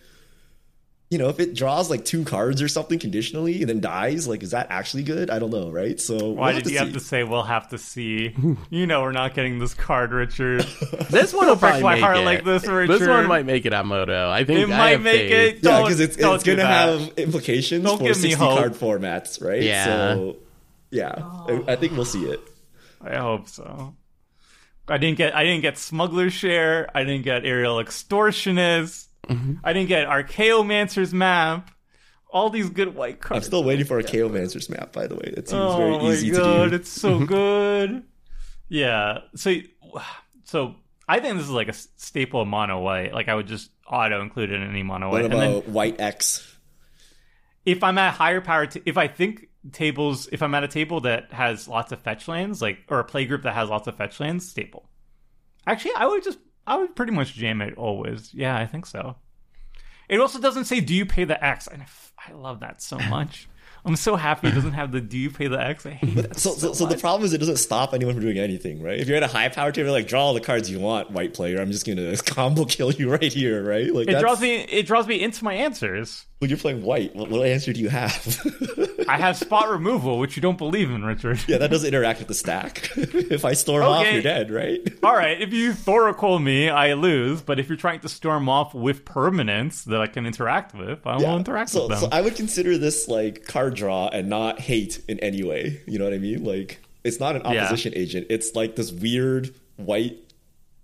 you 1.10 1.18
know, 1.18 1.30
if 1.30 1.40
it 1.40 1.54
draws 1.54 1.90
like 1.90 2.04
two 2.04 2.26
cards 2.26 2.62
or 2.62 2.68
something 2.68 3.00
conditionally 3.00 3.62
and 3.62 3.70
then 3.70 3.80
dies, 3.80 4.28
like, 4.28 4.44
is 4.44 4.52
that 4.52 4.68
actually 4.70 5.04
good? 5.04 5.30
I 5.30 5.40
don't 5.40 5.50
know, 5.50 5.72
right? 5.72 5.98
So 5.98 6.18
we'll 6.18 6.34
Why 6.36 6.52
have 6.52 6.64
did 6.64 6.70
to 6.70 6.74
you 6.74 6.80
have 6.80 6.94
to 6.94 7.00
say 7.00 7.24
we'll 7.24 7.44
have 7.44 7.70
to 7.70 7.78
see? 7.78 8.36
You 8.70 8.88
know 8.88 9.02
we're 9.04 9.12
not 9.14 9.34
getting 9.34 9.60
this 9.60 9.74
card, 9.74 10.12
Richard. 10.12 10.66
This 11.10 11.34
one 11.34 11.48
will 11.48 11.56
break 11.56 11.82
my 11.82 11.94
make 11.96 12.04
heart 12.04 12.18
it. 12.18 12.26
like 12.26 12.44
this, 12.44 12.68
Richard. 12.68 13.00
This 13.00 13.08
one 13.08 13.28
might 13.28 13.46
make 13.46 13.66
it 13.66 13.74
on 13.74 13.88
Moto. 13.88 14.30
I 14.30 14.44
think 14.44 14.60
It 14.60 14.74
I 14.74 14.78
might 14.78 14.90
have 14.90 15.02
make 15.02 15.30
faith. 15.30 15.32
it. 15.32 15.56
Yeah, 15.64 15.72
Don't- 15.72 15.84
because 15.84 16.00
it's, 16.00 16.18
it's 16.18 16.44
going 16.44 16.58
to 16.58 16.64
that. 16.64 17.00
have 17.00 17.18
implications 17.18 17.86
Don't 17.86 17.98
for 18.00 18.06
give 18.06 18.18
me 18.18 18.32
60 18.32 18.34
hope. 18.34 18.58
card 18.58 18.74
formats, 18.74 19.42
right? 19.44 19.62
Yeah. 19.62 19.86
So, 20.16 20.38
yeah, 20.90 21.14
I, 21.18 21.64
I 21.70 21.76
think 21.76 21.94
we'll 21.94 22.06
see 22.06 22.26
it. 22.26 22.42
I 23.02 23.18
hope 23.18 23.48
so. 23.48 23.96
I 24.88 24.98
didn't 24.98 25.18
get 25.18 25.36
I 25.36 25.44
didn't 25.44 25.62
get 25.62 25.78
Smuggler's 25.78 26.34
Share. 26.34 26.90
I 26.96 27.04
didn't 27.04 27.24
get 27.24 27.46
Aerial 27.46 27.78
Extortionist. 27.78 29.08
Mm-hmm. 29.28 29.54
I 29.64 29.74
didn't 29.74 29.88
get 29.90 30.08
Archaeomancer's 30.08 31.14
map. 31.14 31.72
All 32.30 32.50
these 32.50 32.70
good 32.70 32.96
white 32.96 33.22
cards. 33.22 33.46
I'm 33.46 33.48
still 33.48 33.64
waiting 33.64 33.86
for 33.86 34.02
Archaeomancer's 34.02 34.70
map, 34.70 34.92
by 34.92 35.08
the 35.08 35.16
way. 35.16 35.34
It 35.38 35.48
seems 35.50 35.62
oh 35.62 35.78
very 35.78 36.14
easy 36.14 36.32
god, 36.32 36.64
to 36.66 36.70
do. 36.72 36.76
it's 36.76 36.90
so 36.90 37.20
good. 37.26 38.04
yeah. 38.70 39.20
So 39.36 39.56
so 40.46 40.76
I 41.08 41.20
think 41.20 41.36
this 41.38 41.46
is 41.46 41.52
like 41.52 41.70
a 41.70 41.74
staple 41.74 42.42
of 42.42 42.48
mono 42.48 42.80
white. 42.82 43.14
Like 43.14 43.30
I 43.30 43.36
would 43.36 43.48
just 43.48 43.70
auto 43.88 44.22
include 44.22 44.52
it 44.52 44.56
in 44.62 44.70
any 44.70 44.84
mono 44.84 45.10
What 45.10 45.22
white. 45.22 45.32
And 45.32 45.34
then 45.42 45.52
about 45.52 45.68
White 45.70 46.00
X? 46.02 46.50
if 47.66 47.82
I'm 47.84 47.98
at 47.98 48.16
higher 48.16 48.42
power, 48.42 48.66
t- 48.66 48.82
if 48.86 48.98
I 48.98 49.08
think 49.08 49.48
tables, 49.72 50.28
if 50.32 50.42
I'm 50.42 50.56
at 50.56 50.64
a 50.64 50.68
table 50.68 51.02
that 51.02 51.32
has 51.32 51.68
lots 51.68 51.92
of 51.92 52.00
fetch 52.02 52.28
lands, 52.28 52.62
like 52.62 52.80
or 52.90 53.00
a 53.00 53.04
play 53.04 53.26
group 53.26 53.44
that 53.44 53.54
has 53.54 53.70
lots 53.70 53.88
of 53.88 53.96
fetch 53.96 54.20
lands, 54.20 54.50
staple. 54.50 54.90
Actually, 55.66 55.96
I 55.96 56.06
would 56.06 56.24
just, 56.24 56.40
I 56.68 56.78
would 56.78 56.96
pretty 56.96 57.14
much 57.14 57.34
jam 57.34 57.62
it 57.62 57.78
always. 57.78 58.34
Yeah, 58.34 58.58
I 58.58 58.66
think 58.66 58.86
so. 58.86 59.16
It 60.10 60.20
also 60.20 60.40
doesn't 60.40 60.66
say, 60.66 60.82
"Do 60.82 60.94
you 60.94 61.06
pay 61.06 61.24
the 61.24 61.44
X?" 61.44 61.68
And 61.68 61.82
I 61.82 61.86
f- 61.86 62.12
I 62.28 62.34
love 62.34 62.60
that 62.60 62.82
so 62.82 62.98
much. 63.10 63.48
I'm 63.86 63.96
so 63.98 64.16
happy 64.16 64.48
it 64.48 64.56
doesn't 64.56 64.74
have 64.74 64.92
the 64.92 65.02
"Do 65.02 65.18
you 65.18 65.30
pay 65.30 65.48
the 65.48 65.60
X?" 65.60 65.86
I 65.86 65.92
hate 65.92 66.16
that 66.16 66.40
So, 66.40 66.52
so, 66.52 66.74
so 66.74 66.86
the 66.86 66.98
problem 66.98 67.26
is 67.26 67.34
it 67.34 67.40
doesn't 67.40 67.58
stop 67.58 67.94
anyone 67.94 68.14
from 68.14 68.24
doing 68.24 68.38
anything, 68.38 68.82
right? 68.82 69.00
If 69.00 69.08
you're 69.08 69.18
at 69.18 69.24
a 69.24 69.28
high 69.28 69.50
power 69.50 69.72
table, 69.72 69.92
like 69.92 70.08
draw 70.08 70.26
all 70.26 70.34
the 70.34 70.42
cards 70.42 70.72
you 70.72 70.80
want, 70.80 71.12
white 71.12 71.34
player. 71.34 71.60
I'm 71.60 71.72
just 71.72 71.86
gonna 71.86 72.16
combo 72.26 72.66
kill 72.66 72.92
you 72.92 73.12
right 73.12 73.34
here, 73.34 73.64
right? 73.64 73.94
Like 73.94 74.08
It 74.08 74.20
draws 74.20 74.40
me. 74.42 74.62
It 74.62 74.86
draws 74.86 75.08
me 75.08 75.22
into 75.22 75.44
my 75.44 75.54
answers. 75.54 76.26
Well, 76.44 76.50
you're 76.50 76.60
playing 76.60 76.84
white, 76.84 77.16
what, 77.16 77.30
what 77.30 77.48
answer 77.48 77.72
do 77.72 77.80
you 77.80 77.88
have? 77.88 78.38
I 79.08 79.18
have 79.18 79.38
spot 79.38 79.70
removal, 79.70 80.20
which 80.20 80.36
you 80.36 80.42
don't 80.42 80.58
believe 80.58 80.92
in, 80.92 81.02
Richard. 81.02 81.40
yeah, 81.48 81.58
that 81.58 81.72
doesn't 81.72 81.88
interact 81.88 82.20
with 82.20 82.28
the 82.28 82.34
stack. 82.34 82.90
if 82.98 83.46
I 83.46 83.54
storm 83.54 83.84
off, 83.84 84.12
you're 84.12 84.22
dead, 84.22 84.52
right? 84.52 84.82
All 85.04 85.16
right, 85.16 85.42
if 85.42 85.54
you 85.54 85.72
Thoracle 85.72 86.44
me, 86.44 86.68
I 86.68 86.96
lose. 86.96 87.42
But 87.42 87.62
if 87.62 87.70
you're 87.70 87.78
trying 87.78 88.02
to 88.02 88.10
storm 88.10 88.50
off 88.50 88.74
with 88.74 89.06
permanents 89.06 89.86
that 89.86 90.02
I 90.02 90.08
can 90.08 90.26
interact 90.26 90.76
with, 90.76 91.08
I 91.08 91.16
will 91.16 91.38
interact 91.38 91.70
so, 91.70 91.84
with 91.84 91.92
them. 91.92 92.00
so 92.00 92.10
I 92.12 92.20
would 92.20 92.36
consider 92.36 92.78
this 92.78 93.08
like 93.08 93.46
card 93.46 93.73
draw 93.74 94.08
and 94.10 94.30
not 94.30 94.60
hate 94.60 95.02
in 95.08 95.20
any 95.20 95.44
way. 95.44 95.82
You 95.88 96.00
know 96.00 96.06
what 96.06 96.14
I 96.14 96.18
mean? 96.20 96.44
Like 96.44 96.80
it's 97.04 97.20
not 97.20 97.36
an 97.36 97.42
Yeah. 97.46 97.66
opposition 97.66 97.94
agent. 97.96 98.28
It's 98.30 98.56
like 98.56 98.76
this 98.76 98.92
weird 98.92 99.54
white 99.78 100.18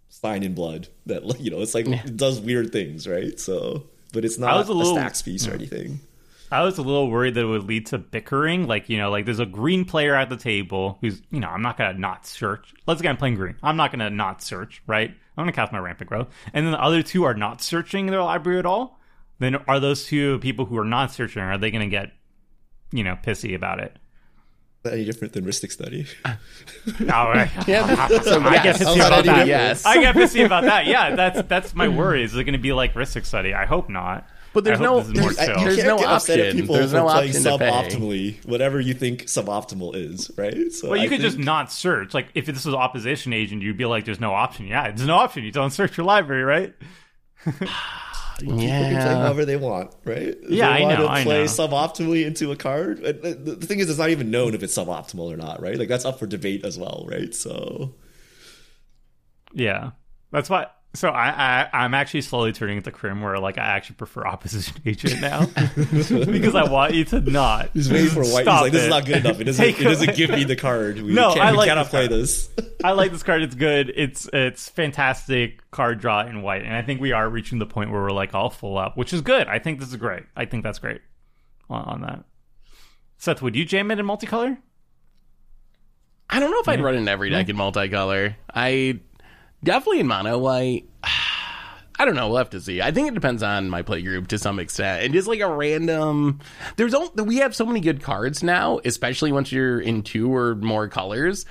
sign 0.10 0.44
in 0.44 0.54
blood 0.54 0.88
that 1.06 1.40
you 1.40 1.52
know. 1.52 1.62
It's 1.62 1.74
like 1.76 1.88
it 1.88 2.18
does 2.18 2.40
weird 2.40 2.72
things, 2.72 3.08
right? 3.08 3.40
So, 3.40 3.84
but 4.14 4.26
it's 4.26 4.38
not 4.38 4.56
a 4.68 4.72
a, 4.72 4.74
little- 4.74 4.94
stacks 4.96 5.22
piece 5.22 5.48
or 5.48 5.54
anything. 5.54 6.02
I 6.52 6.64
was 6.64 6.80
a 6.80 6.82
little 6.82 7.12
worried 7.12 7.36
that 7.36 7.42
it 7.42 7.46
would 7.46 7.66
lead 7.66 7.86
to 7.88 8.00
bickering. 8.00 8.66
Like, 8.66 8.90
you 8.90 8.98
know, 8.98 9.12
like 9.12 9.26
there's 9.26 9.38
a 9.40 9.46
green 9.46 9.86
player 9.86 10.16
at 10.16 10.30
the 10.30 10.36
table 10.36 10.98
who's, 11.00 11.22
you 11.30 11.40
know, 11.40 11.48
I'm 11.48 11.62
not 11.62 11.78
going 11.78 11.94
to 11.94 12.02
not 12.02 12.26
search. 12.26 12.74
Let's 12.88 13.00
again 13.02 13.18
playing 13.18 13.36
green. 13.36 13.56
I'm 13.62 13.78
not 13.78 13.92
going 13.92 14.00
to 14.00 14.10
not 14.10 14.42
search, 14.42 14.82
right? 14.88 15.12
I'm 15.12 15.44
going 15.44 15.54
to 15.54 15.56
cast 15.56 15.72
my 15.72 15.78
rampant 15.78 16.10
growth. 16.10 16.28
And 16.52 16.66
then 16.66 16.72
the 16.72 16.82
other 16.82 17.04
two 17.04 17.24
are 17.24 17.36
not 17.36 17.62
searching 17.62 18.08
their 18.08 18.24
library 18.24 18.58
at 18.58 18.66
all. 18.66 19.00
Then 19.38 19.58
are 19.68 19.80
those 19.80 20.06
two 20.08 20.40
people 20.40 20.66
who 20.66 20.76
are 20.80 20.84
not 20.86 21.12
searching, 21.12 21.44
are 21.44 21.60
they 21.60 21.70
going 21.70 21.88
to 21.88 21.88
get, 21.88 22.14
you 22.92 23.04
know, 23.04 23.18
pissy 23.24 23.56
about 23.56 23.80
it. 23.80 23.96
any 24.86 25.06
different 25.06 25.34
than 25.34 25.46
Rhystic 25.46 25.72
Study? 25.72 26.08
All 26.26 26.34
oh, 27.02 27.06
right. 27.32 27.50
Yeah, 27.68 28.08
so 28.22 28.42
I 28.42 28.54
yes. 28.56 28.64
get 28.64 28.88
pissy 28.88 28.96
about 28.96 29.10
that. 29.10 29.24
different? 29.24 29.48
Yes. 29.48 29.86
I 29.86 30.02
get 30.02 30.16
pissy 30.16 30.46
about 30.46 30.64
that. 30.64 30.86
Yeah, 30.86 31.16
that's 31.16 31.48
that's 31.48 31.76
my 31.76 31.88
worry. 31.88 32.24
Is 32.24 32.36
it 32.36 32.44
going 32.46 32.54
to 32.54 32.60
be 32.60 32.74
like 32.74 32.94
Rhystic 32.94 33.26
Study? 33.26 33.54
I 33.54 33.66
hope 33.66 33.90
not. 33.90 34.28
But 34.52 34.64
there's 34.64 34.80
no- 34.80 35.02
this 35.02 35.16
more 35.22 35.32
there's- 35.32 35.46
chill. 35.48 35.64
There's 35.64 35.84
no 35.84 35.98
get 36.00 36.08
upset 36.08 36.40
at 36.40 36.46
option. 36.48 36.60
people 36.62 36.76
There's 36.76 36.92
no 36.92 37.08
playing 37.08 37.30
option 37.30 37.44
to 37.44 37.58
pay. 37.60 37.70
suboptimally, 37.70 38.46
whatever 38.48 38.80
you 38.80 38.96
think 38.96 39.26
suboptimal 39.26 39.96
is, 39.96 40.32
right? 40.38 40.72
So 40.72 40.90
Well, 40.90 40.98
you 40.98 41.04
I 41.04 41.08
could 41.08 41.20
think- 41.22 41.34
just 41.34 41.38
not 41.38 41.72
search. 41.72 42.16
Like, 42.16 42.30
if 42.34 42.48
this 42.48 42.66
was 42.66 42.74
opposition 42.74 43.32
agent, 43.32 43.62
you'd 43.62 43.78
be 43.78 43.86
like, 43.86 44.06
"There's 44.06 44.20
no 44.20 44.34
option." 44.34 44.66
Yeah, 44.66 44.90
there's 44.90 45.06
no 45.08 45.18
option. 45.18 45.44
You 45.44 45.52
don't 45.52 45.70
search 45.70 45.98
your 45.98 46.06
library, 46.08 46.44
right? 46.44 46.74
People 48.40 48.58
can 48.58 48.68
play 48.84 48.92
Yeah. 48.94 49.16
however 49.22 49.46
they 49.46 49.58
want, 49.58 49.94
right? 50.06 50.36
Yeah, 50.50 50.68
they 50.78 50.80
I 50.80 50.82
want 50.82 51.00
know, 51.00 51.08
to 51.16 51.24
play 51.24 51.44
suboptimally 51.46 52.26
into 52.26 52.52
a 52.52 52.56
card. 52.56 53.02
the 53.02 53.56
thing 53.62 53.80
is, 53.80 53.90
it's 53.90 54.00
not 54.00 54.10
even 54.10 54.32
known 54.32 54.54
if 54.56 54.64
it's 54.64 54.76
suboptimal 54.78 55.32
or 55.34 55.38
not, 55.38 55.62
right? 55.62 55.78
Like 55.78 55.88
that's 55.90 56.06
up 56.06 56.20
for 56.20 56.26
debate 56.28 56.64
as 56.66 56.78
well, 56.78 57.06
right? 57.08 57.34
So 57.36 57.96
Yeah, 59.54 59.92
that's 60.32 60.50
why. 60.50 60.68
So 60.96 61.10
I, 61.10 61.30
I 61.30 61.70
I'm 61.84 61.94
actually 61.94 62.22
slowly 62.22 62.52
turning 62.52 62.78
into 62.78 62.92
Crim, 62.92 63.22
where 63.22 63.38
like 63.38 63.60
I 63.60 63.62
actually 63.64 63.98
prefer 63.98 64.26
opposition 64.26 64.76
agent 64.88 65.22
now 65.22 65.46
because 66.26 66.56
I 66.56 66.68
want 66.68 66.96
you 66.96 67.06
to 67.06 67.22
not. 67.22 67.70
he's 67.74 67.92
waiting 67.92 68.10
for 68.10 68.22
white. 68.22 68.26
He's 68.26 68.42
Stop 68.42 68.62
like, 68.64 68.72
this 68.72 68.82
it. 68.82 68.86
is 68.86 68.90
not 68.90 69.06
good 69.06 69.18
enough. 69.18 69.40
It 69.40 69.44
doesn't. 69.44 69.64
Take 69.66 69.80
it 69.80 69.84
doesn't 69.84 70.16
give 70.16 70.32
me 70.32 70.46
the 70.46 70.56
card. 70.56 71.00
We, 71.00 71.14
No, 71.14 71.30
can't, 71.36 71.42
I 71.42 71.52
we 71.52 71.58
like 71.58 71.68
cannot 71.68 71.84
this 71.84 71.90
play 71.92 72.08
card. 72.08 72.20
this. 72.20 72.50
I 72.84 72.92
like 72.94 73.12
this 73.12 73.22
card. 73.22 73.44
It's 73.44 73.54
good. 73.54 73.94
It's 73.96 74.28
it's 74.34 74.68
fantastic 74.68 75.62
card 75.70 76.00
draw 76.00 76.22
in 76.26 76.42
white, 76.42 76.64
and 76.64 76.74
I 76.74 76.82
think 76.82 77.00
we 77.02 77.12
are 77.12 77.30
reaching 77.30 77.60
the 77.60 77.68
point 77.68 77.92
where 77.92 78.02
we're 78.02 78.12
like 78.12 78.34
all 78.34 78.50
full 78.50 78.76
up, 78.78 78.98
which 78.98 79.14
is 79.14 79.22
good. 79.22 79.48
I 79.48 79.60
think 79.60 79.80
this 79.80 79.90
is 79.90 79.96
great. 79.98 80.24
I 80.36 80.46
think 80.46 80.64
that's 80.64 80.80
great 80.80 81.02
on, 81.70 81.84
on 81.84 82.02
that. 82.02 82.24
Seth, 83.20 83.44
would 83.44 83.56
you 83.56 83.64
jam 83.64 83.92
it 83.92 84.00
in 84.00 84.08
multicolor? 84.08 84.58
I 86.32 86.40
don't 86.40 86.50
know 86.52 86.60
if 86.62 86.68
I'd 86.68 86.82
run 86.82 86.96
in 86.96 87.08
every 87.08 87.30
deck 87.30 87.48
in 87.50 87.56
multicolor. 87.58 88.36
I 88.54 89.02
definitely 89.64 90.02
in 90.02 90.08
mono 90.08 90.38
white. 90.38 90.86
I 91.04 92.06
don't 92.06 92.16
know. 92.16 92.30
We'll 92.30 92.38
have 92.38 92.52
to 92.52 92.62
see. 92.62 92.82
I 92.82 92.92
think 92.92 93.10
it 93.10 93.14
depends 93.14 93.44
on 93.44 93.70
my 93.70 93.82
play 93.82 94.02
group 94.02 94.28
to 94.30 94.38
some 94.38 94.58
extent. 94.58 95.04
And 95.04 95.14
just 95.14 95.28
like 95.28 95.42
a 95.42 95.54
random, 95.54 96.40
there's 96.78 96.94
only, 96.94 97.24
we 97.24 97.38
have 97.38 97.54
so 97.54 97.66
many 97.66 97.82
good 97.82 98.02
cards 98.02 98.42
now, 98.42 98.80
especially 98.86 99.34
once 99.34 99.52
you're 99.52 99.82
in 99.82 100.04
two 100.04 100.34
or 100.34 100.56
more 100.56 100.88
colors. 100.88 101.46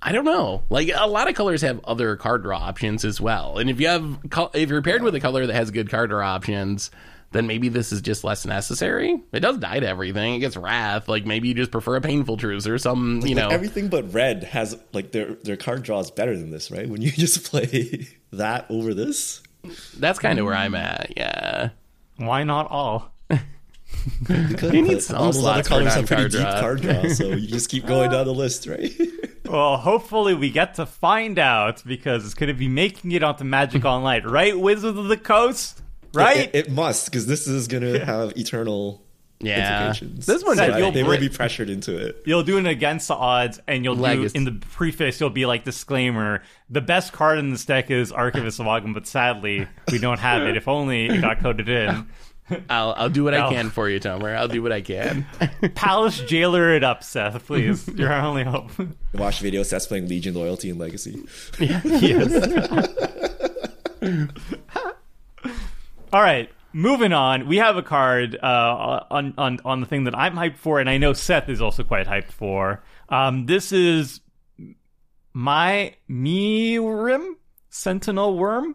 I 0.00 0.12
don't 0.12 0.24
know. 0.24 0.62
Like 0.70 0.90
a 0.94 1.06
lot 1.06 1.28
of 1.28 1.34
colors 1.34 1.60
have 1.60 1.84
other 1.84 2.16
card 2.16 2.42
draw 2.42 2.58
options 2.58 3.04
as 3.04 3.20
well. 3.20 3.58
And 3.58 3.68
if 3.68 3.80
you 3.80 3.88
have, 3.88 4.18
if 4.54 4.70
you're 4.70 4.80
paired 4.80 5.02
with 5.02 5.14
a 5.14 5.20
color 5.20 5.46
that 5.46 5.54
has 5.54 5.70
good 5.70 5.90
card 5.90 6.08
draw 6.08 6.26
options, 6.26 6.90
then 7.32 7.46
maybe 7.46 7.68
this 7.68 7.92
is 7.92 8.00
just 8.00 8.24
less 8.24 8.46
necessary. 8.46 9.20
It 9.32 9.40
does 9.40 9.58
die 9.58 9.80
to 9.80 9.86
everything. 9.86 10.34
It 10.34 10.38
gets 10.40 10.56
wrath. 10.56 11.08
Like 11.08 11.26
maybe 11.26 11.48
you 11.48 11.54
just 11.54 11.70
prefer 11.70 11.96
a 11.96 12.00
Painful 12.00 12.36
Truths 12.36 12.66
or 12.66 12.78
some, 12.78 13.20
you 13.24 13.34
know. 13.34 13.46
Like, 13.46 13.54
everything 13.54 13.88
but 13.88 14.12
red 14.12 14.44
has 14.44 14.78
like 14.92 15.12
their 15.12 15.34
their 15.34 15.56
card 15.56 15.82
draw 15.82 16.00
is 16.00 16.10
better 16.10 16.36
than 16.36 16.50
this, 16.50 16.70
right? 16.70 16.88
When 16.88 17.02
you 17.02 17.10
just 17.12 17.44
play 17.50 18.08
that 18.32 18.66
over 18.70 18.94
this, 18.94 19.42
That's 19.98 20.18
kind 20.18 20.38
of 20.38 20.44
where 20.44 20.54
I'm 20.54 20.74
at. 20.74 21.12
Yeah. 21.16 21.70
Why 22.16 22.44
not 22.44 22.70
all? 22.70 23.12
Because 24.26 24.72
you 24.72 24.82
need 24.82 25.02
some 25.02 25.16
all 25.16 25.32
those 25.32 25.44
other 25.44 25.62
colors 25.62 25.94
have 25.94 26.06
pretty 26.06 26.38
non-card 26.38 26.80
deep 26.80 26.86
card 26.88 27.02
draw, 27.02 27.12
so 27.12 27.28
you 27.28 27.46
just 27.46 27.68
keep 27.68 27.86
going 27.86 28.10
down 28.10 28.26
the 28.26 28.34
list, 28.34 28.66
right? 28.66 28.92
Well, 29.44 29.76
hopefully 29.76 30.34
we 30.34 30.50
get 30.50 30.74
to 30.76 30.86
find 30.86 31.38
out 31.38 31.82
because 31.84 32.24
it's 32.24 32.32
going 32.32 32.48
to 32.48 32.54
be 32.54 32.68
making 32.68 33.12
it 33.12 33.22
onto 33.22 33.44
Magic 33.44 33.84
Online, 33.84 34.22
right? 34.22 34.58
Wizards 34.58 34.96
of 34.96 35.08
the 35.08 35.16
Coast, 35.18 35.82
right? 36.14 36.36
It, 36.54 36.66
it 36.68 36.70
must 36.70 37.06
because 37.06 37.26
this 37.26 37.46
is 37.46 37.68
going 37.68 37.82
to 37.82 38.04
have 38.04 38.36
eternal 38.36 39.02
Yeah. 39.40 39.80
implications. 39.88 40.26
This 40.26 40.44
one 40.44 40.56
So 40.56 40.62
Said 40.62 40.72
I- 40.74 40.78
you'll 40.78 40.92
they 40.92 41.02
will 41.02 41.18
be 41.18 41.28
pressured 41.28 41.68
into 41.70 41.96
it. 41.96 42.22
You'll 42.26 42.42
do 42.44 42.58
it 42.58 42.66
against 42.66 43.08
the 43.08 43.14
odds, 43.14 43.60
and 43.66 43.84
you'll 43.84 43.96
Legacy. 43.96 44.32
do 44.34 44.38
in 44.38 44.44
the 44.44 44.52
preface. 44.66 45.20
You'll 45.20 45.30
be 45.30 45.46
like 45.46 45.64
disclaimer: 45.64 46.42
the 46.70 46.80
best 46.80 47.12
card 47.12 47.38
in 47.38 47.50
this 47.50 47.64
deck 47.64 47.90
is 47.90 48.12
Archivist 48.12 48.60
of 48.60 48.66
Oghma, 48.66 48.94
but 48.94 49.06
sadly 49.06 49.66
we 49.90 49.98
don't 49.98 50.20
have 50.20 50.42
it. 50.42 50.56
If 50.56 50.68
only 50.68 51.06
it 51.06 51.20
got 51.20 51.40
coded 51.40 51.68
in. 51.68 52.06
I'll 52.68 52.92
I'll 52.98 53.08
do 53.08 53.24
what 53.24 53.32
No. 53.32 53.46
I 53.46 53.52
can 53.54 53.70
for 53.70 53.88
you, 53.88 53.98
Tomer. 53.98 54.36
I'll 54.36 54.48
do 54.48 54.62
what 54.62 54.72
I 54.72 54.82
can. 54.82 55.24
Palace 55.74 56.20
Jailer 56.20 56.74
it 56.74 56.84
up, 56.84 57.02
Seth. 57.02 57.46
Please, 57.46 57.88
your 57.96 58.12
only 58.12 58.44
hope. 58.44 58.70
Watch 59.14 59.40
video 59.40 59.62
Seth 59.62 59.88
playing 59.88 60.06
Legion, 60.08 60.34
Loyalty, 60.34 60.68
and 60.68 60.78
Legacy. 60.78 61.22
yes. 61.58 62.88
All 66.12 66.20
right, 66.20 66.50
moving 66.74 67.14
on. 67.14 67.46
We 67.46 67.56
have 67.56 67.78
a 67.78 67.82
card 67.82 68.38
uh, 68.42 69.00
on 69.10 69.32
on 69.38 69.60
on 69.64 69.80
the 69.80 69.86
thing 69.86 70.04
that 70.04 70.14
I'm 70.14 70.34
hyped 70.34 70.58
for, 70.58 70.78
and 70.78 70.90
I 70.90 70.98
know 70.98 71.14
Seth 71.14 71.48
is 71.48 71.62
also 71.62 71.84
quite 71.84 72.06
hyped 72.06 72.32
for. 72.32 72.82
Um, 73.08 73.46
this 73.46 73.72
is 73.72 74.20
my 75.32 75.94
Miirym 76.10 77.36
Sentinel 77.70 78.36
Wyrm 78.36 78.74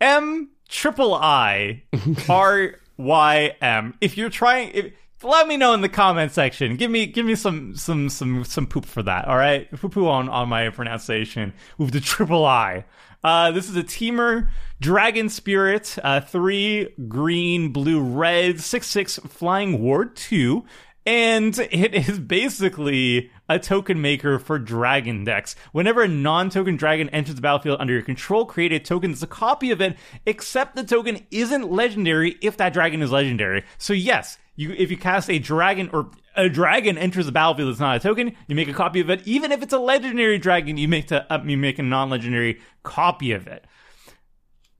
M 0.00 0.50
triple 0.68 1.14
I 1.14 1.84
R 2.28 2.74
Y 2.96 3.56
M. 3.60 3.94
If 4.00 4.16
you're 4.16 4.28
trying, 4.28 4.70
if, 4.70 4.92
let 5.22 5.46
me 5.46 5.56
know 5.56 5.74
in 5.74 5.80
the 5.80 5.88
comment 5.88 6.32
section. 6.32 6.76
Give 6.76 6.90
me 6.90 7.06
give 7.06 7.24
me 7.24 7.36
some 7.36 7.76
some 7.76 8.08
some 8.08 8.42
some 8.42 8.66
poop 8.66 8.84
for 8.84 9.04
that. 9.04 9.28
All 9.28 9.36
right, 9.36 9.70
poo 9.70 9.88
poo 9.88 10.08
on 10.08 10.28
on 10.28 10.48
my 10.48 10.70
pronunciation 10.70 11.52
with 11.78 11.92
the 11.92 12.00
triple 12.00 12.44
I. 12.44 12.84
Uh, 13.22 13.52
this 13.52 13.68
is 13.68 13.76
a 13.76 13.84
teamer 13.84 14.48
dragon 14.82 15.28
spirit, 15.28 15.96
uh, 16.02 16.20
three 16.20 16.88
green, 17.08 17.72
blue, 17.72 18.00
red, 18.00 18.60
six 18.60 18.88
six 18.88 19.16
flying 19.18 19.80
ward 19.80 20.16
two. 20.16 20.64
And 21.04 21.58
it 21.58 21.94
is 21.94 22.20
basically 22.20 23.30
a 23.48 23.58
token 23.58 24.00
maker 24.00 24.38
for 24.38 24.58
dragon 24.58 25.24
decks. 25.24 25.56
Whenever 25.72 26.02
a 26.02 26.08
non-token 26.08 26.76
dragon 26.76 27.08
enters 27.08 27.34
the 27.34 27.40
battlefield 27.40 27.80
under 27.80 27.92
your 27.92 28.02
control, 28.02 28.44
create 28.44 28.72
a 28.72 28.78
token 28.78 29.10
that's 29.10 29.22
a 29.22 29.26
copy 29.26 29.72
of 29.72 29.80
it, 29.80 29.96
except 30.26 30.76
the 30.76 30.84
token 30.84 31.26
isn't 31.32 31.72
legendary 31.72 32.36
if 32.40 32.56
that 32.58 32.72
dragon 32.72 33.02
is 33.02 33.10
legendary. 33.10 33.64
So 33.78 33.92
yes, 33.92 34.38
you 34.54 34.72
if 34.78 34.90
you 34.92 34.96
cast 34.96 35.28
a 35.28 35.40
dragon 35.40 35.90
or 35.92 36.10
a 36.36 36.48
dragon 36.48 36.96
enters 36.96 37.26
the 37.26 37.32
battlefield 37.32 37.70
that's 37.70 37.80
not 37.80 37.96
a 37.96 38.00
token, 38.00 38.36
you 38.46 38.54
make 38.54 38.68
a 38.68 38.72
copy 38.72 39.00
of 39.00 39.10
it. 39.10 39.26
Even 39.26 39.50
if 39.50 39.60
it's 39.60 39.72
a 39.72 39.78
legendary 39.78 40.38
dragon, 40.38 40.76
you 40.76 40.88
make 40.88 41.10
a, 41.10 41.32
uh, 41.32 41.42
you 41.44 41.56
make 41.56 41.78
a 41.80 41.82
non-legendary 41.82 42.60
copy 42.84 43.32
of 43.32 43.46
it 43.46 43.64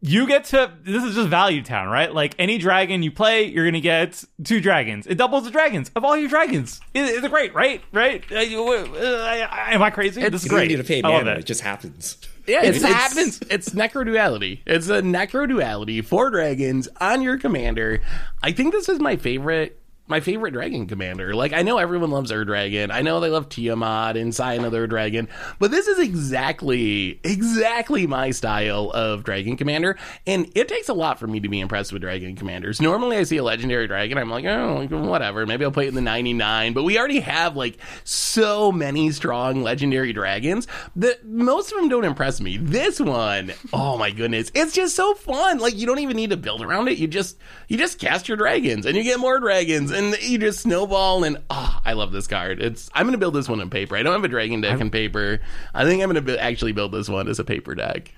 you 0.05 0.27
get 0.27 0.45
to 0.45 0.73
this 0.83 1.05
is 1.05 1.15
just 1.15 1.29
value 1.29 1.63
town 1.63 1.87
right 1.89 2.13
like 2.13 2.35
any 2.39 2.59
dragon 2.59 3.03
you 3.05 3.11
play 3.13 3.45
you're 3.45 3.65
gonna 3.65 3.81
get 3.81 4.25
two 4.43 4.61
dragons 4.61 5.07
it 5.07 5.15
doubles 5.17 5.45
the 5.45 5.51
dragons 5.51 5.91
of 5.95 6.05
all 6.05 6.17
your 6.17 6.29
dragons 6.29 6.81
it, 6.93 7.03
it's 7.03 7.29
great 7.29 7.55
right 7.55 7.81
right 7.93 8.25
uh, 8.33 8.35
uh, 8.37 9.49
am 9.71 9.81
i 9.83 9.91
crazy 9.91 10.21
It's- 10.21 10.33
this 10.33 10.41
is 10.45 10.47
You 10.51 10.57
great 10.57 10.69
need 10.69 10.77
to 10.79 10.85
pay 10.85 11.03
I 11.03 11.09
love 11.09 11.25
mana. 11.25 11.37
it. 11.37 11.39
It 11.41 11.47
just 11.47 11.61
happens. 11.61 12.17
Yeah, 12.47 12.63
it's, 12.65 12.79
It 12.79 12.83
it's, 12.83 12.93
happens. 12.93 13.41
It's 13.51 13.69
Necroduality. 13.69 14.61
It's 14.67 14.89
a 14.89 15.01
Necroduality 15.01 16.05
for 16.05 16.29
dragons 16.31 16.89
on 17.01 17.23
your 17.23 17.39
commander. 17.39 18.01
I 18.43 18.51
think 18.51 18.73
this 18.73 18.89
is 18.89 18.99
my 18.99 19.15
favorite. 19.17 19.81
My 20.13 20.21
favorite 20.21 20.51
dragon 20.51 20.87
commander. 20.87 21.35
Like 21.35 21.55
I 21.55 21.63
know 21.63 21.79
everyone 21.79 22.11
loves 22.11 22.31
Ur 22.31 22.45
Dragon. 22.45 22.91
I 22.91 23.01
know 23.01 23.19
they 23.19 23.31
love 23.31 23.49
Tiamat 23.49 24.19
and 24.19 24.35
Scion 24.35 24.63
of 24.63 24.71
the 24.71 24.87
Dragon, 24.87 25.27
but 25.59 25.71
this 25.71 25.87
is 25.87 25.99
exactly 25.99 27.19
exactly 27.25 28.07
my 28.07 28.31
style 28.31 28.91
of 28.91 29.25
dragon 29.25 29.57
commander. 29.57 29.97
And 30.27 30.53
it 30.55 30.69
takes 30.69 30.91
a 30.91 30.93
lot 30.93 31.19
for 31.19 31.27
me 31.27 31.41
to 31.41 31.49
be 31.49 31.61
impressed 31.61 31.95
with 31.95 32.03
dragon 32.03 32.37
commanders. 32.37 32.79
Normally, 32.79 33.17
I 33.17 33.23
see 33.23 33.39
a 33.39 33.43
legendary 33.43 33.87
dragon, 33.87 34.19
I'm 34.19 34.29
like, 34.29 34.45
oh, 34.45 34.87
whatever. 34.91 35.47
Maybe 35.47 35.65
I'll 35.65 35.71
play 35.71 35.87
it 35.87 35.89
in 35.89 35.95
the 35.95 36.03
99. 36.03 36.75
But 36.75 36.83
we 36.83 36.99
already 36.99 37.21
have 37.21 37.57
like 37.57 37.79
so 38.05 38.71
many 38.71 39.13
strong 39.13 39.63
legendary 39.63 40.13
dragons 40.13 40.69
that 40.97 41.25
most 41.25 41.73
of 41.73 41.79
them 41.79 41.89
don't 41.89 42.05
impress 42.05 42.39
me. 42.39 42.59
This 42.59 43.01
one, 43.01 43.55
oh 43.73 43.97
my 43.97 44.11
goodness, 44.11 44.53
it's 44.55 44.75
just 44.75 44.95
so 44.95 45.15
fun. 45.15 45.57
Like 45.57 45.79
you 45.79 45.87
don't 45.87 46.01
even 46.01 46.19
need 46.19 46.31
to 46.31 46.37
build 46.37 46.61
around 46.61 46.89
it. 46.89 46.99
You 46.99 47.09
just 47.09 47.39
you 47.69 47.79
just 47.79 47.99
cast 47.99 48.29
your 48.29 48.37
dragons 48.37 48.85
and 48.85 48.95
you 48.95 49.03
get 49.03 49.19
more 49.19 49.41
dragons 49.41 49.91
and 50.03 50.23
you 50.23 50.39
just 50.39 50.61
snowball 50.61 51.25
and 51.25 51.39
oh, 51.51 51.81
I 51.85 51.93
love 51.95 52.13
this 52.13 52.27
card. 52.27 52.61
It's 52.61 52.91
I'm 52.95 53.07
gonna 53.07 53.19
build 53.19 53.35
this 53.35 53.49
one 53.49 53.61
in 53.61 53.71
paper. 53.71 53.97
I 53.97 54.03
don't 54.03 54.13
have 54.13 54.25
a 54.25 54.29
dragon 54.29 54.61
deck 54.61 54.81
in 54.81 54.91
paper. 54.91 55.41
I 55.75 55.85
think 55.85 56.03
I'm 56.03 56.09
gonna 56.09 56.21
bu- 56.23 56.37
actually 56.37 56.73
build 56.73 56.93
this 56.93 57.09
one 57.09 57.29
as 57.29 57.39
a 57.39 57.45
paper 57.45 57.75
deck. 57.75 58.13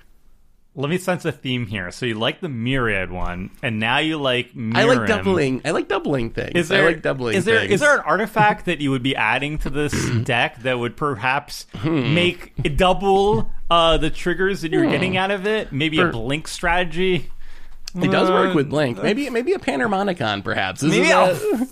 let 0.77 0.89
me 0.89 0.97
sense 0.97 1.23
a 1.23 1.31
theme 1.31 1.65
here 1.67 1.89
so 1.89 2.05
you 2.05 2.15
like 2.15 2.41
the 2.41 2.49
myriad 2.49 3.09
one 3.09 3.49
and 3.63 3.79
now 3.79 3.97
you 3.99 4.17
like 4.17 4.49
I 4.73 4.83
like 4.83 5.07
doubling. 5.07 5.61
I 5.63 5.71
like 5.71 5.87
doubling 5.87 6.31
things. 6.31 6.51
Is 6.55 6.67
there, 6.67 6.83
I 6.83 6.87
like 6.87 7.01
doubling. 7.01 7.35
is 7.37 7.45
there 7.45 7.59
things. 7.61 7.73
is 7.75 7.79
there 7.79 7.93
an 7.95 8.01
artifact 8.01 8.65
that 8.65 8.81
you 8.81 8.91
would 8.91 9.03
be 9.03 9.15
adding 9.15 9.57
to 9.59 9.69
this 9.69 9.93
deck 10.23 10.61
that 10.63 10.77
would 10.77 10.97
perhaps 10.97 11.65
Hmm. 11.77 12.13
make 12.13 12.75
double 12.77 13.49
uh, 13.69 13.97
the 13.97 14.09
triggers 14.09 14.61
that 14.61 14.71
you're 14.71 14.89
getting 14.89 15.15
out 15.17 15.31
of 15.31 15.47
it? 15.47 15.71
Maybe 15.71 15.99
a 15.99 16.07
blink 16.09 16.47
strategy. 16.47 17.31
It 17.95 18.11
does 18.11 18.29
work 18.29 18.51
Uh, 18.51 18.55
with 18.55 18.69
Blink. 18.69 19.01
Maybe 19.01 19.29
maybe 19.29 19.53
a 19.53 19.59
Panharmonicon, 19.59 20.43
perhaps. 20.43 20.81
This 20.81 20.91
Maybe 20.91 21.07
is 21.07 21.13
a, 21.13 21.67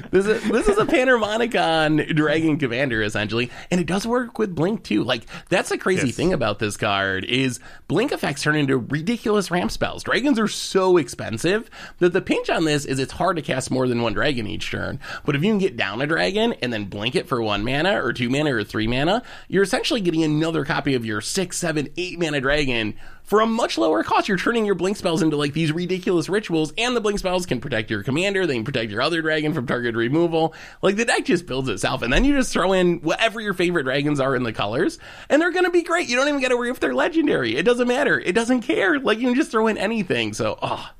this 0.10 0.26
is 0.26 0.50
this 0.50 0.68
is 0.68 0.78
a 0.78 0.84
Panharmonicon 0.84 2.14
Dragon 2.14 2.58
Commander 2.58 3.02
essentially, 3.02 3.50
and 3.70 3.80
it 3.80 3.86
does 3.86 4.06
work 4.06 4.38
with 4.38 4.54
Blink 4.54 4.82
too. 4.84 5.02
Like 5.04 5.22
that's 5.48 5.68
the 5.70 5.78
crazy 5.78 6.08
Yes. 6.08 6.16
thing 6.16 6.32
about 6.32 6.58
this 6.58 6.76
card 6.76 7.24
is 7.24 7.58
Blink 7.88 8.12
effects 8.12 8.42
turn 8.42 8.56
into 8.56 8.78
ridiculous 8.78 9.50
ramp 9.50 9.70
spells. 9.70 10.02
Dragons 10.04 10.38
are 10.38 10.48
so 10.48 10.96
expensive 10.96 11.68
that 11.98 12.12
the 12.12 12.20
pinch 12.20 12.48
on 12.50 12.64
this 12.64 12.84
is 12.84 12.98
it's 12.98 13.12
hard 13.12 13.36
to 13.36 13.42
cast 13.42 13.70
more 13.70 13.88
than 13.88 14.02
one 14.02 14.12
dragon 14.12 14.46
each 14.46 14.70
turn. 14.70 15.00
But 15.24 15.34
if 15.36 15.42
you 15.42 15.50
can 15.50 15.58
get 15.58 15.76
down 15.76 16.00
a 16.02 16.06
dragon 16.06 16.52
and 16.62 16.72
then 16.72 16.84
blink 16.84 17.16
it 17.16 17.28
for 17.28 17.42
one 17.42 17.64
mana 17.64 18.02
or 18.02 18.12
two 18.12 18.30
mana 18.30 18.54
or 18.54 18.64
three 18.64 18.86
mana, 18.86 19.22
you're 19.48 19.62
essentially 19.62 20.00
getting 20.00 20.22
another 20.22 20.64
copy 20.64 20.94
of 20.94 21.04
your 21.04 21.20
six, 21.20 21.58
seven, 21.58 21.88
eight 21.96 22.18
mana 22.18 22.40
dragon 22.40 22.94
for 23.26 23.40
a 23.40 23.46
much 23.46 23.76
lower 23.76 24.02
cost. 24.02 24.28
You're 24.28 24.38
turning 24.38 24.64
your 24.64 24.74
blink 24.74 24.96
spells 24.96 25.20
into 25.20 25.36
like 25.36 25.52
these 25.52 25.72
ridiculous 25.72 26.28
rituals, 26.28 26.72
and 26.78 26.96
the 26.96 27.00
blink 27.00 27.18
spells 27.18 27.44
can 27.44 27.60
protect 27.60 27.90
your 27.90 28.02
commander, 28.02 28.46
they 28.46 28.54
can 28.54 28.64
protect 28.64 28.90
your 28.90 29.02
other 29.02 29.20
dragon 29.20 29.52
from 29.52 29.66
target 29.66 29.94
removal. 29.94 30.54
Like 30.80 30.96
the 30.96 31.04
deck 31.04 31.24
just 31.24 31.46
builds 31.46 31.68
itself, 31.68 32.02
and 32.02 32.12
then 32.12 32.24
you 32.24 32.34
just 32.34 32.52
throw 32.52 32.72
in 32.72 33.00
whatever 33.00 33.40
your 33.40 33.54
favorite 33.54 33.84
dragons 33.84 34.20
are 34.20 34.34
in 34.34 34.44
the 34.44 34.52
colors, 34.52 34.98
and 35.28 35.42
they're 35.42 35.52
gonna 35.52 35.70
be 35.70 35.82
great. 35.82 36.08
You 36.08 36.16
don't 36.16 36.28
even 36.28 36.40
gotta 36.40 36.56
worry 36.56 36.70
if 36.70 36.80
they're 36.80 36.94
legendary. 36.94 37.56
It 37.56 37.64
doesn't 37.64 37.88
matter. 37.88 38.18
It 38.18 38.32
doesn't 38.32 38.62
care. 38.62 38.98
Like 38.98 39.18
you 39.18 39.26
can 39.26 39.34
just 39.34 39.50
throw 39.50 39.66
in 39.66 39.76
anything. 39.76 40.32
So 40.32 40.58
oh 40.62 40.90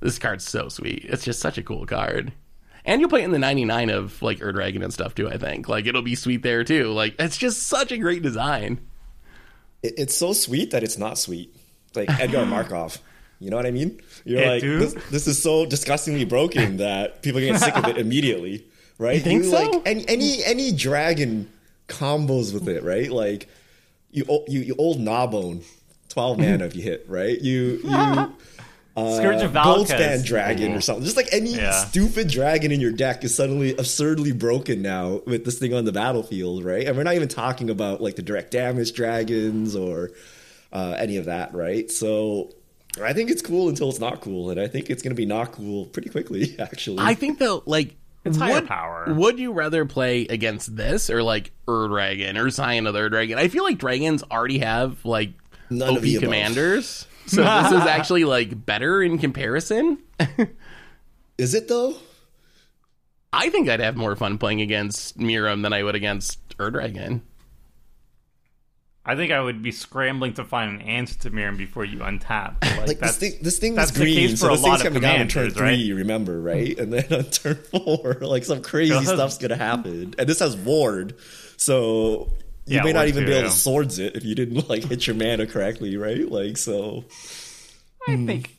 this 0.00 0.18
card's 0.18 0.44
so 0.44 0.68
sweet. 0.68 1.04
It's 1.08 1.24
just 1.24 1.40
such 1.40 1.58
a 1.58 1.62
cool 1.62 1.86
card. 1.86 2.32
And 2.84 3.00
you'll 3.00 3.08
play 3.08 3.22
it 3.22 3.26
in 3.26 3.30
the 3.30 3.38
99 3.38 3.90
of 3.90 4.20
like 4.20 4.42
Ur 4.42 4.50
Dragon 4.50 4.82
and 4.82 4.92
stuff 4.92 5.14
too, 5.14 5.28
I 5.28 5.38
think. 5.38 5.68
Like 5.68 5.86
it'll 5.86 6.02
be 6.02 6.16
sweet 6.16 6.42
there 6.42 6.64
too. 6.64 6.88
Like 6.88 7.14
it's 7.18 7.36
just 7.36 7.62
such 7.62 7.92
a 7.92 7.98
great 7.98 8.22
design. 8.22 8.80
It's 9.82 10.16
so 10.16 10.32
sweet 10.32 10.70
that 10.72 10.82
it's 10.82 10.98
not 10.98 11.18
sweet. 11.18 11.54
Like 11.94 12.08
Edgar 12.20 12.46
Markov. 12.46 12.98
You 13.40 13.50
know 13.50 13.56
what 13.56 13.66
I 13.66 13.72
mean? 13.72 14.00
You're 14.24 14.40
Yeah, 14.42 14.48
like, 14.50 14.62
this, 14.62 14.94
this 15.10 15.26
is 15.26 15.42
so 15.42 15.66
disgustingly 15.66 16.24
broken 16.24 16.76
that 16.76 17.22
people 17.22 17.40
get 17.40 17.58
sick 17.58 17.76
of 17.76 17.86
it 17.88 17.98
immediately, 17.98 18.64
right? 18.98 19.16
You 19.16 19.20
think 19.20 19.44
so? 19.44 19.50
Like 19.70 19.82
any 19.84 20.08
any 20.08 20.44
any 20.44 20.72
dragon 20.72 21.50
combos 21.88 22.54
with 22.54 22.68
it, 22.68 22.82
right? 22.84 23.10
Like 23.10 23.48
you 24.12 24.24
you 24.46 24.60
you 24.60 24.74
old 24.78 25.00
Gnawbone, 25.00 25.62
twelve 26.08 26.38
mana 26.38 26.64
if 26.66 26.76
you 26.76 26.82
hit, 26.82 27.04
right? 27.08 27.40
You 27.40 27.80
you 27.82 27.90
uh, 28.96 29.16
Scourge 29.16 29.42
of 29.42 29.52
Goldspan 29.52 30.24
dragon 30.24 30.72
or 30.74 30.80
something. 30.80 31.04
Just 31.04 31.16
like 31.16 31.28
any 31.32 31.54
Yeah. 31.56 31.72
stupid 31.72 32.28
dragon 32.28 32.70
in 32.70 32.80
your 32.80 32.92
deck 32.92 33.24
is 33.24 33.34
suddenly 33.34 33.74
absurdly 33.76 34.30
broken 34.32 34.82
now 34.82 35.20
with 35.26 35.44
this 35.44 35.58
thing 35.58 35.74
on 35.74 35.84
the 35.84 35.92
battlefield, 35.92 36.62
right? 36.64 36.86
And 36.86 36.96
we're 36.96 37.02
not 37.02 37.14
even 37.14 37.28
talking 37.28 37.70
about 37.70 38.00
like 38.00 38.14
the 38.16 38.22
direct 38.22 38.50
damage 38.52 38.92
dragons 38.92 39.74
or 39.74 40.10
uh, 40.72 40.96
any 40.98 41.16
of 41.16 41.26
that, 41.26 41.54
right? 41.54 41.90
So 41.90 42.52
I 43.02 43.12
think 43.12 43.30
it's 43.30 43.42
cool 43.42 43.68
until 43.68 43.88
it's 43.88 44.00
not 44.00 44.20
cool, 44.20 44.50
and 44.50 44.60
I 44.60 44.68
think 44.68 44.90
it's 44.90 45.02
going 45.02 45.12
to 45.12 45.16
be 45.16 45.26
not 45.26 45.52
cool 45.52 45.86
pretty 45.86 46.10
quickly, 46.10 46.56
actually. 46.58 46.98
I 47.00 47.14
think 47.14 47.38
though, 47.38 47.62
like 47.66 47.96
It's 48.24 48.36
higher 48.36 48.54
would, 48.54 48.68
power. 48.68 49.06
Would 49.14 49.38
you 49.38 49.52
rather 49.52 49.84
play 49.84 50.26
against 50.26 50.76
this 50.76 51.10
or 51.10 51.22
like 51.22 51.52
Ur 51.68 51.88
Dragon 51.88 52.36
or 52.36 52.50
Scion 52.50 52.86
of 52.86 52.94
the 52.94 53.00
Ur 53.00 53.08
Dragon? 53.08 53.38
I 53.38 53.48
feel 53.48 53.64
like 53.64 53.78
dragons 53.78 54.22
already 54.30 54.58
have 54.58 55.04
like 55.04 55.30
None 55.70 55.90
OP 55.90 55.96
of 55.96 56.02
the 56.02 56.18
commanders. 56.18 57.06
So 57.26 57.42
this 57.42 57.72
is 57.72 57.80
actually 57.86 58.24
like 58.24 58.66
better 58.66 59.02
in 59.02 59.18
comparison. 59.18 59.98
Is 61.38 61.54
it 61.54 61.68
though? 61.68 61.94
I 63.32 63.48
think 63.48 63.68
I'd 63.68 63.80
have 63.80 63.96
more 63.96 64.14
fun 64.14 64.36
playing 64.36 64.60
against 64.60 65.16
Miirym 65.18 65.62
than 65.62 65.72
I 65.72 65.82
would 65.82 65.94
against 65.94 66.38
Ur 66.60 66.70
Dragon. 66.70 67.22
I 69.04 69.16
think 69.16 69.32
I 69.32 69.40
would 69.40 69.62
be 69.62 69.72
scrambling 69.72 70.34
to 70.34 70.44
find 70.44 70.80
an 70.80 70.86
answer 70.86 71.18
to 71.20 71.30
Miirym 71.30 71.56
before 71.56 71.84
you 71.84 71.98
untap. 71.98 72.56
Like, 72.82 72.86
Like 72.86 72.98
that's, 73.00 73.16
this 73.16 73.16
thing, 73.16 73.42
this 73.42 73.58
thing 73.58 73.74
was 73.74 73.90
that's 73.90 73.90
the 73.98 74.00
green, 74.00 74.28
case 74.28 74.40
so 74.40 74.46
for 74.46 74.50
a 74.50 74.56
this 74.56 74.62
thing's 74.62 74.80
lot 74.80 74.86
of 74.86 74.92
coming 74.92 75.00
down 75.00 75.20
on 75.20 75.28
turn 75.28 75.50
commanders, 75.50 75.54
three. 75.54 75.66
right? 75.66 75.78
You 75.78 75.96
remember, 75.96 76.40
right? 76.40 76.78
And 76.78 76.92
then 76.92 77.12
on 77.12 77.24
turn 77.24 77.56
four, 77.56 78.14
like 78.20 78.44
some 78.44 78.62
crazy 78.62 79.04
Does. 79.04 79.08
stuff's 79.08 79.38
gonna 79.38 79.56
happen. 79.56 80.14
And 80.18 80.28
this 80.28 80.38
has 80.40 80.56
ward, 80.56 81.16
so 81.56 82.32
you 82.66 82.78
Yeah, 82.78 82.82
may 82.82 82.92
not 82.92 83.08
even 83.08 83.24
too, 83.24 83.26
be 83.26 83.32
able 83.32 83.42
yeah. 83.42 83.48
to 83.48 83.54
swords 83.54 83.98
it 83.98 84.16
if 84.16 84.24
you 84.24 84.34
didn't 84.34 84.68
like 84.68 84.84
hit 84.84 85.06
your 85.06 85.16
mana 85.16 85.46
correctly, 85.46 85.96
right? 85.96 86.28
Like 86.30 86.56
so. 86.56 87.04
I 88.08 88.14
hmm. 88.16 88.26
think. 88.26 88.56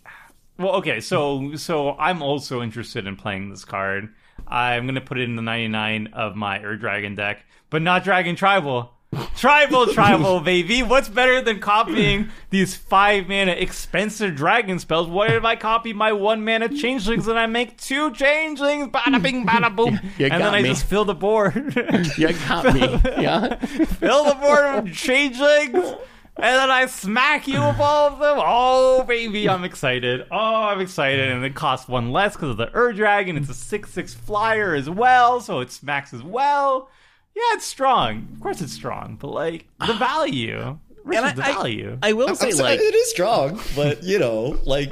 Well, 0.57 0.73
okay, 0.75 0.99
so 0.99 1.55
so 1.55 1.95
I'm 1.97 2.21
also 2.21 2.61
interested 2.61 3.07
in 3.07 3.15
playing 3.15 3.49
this 3.49 3.65
card. 3.65 4.13
I'm 4.47 4.85
gonna 4.85 5.01
put 5.01 5.17
it 5.19 5.23
in 5.23 5.35
the 5.35 5.41
99 5.41 6.07
of 6.13 6.35
my 6.35 6.61
Ur 6.63 6.75
Dragon 6.75 7.15
deck, 7.15 7.45
but 7.69 7.81
not 7.81 8.03
Dragon 8.03 8.35
Tribal. 8.35 8.93
Tribal, 9.35 9.87
tribal, 9.93 10.39
baby. 10.39 10.83
What's 10.83 11.09
better 11.09 11.41
than 11.41 11.59
copying 11.59 12.29
these 12.49 12.75
five 12.75 13.27
mana 13.27 13.51
expensive 13.51 14.35
dragon 14.35 14.79
spells? 14.79 15.07
What 15.07 15.31
if 15.31 15.43
I 15.43 15.55
copy 15.55 15.93
my 15.93 16.11
one 16.11 16.43
mana 16.45 16.69
changelings 16.69 17.27
and 17.27 17.37
I 17.37 17.45
make 17.45 17.77
two 17.77 18.11
changelings? 18.13 18.87
Bada 18.87 19.21
bing, 19.21 19.45
bada 19.45 19.75
boom. 19.75 19.99
You 20.17 20.25
and 20.25 20.33
then 20.33 20.39
got 20.39 20.55
I 20.55 20.61
me. 20.61 20.69
just 20.69 20.85
fill 20.85 21.05
the 21.05 21.13
board. 21.15 21.53
You 22.17 22.33
got 22.33 22.73
me. 22.73 22.81
Yeah. 23.21 23.55
fill 23.55 24.25
the 24.25 24.35
board 24.35 24.83
with 24.85 24.93
changelings, 24.93 25.73
and 25.75 26.55
then 26.57 26.69
I 26.71 26.85
smack 26.87 27.47
you 27.47 27.61
with 27.61 27.79
all 27.79 28.07
of 28.07 28.19
them. 28.19 28.37
Oh, 28.39 29.03
baby, 29.03 29.47
I'm 29.49 29.63
excited. 29.63 30.25
Oh, 30.31 30.63
I'm 30.63 30.79
excited. 30.81 31.29
And 31.31 31.43
it 31.45 31.55
costs 31.55 31.87
one 31.87 32.11
less 32.11 32.33
because 32.33 32.49
of 32.49 32.57
the 32.57 32.75
Ur 32.75 32.93
Dragon. 32.93 33.37
It's 33.37 33.49
a 33.49 33.53
6 33.53 33.91
6 33.91 34.13
flyer 34.13 34.73
as 34.75 34.89
well, 34.89 35.39
so 35.41 35.59
it 35.59 35.71
smacks 35.71 36.13
as 36.13 36.23
well. 36.23 36.89
Yeah, 37.35 37.41
it's 37.55 37.65
strong. 37.65 38.27
Of 38.33 38.39
course, 38.41 38.61
it's 38.61 38.73
strong, 38.73 39.17
but 39.19 39.29
like 39.29 39.67
the 39.85 39.93
value, 39.93 40.77
Rich, 41.03 41.19
And 41.19 41.37
the 41.37 41.43
I, 41.43 41.51
value. 41.53 41.97
I, 42.01 42.09
I 42.09 42.13
will 42.13 42.29
I'm 42.29 42.35
say, 42.35 42.51
sorry, 42.51 42.71
like, 42.71 42.79
it 42.79 42.93
is 42.95 43.09
strong, 43.09 43.59
but 43.75 44.03
you 44.03 44.19
know, 44.19 44.57
like 44.65 44.91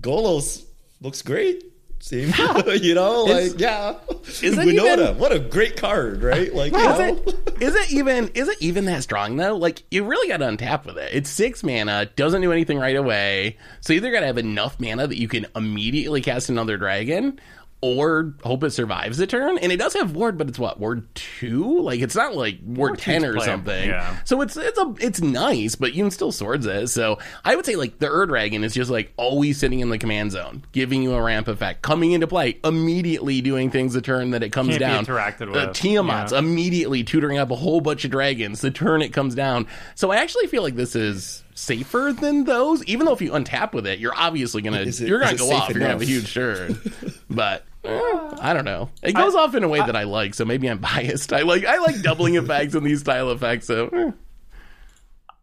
Golos 0.00 0.64
looks 1.00 1.22
great. 1.22 1.64
Seems, 2.00 2.38
you 2.80 2.94
know, 2.94 3.26
Is- 3.26 3.52
like 3.52 3.60
yeah, 3.60 3.96
is 4.40 4.56
it 4.56 4.58
Winota, 4.66 5.02
even- 5.10 5.18
what 5.18 5.32
a 5.32 5.40
great 5.40 5.76
card, 5.76 6.22
right? 6.22 6.54
Like, 6.54 6.72
you 6.72 6.78
is 6.78 6.98
know, 6.98 7.22
it, 7.26 7.62
is 7.62 7.74
it 7.74 7.92
even 7.92 8.28
is 8.34 8.46
it 8.48 8.56
even 8.60 8.84
that 8.84 9.02
strong 9.02 9.36
though? 9.36 9.56
Like 9.56 9.82
you 9.90 10.04
really 10.04 10.28
got 10.28 10.36
to 10.36 10.44
untap 10.46 10.86
with 10.86 10.96
it. 10.96 11.10
It's 11.12 11.28
six 11.28 11.64
mana, 11.64 12.06
doesn't 12.14 12.40
do 12.40 12.52
anything 12.52 12.78
right 12.78 12.94
away. 12.94 13.56
So 13.80 13.92
you 13.92 13.96
either 13.96 14.12
got 14.12 14.20
to 14.20 14.26
have 14.26 14.38
enough 14.38 14.78
mana 14.78 15.08
that 15.08 15.18
you 15.18 15.26
can 15.26 15.46
immediately 15.56 16.20
cast 16.22 16.48
another 16.48 16.76
dragon, 16.76 17.40
or 17.80 18.34
hope 18.42 18.64
it 18.64 18.70
survives 18.70 19.20
a 19.20 19.26
turn. 19.26 19.58
And 19.58 19.70
it 19.70 19.76
does 19.76 19.94
have 19.94 20.16
ward, 20.16 20.36
but 20.36 20.48
it's 20.48 20.58
what 20.58 20.80
ward 20.80 21.06
two? 21.14 21.80
Like 21.80 22.00
it's 22.00 22.16
not 22.16 22.34
like 22.34 22.58
ward 22.64 22.90
Ward 22.90 22.98
ten 22.98 23.24
or 23.24 23.38
something. 23.40 23.88
yeah. 23.88 24.16
So 24.24 24.40
it's 24.40 24.56
it's 24.56 24.78
a 24.78 24.94
it's 25.00 25.20
nice, 25.20 25.74
but 25.76 25.94
you 25.94 26.02
can 26.04 26.10
still 26.10 26.32
swords 26.32 26.66
it. 26.66 26.88
So 26.88 27.18
I 27.44 27.54
would 27.54 27.64
say 27.66 27.76
like 27.76 27.98
the 27.98 28.08
Ur 28.10 28.26
Dragon 28.26 28.64
is 28.64 28.74
just 28.74 28.90
like 28.90 29.12
always 29.16 29.58
sitting 29.58 29.80
in 29.80 29.90
the 29.90 29.98
command 29.98 30.32
zone, 30.32 30.64
giving 30.72 31.02
you 31.02 31.14
a 31.14 31.22
ramp 31.22 31.46
effect, 31.48 31.82
coming 31.82 32.12
into 32.12 32.26
play, 32.26 32.58
immediately 32.64 33.40
doing 33.40 33.70
things 33.70 33.94
the 33.94 34.00
turn 34.02 34.30
that 34.30 34.42
it 34.42 34.50
comes 34.50 34.70
Can't 34.70 34.80
be 34.80 34.84
down. 34.84 35.04
interacted 35.06 35.48
Uh, 35.48 35.66
with. 35.68 35.76
Tiamat's 35.76 36.32
Yeah. 36.32 36.38
immediately 36.38 37.04
tutoring 37.04 37.38
up 37.38 37.50
a 37.50 37.56
whole 37.56 37.80
bunch 37.80 38.04
of 38.04 38.10
dragons 38.10 38.60
the 38.60 38.70
turn 38.70 39.02
it 39.02 39.12
comes 39.12 39.34
down. 39.34 39.66
So 39.94 40.10
I 40.10 40.16
actually 40.16 40.46
feel 40.48 40.62
like 40.62 40.74
this 40.76 40.96
is 40.96 41.44
safer 41.54 42.12
than 42.12 42.44
those. 42.44 42.84
Even 42.84 43.06
though 43.06 43.12
if 43.12 43.20
you 43.20 43.30
untap 43.32 43.72
with 43.72 43.86
it, 43.86 43.98
you're 43.98 44.14
obviously 44.16 44.62
gonna 44.62 44.80
it- 44.82 45.00
you're 45.00 45.20
gonna 45.20 45.36
go 45.36 45.48
safe 45.48 45.60
off. 45.62 45.68
You're 45.70 45.80
gonna 45.80 45.92
have 45.92 46.02
a 46.02 46.04
huge 46.04 46.32
turn. 46.34 46.78
but 47.30 47.64
eh, 47.84 48.30
I 48.40 48.52
don't 48.54 48.64
know. 48.64 48.90
It 49.02 49.12
goes 49.14 49.34
off 49.34 49.54
in 49.54 49.64
a 49.64 49.68
way 49.68 49.78
that 49.78 49.96
I 49.96 50.04
like. 50.04 50.34
So 50.34 50.44
maybe 50.44 50.68
I'm 50.68 50.78
biased. 50.80 51.32
I 51.32 51.42
like 51.42 51.64
I 51.64 51.78
like 51.78 52.02
doubling 52.02 52.36
effects 52.36 52.74
and 52.74 52.84
these 52.86 53.00
style 53.00 53.30
effects. 53.30 53.66
So 53.66 53.88
eh. 53.88 54.10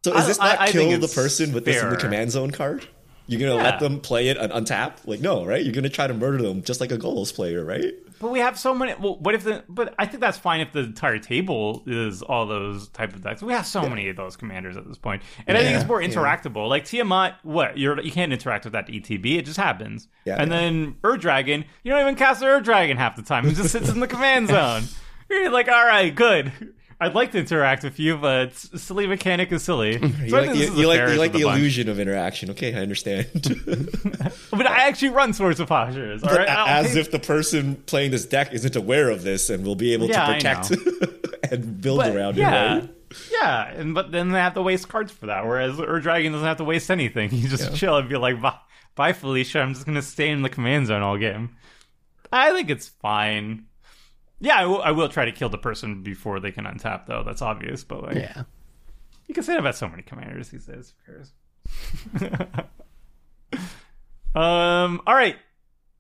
so 0.04 0.16
is 0.16 0.28
this 0.28 0.40
I- 0.40 0.48
not 0.50 0.60
I 0.62 0.66
think 0.72 0.92
kill 0.92 1.00
the 1.00 1.08
person 1.08 1.54
with 1.54 1.66
this 1.66 1.82
in 1.82 1.90
the 1.90 1.98
command 1.98 2.32
zone 2.32 2.52
card? 2.52 2.88
You're 3.28 3.40
gonna 3.40 3.56
Yeah. 3.56 3.64
let 3.72 3.80
them 3.80 4.00
play 4.02 4.28
it 4.28 4.38
and 4.38 4.52
untap? 4.52 4.98
Like, 5.06 5.20
no, 5.20 5.44
right? 5.46 5.64
You're 5.64 5.74
gonna 5.74 5.90
try 5.90 6.06
to 6.08 6.14
murder 6.14 6.44
them 6.44 6.62
just 6.62 6.80
like 6.80 6.92
a 6.92 6.98
Golos 6.98 7.34
player, 7.34 7.66
right? 7.66 7.92
But 8.26 8.32
we 8.32 8.40
have 8.40 8.58
so 8.58 8.74
many. 8.74 8.96
Well, 8.96 9.20
what 9.20 9.36
if 9.36 9.44
the? 9.44 9.64
But 9.70 9.94
I 10.00 10.08
think 10.08 10.20
that's 10.20 10.40
fine 10.40 10.60
if 10.60 10.72
the 10.72 10.80
entire 10.80 11.20
table 11.20 11.84
is 11.86 12.24
all 12.24 12.48
those 12.48 12.90
type 12.90 13.14
of 13.14 13.22
decks. 13.22 13.44
We 13.44 13.54
have 13.54 13.68
so 13.68 13.88
many 13.88 14.10
of 14.10 14.16
those 14.16 14.36
commanders 14.36 14.76
at 14.78 14.88
this 14.88 14.98
point, 14.98 15.22
and 15.46 15.56
I 15.56 15.62
think 15.62 15.76
it's 15.76 15.88
more 15.88 16.02
yeah. 16.02 16.08
interactable. 16.08 16.68
Like 16.68 16.86
Tiamat, 16.86 17.36
what 17.44 17.78
you're 17.78 18.02
you 18.02 18.12
can't 18.12 18.34
interact 18.34 18.64
with 18.64 18.74
that 18.74 18.88
ETB. 18.88 19.38
It 19.38 19.46
just 19.46 19.58
happens. 19.58 20.08
Yeah, 20.26 20.42
and 20.42 20.50
yeah. 20.50 20.58
then 20.58 20.96
Ur 21.06 21.18
Dragon, 21.18 21.66
you 21.84 21.92
don't 21.92 22.02
even 22.02 22.16
cast 22.16 22.42
Ur 22.42 22.62
Dragon 22.62 22.98
half 22.98 23.16
the 23.16 23.22
time. 23.22 23.46
It 23.46 23.54
just 23.54 23.70
sits 23.70 23.90
in 23.90 24.00
the 24.00 24.08
command 24.08 24.48
zone. 24.48 24.86
You're 25.30 25.52
like, 25.52 25.68
all 25.68 25.86
right, 25.86 26.10
good. 26.10 26.74
I'd 27.00 27.14
like 27.14 27.32
to 27.34 27.40
interact 27.40 27.84
with 27.84 28.00
you, 28.00 28.16
but 28.18 28.54
silly 28.56 29.06
mechanic 29.06 29.52
is 29.52 29.64
silly. 29.64 29.98
So 30.00 30.08
You 30.24 30.32
like 30.32 30.52
the, 30.52 30.60
is 30.62 30.70
you 30.78 30.88
like, 30.88 31.00
you 31.10 31.16
like 31.20 31.32
the 31.34 31.44
bunch. 31.44 31.60
illusion 31.60 31.90
of 31.90 32.00
interaction. 32.00 32.50
Okay, 32.52 32.74
I 32.74 32.80
understand. 32.82 33.28
But 34.52 34.68
I 34.68 34.88
actually 34.88 35.10
run 35.10 35.34
Swords 35.34 35.58
to 35.58 35.66
Plowshares. 35.66 36.24
All 36.24 36.34
right, 36.34 36.48
As 36.48 36.96
if 36.96 37.12
the 37.12 37.20
person 37.20 37.76
playing 37.88 38.12
this 38.12 38.26
deck 38.26 38.54
isn't 38.54 38.76
aware 38.78 39.10
of 39.10 39.24
this 39.24 39.50
and 39.50 39.66
will 39.66 39.76
be 39.76 39.92
able 39.94 40.08
Yeah, 40.08 40.28
to 40.28 40.34
protect 40.34 40.72
and 41.52 41.82
build 41.82 42.00
But, 42.00 42.16
around 42.16 42.38
yeah. 42.38 42.76
it, 42.78 42.80
right? 42.82 42.90
Yeah, 43.32 43.68
and 43.74 43.94
but 43.94 44.12
then 44.12 44.30
they 44.30 44.40
have 44.40 44.54
to 44.54 44.62
waste 44.62 44.88
cards 44.88 45.12
for 45.12 45.26
that. 45.28 45.46
Whereas 45.46 45.80
Ur 45.80 46.00
Dragon 46.00 46.32
doesn't 46.32 46.48
have 46.48 46.58
to 46.58 46.64
waste 46.64 46.90
anything. 46.90 47.32
You 47.34 47.48
just 47.50 47.76
chill 47.76 47.98
and 47.98 48.08
be 48.10 48.16
like, 48.18 48.42
bye, 48.42 48.56
bye, 48.96 49.14
Felicia. 49.14 49.60
I'm 49.60 49.74
just 49.74 49.86
gonna 49.86 50.02
stay 50.02 50.30
in 50.30 50.42
the 50.42 50.50
command 50.50 50.88
zone 50.88 51.02
all 51.02 51.18
game. 51.18 51.56
I 52.32 52.52
think 52.52 52.70
it's 52.70 52.88
fine. 52.88 53.66
Yeah, 54.40 54.58
I 54.58 54.66
will, 54.66 54.82
I 54.82 54.92
will 54.92 55.10
try 55.10 55.26
to 55.26 55.32
kill 55.32 55.50
the 55.50 55.58
person 55.58 56.04
before 56.04 56.40
they 56.40 56.52
can 56.52 56.66
untap, 56.66 57.06
though. 57.08 57.24
That's 57.24 57.42
obvious, 57.42 57.84
but 57.84 58.04
like, 58.04 58.16
yeah. 58.16 58.44
you 59.28 59.34
can 59.34 59.44
say 59.44 59.54
that 59.54 59.60
about 59.60 59.76
so 59.76 59.88
many 59.88 60.04
commanders 60.04 60.50
these 60.50 60.66
days. 60.66 60.94
Who 61.06 61.14
cares? 61.14 61.32
um. 64.36 65.02
All 65.08 65.16
right, 65.16 65.38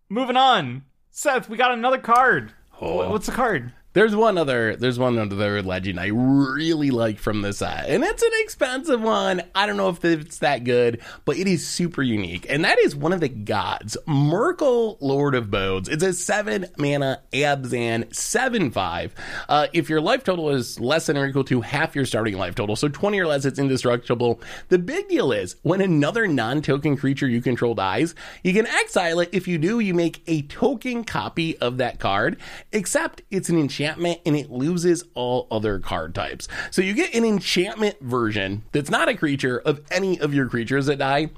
moving 0.09 0.37
on. 0.37 0.83
Seth, 1.11 1.49
we 1.49 1.57
got 1.57 1.71
another 1.71 1.97
card. 1.97 2.53
Oh. 2.81 3.09
What's 3.09 3.27
the 3.27 3.31
card? 3.31 3.71
There's 3.95 4.13
one 4.13 4.37
other 4.37 4.75
there's 4.75 4.99
one 4.99 5.17
other 5.17 5.61
legend 5.61 6.01
I 6.01 6.07
really 6.07 6.91
like 6.91 7.17
from 7.17 7.41
this 7.41 7.59
set. 7.59 7.87
And 7.87 8.03
it's 8.03 8.21
an 8.21 8.31
expensive 8.41 9.01
one. 9.01 9.41
I 9.55 9.65
don't 9.65 9.77
know 9.77 9.87
if 9.87 10.03
it's 10.03 10.39
that 10.39 10.65
good, 10.65 10.99
but 11.23 11.37
it 11.37 11.47
is 11.47 11.65
super 11.65 12.03
unique. 12.03 12.45
And 12.49 12.65
that 12.65 12.77
is 12.77 12.93
one 12.93 13.13
of 13.13 13.21
the 13.21 13.29
gods, 13.29 13.95
Myrkul 14.05 14.97
Lord 14.99 15.33
of 15.33 15.49
Bones. 15.49 15.87
It's 15.87 16.03
a 16.03 16.11
seven 16.11 16.65
mana 16.77 17.21
Abzan 17.31 18.09
7-5. 18.09 19.11
Uh, 19.47 19.67
if 19.71 19.89
your 19.89 20.01
life 20.01 20.25
total 20.25 20.49
is 20.49 20.77
less 20.77 21.05
than 21.05 21.15
or 21.15 21.25
equal 21.25 21.45
to 21.45 21.61
half 21.61 21.95
your 21.95 22.05
starting 22.05 22.37
life 22.37 22.53
total, 22.53 22.75
so 22.75 22.89
20 22.89 23.17
or 23.17 23.27
less, 23.27 23.45
it's 23.45 23.59
indestructible. 23.59 24.41
The 24.67 24.77
big 24.77 25.07
deal 25.07 25.31
is 25.31 25.55
when 25.61 25.79
another 25.79 26.27
non-token 26.27 26.97
creature 26.97 27.29
you 27.29 27.41
control 27.41 27.75
dies, 27.75 28.13
you 28.43 28.51
can 28.51 28.67
exile 28.67 29.21
it. 29.21 29.29
If 29.31 29.47
you 29.47 29.57
do, 29.57 29.79
you 29.79 29.93
make 29.93 30.21
a 30.27 30.41
token 30.41 31.05
copy 31.05 31.57
of 31.59 31.77
that 31.77 31.97
card, 31.97 32.35
except 32.73 33.21
it's 33.31 33.47
an 33.47 33.57
enchantment 33.57 33.84
and 33.85 34.35
it 34.35 34.51
loses 34.51 35.03
all 35.13 35.47
other 35.51 35.79
card 35.79 36.13
types. 36.15 36.47
So 36.71 36.81
you 36.81 36.93
get 36.93 37.13
an 37.13 37.23
enchantment 37.23 37.99
version 38.01 38.63
that's 38.71 38.89
not 38.89 39.09
a 39.09 39.15
creature 39.15 39.59
of 39.59 39.81
any 39.91 40.19
of 40.19 40.33
your 40.33 40.47
creatures 40.47 40.87
that 40.87 40.97
die. 40.97 41.29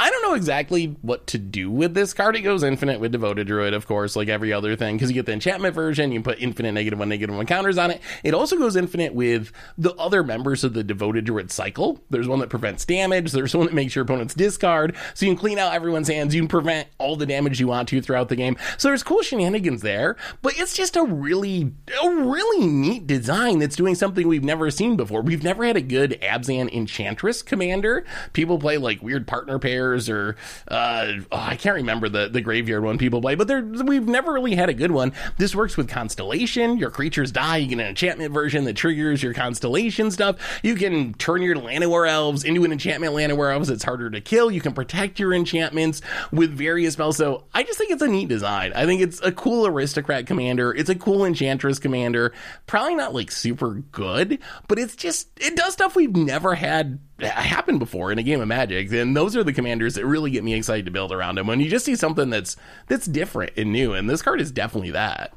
I 0.00 0.08
don't 0.08 0.22
know 0.22 0.32
exactly 0.32 0.96
what 1.02 1.26
to 1.26 1.36
do 1.36 1.70
with 1.70 1.92
this 1.92 2.14
card. 2.14 2.34
It 2.34 2.40
goes 2.40 2.62
infinite 2.62 3.00
with 3.00 3.12
Devoted 3.12 3.46
Druid, 3.46 3.74
of 3.74 3.86
course, 3.86 4.16
like 4.16 4.28
every 4.28 4.50
other 4.50 4.74
thing, 4.74 4.96
because 4.96 5.10
you 5.10 5.14
get 5.14 5.26
the 5.26 5.32
enchantment 5.32 5.74
version, 5.74 6.10
you 6.10 6.20
can 6.20 6.22
put 6.24 6.40
infinite 6.40 6.72
negative 6.72 6.98
one, 6.98 7.10
negative 7.10 7.36
one 7.36 7.44
counters 7.44 7.76
on 7.76 7.90
it. 7.90 8.00
It 8.24 8.32
also 8.32 8.56
goes 8.56 8.76
infinite 8.76 9.12
with 9.12 9.52
the 9.76 9.92
other 9.96 10.22
members 10.22 10.64
of 10.64 10.72
the 10.72 10.82
Devoted 10.82 11.26
Druid 11.26 11.52
cycle. 11.52 12.00
There's 12.08 12.26
one 12.26 12.38
that 12.38 12.48
prevents 12.48 12.86
damage, 12.86 13.32
there's 13.32 13.54
one 13.54 13.66
that 13.66 13.74
makes 13.74 13.94
your 13.94 14.04
opponents 14.04 14.32
discard, 14.32 14.96
so 15.12 15.26
you 15.26 15.32
can 15.32 15.38
clean 15.38 15.58
out 15.58 15.74
everyone's 15.74 16.08
hands, 16.08 16.34
you 16.34 16.40
can 16.40 16.48
prevent 16.48 16.88
all 16.96 17.14
the 17.16 17.26
damage 17.26 17.60
you 17.60 17.66
want 17.68 17.90
to 17.90 18.00
throughout 18.00 18.30
the 18.30 18.36
game. 18.36 18.56
So 18.78 18.88
there's 18.88 19.02
cool 19.02 19.20
shenanigans 19.20 19.82
there, 19.82 20.16
but 20.40 20.58
it's 20.58 20.74
just 20.74 20.96
a 20.96 21.04
really, 21.04 21.74
a 22.02 22.08
really 22.08 22.66
neat 22.66 23.06
design 23.06 23.58
that's 23.58 23.76
doing 23.76 23.96
something 23.96 24.26
we've 24.26 24.42
never 24.42 24.70
seen 24.70 24.96
before. 24.96 25.20
We've 25.20 25.44
never 25.44 25.62
had 25.62 25.76
a 25.76 25.82
good 25.82 26.18
Abzan 26.22 26.72
Enchantress 26.72 27.42
commander. 27.42 28.06
People 28.32 28.58
play 28.58 28.78
like 28.78 29.02
weird 29.02 29.26
partner 29.26 29.58
pairs 29.58 29.89
or 29.90 30.36
uh, 30.68 31.12
oh, 31.32 31.36
I 31.36 31.56
can't 31.56 31.76
remember 31.76 32.08
the 32.08 32.28
the 32.28 32.40
graveyard 32.40 32.82
one 32.82 32.98
people 32.98 33.20
play, 33.20 33.34
but 33.34 33.48
we've 33.84 34.06
never 34.06 34.32
really 34.32 34.54
had 34.54 34.68
a 34.68 34.74
good 34.74 34.90
one. 34.90 35.12
This 35.38 35.54
works 35.54 35.76
with 35.76 35.88
Constellation. 35.88 36.78
Your 36.78 36.90
creatures 36.90 37.32
die. 37.32 37.58
You 37.58 37.68
get 37.68 37.80
an 37.80 37.86
enchantment 37.86 38.32
version 38.32 38.64
that 38.64 38.76
triggers 38.76 39.22
your 39.22 39.34
Constellation 39.34 40.10
stuff. 40.10 40.60
You 40.62 40.74
can 40.74 41.14
turn 41.14 41.42
your 41.42 41.56
Llanowar 41.56 42.08
elves 42.08 42.44
into 42.44 42.64
an 42.64 42.72
enchantment 42.72 43.14
Llanowar 43.14 43.52
elves. 43.52 43.70
It's 43.70 43.84
harder 43.84 44.10
to 44.10 44.20
kill. 44.20 44.50
You 44.50 44.60
can 44.60 44.72
protect 44.72 45.18
your 45.18 45.32
enchantments 45.32 46.02
with 46.32 46.50
various 46.50 46.94
spells. 46.94 47.16
So 47.16 47.44
I 47.54 47.62
just 47.62 47.78
think 47.78 47.90
it's 47.90 48.02
a 48.02 48.08
neat 48.08 48.28
design. 48.28 48.72
I 48.74 48.86
think 48.86 49.00
it's 49.00 49.20
a 49.22 49.32
cool 49.32 49.66
aristocrat 49.66 50.26
commander. 50.26 50.72
It's 50.74 50.90
a 50.90 50.94
cool 50.94 51.24
enchantress 51.24 51.78
commander. 51.78 52.32
Probably 52.66 52.94
not 52.94 53.14
like 53.14 53.30
super 53.30 53.74
good, 53.92 54.38
but 54.68 54.78
it's 54.78 54.96
just 54.96 55.28
it 55.40 55.56
does 55.56 55.72
stuff 55.72 55.96
we've 55.96 56.14
never 56.16 56.54
had 56.54 56.98
happen 57.22 57.78
before 57.78 58.10
in 58.12 58.18
a 58.18 58.22
game 58.22 58.40
of 58.40 58.48
Magic. 58.48 58.92
And 58.92 59.16
those 59.16 59.36
are 59.36 59.44
the 59.44 59.52
commanders 59.52 59.94
that 59.94 60.06
really 60.06 60.30
get 60.30 60.44
me 60.44 60.54
excited 60.54 60.84
to 60.86 60.90
build 60.90 61.12
around 61.12 61.36
them. 61.36 61.46
When 61.46 61.60
you 61.60 61.68
just 61.68 61.84
see 61.84 61.96
something 61.96 62.30
that's 62.30 62.56
that's 62.88 63.06
different 63.06 63.52
and 63.56 63.72
new, 63.72 63.92
and 63.94 64.08
this 64.08 64.22
card 64.22 64.40
is 64.40 64.50
definitely 64.50 64.92
that. 64.92 65.34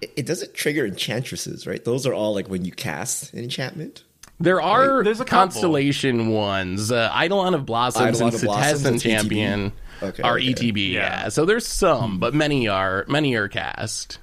It, 0.00 0.12
it 0.16 0.26
doesn't 0.26 0.54
trigger 0.54 0.86
enchantresses, 0.86 1.66
right? 1.66 1.84
Those 1.84 2.06
are 2.06 2.14
all 2.14 2.34
like 2.34 2.48
when 2.48 2.64
you 2.64 2.72
cast 2.72 3.32
an 3.32 3.40
enchantment. 3.40 4.04
There 4.40 4.62
are 4.62 5.02
There's 5.02 5.20
a 5.20 5.24
couple. 5.24 5.38
constellation 5.46 6.28
ones. 6.28 6.92
Uh, 6.92 7.12
Eidolon 7.12 7.54
of 7.54 7.66
Blossoms 7.66 8.18
Eidolon 8.18 8.34
and 8.34 8.34
of 8.34 8.42
Blossoms, 8.42 8.80
Setessan 8.80 8.90
that's 8.92 9.02
Champion 9.02 9.72
Okay, 10.00 10.22
are 10.22 10.36
okay. 10.36 10.52
ETB. 10.52 10.92
Yeah. 10.92 11.22
Yeah. 11.22 11.28
So 11.30 11.44
there's 11.44 11.66
some, 11.66 12.20
but 12.20 12.34
many 12.34 12.68
are 12.68 13.04
many 13.08 13.34
are 13.34 13.48
cast. 13.48 14.18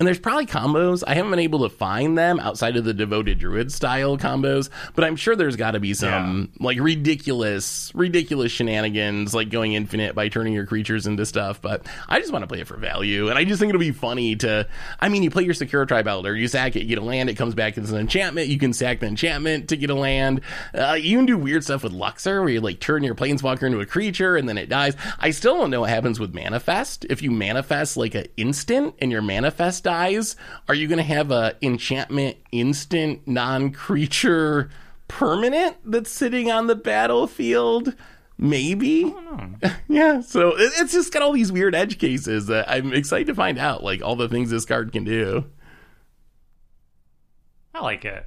And 0.00 0.06
there's 0.06 0.20
probably 0.20 0.46
combos. 0.46 1.02
I 1.04 1.14
haven't 1.14 1.32
been 1.32 1.40
able 1.40 1.68
to 1.68 1.68
find 1.68 2.16
them 2.16 2.38
outside 2.38 2.76
of 2.76 2.84
the 2.84 2.94
devoted 2.94 3.40
druid 3.40 3.72
style 3.72 4.16
combos, 4.16 4.70
but 4.94 5.02
I'm 5.02 5.16
sure 5.16 5.34
there's 5.34 5.56
got 5.56 5.72
to 5.72 5.80
be 5.80 5.92
some 5.92 6.52
like 6.60 6.78
ridiculous, 6.78 7.90
ridiculous 7.96 8.52
shenanigans, 8.52 9.34
like 9.34 9.50
going 9.50 9.72
infinite 9.72 10.14
by 10.14 10.28
turning 10.28 10.52
your 10.52 10.66
creatures 10.66 11.08
into 11.08 11.26
stuff. 11.26 11.60
But 11.60 11.84
I 12.08 12.20
just 12.20 12.32
want 12.32 12.44
to 12.44 12.46
play 12.46 12.60
it 12.60 12.68
for 12.68 12.76
value, 12.76 13.28
and 13.28 13.36
I 13.36 13.42
just 13.42 13.58
think 13.58 13.70
it'll 13.70 13.80
be 13.80 13.90
funny 13.90 14.36
to. 14.36 14.68
I 15.00 15.08
mean, 15.08 15.24
you 15.24 15.32
play 15.32 15.42
your 15.42 15.54
Sakura-Tribe 15.54 16.06
Elder, 16.06 16.36
you 16.36 16.46
sack 16.46 16.76
it, 16.76 16.82
you 16.82 16.86
get 16.86 16.98
a 16.98 17.04
land, 17.04 17.28
it 17.28 17.34
comes 17.34 17.56
back 17.56 17.76
as 17.76 17.90
an 17.90 17.98
enchantment. 17.98 18.46
You 18.46 18.58
can 18.58 18.72
sack 18.72 19.00
the 19.00 19.06
enchantment 19.06 19.70
to 19.70 19.76
get 19.76 19.90
a 19.90 19.96
land. 19.96 20.42
Uh, 20.72 20.92
you 20.92 21.16
can 21.18 21.26
do 21.26 21.36
weird 21.36 21.64
stuff 21.64 21.82
with 21.82 21.92
Luxior, 21.92 22.40
where 22.40 22.50
you 22.50 22.60
like 22.60 22.78
turn 22.78 23.02
your 23.02 23.16
Planeswalker 23.16 23.64
into 23.64 23.80
a 23.80 23.86
creature 23.86 24.36
and 24.36 24.48
then 24.48 24.58
it 24.58 24.68
dies. 24.68 24.94
I 25.18 25.32
still 25.32 25.56
don't 25.56 25.70
know 25.70 25.80
what 25.80 25.90
happens 25.90 26.20
with 26.20 26.34
Manifest. 26.34 27.04
If 27.10 27.20
you 27.20 27.32
manifest 27.32 27.96
like 27.96 28.14
an 28.14 28.26
instant 28.36 28.94
and 29.00 29.10
your 29.10 29.22
Manifest 29.22 29.87
dies, 29.88 30.36
are 30.68 30.74
you 30.74 30.86
going 30.86 30.98
to 30.98 31.02
have 31.02 31.30
a 31.30 31.56
enchantment 31.62 32.36
instant 32.52 33.26
non 33.26 33.72
creature 33.72 34.68
permanent 35.08 35.78
that's 35.82 36.10
sitting 36.10 36.50
on 36.50 36.66
the 36.66 36.74
battlefield? 36.74 37.94
Maybe. 38.36 39.14
yeah. 39.88 40.20
So 40.20 40.50
it, 40.50 40.72
it's 40.76 40.92
just 40.92 41.10
got 41.10 41.22
all 41.22 41.32
these 41.32 41.50
weird 41.50 41.74
edge 41.74 41.98
cases 41.98 42.48
that 42.48 42.70
I'm 42.70 42.92
excited 42.92 43.28
to 43.28 43.34
find 43.34 43.58
out, 43.58 43.82
like 43.82 44.02
all 44.02 44.14
the 44.14 44.28
things 44.28 44.50
this 44.50 44.66
card 44.66 44.92
can 44.92 45.04
do. 45.04 45.46
I 47.74 47.80
like 47.80 48.04
it. 48.04 48.26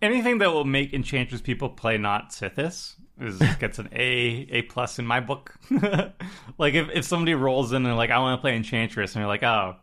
Anything 0.00 0.38
that 0.38 0.52
will 0.52 0.64
make 0.64 0.94
Enchantress 0.94 1.42
people 1.42 1.68
play 1.68 1.98
not 1.98 2.30
Sythis 2.30 2.94
is 3.20 3.38
gets 3.60 3.78
an 3.78 3.90
A 3.92 4.46
A 4.50 4.62
plus 4.62 4.98
in 4.98 5.06
my 5.06 5.20
book. 5.20 5.54
like 6.58 6.72
if, 6.72 6.88
if 6.94 7.04
somebody 7.04 7.34
rolls 7.34 7.74
in 7.74 7.84
and 7.84 7.96
like 7.96 8.10
I 8.10 8.18
want 8.20 8.38
to 8.38 8.40
play 8.40 8.56
Enchantress 8.56 9.14
and 9.14 9.20
you're 9.20 9.28
like, 9.28 9.42
oh, 9.42 9.76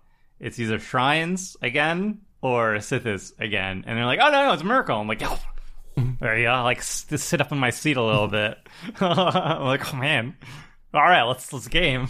it's 0.44 0.60
either 0.60 0.78
Shrines 0.80 1.58
again 1.62 2.20
or 2.42 2.76
Sythis 2.76 3.32
again, 3.40 3.84
and 3.88 3.98
they're 3.98 4.06
like, 4.06 4.20
oh 4.22 4.30
no, 4.30 4.48
no, 4.48 4.54
it's 4.54 4.64
Myrkul. 4.64 5.00
I'm 5.00 5.08
like, 5.08 5.22
oh, 5.24 5.40
there 6.20 6.38
you 6.38 6.46
go. 6.46 6.64
Like 6.64 6.80
s- 6.80 7.06
just 7.10 7.28
sit 7.28 7.42
up 7.42 7.52
in 7.52 7.58
my 7.58 7.70
seat 7.70 7.98
a 7.98 8.04
little 8.04 8.28
bit. 8.28 8.58
I'm 9.00 9.64
like, 9.64 9.94
oh 9.94 9.98
man. 9.98 10.36
All 10.94 11.02
right, 11.02 11.24
let's 11.24 11.52
let's 11.52 11.68
game. 11.68 12.08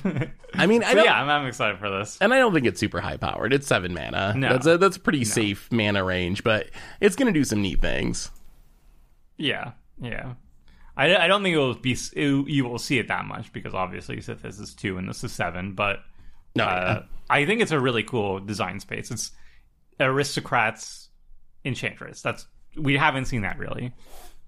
I 0.54 0.66
mean, 0.68 0.84
I 0.86 0.92
yeah, 0.92 1.22
I'm, 1.22 1.30
I'm 1.30 1.46
excited 1.48 1.80
for 1.80 1.90
this. 1.90 2.18
and 2.20 2.34
I 2.34 2.40
don't 2.40 2.54
think 2.54 2.66
it's 2.66 2.80
super 2.82 3.00
high 3.00 3.16
powered. 3.16 3.54
It's 3.54 3.66
seven 3.66 3.94
mana. 3.94 4.34
No. 4.36 4.50
That's 4.50 4.66
a 4.68 4.78
that's 4.78 4.98
a 4.98 5.00
pretty 5.00 5.24
safe 5.24 5.72
mana 5.72 6.04
range, 6.04 6.44
but 6.44 6.70
it's 7.00 7.16
gonna 7.16 7.32
do 7.32 7.46
some 7.46 7.62
neat 7.62 7.80
things. 7.80 8.30
Yeah, 9.38 9.72
yeah. 10.02 10.34
I, 10.98 11.16
I 11.16 11.28
don't 11.28 11.44
think 11.44 11.56
it 11.56 11.60
will 11.60 11.74
be 11.76 11.94
it, 11.94 12.48
you 12.50 12.66
will 12.66 12.78
see 12.78 13.00
it 13.00 13.08
that 13.08 13.26
much 13.26 13.52
because 13.54 13.74
obviously 13.74 14.18
Sythis 14.18 14.60
is 14.60 14.74
two 14.74 14.98
and 14.98 15.08
this 15.08 15.24
is 15.24 15.32
seven, 15.32 15.74
but 15.74 16.00
No, 16.56 16.66
uh, 16.66 17.04
I 17.30 17.46
think 17.46 17.62
it's 17.62 17.72
a 17.72 17.80
really 17.80 18.04
cool 18.04 18.40
design 18.40 18.80
space. 18.80 19.10
It's 19.12 19.32
aristocrats 20.00 21.10
enchantress. 21.66 22.22
That's 22.22 22.46
we 22.78 22.98
haven't 22.98 23.26
seen 23.26 23.42
that 23.42 23.58
really. 23.58 23.92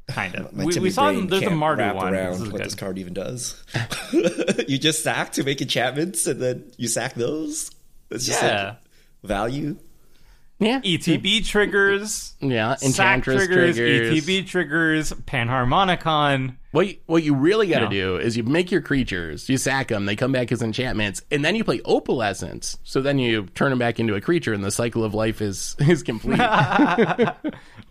Kind 0.07 0.35
of. 0.35 0.53
My 0.53 0.65
We, 0.65 0.73
Timmy 0.73 0.83
we 0.83 0.89
saw 0.91 1.05
brain 1.11 1.27
there's 1.27 1.41
a 1.41 1.47
can't 1.47 1.59
Mardu 1.59 1.77
wrap 1.79 1.95
one. 1.95 2.13
around 2.13 2.31
This 2.33 2.41
is 2.41 2.47
what 2.51 2.57
good. 2.57 2.65
this 2.67 2.75
card 2.75 2.99
even 2.99 3.13
does. 3.15 3.63
you 4.67 4.77
just 4.77 5.01
sack 5.03 5.31
to 5.33 5.43
make 5.43 5.61
enchantments, 5.61 6.27
and 6.27 6.39
then 6.39 6.71
you 6.77 6.87
sack 6.87 7.15
those. 7.15 7.71
It's 8.11 8.25
just 8.27 8.41
Yeah. 8.41 8.65
like 8.65 8.77
value. 9.23 9.77
Yeah, 10.59 10.79
ETB 10.81 11.45
triggers. 11.45 12.33
yeah. 12.39 12.75
Enchantress 12.81 13.45
triggers, 13.45 13.75
triggers. 13.75 14.23
ETB 14.25 14.47
triggers, 14.47 15.11
Panharmonicon. 15.13 16.55
What 16.71 16.87
you, 16.87 16.97
what 17.05 17.23
you 17.23 17.33
really 17.35 17.67
got 17.67 17.79
to 17.79 17.85
No. 17.85 17.89
do 17.91 18.17
is 18.17 18.35
you 18.35 18.43
make 18.43 18.69
your 18.69 18.81
creatures, 18.81 19.47
you 19.47 19.57
sack 19.57 19.87
them, 19.87 20.05
they 20.05 20.15
come 20.17 20.33
back 20.33 20.51
as 20.51 20.61
enchantments, 20.61 21.21
and 21.31 21.43
then 21.45 21.55
you 21.55 21.63
play 21.63 21.79
opalescence. 21.79 22.77
So 22.83 23.01
then 23.01 23.17
you 23.17 23.45
turn 23.55 23.69
them 23.69 23.79
back 23.79 23.97
into 23.99 24.13
a 24.15 24.19
creature, 24.21 24.53
and 24.53 24.61
the 24.63 24.71
cycle 24.71 25.03
of 25.05 25.13
life 25.13 25.41
is 25.41 25.75
is 25.79 26.03
complete. 26.03 26.39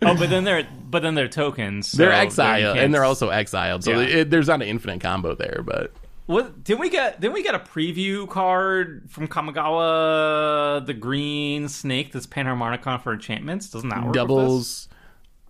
Oh, 0.03 0.15
but 0.19 0.29
then 0.29 0.45
they're 0.45 0.67
but 0.91 1.03
then 1.03 1.15
they're 1.15 1.29
tokens. 1.29 1.89
so 1.89 1.97
they're 1.99 2.13
exiled, 2.13 2.75
can't- 2.75 2.79
and 2.79 2.93
they're 2.95 3.05
also 3.05 3.31
exiled. 3.31 3.85
So 3.85 3.93
Yeah. 3.93 4.19
it, 4.19 4.31
there's 4.31 4.49
not 4.49 4.61
an 4.61 4.69
infinite 4.69 5.01
combo 5.01 5.35
there, 5.35 5.63
but 5.65 5.93
What 6.27 6.65
didn't 6.65 6.81
we 6.81 6.89
get? 6.89 7.21
Didn't 7.21 7.35
we 7.35 7.43
get 7.43 7.55
a 7.55 7.59
preview 7.59 8.29
card 8.29 9.11
from 9.11 9.29
Kamigawa, 9.29 10.85
the 10.87 10.95
green 10.95 11.69
snake 11.69 12.13
that's 12.13 12.27
Panharmonicon 12.27 13.03
for 13.03 13.13
enchantments? 13.13 13.69
Doesn't 13.69 13.91
that 13.91 14.05
work? 14.05 14.15
doubles. 14.15 14.89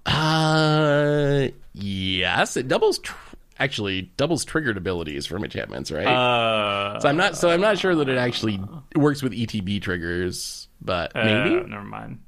Uh, 0.05 1.49
yes, 1.73 2.57
it 2.57 2.67
doubles. 2.67 2.99
Tr- 2.99 3.15
actually, 3.59 4.11
doubles 4.17 4.45
triggered 4.45 4.77
abilities 4.77 5.27
from 5.27 5.45
enchantments, 5.45 5.93
right? 5.93 6.07
Uh, 6.07 6.99
so 6.99 7.09
I'm 7.09 7.17
not. 7.17 7.37
So 7.37 7.51
I'm 7.51 7.61
not 7.61 7.79
sure 7.79 7.95
that 7.95 8.09
it 8.09 8.19
actually 8.19 8.61
works 8.97 9.23
with 9.23 9.33
ETB 9.33 9.81
triggers, 9.81 10.69
but 10.83 11.15
maybe 11.15 11.57
uh, 11.57 11.67
never 11.67 11.85
mind. 11.85 12.19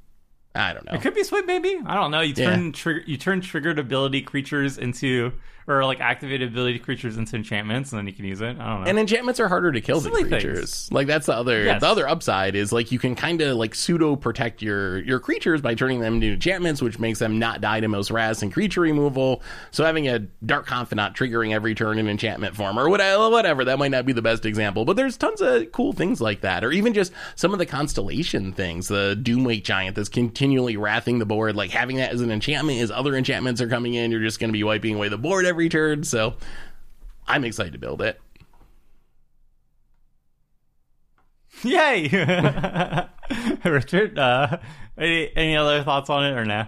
I 0.55 0.73
don't 0.73 0.85
know. 0.85 0.93
It 0.93 1.01
could 1.01 1.13
be 1.13 1.23
split, 1.23 1.45
maybe. 1.45 1.77
I 1.85 1.95
don't 1.95 2.11
know. 2.11 2.21
You 2.21 2.33
turn 2.33 2.71
trigger, 2.71 3.03
you 3.05 3.17
turn 3.17 3.41
triggered 3.41 3.77
ability 3.77 4.21
creatures 4.23 4.77
into, 4.79 5.33
or 5.67 5.83
like 5.85 5.99
activated 5.99 6.47
ability 6.49 6.79
creatures 6.79 7.17
into 7.17 7.35
enchantments, 7.35 7.91
and 7.91 7.99
then 7.99 8.07
you 8.07 8.13
can 8.13 8.23
use 8.25 8.39
it. 8.41 8.57
I 8.57 8.67
don't 8.69 8.83
know. 8.83 8.89
And 8.89 8.97
enchantments 8.97 9.39
are 9.41 9.49
harder 9.49 9.71
to 9.73 9.81
kill 9.81 9.99
than 9.99 10.13
Silly 10.13 10.23
things. 10.29 10.43
creatures. 10.43 10.89
Like 10.93 11.05
that's 11.07 11.25
the 11.27 11.33
other 11.35 11.65
Yes. 11.65 11.81
the 11.81 11.87
other 11.87 12.07
upside 12.07 12.55
is 12.55 12.71
like 12.71 12.91
you 12.91 12.97
can 12.99 13.13
kind 13.15 13.41
of 13.41 13.57
like 13.57 13.75
pseudo 13.75 14.15
protect 14.15 14.61
your 14.63 14.97
your 15.03 15.19
creatures 15.19 15.61
by 15.61 15.75
turning 15.75 15.99
them 15.99 16.15
into 16.15 16.27
enchantments, 16.33 16.81
which 16.81 16.97
makes 16.97 17.19
them 17.19 17.37
not 17.37 17.59
die 17.61 17.81
to 17.81 17.87
most 17.89 18.09
ras 18.09 18.41
and 18.41 18.51
creature 18.53 18.81
removal. 18.81 19.43
So 19.71 19.83
having 19.83 20.07
a 20.07 20.19
dark 20.43 20.65
confidant 20.65 21.15
triggering 21.17 21.53
every 21.53 21.75
turn 21.75 21.99
in 21.99 22.07
enchantment 22.07 22.55
form 22.55 22.79
or 22.79 22.89
whatever, 22.89 23.29
whatever 23.29 23.65
that 23.65 23.77
might 23.77 23.91
not 23.91 24.05
be 24.07 24.13
the 24.13 24.21
best 24.23 24.45
example, 24.45 24.85
but 24.85 24.95
there's 24.95 25.17
tons 25.17 25.41
of 25.41 25.71
cool 25.73 25.91
things 25.93 26.19
like 26.21 26.41
that, 26.41 26.63
or 26.63 26.71
even 26.71 26.93
just 26.93 27.11
some 27.35 27.51
of 27.51 27.59
the 27.59 27.65
constellation 27.65 28.53
things. 28.53 28.87
The 28.87 29.19
Doomwake 29.21 29.63
giant 29.65 29.97
that's 29.97 30.07
continually 30.47 30.77
wrathing 30.77 31.19
the 31.19 31.25
board, 31.25 31.57
like 31.57 31.71
having 31.71 31.97
that 31.97 32.11
as 32.13 32.21
an 32.21 32.31
enchantment 32.31 32.79
as 32.79 32.89
other 32.89 33.15
enchantments 33.17 33.59
are 33.59 33.67
coming 33.67 33.95
in, 33.95 34.11
you're 34.11 34.21
just 34.21 34.39
going 34.39 34.47
to 34.47 34.53
be 34.53 34.63
wiping 34.63 34.95
away 34.95 35.09
the 35.09 35.17
board 35.17 35.45
every 35.45 35.67
turn. 35.67 36.05
So 36.05 36.35
I'm 37.27 37.43
excited 37.43 37.73
to 37.73 37.79
build 37.79 38.01
it. 38.01 38.17
Yay, 41.63 42.07
Richard. 43.65 44.17
Uh, 44.17 44.59
any 44.97 45.35
any 45.35 45.57
other 45.57 45.83
thoughts 45.83 46.09
on 46.09 46.23
it 46.23 46.37
or 46.37 46.45
nah? 46.45 46.67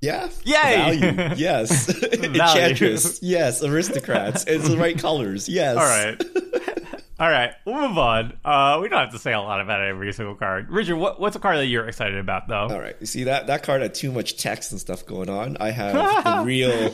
Yeah. 0.00 0.28
Yay! 0.44 0.54
Value. 0.98 1.34
Yes. 1.36 1.88
Enchantress. 2.02 3.20
Yes. 3.22 3.62
Aristocrats. 3.62 4.44
It's 4.46 4.68
the 4.68 4.78
right 4.78 4.96
colors. 4.98 5.48
Yes. 5.48 5.76
All 5.76 5.84
right. 5.84 6.81
All 7.22 7.30
right, 7.30 7.54
we'll 7.64 7.88
move 7.88 7.98
on. 7.98 8.36
Uh, 8.44 8.80
we 8.82 8.88
don't 8.88 8.98
have 8.98 9.12
to 9.12 9.18
say 9.20 9.32
a 9.32 9.40
lot 9.40 9.60
about 9.60 9.80
every 9.80 10.12
single 10.12 10.34
card. 10.34 10.68
Richard, 10.68 10.96
what, 10.96 11.20
what's 11.20 11.36
a 11.36 11.38
card 11.38 11.56
that 11.58 11.66
you're 11.66 11.86
excited 11.86 12.18
about, 12.18 12.48
though? 12.48 12.66
All 12.66 12.80
right. 12.80 12.96
You 12.98 13.06
see 13.06 13.22
that 13.24 13.46
that 13.46 13.62
card 13.62 13.80
had 13.80 13.94
too 13.94 14.10
much 14.10 14.38
text 14.38 14.72
and 14.72 14.80
stuff 14.80 15.06
going 15.06 15.28
on. 15.28 15.56
I 15.60 15.70
have 15.70 15.94
the 16.24 16.42
real 16.44 16.92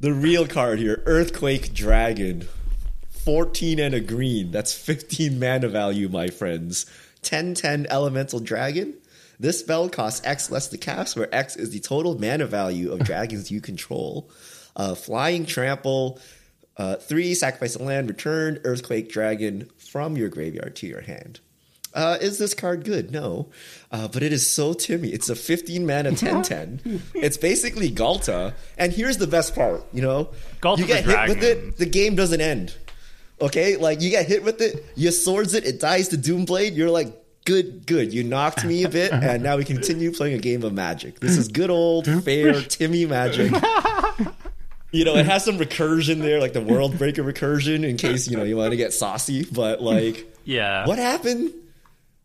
the 0.00 0.12
real 0.12 0.48
card 0.48 0.80
here. 0.80 1.04
Earthquake 1.06 1.72
Dragon. 1.72 2.48
14 3.24 3.78
and 3.78 3.94
a 3.94 4.00
green. 4.00 4.50
That's 4.50 4.72
15 4.72 5.38
mana 5.38 5.68
value, 5.68 6.08
my 6.08 6.30
friends. 6.30 6.86
10 7.22 7.54
10 7.54 7.86
elemental 7.90 8.40
dragon. 8.40 8.94
This 9.38 9.60
spell 9.60 9.88
costs 9.88 10.26
X 10.26 10.50
less 10.50 10.66
to 10.66 10.78
cast, 10.78 11.16
where 11.16 11.32
X 11.32 11.54
is 11.54 11.70
the 11.70 11.78
total 11.78 12.18
mana 12.18 12.46
value 12.46 12.90
of 12.90 12.98
dragons 13.04 13.52
you 13.52 13.60
control. 13.60 14.28
Uh, 14.74 14.96
flying 14.96 15.46
trample. 15.46 16.18
Uh, 16.76 16.96
three, 16.96 17.34
sacrifice 17.34 17.76
a 17.76 17.82
land, 17.82 18.08
return 18.08 18.60
Earthquake 18.64 19.08
Dragon 19.10 19.70
from 19.78 20.16
your 20.16 20.28
graveyard 20.28 20.74
to 20.76 20.86
your 20.86 21.02
hand. 21.02 21.40
Uh, 21.94 22.18
is 22.20 22.38
this 22.38 22.54
card 22.54 22.84
good? 22.84 23.12
No. 23.12 23.48
Uh, 23.92 24.08
but 24.08 24.22
it 24.24 24.32
is 24.32 24.50
so 24.50 24.72
Timmy. 24.72 25.10
It's 25.10 25.28
a 25.28 25.36
15 25.36 25.86
mana 25.86 26.12
10 26.16 26.42
10. 26.42 27.02
it's 27.14 27.36
basically 27.36 27.90
Ghalta. 27.90 28.54
And 28.76 28.92
here's 28.92 29.18
the 29.18 29.28
best 29.28 29.54
part, 29.54 29.84
you 29.92 30.02
know? 30.02 30.30
You 30.64 30.86
get 30.86 31.04
hit 31.04 31.28
with 31.28 31.44
it, 31.44 31.76
the 31.76 31.86
game 31.86 32.16
doesn't 32.16 32.40
end. 32.40 32.76
Okay? 33.40 33.76
Like, 33.76 34.00
you 34.00 34.10
get 34.10 34.26
hit 34.26 34.42
with 34.42 34.60
it, 34.60 34.84
you 34.96 35.12
swords 35.12 35.54
it, 35.54 35.64
it 35.64 35.78
dies 35.78 36.08
to 36.08 36.16
Doomblade. 36.16 36.74
You're 36.74 36.90
like, 36.90 37.14
good, 37.44 37.86
good. 37.86 38.12
You 38.12 38.24
knocked 38.24 38.64
me 38.64 38.82
a 38.84 38.88
bit, 38.88 39.12
and 39.12 39.42
now 39.42 39.56
we 39.56 39.64
continue 39.64 40.10
playing 40.12 40.34
a 40.34 40.38
game 40.40 40.64
of 40.64 40.72
magic. 40.72 41.20
This 41.20 41.36
is 41.36 41.46
good 41.48 41.70
old, 41.70 42.06
fair 42.24 42.60
Timmy 42.62 43.06
magic. 43.06 43.52
You 44.94 45.04
know, 45.04 45.16
it 45.16 45.26
has 45.34 45.44
some 45.44 45.58
recursion 45.58 46.20
there, 46.20 46.40
like 46.40 46.52
the 46.52 46.60
world 46.60 46.96
breaker 46.96 47.24
recursion, 47.24 47.84
in 47.84 47.96
case, 47.96 48.28
you 48.28 48.36
know, 48.36 48.44
you 48.44 48.56
want 48.56 48.70
to 48.70 48.76
get 48.76 48.92
saucy. 48.92 49.44
But, 49.44 49.82
like, 49.82 50.32
Yeah. 50.44 50.86
what 50.86 50.98
happened 50.98 51.52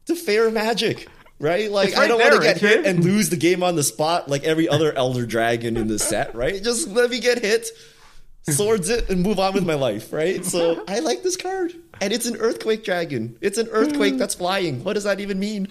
to 0.05 0.15
fair 0.15 0.51
magic? 0.51 1.07
Right? 1.39 1.71
Like, 1.71 1.89
It's 1.89 1.97
I 1.97 2.07
don't 2.07 2.19
want 2.19 2.33
to 2.33 2.41
get 2.41 2.57
hit 2.59 2.85
and 2.85 3.03
lose 3.03 3.29
the 3.29 3.37
game 3.37 3.63
on 3.63 3.75
the 3.75 3.83
spot 3.83 4.29
like 4.29 4.43
every 4.43 4.67
other 4.69 4.93
Elder 4.93 5.25
Dragon 5.25 5.77
in 5.77 5.87
the 5.87 5.97
set, 5.97 6.35
right? 6.35 6.61
Just 6.61 6.89
let 6.89 7.09
me 7.09 7.19
get 7.19 7.39
hit, 7.39 7.67
swords 8.49 8.89
it, 8.89 9.09
and 9.09 9.23
move 9.23 9.39
on 9.39 9.53
with 9.53 9.65
my 9.65 9.75
life, 9.75 10.11
right? 10.11 10.45
So 10.45 10.83
I 10.87 10.99
like 10.99 11.23
this 11.23 11.37
card. 11.37 11.73
And 12.01 12.13
it's 12.13 12.25
an 12.25 12.35
Earthquake 12.35 12.83
Dragon. 12.83 13.37
It's 13.41 13.57
an 13.57 13.67
Earthquake 13.71 14.15
mm. 14.15 14.17
that's 14.19 14.35
flying. 14.35 14.83
What 14.83 14.93
does 14.93 15.05
that 15.05 15.19
even 15.21 15.39
mean? 15.39 15.69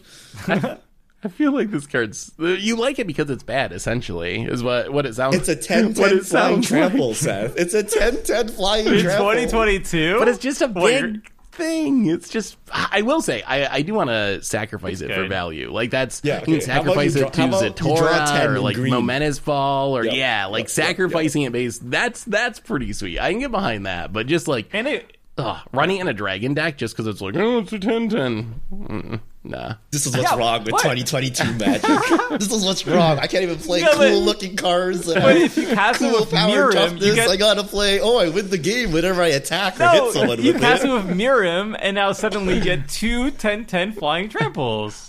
I 1.24 1.28
feel 1.28 1.52
like 1.52 1.70
this 1.72 1.86
card's 1.86 2.30
you 2.38 2.76
like 2.76 2.98
it 2.98 3.06
because 3.06 3.28
it's 3.30 3.42
bad. 3.42 3.72
Essentially, 3.72 4.42
is 4.42 4.62
what 4.62 4.92
what 4.92 5.04
it 5.06 5.14
sounds. 5.16 5.36
It's 5.36 5.48
a 5.48 5.56
10 5.68 5.94
10 5.94 5.94
flying 5.94 6.22
sounds 6.22 6.68
trample, 6.68 7.08
like. 7.08 7.16
Seth. 7.16 7.56
It's 7.56 7.74
a 7.74 7.82
10 7.82 8.22
10 8.22 8.48
flying 8.48 8.86
In 8.86 9.00
trample. 9.00 9.26
2022? 9.32 10.18
But 10.18 10.28
it's 10.28 10.38
just 10.38 10.62
a 10.62 10.68
What, 10.68 10.92
you're- 10.92 11.12
big 11.12 11.30
thing. 11.50 12.06
It's 12.06 12.28
just 12.28 12.56
I 12.72 13.02
will 13.02 13.20
say 13.20 13.42
I 13.42 13.78
I 13.78 13.82
do 13.82 13.94
want 13.94 14.10
to 14.10 14.40
sacrifice 14.44 15.00
it 15.00 15.12
for 15.12 15.26
value. 15.26 15.72
Like 15.72 15.90
that's 15.90 16.20
Yeah, 16.22 16.38
you 16.38 16.44
can 16.44 16.54
okay. 16.54 16.66
How 16.70 16.82
about 16.82 16.94
sacrifice 16.94 17.14
you 17.16 17.20
it 17.20 17.20
draw- 17.22 17.30
to 17.30 17.48
about 17.48 17.62
you 17.64 17.70
draw 17.96 18.26
10 18.26 18.26
Zatora 18.48 18.54
or 18.54 18.60
like 18.60 18.76
green? 18.76 18.92
Momentous 18.94 19.40
Fall 19.40 19.96
or 19.98 20.04
Yep, 20.04 20.14
yeah, 20.14 20.46
like 20.46 20.66
yep, 20.66 20.68
yep, 20.68 20.86
sacrificing 20.86 21.42
it 21.42 21.50
base. 21.52 21.78
That's 21.78 22.22
that's 22.22 22.60
pretty 22.60 22.92
sweet. 22.92 23.18
I 23.18 23.32
can 23.32 23.40
get 23.40 23.50
behind 23.50 23.86
that. 23.86 24.12
But 24.12 24.28
just 24.28 24.46
like 24.46 24.68
and 24.72 24.86
it, 24.86 25.16
ugh, 25.36 25.58
running 25.72 25.98
in 25.98 26.06
a 26.06 26.14
dragon 26.14 26.54
deck 26.54 26.78
just 26.78 26.94
because 26.94 27.08
it's 27.08 27.20
like 27.20 27.34
oh 27.34 27.58
it's 27.58 27.72
a 27.72 27.78
10-10. 27.80 28.52
Mm, 28.72 29.20
Nah. 29.48 29.74
This 29.90 30.04
is 30.06 30.14
what's 30.14 30.30
Yeah, 30.30 30.36
wrong 30.38 30.62
with 30.64 30.72
what? 30.72 30.82
2022 30.82 31.54
Magic. 31.54 31.82
this 32.38 32.52
is 32.52 32.64
what's 32.66 32.86
wrong. 32.86 33.18
I 33.18 33.26
can't 33.26 33.42
even 33.42 33.56
play 33.56 33.80
Yeah, 33.80 33.92
cool 33.94 34.20
looking 34.22 34.56
cards. 34.56 35.06
that 35.06 35.22
but 35.22 35.36
if 35.38 35.56
you 35.56 35.68
cast 35.68 36.00
cool 36.00 36.12
with 36.20 36.30
power 36.30 36.50
Miirym, 36.50 36.72
toughness. 36.72 37.06
you 37.06 37.14
get- 37.14 37.30
I 37.30 37.36
gotta 37.36 37.64
play. 37.64 37.98
Oh, 37.98 38.18
I 38.18 38.28
win 38.28 38.50
the 38.50 38.58
game 38.58 38.92
whenever 38.92 39.22
I 39.22 39.28
attack 39.28 39.80
or 39.80 39.88
hit 39.88 40.12
someone 40.12 40.42
you 40.42 40.52
with 40.52 40.60
cast 40.60 40.84
it. 40.84 40.90
it 40.90 40.92
with 40.92 41.06
Miirym, 41.16 41.76
and 41.80 41.94
now 41.94 42.12
suddenly 42.12 42.60
get 42.60 42.88
two 42.90 43.30
10-10 43.32 43.94
flying 43.98 44.28
tramples. 44.28 45.07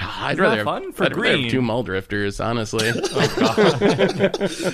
I'd 0.00 0.36
that 0.36 0.42
rather 0.42 0.56
have, 0.58 0.64
fun? 0.64 0.92
For 0.92 1.04
I'd 1.04 1.16
rather 1.16 1.28
have 1.30 1.38
green. 1.40 1.50
two 1.50 1.60
Mulldrifters, 1.60 2.44
honestly. 2.44 2.90
Oh, 3.42 3.78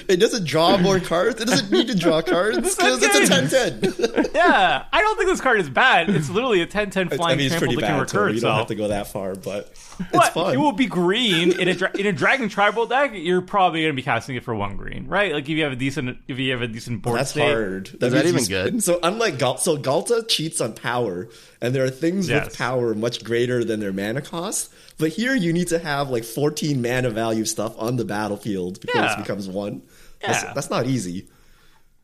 it 0.09 0.21
doesn't 0.21 0.45
draw 0.47 0.77
more 0.79 1.01
cards. 1.01 1.41
It 1.41 1.47
doesn't 1.47 1.71
need 1.71 1.89
to 1.89 1.95
draw 1.97 2.23
cards 2.23 2.57
because 2.77 3.01
it's 3.03 3.31
a 3.31 3.83
10-10. 3.83 4.35
yeah, 4.35 4.85
I 4.93 5.01
don't 5.01 5.17
think 5.17 5.29
this 5.29 5.41
card 5.41 5.61
is 5.61 5.69
bad. 5.71 6.09
It's 6.11 6.29
literally 6.31 6.61
a 6.63 6.67
10-10 6.67 7.13
I 7.13 7.17
flying 7.17 7.39
mean, 7.39 7.47
it's 7.47 7.55
trample 7.57 7.75
pretty 7.75 7.81
that 7.81 7.87
can 7.87 7.95
bad. 7.97 8.01
recur 8.01 8.19
Totally. 8.19 8.35
You 8.37 8.41
don't 8.41 8.57
have 8.57 8.67
to 8.69 8.75
go 8.75 8.89
that 8.89 9.09
far, 9.09 9.35
but 9.35 9.71
it's 9.99 10.11
But 10.13 10.33
fun. 10.33 10.55
it 10.55 10.59
will 10.59 10.73
be 10.73 10.87
green 10.87 11.59
in 11.59 11.69
a 11.69 11.75
dra- 11.75 11.91
in 11.97 12.07
a 12.07 12.13
dragon 12.13 12.49
tribal 12.49 12.87
deck. 12.87 13.13
You're 13.15 13.41
probably 13.43 13.81
going 13.81 13.93
to 13.93 13.97
be 13.97 14.03
casting 14.03 14.37
it 14.37 14.45
for 14.45 14.55
one 14.55 14.77
green, 14.77 15.07
right? 15.07 15.33
Like 15.33 15.45
if 15.45 15.51
you 15.51 15.63
have 15.65 15.73
a 15.73 15.77
decent 15.77 16.19
if 16.29 16.39
you 16.39 16.53
have 16.53 16.63
a 16.63 16.69
decent 16.69 17.03
board 17.03 17.19
That's 17.19 17.31
state. 17.31 17.49
hard. 17.51 17.89
Is 18.03 18.13
that 18.13 18.27
even 18.27 18.43
you 18.43 18.49
good? 18.49 18.67
spin- 18.69 18.81
So 18.81 18.99
unlike 19.03 19.39
Gal- 19.39 19.59
so 19.59 19.77
Ghalta 19.77 20.27
cheats 20.29 20.61
on 20.61 20.75
power, 20.75 21.29
and 21.61 21.75
there 21.75 21.85
are 21.85 21.91
things 21.91 22.29
Yes. 22.29 22.47
with 22.47 22.59
power 22.59 22.95
much 22.95 23.25
greater 23.25 23.65
than 23.65 23.81
their 23.81 23.93
mana 23.93 24.21
cost. 24.23 24.73
But 24.99 25.11
here 25.11 25.35
you 25.35 25.53
need 25.53 25.69
to 25.69 25.79
have 25.79 26.09
like 26.11 26.25
14 26.25 26.81
mana 26.81 27.11
value 27.11 27.45
stuff 27.45 27.75
on 27.79 27.97
the 27.97 28.05
battlefield 28.05 28.81
before 28.81 29.03
Yeah. 29.03 29.09
this 29.09 29.17
becomes 29.17 29.49
one. 29.49 29.83
Yeah. 30.23 30.33
That's, 30.33 30.55
that's 30.55 30.71
not 30.71 30.87
easy. 30.87 31.29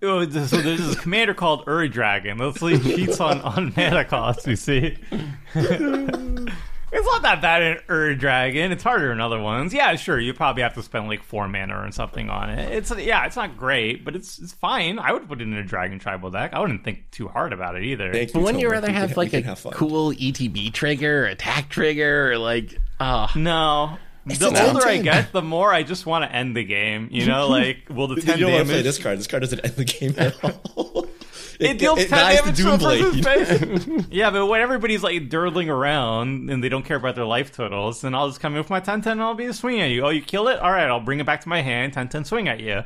Oh, 0.03 0.29
So 0.29 0.29
there's 0.59 0.79
this 0.81 1.01
commander 1.01 1.33
called 1.33 1.65
Uri 1.67 1.89
Dragon. 1.89 2.37
Let's 2.39 2.59
see 2.61 2.79
cheats 2.79 3.21
on 3.21 3.41
on 3.43 3.73
mana 3.77 4.05
cost. 4.05 4.47
You 4.47 4.57
see. 4.57 4.99
It's 6.95 7.07
not 7.07 7.23
that 7.23 7.41
bad 7.41 7.63
in 7.63 7.79
Ur 7.89 8.15
Dragon. 8.15 8.71
It's 8.71 8.83
harder 8.83 9.13
in 9.13 9.21
other 9.21 9.41
ones. 9.41 9.73
Yeah, 9.73 9.97
sure. 9.97 10.21
You 10.21 10.35
probably 10.35 10.63
have 10.63 10.75
to 10.75 10.83
spend 10.83 11.09
like 11.09 11.23
four 11.23 11.49
mana 11.49 11.81
or 11.83 11.91
something 11.91 12.29
on 12.29 12.51
it. 12.51 12.71
It's 12.71 12.95
yeah, 12.99 13.25
it's 13.25 13.37
not 13.37 13.57
great, 13.57 14.05
but 14.05 14.15
it's 14.15 14.39
it's 14.39 14.53
fine. 14.53 14.99
I 14.99 15.13
would 15.13 15.27
put 15.27 15.41
it 15.41 15.45
in 15.45 15.55
a 15.55 15.65
Dragon 15.65 15.99
Tribal 15.99 16.31
deck. 16.31 16.53
I 16.53 16.61
wouldn't 16.61 16.85
think 16.85 17.11
too 17.11 17.29
hard 17.29 17.55
about 17.55 17.77
it 17.77 17.85
either. 17.85 18.13
Thank 18.13 18.35
But 18.35 18.43
wouldn't 18.43 18.61
you 18.61 18.71
rather 18.71 18.89
We 18.89 18.93
have 18.93 19.17
like 19.17 19.33
a 19.33 19.41
have 19.41 19.67
cool 19.73 20.13
ETB 20.13 20.73
trigger, 20.75 21.25
attack 21.25 21.71
trigger, 21.71 22.33
or 22.33 22.39
like 22.39 22.79
oh 23.01 23.29
No. 23.35 23.97
The 24.25 24.47
older 24.69 24.87
I 24.87 24.99
get, 24.99 25.33
the 25.33 25.43
more 25.43 25.75
I 25.75 25.83
just 25.83 26.07
want 26.07 26.25
to 26.25 26.33
end 26.33 26.55
the 26.57 26.63
game. 26.63 27.09
You 27.11 27.27
know, 27.27 27.49
like 27.49 27.89
will 27.91 28.07
the 28.07 28.21
ten 28.21 28.39
You 28.39 28.45
ten 28.47 28.51
don't 28.51 28.53
want 28.53 28.61
to 28.61 28.65
play 28.67 28.73
damage? 28.75 28.85
this 28.85 28.99
card. 28.99 29.19
This 29.19 29.27
card 29.27 29.43
doesn't 29.43 29.61
end 29.65 29.75
the 29.75 29.85
game 29.85 30.15
at 30.19 30.37
all. 30.77 31.09
It, 31.61 31.79
deals 31.79 31.99
it 31.99 32.09
ten 32.09 32.19
dies 32.19 32.41
damage 32.41 32.57
to 32.57 32.63
to 32.63 32.73
a 32.73 32.79
Doomblade. 32.79 33.23
person's 33.23 33.85
face. 33.87 34.07
yeah, 34.11 34.31
but 34.31 34.47
when 34.47 34.61
everybody's 34.61 35.03
like 35.03 35.29
dirtling 35.29 35.69
around 35.69 36.51
and 36.51 36.63
they 36.63 36.69
don't 36.69 36.85
care 36.85 36.97
about 36.97 37.15
their 37.15 37.25
life 37.25 37.53
totals, 37.53 38.01
then 38.01 38.15
I'll 38.15 38.29
just 38.29 38.41
come 38.41 38.53
in 38.53 38.59
with 38.59 38.71
my 38.71 38.81
10-10 38.81 39.07
and 39.07 39.23
I'll 39.23 39.35
be 39.35 39.47
a 39.47 39.53
swing 39.53 39.81
at 39.81 39.91
you. 39.91 40.05
Oh, 40.05 40.11
you 40.11 40.23
kill 40.23 40.49
it? 40.49 40.59
All 40.59 40.71
right, 40.71 40.87
I'll 40.89 41.01
bring 41.01 41.21
it 41.21 41.27
back 41.27 41.41
to 41.43 41.49
my 41.49 41.61
hand. 41.63 41.95
10-10 41.95 42.27
swing 42.27 42.49
at 42.49 42.61
you. 42.61 42.83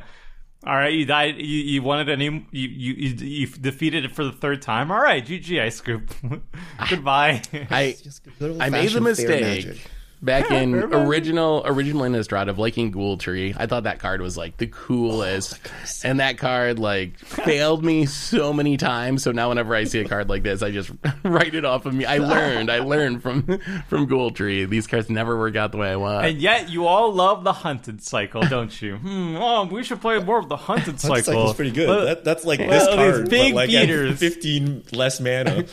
All 0.65 0.75
right, 0.75 0.91
you 0.91 1.05
died. 1.05 1.37
You, 1.37 1.45
you 1.45 1.81
wanted 1.83 2.09
any? 2.09 2.25
You, 2.25 2.41
you 2.51 2.93
you 2.93 3.09
you 3.25 3.47
defeated 3.47 4.05
it 4.05 4.15
for 4.15 4.23
the 4.23 4.31
third 4.31 4.61
time. 4.61 4.91
All 4.91 4.99
right, 4.99 5.25
GG. 5.25 5.61
I 5.61 5.69
scoop. 5.69 6.11
Goodbye. 6.89 7.43
I 7.69 7.95
Good 8.39 8.57
I 8.61 8.69
made 8.69 8.89
the 8.89 8.99
old-fashioned 8.99 9.01
fair 9.01 9.01
mistake 9.01 9.41
magic. 9.41 9.91
Back 10.21 10.49
in 10.51 10.71
fair 10.71 10.87
magic. 10.87 11.07
original 11.07 11.61
original 11.65 12.01
Innistrad 12.03 12.49
of 12.49 12.57
liking 12.57 12.91
Ghoultree. 12.91 13.55
I 13.57 13.67
thought 13.67 13.83
that 13.83 13.99
card 13.99 14.21
was 14.21 14.35
like 14.37 14.57
the 14.57 14.67
coolest, 14.67 15.59
and 16.03 16.19
that 16.19 16.37
card 16.37 16.79
like 16.79 17.17
failed 17.19 17.85
me 17.85 18.05
so 18.07 18.51
many 18.51 18.77
times. 18.77 19.21
So 19.23 19.31
now 19.31 19.49
whenever 19.49 19.75
I 19.75 19.83
see 19.83 19.99
a 19.99 20.07
card 20.07 20.27
like 20.29 20.43
this, 20.43 20.63
I 20.63 20.71
just 20.71 20.89
write 21.23 21.53
it 21.53 21.65
off 21.65 21.85
of 21.85 21.93
me. 21.93 22.05
I 22.05 22.17
learned, 22.17 22.71
I 22.71 22.79
learned 22.79 23.21
from 23.21 23.43
from 23.87 24.07
Ghoultree. 24.07 24.67
These 24.69 24.87
cards 24.87 25.09
never 25.09 25.37
work 25.37 25.55
out 25.55 25.71
the 25.71 25.77
way 25.77 25.91
I 25.91 25.95
want. 25.97 26.25
and 26.25 26.41
yet, 26.41 26.69
you 26.69 26.87
all 26.87 27.13
love 27.13 27.43
the 27.43 27.53
hunted 27.53 28.01
cycle, 28.01 28.41
don't 28.41 28.81
you? 28.81 28.97
Hmm. 28.97 29.35
Oh, 29.37 29.65
we 29.65 29.83
should 29.83 30.01
play 30.01 30.17
more 30.19 30.39
of 30.39 30.49
the 30.49 30.57
hunted 30.57 30.95
That 30.95 31.01
cycle. 31.01 31.23
cycle's 31.23 31.53
pretty 31.55 31.71
good. 31.71 31.87
But- 31.87 32.05
that, 32.05 32.23
that's 32.23 32.43
like 32.45 32.59
well, 32.59 32.69
this 32.69 32.87
these 32.87 32.95
card, 32.95 33.29
big 33.29 33.53
but 33.53 33.55
like 33.55 33.69
beaters. 33.69 34.17
15 34.19 34.83
less 34.93 35.19
mana. 35.19 35.65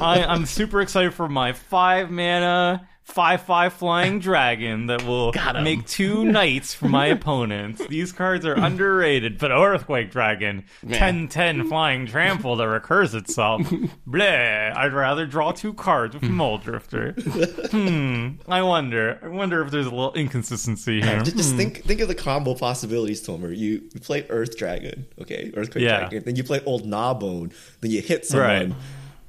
I, 0.00 0.24
I'm 0.28 0.46
super 0.46 0.80
excited 0.80 1.14
for 1.14 1.28
my 1.28 1.52
five 1.52 2.10
mana, 2.10 2.86
five 3.04 3.42
five 3.42 3.72
flying 3.72 4.18
dragon 4.18 4.86
that 4.86 5.04
will 5.04 5.32
make 5.62 5.86
two 5.86 6.24
knights 6.24 6.72
for 6.74 6.88
my 6.88 7.06
opponents. 7.18 7.86
These 7.86 8.12
cards 8.12 8.44
are 8.46 8.54
underrated, 8.54 9.38
but 9.38 9.50
Earthquake 9.52 10.10
Dragon. 10.10 10.64
10 10.90 11.28
10 11.28 11.68
flying 11.68 12.06
trample 12.06 12.56
that 12.56 12.66
recurs 12.68 13.14
itself. 13.14 13.60
Bleh, 14.08 14.74
I'd 14.76 14.92
rather 14.92 15.26
draw 15.26 15.52
two 15.52 15.74
cards 15.74 16.14
with 16.14 16.24
Mulldrifter. 16.24 17.70
hmm, 17.70 18.40
I 18.50 18.62
wonder. 18.62 19.18
I 19.22 19.28
wonder 19.28 19.62
if 19.62 19.70
there's 19.70 19.86
a 19.86 19.90
little 19.90 20.14
inconsistency 20.14 21.00
here. 21.02 21.22
just 21.22 21.36
just 21.36 21.54
think 21.56 21.84
think 21.84 22.00
of 22.00 22.08
the 22.08 22.14
combo 22.14 22.54
possibilities, 22.54 23.26
Tomer. 23.26 23.50
You, 23.56 23.82
you 23.92 24.00
play 24.00 24.26
Earth 24.30 24.56
Dragon, 24.56 25.06
okay, 25.20 25.52
Earthquake 25.54 25.84
Yeah. 25.84 26.00
Dragon. 26.00 26.22
Then 26.24 26.36
you 26.36 26.44
play 26.44 26.60
Old 26.64 26.86
Gnawbone. 26.86 27.52
Then 27.80 27.90
you 27.90 28.00
hit 28.00 28.26
someone. 28.26 28.70
Right. 28.70 28.72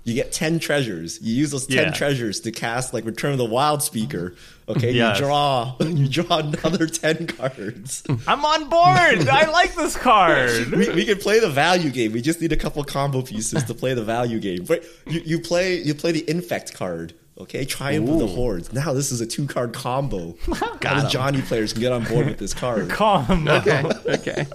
You 0.06 0.14
get 0.14 0.32
ten 0.32 0.60
treasures. 0.60 1.19
You 1.22 1.34
use 1.34 1.49
those 1.52 1.65
ten 1.68 1.86
Yeah. 1.88 1.91
treasures 1.91 2.40
to 2.41 2.52
cast 2.52 2.94
like 2.94 3.06
Return 3.06 3.32
of 3.32 3.38
the 3.40 3.45
Wildspeaker. 3.48 4.36
Okay, 4.69 4.91
Yes. 4.91 5.19
you 5.19 5.26
draw 5.26 5.76
you 5.82 6.07
draw 6.07 6.38
another 6.40 6.86
ten 6.88 7.26
cards. 7.27 8.03
I'm 8.27 8.45
on 8.45 8.69
board! 8.69 9.27
I 9.27 9.49
like 9.52 9.76
this 9.76 9.98
card! 9.98 10.68
we, 10.72 10.90
we 10.90 11.06
can 11.06 11.18
play 11.18 11.40
the 11.40 11.49
value 11.49 11.90
game. 11.90 12.11
We 12.14 12.22
just 12.22 12.40
need 12.40 12.52
a 12.52 12.56
couple 12.56 12.84
combo 12.84 13.23
pieces 13.23 13.64
to 13.64 13.73
play 13.73 13.94
the 13.95 14.03
value 14.03 14.40
game. 14.40 14.64
But 14.65 14.86
you, 15.07 15.22
you 15.26 15.40
play 15.40 15.82
you 15.82 15.95
play 15.95 16.11
the 16.11 16.27
infect 16.30 16.73
card. 16.76 17.14
Okay, 17.38 17.66
Triumph 17.66 18.10
of 18.10 18.20
the 18.20 18.28
Hordes. 18.28 18.72
Now 18.72 18.94
this 18.94 19.12
is 19.12 19.20
a 19.20 19.26
two 19.26 19.45
card 19.45 19.74
combo. 19.74 20.18
All 20.48 20.56
the 20.80 20.90
'em. 20.90 21.10
Johnny 21.10 21.41
players 21.41 21.74
can 21.74 21.82
get 21.82 21.91
on 21.91 22.06
board 22.06 22.28
with 22.28 22.38
this 22.38 22.53
card. 22.64 22.90
Combo. 22.90 23.56
okay, 23.57 23.84
okay. 24.07 24.45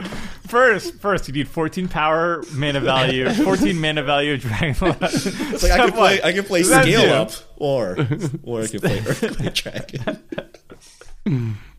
First, 0.46 0.94
first 0.94 1.28
you 1.28 1.34
need 1.34 1.46
14 1.46 1.88
power 1.88 2.42
mana 2.54 2.80
value, 2.80 3.28
14 3.30 3.78
mana 3.78 4.02
value 4.02 4.38
dragon. 4.38 4.74
It's 5.02 5.62
like 5.62 5.72
I 5.72 5.76
can 5.76 5.92
play 5.92 6.22
I 6.22 6.32
can 6.32 6.44
play 6.44 6.62
Does 6.62 6.70
scale 6.70 7.02
do? 7.02 7.08
up 7.10 7.32
or 7.56 7.96
or 8.44 8.62
I 8.62 8.66
can 8.66 8.80
play 8.80 8.98
Earthquake 9.06 9.54
Dragon. 9.54 10.18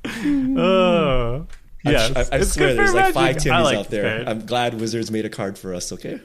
Oh. 0.05 1.47
Yes. 1.83 2.15
I, 2.31 2.35
I 2.35 2.39
It's 2.41 2.51
swear 2.53 2.67
good 2.69 2.77
there's 2.77 2.93
like 2.93 3.13
five 3.15 3.35
Magic. 3.37 3.51
I 3.51 3.55
Timmys 3.59 3.63
like 3.63 3.77
out 3.79 3.89
there. 3.89 4.21
it. 4.21 4.27
I'm 4.27 4.45
glad 4.45 4.79
Wizards 4.79 5.09
made 5.09 5.25
a 5.25 5.29
card 5.29 5.57
for 5.57 5.73
us, 5.73 5.91
okay? 5.91 6.21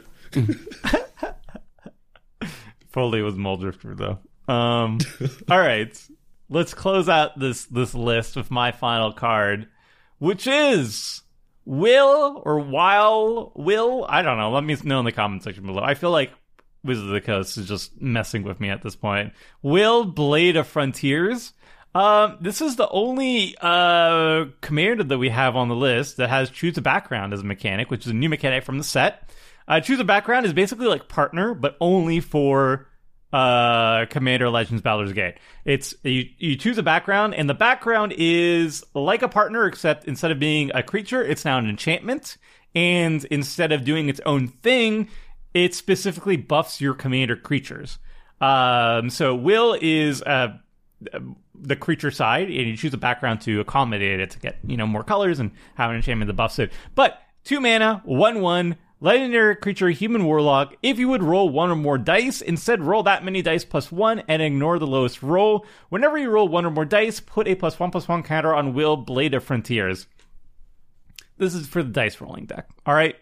Foley 2.91 3.23
was 3.23 3.35
Mulldrifter 3.37 3.97
though. 3.97 4.19
Um, 4.49 4.99
all 5.51 5.59
right, 5.59 5.97
let's 6.49 6.75
close 6.75 7.09
out 7.09 7.39
this 7.39 7.65
this 7.67 7.95
list 7.95 8.37
with 8.37 8.51
my 8.51 8.73
final 8.73 9.13
card, 9.13 9.69
which 10.19 10.47
is 10.47 11.23
Will 11.65 12.43
or 12.45 12.61
While 12.61 13.53
Will. 13.55 14.07
I 14.09 14.23
don't 14.23 14.39
know. 14.39 14.51
Let 14.51 14.65
me 14.65 14.77
know 14.85 15.01
in 15.01 15.05
the 15.05 15.13
comment 15.13 15.43
section 15.43 15.67
below. 15.67 15.83
I 15.83 15.95
feel 15.95 16.11
like 16.11 16.31
Wizard 16.85 17.07
of 17.07 17.11
the 17.11 17.21
Coast 17.21 17.59
is 17.59 17.69
just 17.69 18.01
messing 18.01 18.45
with 18.45 18.61
me 18.61 18.71
at 18.71 18.83
this 18.83 18.97
point. 18.97 19.33
Will 19.63 20.05
Blade 20.05 20.57
of 20.57 20.67
Frontiers. 20.67 21.53
Um, 21.95 22.37
this 22.43 22.61
is 22.61 22.77
the 22.77 22.89
only 22.91 23.57
uh, 23.59 24.47
commander 24.61 25.03
that 25.03 25.17
we 25.17 25.31
have 25.31 25.57
on 25.57 25.69
the 25.69 25.75
list 25.75 26.19
that 26.19 26.29
has 26.29 26.51
choose 26.51 26.77
a 26.77 26.83
background 26.83 27.33
as 27.33 27.41
a 27.41 27.45
mechanic, 27.45 27.91
which 27.91 28.05
is 28.05 28.13
a 28.13 28.15
new 28.15 28.29
mechanic 28.29 28.65
from 28.65 28.77
the 28.77 28.85
set. 28.85 29.31
Uh, 29.67 29.81
choose 29.81 29.99
a 29.99 30.05
background 30.05 30.47
is 30.47 30.53
basically 30.53 30.87
like 30.87 31.09
partner, 31.09 31.55
but 31.55 31.77
only 31.81 32.21
for 32.21 32.86
uh, 33.33 34.07
Commander 34.07 34.49
Legends 34.51 34.83
Baldur's 34.83 35.13
Gate. 35.13 35.35
It's 35.65 35.95
you, 36.03 36.29
you 36.39 36.57
choose 36.57 36.79
a 36.79 36.83
background, 36.83 37.35
and 37.35 37.49
the 37.49 37.55
background 37.55 38.15
is 38.17 38.85
like 38.95 39.23
a 39.23 39.29
partner, 39.29 39.67
except 39.67 40.05
instead 40.07 40.31
of 40.31 40.39
being 40.39 40.71
a 40.75 40.83
creature, 40.83 41.23
it's 41.23 41.45
now 41.45 41.59
an 41.59 41.69
enchantment. 41.69 42.37
And 42.75 43.25
instead 43.27 43.73
of 43.73 43.85
doing 43.85 44.09
its 44.09 44.21
own 44.27 44.49
thing, 44.49 45.09
it 45.55 45.75
specifically 45.75 46.37
buffs 46.37 46.81
your 46.81 46.93
commander 46.93 47.35
creatures. 47.35 47.99
Um, 48.41 49.09
so 49.09 49.35
Will 49.35 49.79
is 49.81 50.23
uh, 50.23 50.59
the 51.55 51.77
creature 51.77 52.11
side, 52.11 52.49
and 52.49 52.67
you 52.69 52.77
choose 52.77 52.93
a 52.93 52.99
background 52.99 53.41
to 53.43 53.61
accommodate 53.61 54.21
it 54.21 54.31
to 54.31 54.39
get 54.39 54.59
you 54.67 54.77
know 54.77 54.87
more 54.87 55.03
colors 55.03 55.41
and 55.41 55.51
have 55.75 55.91
an 55.91 55.97
enchantment 55.97 56.29
that 56.29 56.35
buffs 56.35 56.59
it. 56.59 56.73
But 56.95 57.21
two 57.45 57.61
mana, 57.61 58.03
one 58.05 58.41
one, 58.41 58.77
legendary 59.01 59.57
creature, 59.57 59.91
human 59.91 60.25
warlock. 60.25 60.75
If 60.83 60.99
you 60.99 61.09
would 61.09 61.23
roll 61.23 61.49
one 61.49 61.71
or 61.71 61.77
more 61.77 61.99
dice, 61.99 62.41
instead 62.41 62.83
roll 62.83 63.03
that 63.05 63.25
many 63.25 63.43
dice 63.43 63.65
plus 63.65 63.93
one 63.93 64.23
and 64.29 64.43
ignore 64.43 64.79
the 64.79 64.87
lowest 64.87 65.23
roll. 65.23 65.67
Whenever 65.89 66.19
you 66.19 66.31
roll 66.31 66.49
one 66.49 66.65
or 66.65 66.71
more 66.71 66.85
dice, 66.85 67.21
put 67.21 67.49
a 67.49 67.55
plus 67.55 67.79
one 67.79 67.91
plus 67.91 68.09
one 68.09 68.23
counter 68.23 68.55
on 68.55 68.75
Will 68.75 68.97
Blade 68.97 69.35
of 69.35 69.45
Frontiers. 69.45 70.07
This 71.39 71.55
is 71.55 71.67
for 71.67 71.83
the 71.83 71.91
dice 71.91 72.21
rolling 72.21 72.47
deck. 72.47 72.69
All 72.87 72.95
right. 72.95 73.17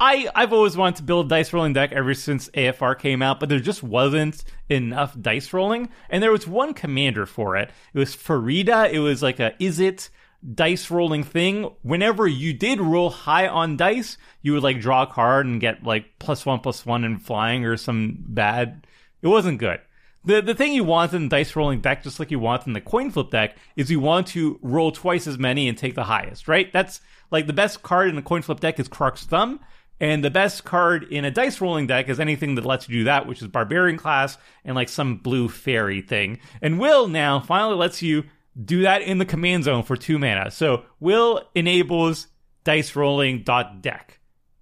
I, 0.00 0.28
I've 0.32 0.52
always 0.52 0.76
wanted 0.76 0.96
to 0.96 1.02
build 1.02 1.26
a 1.26 1.28
dice 1.28 1.52
rolling 1.52 1.72
deck 1.72 1.90
ever 1.90 2.14
since 2.14 2.48
AFR 2.50 2.96
came 2.96 3.20
out, 3.20 3.40
but 3.40 3.48
there 3.48 3.58
just 3.58 3.82
wasn't 3.82 4.44
enough 4.68 5.20
dice 5.20 5.52
rolling. 5.52 5.88
And 6.08 6.22
there 6.22 6.30
was 6.30 6.46
one 6.46 6.72
commander 6.72 7.26
for 7.26 7.56
it. 7.56 7.70
It 7.92 7.98
was 7.98 8.14
Farideh. 8.14 8.92
It 8.92 9.00
was 9.00 9.22
like 9.22 9.40
a 9.40 9.60
is 9.62 9.80
it 9.80 10.08
dice 10.54 10.90
rolling 10.90 11.24
thing. 11.24 11.70
Whenever 11.82 12.26
you 12.26 12.52
did 12.52 12.80
roll 12.80 13.10
high 13.10 13.48
on 13.48 13.76
dice, 13.76 14.16
you 14.42 14.52
would 14.52 14.62
like 14.62 14.80
draw 14.80 15.02
a 15.02 15.06
card 15.06 15.46
and 15.46 15.60
get 15.60 15.82
like 15.82 16.18
plus 16.18 16.46
one 16.46 16.60
plus 16.60 16.86
one 16.86 17.04
in 17.04 17.18
flying 17.18 17.64
or 17.64 17.76
some 17.76 18.18
bad. 18.20 18.86
It 19.22 19.28
wasn't 19.28 19.58
good. 19.58 19.80
The 20.24 20.40
the 20.40 20.54
thing 20.54 20.72
you 20.72 20.84
want 20.84 21.12
in 21.12 21.28
dice 21.28 21.56
rolling 21.56 21.80
deck, 21.80 22.02
just 22.02 22.20
like 22.20 22.30
you 22.30 22.38
want 22.38 22.66
in 22.66 22.72
the 22.72 22.80
coin 22.80 23.10
flip 23.10 23.30
deck, 23.30 23.56
is 23.76 23.90
you 23.90 24.00
want 24.00 24.26
to 24.28 24.58
roll 24.62 24.92
twice 24.92 25.26
as 25.26 25.38
many 25.38 25.68
and 25.68 25.76
take 25.76 25.94
the 25.94 26.04
highest, 26.04 26.48
right? 26.48 26.72
That's 26.72 27.00
like 27.30 27.46
the 27.46 27.52
best 27.52 27.82
card 27.82 28.08
in 28.08 28.16
the 28.16 28.22
coin 28.22 28.42
flip 28.42 28.60
deck 28.60 28.78
is 28.78 28.88
Krark's 28.88 29.24
Thumb. 29.24 29.60
And 30.00 30.22
the 30.22 30.30
best 30.30 30.64
card 30.64 31.04
in 31.10 31.24
a 31.24 31.30
dice 31.30 31.60
rolling 31.60 31.88
deck 31.88 32.08
is 32.08 32.20
anything 32.20 32.54
that 32.54 32.64
lets 32.64 32.88
you 32.88 32.98
do 32.98 33.04
that, 33.04 33.26
which 33.26 33.42
is 33.42 33.48
Barbarian 33.48 33.96
class 33.96 34.38
and 34.64 34.76
like 34.76 34.88
some 34.88 35.16
blue 35.16 35.48
fairy 35.48 36.00
thing. 36.00 36.38
And 36.62 36.78
Will 36.78 37.08
now 37.08 37.40
finally 37.40 37.74
lets 37.74 38.00
you 38.00 38.24
do 38.62 38.82
that 38.82 39.02
in 39.02 39.18
the 39.18 39.24
command 39.24 39.64
zone 39.64 39.82
for 39.82 39.96
two 39.96 40.18
mana. 40.18 40.50
So 40.50 40.84
Will 41.00 41.42
enables 41.54 42.26
dice 42.64 42.94
rolling 42.96 43.42
dot 43.42 43.82
deck 43.82 44.18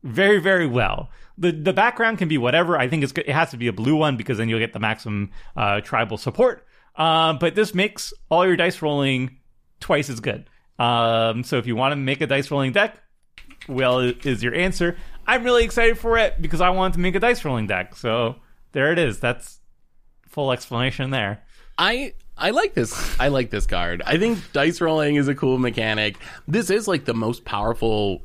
very 0.06 0.38
very 0.38 0.66
well. 0.66 1.10
The 1.38 1.50
the 1.50 1.72
background 1.72 2.18
can 2.18 2.28
be 2.28 2.38
whatever. 2.38 2.78
I 2.78 2.88
think 2.88 3.04
it's 3.04 3.12
it 3.12 3.28
has 3.28 3.50
to 3.50 3.56
be 3.56 3.66
a 3.66 3.72
blue 3.72 3.96
one 3.96 4.16
because 4.16 4.38
then 4.38 4.48
you'll 4.48 4.58
get 4.58 4.72
the 4.72 4.80
maximum 4.80 5.30
uh, 5.56 5.80
tribal 5.80 6.16
support. 6.16 6.66
Uh, 6.94 7.34
but 7.34 7.54
this 7.54 7.74
makes 7.74 8.14
all 8.30 8.46
your 8.46 8.56
dice 8.56 8.80
rolling 8.80 9.36
twice 9.80 10.08
as 10.08 10.20
good. 10.20 10.48
Um, 10.78 11.44
so 11.44 11.58
if 11.58 11.66
you 11.66 11.76
want 11.76 11.92
to 11.92 11.96
make 11.96 12.20
a 12.20 12.26
dice 12.26 12.50
rolling 12.50 12.72
deck, 12.72 12.98
Will 13.68 13.98
is 14.00 14.42
your 14.42 14.54
answer. 14.54 14.96
I'm 15.26 15.44
really 15.44 15.64
excited 15.64 15.98
for 15.98 16.16
it 16.16 16.40
because 16.40 16.60
I 16.60 16.70
want 16.70 16.94
to 16.94 17.00
make 17.00 17.14
a 17.14 17.20
dice 17.20 17.44
rolling 17.44 17.66
deck. 17.66 17.96
So 17.96 18.36
there 18.72 18.92
it 18.92 18.98
is. 18.98 19.18
That's 19.20 19.60
full 20.26 20.52
explanation 20.52 21.10
there. 21.10 21.42
I 21.76 22.14
I 22.38 22.50
like 22.50 22.74
this. 22.74 23.18
I 23.18 23.28
like 23.28 23.50
this 23.50 23.66
card. 23.66 24.02
I 24.04 24.18
think 24.18 24.52
dice 24.52 24.80
rolling 24.80 25.16
is 25.16 25.28
a 25.28 25.34
cool 25.34 25.58
mechanic. 25.58 26.16
This 26.46 26.68
is 26.70 26.86
like 26.86 27.06
the 27.06 27.14
most 27.14 27.44
powerful 27.44 28.22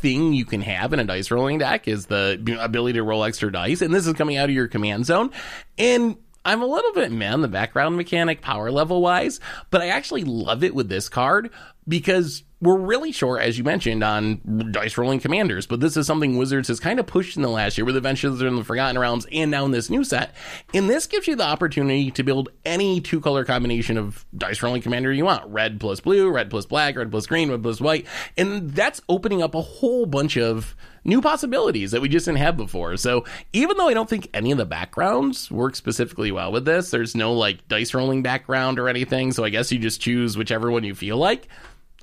thing 0.00 0.32
you 0.32 0.46
can 0.46 0.62
have 0.62 0.94
in 0.94 0.98
a 0.98 1.04
dice 1.04 1.30
rolling 1.30 1.58
deck 1.58 1.86
is 1.86 2.06
the 2.06 2.58
ability 2.58 2.94
to 2.94 3.02
roll 3.02 3.22
extra 3.22 3.52
dice, 3.52 3.82
and 3.82 3.92
this 3.92 4.06
is 4.06 4.14
coming 4.14 4.38
out 4.38 4.48
of 4.48 4.54
your 4.54 4.66
command 4.66 5.04
zone. 5.04 5.30
And 5.76 6.16
I'm 6.42 6.62
a 6.62 6.66
little 6.66 6.92
bit 6.94 7.12
on 7.12 7.42
the 7.42 7.48
background 7.48 7.98
mechanic 7.98 8.40
power 8.40 8.70
level 8.70 9.02
wise, 9.02 9.40
but 9.70 9.82
I 9.82 9.88
actually 9.88 10.24
love 10.24 10.64
it 10.64 10.74
with 10.74 10.88
this 10.88 11.10
card 11.10 11.50
because 11.90 12.44
we're 12.60 12.78
really 12.78 13.10
short, 13.10 13.40
as 13.40 13.56
you 13.56 13.64
mentioned, 13.64 14.04
on 14.04 14.70
dice 14.70 14.98
rolling 14.98 15.18
commanders, 15.18 15.66
but 15.66 15.80
this 15.80 15.96
is 15.96 16.06
something 16.06 16.36
Wizards 16.36 16.68
has 16.68 16.78
kind 16.78 17.00
of 17.00 17.06
pushed 17.06 17.36
in 17.36 17.42
the 17.42 17.48
last 17.48 17.78
year 17.78 17.86
with 17.86 17.96
Adventures 17.96 18.42
in 18.42 18.56
the 18.56 18.64
Forgotten 18.64 18.98
Realms 18.98 19.26
and 19.32 19.50
now 19.50 19.64
in 19.64 19.70
this 19.70 19.88
new 19.88 20.04
set. 20.04 20.34
And 20.74 20.88
this 20.88 21.06
gives 21.06 21.26
you 21.26 21.36
the 21.36 21.44
opportunity 21.44 22.10
to 22.10 22.22
build 22.22 22.50
any 22.66 23.00
two 23.00 23.20
color 23.20 23.44
combination 23.44 23.96
of 23.96 24.26
dice 24.36 24.62
rolling 24.62 24.82
commander 24.82 25.10
you 25.10 25.24
want 25.24 25.50
red 25.50 25.80
plus 25.80 26.00
blue, 26.00 26.30
red 26.30 26.50
plus 26.50 26.66
black, 26.66 26.96
red 26.96 27.10
plus 27.10 27.26
green, 27.26 27.50
red 27.50 27.62
plus 27.62 27.80
white. 27.80 28.06
And 28.36 28.70
that's 28.70 29.00
opening 29.08 29.42
up 29.42 29.54
a 29.54 29.62
whole 29.62 30.04
bunch 30.04 30.36
of 30.36 30.76
new 31.02 31.22
possibilities 31.22 31.92
that 31.92 32.02
we 32.02 32.10
just 32.10 32.26
didn't 32.26 32.38
have 32.38 32.58
before. 32.58 32.98
So 32.98 33.24
even 33.54 33.78
though 33.78 33.88
I 33.88 33.94
don't 33.94 34.08
think 34.08 34.28
any 34.34 34.52
of 34.52 34.58
the 34.58 34.66
backgrounds 34.66 35.50
work 35.50 35.74
specifically 35.74 36.30
well 36.30 36.52
with 36.52 36.66
this, 36.66 36.90
there's 36.90 37.14
no 37.14 37.32
like 37.32 37.66
dice 37.68 37.94
rolling 37.94 38.22
background 38.22 38.78
or 38.78 38.90
anything. 38.90 39.32
So 39.32 39.44
I 39.44 39.48
guess 39.48 39.72
you 39.72 39.78
just 39.78 40.02
choose 40.02 40.36
whichever 40.36 40.70
one 40.70 40.84
you 40.84 40.94
feel 40.94 41.16
like. 41.16 41.48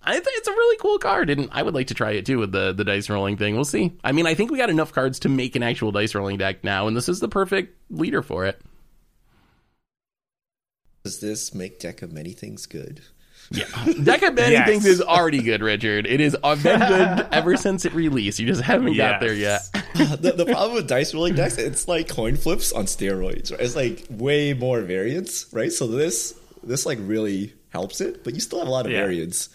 I 0.08 0.14
think 0.14 0.38
it's 0.38 0.48
a 0.48 0.52
really 0.52 0.78
cool 0.78 0.98
card, 1.00 1.30
and 1.30 1.50
I 1.52 1.62
would 1.64 1.74
like 1.74 1.88
to 1.88 1.94
try 1.94 2.12
it 2.12 2.26
too 2.26 2.40
with 2.40 2.52
the 2.52 2.74
the 2.74 2.84
dice 2.84 3.10
rolling 3.10 3.38
thing. 3.38 3.56
We'll 3.56 3.66
see. 3.66 3.92
I 4.04 4.12
mean, 4.12 4.26
I 4.26 4.34
think 4.34 4.52
we 4.52 4.58
got 4.58 4.70
enough 4.70 4.94
cards 4.94 5.20
to 5.20 5.30
make 5.30 5.56
an 5.56 5.64
actual 5.64 5.92
dice 5.92 6.16
rolling 6.16 6.38
deck 6.38 6.64
now, 6.64 6.88
and 6.88 6.96
this 6.96 7.10
is 7.10 7.20
the 7.20 7.28
perfect 7.28 7.76
leader 7.92 8.22
for 8.22 8.46
it. 8.46 8.62
Does 11.04 11.20
this 11.20 11.54
make 11.54 11.80
deck 11.80 12.02
of 12.02 12.12
many 12.12 12.32
things 12.34 12.66
good? 12.66 13.02
Yeah, 13.50 13.64
deck 14.04 14.24
of 14.24 14.34
many 14.34 14.54
Yes. 14.54 14.68
things 14.68 14.86
is 14.86 15.02
already 15.02 15.42
good, 15.42 15.62
Richard. 15.62 16.06
It 16.06 16.20
has 16.20 16.36
uh, 16.44 16.56
been 16.58 16.80
good 16.82 17.28
ever 17.32 17.56
since 17.56 17.86
it 17.86 17.94
released. 17.94 18.40
You 18.40 18.48
just 18.48 18.62
haven't 18.62 18.98
got 18.98 19.22
there 19.22 19.34
yet. 19.34 19.62
The, 19.98 20.32
the 20.32 20.46
problem 20.46 20.76
with 20.76 20.88
dice 20.88 21.12
rolling 21.16 21.34
decks, 21.34 21.58
it's 21.58 21.88
like 21.88 22.08
coin 22.08 22.36
flips 22.36 22.72
on 22.72 22.86
steroids. 22.86 23.52
Right? 23.52 23.62
It's 23.62 23.76
like 23.76 24.06
way 24.12 24.54
more 24.54 24.82
variance, 24.82 25.52
right? 25.52 25.72
So 25.72 25.88
this 25.88 26.36
this 26.62 26.86
like 26.86 27.00
really 27.02 27.54
helps 27.70 28.00
it, 28.00 28.24
but 28.24 28.36
you 28.36 28.40
still 28.40 28.60
have 28.60 28.68
a 28.68 28.72
lot 28.72 28.86
of 28.86 28.92
Yeah. 28.92 29.00
variance. 29.00 29.50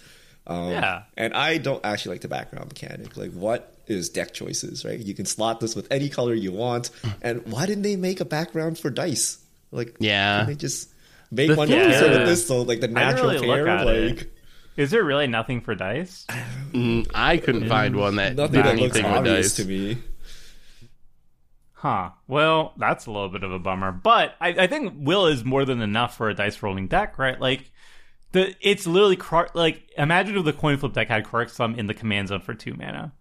Um, 0.47 0.70
Yeah. 0.70 1.02
and 1.16 1.35
I 1.35 1.59
don't 1.59 1.85
actually 1.85 2.14
like 2.16 2.20
the 2.23 2.28
background 2.28 2.69
mechanic. 2.69 3.16
Like, 3.16 3.31
what 3.32 3.77
is 3.86 4.09
deck 4.09 4.32
choices, 4.35 4.85
right? 4.85 4.98
You 4.98 5.14
can 5.14 5.27
slot 5.27 5.60
this 5.60 5.74
with 5.77 5.86
any 5.90 6.09
color 6.09 6.35
you 6.35 6.52
want. 6.52 6.90
And 7.20 7.47
why 7.47 7.66
didn't 7.66 7.82
they 7.82 7.97
make 7.97 8.20
a 8.20 8.24
background 8.24 8.78
for 8.78 8.90
dice? 8.90 9.39
Like, 9.70 9.97
Yeah. 10.01 10.39
can 10.40 10.47
they 10.48 10.55
just 10.55 10.89
make 11.31 11.48
The 11.48 11.55
one 11.56 11.69
thing 11.69 11.78
cohesive 11.81 12.12
is- 12.12 12.19
with 12.19 12.27
this? 12.28 12.47
So 12.47 12.62
like 12.62 12.81
the 12.81 12.89
natural 12.89 13.31
really 13.31 13.47
look 13.47 13.56
pair, 13.56 13.69
at 13.69 13.86
it. 13.86 14.16
like 14.16 14.32
Is 14.77 14.90
there 14.90 15.05
really 15.05 15.27
nothing 15.27 15.60
for 15.60 15.74
dice? 15.74 16.27
Mm, 16.73 17.06
I 17.14 17.36
couldn't 17.36 17.69
find 17.69 17.94
one 17.97 18.16
that 18.16 18.35
nothing 18.36 18.55
did 18.55 18.64
that 18.64 18.77
looks 18.78 18.97
anything 18.97 19.10
with 19.10 19.19
obvious 19.19 19.55
dice. 19.55 19.64
to 19.66 19.70
me. 19.70 19.98
Huh. 21.74 22.10
Well, 22.28 22.74
that's 22.78 23.06
a 23.06 23.10
little 23.10 23.28
bit 23.28 23.43
of 23.43 23.51
a 23.52 23.59
bummer. 23.59 23.90
But 23.93 24.35
I, 24.40 24.48
I 24.51 24.66
think 24.69 24.94
Will 24.97 25.27
is 25.27 25.44
more 25.44 25.64
than 25.64 25.81
enough 25.81 26.16
for 26.16 26.28
a 26.31 26.35
dice 26.35 26.62
rolling 26.62 26.86
deck, 26.86 27.19
right? 27.19 27.40
Like 27.40 27.70
the 28.32 28.54
it's 28.60 28.86
literally 28.86 29.18
like 29.54 29.90
imagine 29.96 30.36
if 30.36 30.44
the 30.44 30.52
coin 30.52 30.76
flip 30.78 30.92
deck 30.92 31.09
had 31.09 31.24
Krark's 31.24 31.54
Thumb 31.54 31.74
in 31.74 31.86
the 31.86 31.94
command 31.94 32.28
zone 32.28 32.40
for 32.40 32.54
two 32.54 32.74
mana. 32.74 33.12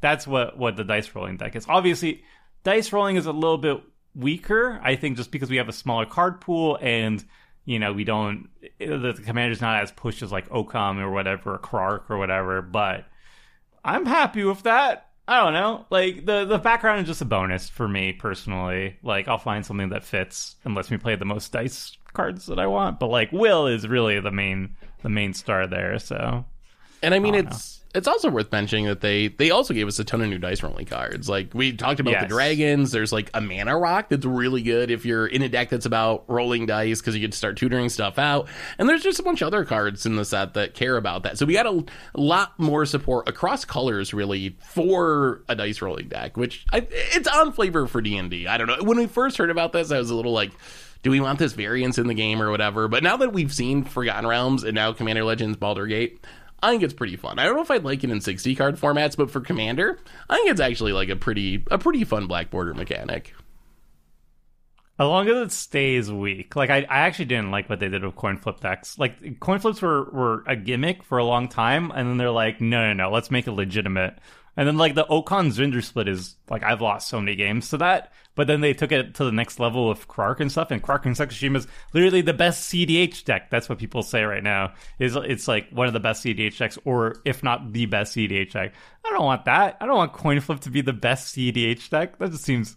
That's 0.00 0.26
what 0.26 0.56
what 0.56 0.76
the 0.76 0.84
dice 0.84 1.14
rolling 1.14 1.36
deck 1.36 1.56
is. 1.56 1.66
Obviously, 1.68 2.22
dice 2.64 2.92
rolling 2.92 3.16
is 3.16 3.26
a 3.26 3.32
little 3.32 3.58
bit 3.58 3.82
weaker. 4.14 4.80
I 4.82 4.96
think 4.96 5.16
just 5.16 5.30
because 5.30 5.50
we 5.50 5.56
have 5.56 5.68
a 5.68 5.72
smaller 5.72 6.06
card 6.06 6.40
pool 6.40 6.78
and 6.80 7.22
you 7.64 7.78
know 7.78 7.92
we 7.92 8.04
don't 8.04 8.48
the, 8.78 9.20
commander's 9.24 9.60
not 9.60 9.82
as 9.82 9.92
pushed 9.92 10.22
as 10.22 10.32
like 10.32 10.48
Okaun 10.48 10.98
or 10.98 11.10
whatever, 11.10 11.60
or 11.72 12.04
or 12.08 12.18
whatever. 12.18 12.62
But 12.62 13.06
I'm 13.84 14.06
happy 14.06 14.44
with 14.44 14.62
that. 14.62 15.08
I 15.26 15.44
don't 15.44 15.52
know. 15.52 15.86
Like 15.90 16.26
the 16.26 16.44
the 16.44 16.58
background 16.58 17.02
is 17.02 17.06
just 17.06 17.22
a 17.22 17.26
bonus 17.26 17.68
for 17.68 17.86
me 17.86 18.12
personally. 18.12 18.96
Like 19.02 19.28
I'll 19.28 19.38
find 19.38 19.64
something 19.64 19.90
that 19.90 20.04
fits 20.04 20.56
and 20.64 20.74
lets 20.74 20.90
me 20.90 20.96
play 20.96 21.16
the 21.16 21.24
most 21.24 21.52
dice 21.52 21.96
cards 22.12 22.46
that 22.46 22.58
I 22.58 22.66
want. 22.66 22.98
But 22.98 23.08
like 23.08 23.32
Will 23.32 23.66
is 23.66 23.86
really 23.86 24.18
the 24.20 24.30
main 24.30 24.76
the 25.02 25.08
main 25.08 25.34
star 25.34 25.66
there. 25.66 25.98
So 25.98 26.44
And 27.02 27.14
I 27.14 27.18
mean, 27.18 27.34
Oh, 27.34 27.38
it's 27.38 27.80
it's 27.92 28.06
also 28.06 28.30
worth 28.30 28.52
mentioning 28.52 28.86
that 28.86 29.00
they 29.00 29.28
they 29.28 29.50
also 29.50 29.74
gave 29.74 29.88
us 29.88 29.98
a 29.98 30.04
ton 30.04 30.20
of 30.20 30.28
new 30.28 30.38
dice 30.38 30.62
rolling 30.62 30.86
cards. 30.86 31.28
Like 31.28 31.52
we 31.54 31.72
talked 31.72 31.98
about 31.98 32.20
the 32.20 32.26
dragons. 32.28 32.92
There's 32.92 33.12
like 33.12 33.30
a 33.34 33.40
mana 33.40 33.76
rock 33.76 34.10
that's 34.10 34.24
really 34.24 34.62
good 34.62 34.92
if 34.92 35.04
you're 35.04 35.26
in 35.26 35.42
a 35.42 35.48
deck 35.48 35.70
that's 35.70 35.86
about 35.86 36.24
rolling 36.28 36.66
dice 36.66 37.00
because 37.00 37.16
you 37.16 37.20
get 37.20 37.32
to 37.32 37.38
start 37.38 37.56
tutoring 37.56 37.88
stuff 37.88 38.16
out. 38.16 38.48
And 38.78 38.88
there's 38.88 39.02
just 39.02 39.18
a 39.18 39.24
bunch 39.24 39.42
of 39.42 39.48
other 39.48 39.64
cards 39.64 40.06
in 40.06 40.14
the 40.14 40.24
set 40.24 40.54
that 40.54 40.74
care 40.74 40.96
about 40.96 41.24
that. 41.24 41.36
So 41.36 41.46
we 41.46 41.54
got 41.54 41.66
a, 41.66 41.84
lot 42.14 42.58
more 42.58 42.84
support 42.86 43.28
across 43.28 43.64
colors 43.64 44.12
really 44.14 44.56
for 44.60 45.42
a 45.48 45.56
dice 45.56 45.82
rolling 45.82 46.08
deck, 46.08 46.36
which 46.36 46.66
I, 46.72 46.86
it's 46.90 47.26
on 47.26 47.52
flavor 47.52 47.86
for 47.86 48.00
D 48.00 48.16
and 48.16 48.32
I 48.48 48.56
don't 48.56 48.68
know. 48.68 48.82
When 48.82 48.98
we 48.98 49.06
first 49.06 49.36
heard 49.36 49.50
about 49.50 49.72
this, 49.72 49.90
I 49.90 49.98
was 49.98 50.10
a 50.10 50.14
little 50.14 50.32
like. 50.32 50.52
Do 51.02 51.10
we 51.10 51.20
want 51.20 51.38
this 51.38 51.52
variance 51.54 51.98
in 51.98 52.06
the 52.08 52.14
game 52.14 52.42
or 52.42 52.50
whatever? 52.50 52.88
But 52.88 53.02
now 53.02 53.16
that 53.18 53.32
we've 53.32 53.52
seen 53.52 53.84
Forgotten 53.84 54.26
Realms 54.26 54.64
and 54.64 54.74
now 54.74 54.92
Commander 54.92 55.24
Legends 55.24 55.56
Baldur 55.56 55.86
Gate, 55.86 56.24
I 56.62 56.70
think 56.70 56.82
it's 56.82 56.92
pretty 56.92 57.16
fun. 57.16 57.38
I 57.38 57.44
don't 57.44 57.56
know 57.56 57.62
if 57.62 57.70
I'd 57.70 57.84
like 57.84 58.04
it 58.04 58.10
in 58.10 58.20
60 58.20 58.54
card 58.54 58.76
formats, 58.76 59.16
but 59.16 59.30
for 59.30 59.40
Commander, 59.40 59.98
I 60.28 60.36
think 60.36 60.50
it's 60.50 60.60
actually 60.60 60.92
like 60.92 61.08
a 61.08 61.16
pretty 61.16 61.64
a 61.70 61.78
pretty 61.78 62.04
fun 62.04 62.26
black 62.26 62.50
border 62.50 62.74
mechanic. 62.74 63.34
as 64.98 65.06
long 65.06 65.26
as 65.28 65.36
it 65.46 65.52
stays 65.52 66.12
weak, 66.12 66.54
like 66.54 66.68
I, 66.68 66.80
I 66.82 66.98
actually 67.00 67.24
didn't 67.24 67.50
like 67.50 67.70
what 67.70 67.80
they 67.80 67.88
did 67.88 68.04
with 68.04 68.14
coin 68.16 68.36
flip 68.36 68.60
decks. 68.60 68.98
Like 68.98 69.40
coin 69.40 69.58
flips 69.58 69.80
were 69.80 70.04
were 70.10 70.44
a 70.46 70.54
gimmick 70.56 71.02
for 71.02 71.16
a 71.16 71.24
long 71.24 71.48
time, 71.48 71.90
and 71.92 72.06
then 72.10 72.18
they're 72.18 72.30
like, 72.30 72.60
no, 72.60 72.88
no, 72.88 72.92
no, 72.92 73.10
let's 73.10 73.30
make 73.30 73.46
it 73.46 73.52
legitimate. 73.52 74.18
And 74.60 74.68
then 74.68 74.76
like 74.76 74.94
the 74.94 75.06
Okaun 75.06 75.50
Zndrsplt 75.50 76.06
is 76.06 76.36
like 76.50 76.62
I've 76.62 76.82
lost 76.82 77.08
so 77.08 77.18
many 77.18 77.34
games 77.34 77.70
to 77.70 77.78
that, 77.78 78.12
but 78.34 78.46
then 78.46 78.60
they 78.60 78.74
took 78.74 78.92
it 78.92 79.14
to 79.14 79.24
the 79.24 79.32
next 79.32 79.58
level 79.58 79.88
with 79.88 80.06
Krark 80.06 80.38
and 80.38 80.52
stuff, 80.52 80.70
and 80.70 80.82
Krark 80.82 81.06
and 81.06 81.16
Sakashima 81.16 81.56
is 81.56 81.66
literally 81.94 82.20
the 82.20 82.34
best 82.34 82.70
CDH 82.70 83.24
deck. 83.24 83.48
That's 83.48 83.70
what 83.70 83.78
people 83.78 84.02
say 84.02 84.22
right 84.22 84.42
now. 84.42 84.74
Is 84.98 85.16
it's 85.16 85.48
like 85.48 85.70
one 85.70 85.86
of 85.86 85.94
the 85.94 85.98
best 85.98 86.22
CDH 86.22 86.58
decks, 86.58 86.78
or 86.84 87.22
if 87.24 87.42
not 87.42 87.72
the 87.72 87.86
best 87.86 88.14
CDH 88.14 88.52
deck. 88.52 88.74
I 89.02 89.10
don't 89.12 89.24
want 89.24 89.46
that. 89.46 89.78
I 89.80 89.86
don't 89.86 89.96
want 89.96 90.12
coin 90.12 90.38
flip 90.40 90.60
to 90.60 90.70
be 90.70 90.82
the 90.82 90.92
best 90.92 91.34
CDH 91.34 91.88
deck. 91.88 92.18
That 92.18 92.30
just 92.30 92.44
seems 92.44 92.76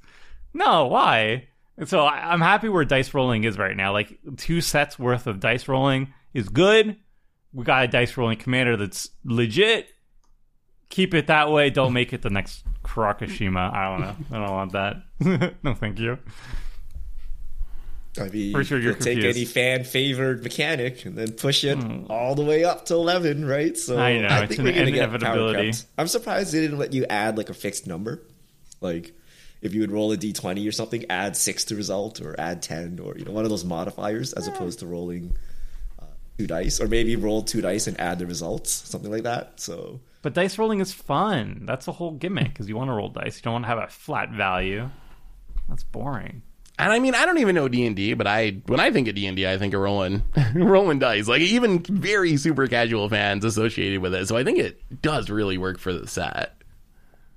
no. 0.53 0.87
Why? 0.87 1.49
And 1.77 1.89
so 1.89 2.05
I, 2.05 2.31
I'm 2.31 2.39
happy 2.39 2.69
where 2.69 2.85
dice 2.85 3.13
rolling 3.13 3.43
is 3.43 3.57
right 3.57 3.75
now. 3.75 3.91
Like 3.91 4.17
two 4.37 4.61
sets 4.61 4.97
worth 4.97 5.27
of 5.27 5.41
dice 5.41 5.67
rolling 5.67 6.13
is 6.33 6.47
good. 6.47 6.95
We 7.51 7.65
got 7.65 7.83
a 7.83 7.87
dice 7.89 8.15
rolling 8.15 8.37
commander 8.37 8.77
that's 8.77 9.09
legit. 9.25 9.89
Keep 10.89 11.13
it 11.13 11.27
that 11.27 11.51
way. 11.51 11.69
Don't 11.69 11.93
make 11.93 12.13
it 12.13 12.21
the 12.21 12.29
next 12.29 12.63
Karakashima. 12.83 13.73
I 13.73 13.89
don't 13.89 14.01
know. 14.01 14.15
I 14.37 14.45
don't 14.45 14.53
want 14.55 14.71
that. 14.73 15.55
no, 15.63 15.73
thank 15.73 15.99
you. 15.99 16.19
I 18.19 18.27
mean, 18.29 18.53
Pretty 18.53 18.67
sure 18.67 18.77
you're 18.77 18.91
you'll 18.91 18.99
take 19.01 19.15
confused. 19.19 19.35
Hmm. 19.35 19.39
any 19.39 19.45
fan 19.45 19.83
favored 19.85 20.43
mechanic 20.43 21.03
and 21.05 21.17
then 21.17 21.31
push 21.31 21.63
it 21.63 21.79
all 22.11 22.35
the 22.35 22.43
way 22.43 22.63
up 22.63 22.85
to 22.85 22.93
eleven, 22.93 23.43
right? 23.43 23.75
So 23.75 23.97
I 23.97 24.19
know, 24.19 24.27
it's 24.43 24.49
think 24.49 24.59
an 24.59 24.65
we're 24.65 24.73
gonna 24.73 24.91
get 24.91 25.09
power 25.09 25.15
inevitability. 25.15 25.71
kept. 25.71 25.85
I'm 25.97 26.07
surprised 26.07 26.53
they 26.53 26.61
didn't 26.61 26.77
let 26.77 26.93
you 26.93 27.05
add 27.09 27.37
like 27.39 27.49
a 27.49 27.55
fixed 27.55 27.87
number, 27.87 28.21
like 28.81 29.13
if 29.63 29.73
you 29.73 29.81
would 29.81 29.91
roll 29.91 30.11
a 30.11 30.17
d20 30.17 30.67
or 30.67 30.71
something, 30.71 31.05
add 31.09 31.35
six 31.35 31.63
to 31.65 31.75
result 31.75 32.21
or 32.21 32.39
add 32.39 32.61
ten 32.61 32.99
or 32.99 33.17
you 33.17 33.25
know 33.25 33.31
one 33.31 33.45
of 33.45 33.49
those 33.49 33.65
modifiers 33.65 34.31
as 34.33 34.47
opposed 34.47 34.77
to 34.79 34.85
rolling 34.85 35.35
uh, 35.99 36.05
two 36.37 36.45
dice 36.45 36.79
or 36.79 36.87
maybe 36.87 37.15
roll 37.15 37.41
two 37.41 37.61
dice 37.61 37.87
and 37.87 37.99
add 37.99 38.19
the 38.19 38.27
results, 38.27 38.71
something 38.71 39.09
like 39.11 39.23
that. 39.23 39.59
So 39.59 40.01
But 40.23 40.33
dice 40.33 40.57
rolling 40.57 40.79
is 40.79 40.91
fun. 40.93 41.63
That's 41.65 41.85
the 41.85 41.91
whole 41.91 42.11
gimmick 42.11 42.49
because 42.49 42.67
you 42.67 42.75
want 42.75 42.89
to 42.89 42.93
roll 42.93 43.09
dice. 43.09 43.35
You 43.37 43.43
don't 43.43 43.53
want 43.53 43.65
to 43.65 43.69
have 43.69 43.77
a 43.77 43.87
flat 43.87 44.31
value. 44.31 44.89
That's 45.69 45.83
boring. 45.83 46.41
And 46.79 46.91
I 46.91 46.97
mean, 46.97 47.13
I 47.13 47.25
don't 47.27 47.37
even 47.37 47.53
know 47.53 47.67
D 47.67 47.85
and 47.85 47.95
D, 47.95 48.15
but 48.15 48.25
I 48.25 48.61
when 48.65 48.79
I 48.79 48.89
think 48.89 49.07
of 49.07 49.13
D 49.13 49.27
and 49.27 49.39
I 49.39 49.57
think 49.59 49.75
of 49.75 49.81
rolling 49.81 50.23
rolling 50.55 50.97
dice. 50.97 51.27
Like 51.27 51.41
even 51.41 51.83
very 51.83 52.35
super 52.37 52.67
casual 52.67 53.09
fans 53.09 53.45
associated 53.45 53.99
with 53.99 54.15
it. 54.15 54.27
So 54.27 54.35
I 54.35 54.43
think 54.43 54.57
it 54.57 55.01
does 55.01 55.29
really 55.29 55.59
work 55.59 55.77
for 55.77 55.93
the 55.93 56.07
set. 56.07 56.55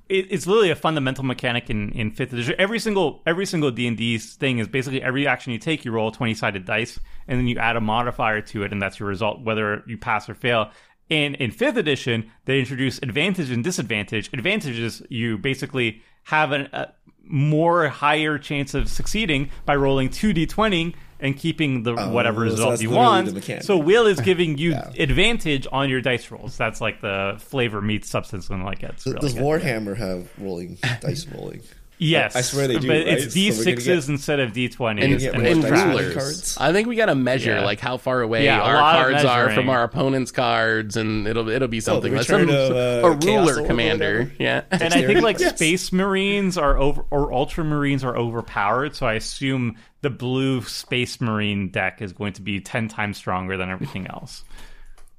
it, 0.08 0.28
it's 0.30 0.46
literally 0.46 0.70
a 0.70 0.76
fundamental 0.76 1.24
mechanic 1.24 1.68
in, 1.68 1.90
in 1.92 2.12
fifth 2.12 2.32
edition. 2.32 2.54
Every 2.58 2.78
single 2.78 3.22
every 3.26 3.46
single 3.46 3.70
D 3.70 3.86
and 3.86 3.96
D 3.96 4.18
thing 4.18 4.58
is 4.58 4.68
basically 4.68 5.02
every 5.02 5.26
action 5.26 5.52
you 5.52 5.58
take, 5.58 5.84
you 5.84 5.92
roll 5.92 6.08
a 6.08 6.12
twenty 6.12 6.34
sided 6.34 6.64
dice, 6.64 6.98
and 7.28 7.38
then 7.38 7.46
you 7.46 7.58
add 7.58 7.76
a 7.76 7.80
modifier 7.80 8.40
to 8.40 8.62
it, 8.62 8.72
and 8.72 8.80
that's 8.80 9.00
your 9.00 9.08
result, 9.08 9.42
whether 9.42 9.82
you 9.86 9.98
pass 9.98 10.28
or 10.28 10.34
fail. 10.34 10.70
And 11.10 11.36
in 11.36 11.50
fifth 11.50 11.76
edition, 11.76 12.30
they 12.46 12.58
introduce 12.58 12.98
advantage 12.98 13.50
and 13.50 13.62
disadvantage. 13.62 14.30
Advantages 14.32 15.02
you 15.08 15.38
basically 15.38 16.02
have 16.24 16.52
an, 16.52 16.68
a 16.72 16.92
more 17.24 17.88
higher 17.88 18.38
chance 18.38 18.74
of 18.74 18.88
succeeding 18.88 19.50
by 19.64 19.76
rolling 19.76 20.10
two 20.10 20.32
d 20.32 20.46
twenty 20.46 20.94
and 21.20 21.36
keeping 21.36 21.82
the 21.82 21.94
oh, 21.94 22.10
whatever 22.10 22.44
Oh, 22.44 22.48
so 22.48 22.52
result 22.52 22.80
you 22.82 22.90
want. 22.90 23.44
So 23.62 23.78
Will 23.78 24.06
is 24.06 24.20
giving 24.20 24.58
you 24.58 24.74
advantage 24.98 25.66
on 25.72 25.88
your 25.88 26.00
dice 26.00 26.30
rolls. 26.30 26.56
That's 26.56 26.80
like 26.80 27.00
the 27.00 27.36
flavor 27.38 27.80
meets 27.80 28.08
substance 28.08 28.50
and 28.50 28.64
like 28.64 28.82
it's 28.82 29.06
really 29.06 29.20
Does 29.20 29.34
good. 29.34 29.42
Warhammer 29.42 29.96
have 29.96 30.28
rolling 30.38 30.78
dice 31.00 31.26
rolling? 31.26 31.62
Yes, 31.98 32.36
I 32.36 32.42
swear 32.42 32.68
they 32.68 32.78
do, 32.78 32.88
But 32.88 32.94
right? 32.94 33.06
it's 33.08 33.24
So 33.24 33.30
D 33.30 33.52
sixes 33.52 34.06
get- 34.06 34.12
instead 34.12 34.38
of 34.40 34.52
D 34.52 34.68
twenties, 34.68 35.04
and, 35.04 35.12
and, 35.14 35.20
get 35.22 35.34
and 35.34 35.42
more 35.42 35.50
and 35.52 35.58
it's 35.60 35.68
dice 35.70 35.70
trash. 35.78 35.86
rolling 35.88 36.04
rulers. 36.08 36.14
cards? 36.22 36.58
I 36.60 36.72
think 36.72 36.88
we 36.88 36.96
got 36.96 37.06
to 37.06 37.14
measure 37.14 37.54
Yeah. 37.54 37.64
like 37.64 37.80
how 37.80 37.96
far 37.96 38.20
away 38.20 38.44
Yeah, 38.44 38.60
our 38.60 38.76
cards 38.76 39.24
are 39.24 39.50
from 39.50 39.70
our 39.70 39.82
opponent's 39.82 40.30
cards, 40.30 40.96
and 40.98 41.26
it'll 41.26 41.48
it'll 41.48 41.68
be 41.68 41.80
something 41.80 42.14
like 42.14 42.26
some, 42.26 42.42
of, 42.42 42.48
uh, 42.50 43.00
a 43.06 43.10
ruler 43.12 43.66
commander. 43.66 44.30
Yeah, 44.38 44.62
And 44.70 44.92
I 44.92 45.06
think 45.06 45.22
like 45.22 45.38
Yes. 45.40 45.56
space 45.56 45.90
marines 45.92 46.58
are 46.58 46.76
over 46.76 47.04
or 47.10 47.30
ultramarines 47.30 48.04
are 48.04 48.16
overpowered. 48.16 48.94
So 48.94 49.06
I 49.06 49.14
assume 49.14 49.76
the 50.02 50.10
blue 50.10 50.62
space 50.62 51.20
marine 51.20 51.70
deck 51.70 52.02
is 52.02 52.12
going 52.12 52.34
to 52.34 52.42
be 52.42 52.60
ten 52.60 52.88
times 52.88 53.16
stronger 53.16 53.56
than 53.56 53.70
everything 53.70 54.06
else. 54.06 54.44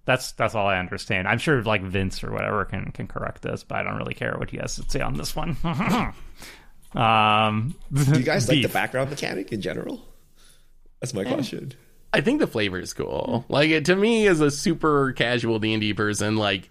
That's 0.05 0.31
that's 0.33 0.53
all 0.55 0.67
I 0.67 0.77
understand. 0.77 1.27
I'm 1.27 1.39
sure 1.39 1.61
like 1.63 1.81
Vince 1.81 2.23
or 2.23 2.31
whatever 2.31 2.63
can 2.65 2.91
can 2.91 3.07
correct 3.07 3.41
this, 3.41 3.63
but 3.63 3.79
I 3.79 3.83
don't 3.83 3.97
really 3.97 4.13
care 4.13 4.35
what 4.37 4.51
he 4.51 4.57
has 4.57 4.75
to 4.75 4.89
say 4.89 5.01
on 5.01 5.15
this 5.17 5.35
one. 5.35 5.57
um, 6.97 7.75
Do 7.93 8.03
you 8.17 8.23
guys 8.23 8.49
like 8.49 8.61
the 8.61 8.69
background 8.69 9.09
mechanic 9.09 9.51
in 9.51 9.61
general? 9.61 10.03
That's 10.99 11.13
my 11.13 11.23
question. 11.23 11.73
I 12.11 12.21
think 12.21 12.39
the 12.39 12.47
flavor 12.47 12.79
is 12.79 12.93
cool. 12.93 13.45
Like 13.49 13.69
it, 13.69 13.85
to 13.85 13.95
me, 13.95 14.27
as 14.27 14.41
a 14.41 14.49
super 14.49 15.11
casual 15.13 15.59
D 15.59 15.73
and 15.73 15.81
D 15.81 15.93
person, 15.93 16.37
like 16.37 16.69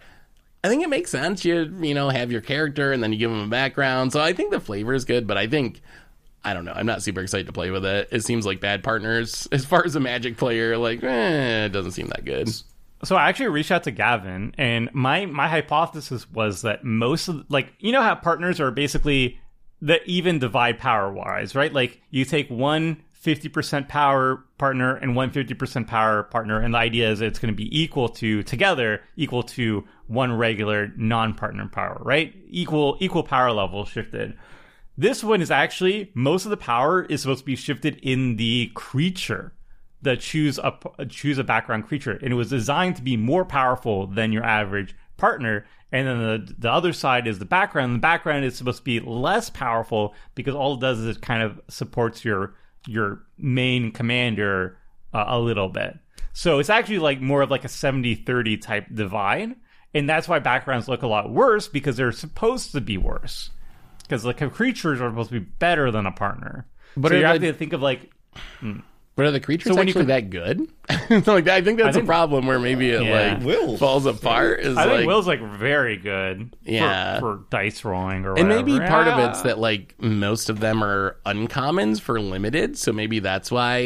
I 0.65 0.69
think 0.69 0.83
it 0.83 0.89
makes 0.89 1.11
sense. 1.11 1.45
You 1.45 1.73
you 1.81 1.95
know 1.95 2.09
have 2.09 2.33
your 2.33 2.41
character 2.41 2.93
and 2.93 3.03
then 3.03 3.13
you 3.13 3.19
give 3.19 3.31
them 3.31 3.41
a 3.43 3.49
background. 3.49 4.13
So 4.13 4.21
I 4.21 4.33
think 4.33 4.51
the 4.51 4.61
flavor 4.61 4.95
is 4.95 5.05
good, 5.05 5.27
but 5.27 5.37
I 5.37 5.47
think. 5.47 5.81
I 6.45 6.55
don't 6.55 6.65
know. 6.65 6.75
I'm 6.77 6.87
not 6.87 7.03
super 7.03 7.23
excited 7.23 7.47
to 7.49 7.53
play 7.53 7.73
with 7.73 7.85
it. 7.85 8.09
It 8.13 8.23
seems 8.23 8.47
like 8.47 8.61
bad 8.61 8.85
partners. 8.85 9.49
As 9.53 9.65
far 9.65 9.85
as 9.85 9.97
a 9.97 10.01
Magic 10.01 10.37
player, 10.37 10.79
like, 10.79 11.03
eh, 11.03 11.65
it 11.65 11.71
doesn't 11.71 11.91
seem 11.91 12.07
that 12.07 12.25
good. 12.25 12.49
So 13.03 13.17
I 13.17 13.29
actually 13.29 13.49
reached 13.49 13.73
out 13.73 13.83
to 13.85 13.91
Gavin, 13.91 14.55
and 14.57 14.89
my 14.93 15.27
my 15.27 15.49
hypothesis 15.49 16.31
was 16.31 16.63
that 16.63 16.85
most 16.85 17.27
of 17.27 17.45
like 17.49 17.73
you 17.81 17.91
know 17.91 18.01
how 18.01 18.15
partners 18.15 18.61
are 18.61 18.71
basically 18.71 19.41
the 19.81 20.03
even 20.05 20.39
divide 20.39 20.79
power 20.79 21.13
wise, 21.13 21.55
right? 21.55 21.73
Like 21.73 22.01
you 22.11 22.25
take 22.25 22.49
one 22.49 23.03
50% 23.23 23.89
power 23.89 24.45
partner 24.57 24.97
and 24.97 25.17
one 25.17 25.31
50% 25.31 25.87
power 25.87 26.23
partner, 26.23 26.61
and 26.61 26.75
the 26.75 26.79
idea 26.79 27.11
is 27.11 27.21
it's 27.21 27.39
going 27.39 27.53
to 27.53 27.57
be 27.57 27.79
equal 27.79 28.09
to 28.09 28.43
together 28.45 29.03
equal 29.17 29.43
to 29.43 29.85
one 30.07 30.33
regular 30.33 30.93
non-partner 30.97 31.69
power, 31.69 32.01
right? 32.05 32.35
Equal 32.49 32.97
equal 33.01 33.23
power 33.23 33.51
level 33.51 33.85
shifted. 33.85 34.37
This 34.97 35.23
one 35.23 35.43
is 35.43 35.51
actually 35.51 36.11
most 36.15 36.47
of 36.47 36.51
the 36.51 36.57
power 36.57 37.05
is 37.05 37.23
supposed 37.23 37.41
to 37.41 37.47
be 37.47 37.57
shifted 37.57 37.99
in 38.03 38.37
the 38.37 38.71
creature 38.75 39.53
that 40.03 40.21
choose 40.21 40.59
a 40.59 40.79
choose 41.09 41.39
a 41.39 41.45
background 41.45 41.87
creature, 41.87 42.19
and 42.23 42.33
it 42.33 42.37
was 42.37 42.51
designed 42.51 42.97
to 42.97 43.03
be 43.03 43.17
more 43.17 43.45
powerful 43.45 44.07
than 44.07 44.33
your 44.33 44.45
average 44.45 44.95
partner. 45.17 45.67
And 45.93 46.07
then 46.09 46.19
the 46.19 46.55
the 46.59 46.71
other 46.71 46.93
side 46.93 47.27
is 47.27 47.39
the 47.39 47.45
background. 47.45 47.95
The 47.95 48.01
background 48.01 48.45
is 48.45 48.57
supposed 48.57 48.79
to 48.79 48.85
be 48.85 49.01
less 49.01 49.51
powerful 49.51 50.15
because 50.35 50.55
all 50.55 50.75
it 50.75 50.81
does 50.81 50.99
is 50.99 51.17
it 51.17 51.23
kind 51.23 51.43
of 51.43 51.61
supports 51.69 52.25
your 52.25 52.55
your 52.87 53.23
main 53.39 53.93
commander 53.93 54.79
uh, 55.15 55.25
a 55.29 55.39
little 55.39 55.69
bit. 55.69 55.99
So 56.33 56.59
it's 56.59 56.71
actually 56.71 56.99
like 56.99 57.21
more 57.21 57.41
of 57.43 57.51
like 57.51 57.65
a 57.65 57.69
70-30 57.69 58.61
type 58.61 58.87
divide. 58.93 59.57
And 59.95 60.09
that's 60.09 60.29
why 60.29 60.39
backgrounds 60.39 60.87
look 60.89 61.03
a 61.03 61.07
lot 61.07 61.31
worse 61.33 61.69
because 61.69 61.97
they're 61.97 62.13
supposed 62.13 62.73
to 62.73 62.81
be 62.81 62.99
worse. 62.99 63.51
Because 64.03 64.25
like 64.25 64.39
creatures 64.53 65.01
are 65.01 65.09
supposed 65.11 65.31
to 65.31 65.41
be 65.41 65.47
better 65.59 65.91
than 65.91 66.05
a 66.05 66.13
partner. 66.13 66.67
But 66.97 67.09
so 67.09 67.17
you 67.17 67.25
have 67.25 67.41
the- 67.41 67.47
to 67.49 67.53
think 67.55 67.73
of 67.73 67.81
like 67.81 68.11
But 69.17 69.25
are 69.25 69.31
the 69.31 69.41
creatures 69.41 69.73
So 69.73 69.77
when 69.79 69.89
you 69.89 69.93
actually 69.93 70.03
com- 70.03 70.09
that 70.09 70.31
good? 70.31 71.27
like 71.27 71.49
I 71.49 71.63
think 71.63 71.79
that's 71.79 71.97
think- 71.97 72.05
a 72.05 72.07
problem 72.07 72.47
where 72.47 72.59
maybe 72.59 72.91
it 72.91 73.03
Yeah. 73.03 73.35
like 73.39 73.43
Will. 73.45 73.79
falls 73.79 74.05
apart. 74.05 74.61
Is 74.61 74.77
I 74.77 74.85
like, 74.85 74.97
think 74.99 75.07
Will's 75.09 75.27
like 75.27 75.41
very 75.41 75.97
good. 75.97 76.51
for- 76.65 76.71
Yeah. 76.71 77.21
For, 77.21 77.41
dice 77.51 77.83
rolling 77.83 78.27
or 78.27 78.33
whatever. 78.35 78.39
and 78.41 78.49
whatever. 78.67 78.79
maybe 78.79 78.87
part 78.91 79.09
of 79.09 79.19
it's 79.31 79.41
that 79.43 79.59
like 79.59 79.95
most 79.99 80.51
of 80.51 80.61
them 80.61 80.85
are 80.85 81.17
uncommons 81.25 81.99
for 82.01 82.21
limited, 82.21 82.77
so 82.77 82.93
maybe 82.93 83.19
that's 83.21 83.51
why 83.51 83.81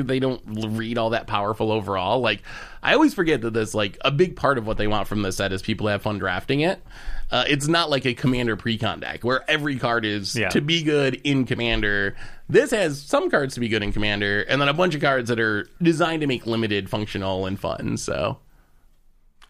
they 0.00 0.18
don't 0.18 0.40
read 0.76 0.96
all 0.96 1.10
that 1.10 1.26
powerful 1.26 1.70
overall. 1.70 2.20
Like 2.20 2.42
I 2.82 2.94
always 2.94 3.12
forget 3.12 3.42
that 3.42 3.52
there's 3.52 3.74
like 3.74 3.98
a 4.00 4.10
big 4.10 4.34
part 4.34 4.56
of 4.56 4.66
what 4.66 4.78
they 4.78 4.86
want 4.86 5.06
from 5.08 5.20
the 5.20 5.30
set 5.30 5.52
is 5.52 5.60
people 5.60 5.86
to 5.88 5.92
have 5.92 6.02
fun 6.02 6.18
drafting 6.18 6.60
it. 6.60 6.82
Uh, 7.30 7.44
it's 7.46 7.68
not 7.68 7.90
like 7.90 8.06
a 8.06 8.14
commander 8.14 8.56
pre-con 8.56 8.98
deck 8.98 9.22
where 9.22 9.48
every 9.48 9.76
card 9.76 10.04
is 10.04 10.34
Yeah. 10.34 10.48
to 10.48 10.60
be 10.60 10.82
good 10.82 11.20
in 11.22 11.44
commander. 11.44 12.16
This 12.50 12.70
has 12.72 13.00
some 13.00 13.30
cards 13.30 13.54
to 13.54 13.60
be 13.60 13.68
good 13.68 13.82
in 13.82 13.92
commander, 13.92 14.42
and 14.42 14.60
then 14.60 14.68
a 14.68 14.74
bunch 14.74 14.94
of 14.94 15.00
cards 15.00 15.28
that 15.28 15.40
are 15.40 15.68
designed 15.80 16.20
to 16.22 16.26
make 16.26 16.46
limited 16.46 16.90
functional 16.90 17.46
and 17.46 17.58
fun. 17.58 17.96
So 17.96 18.38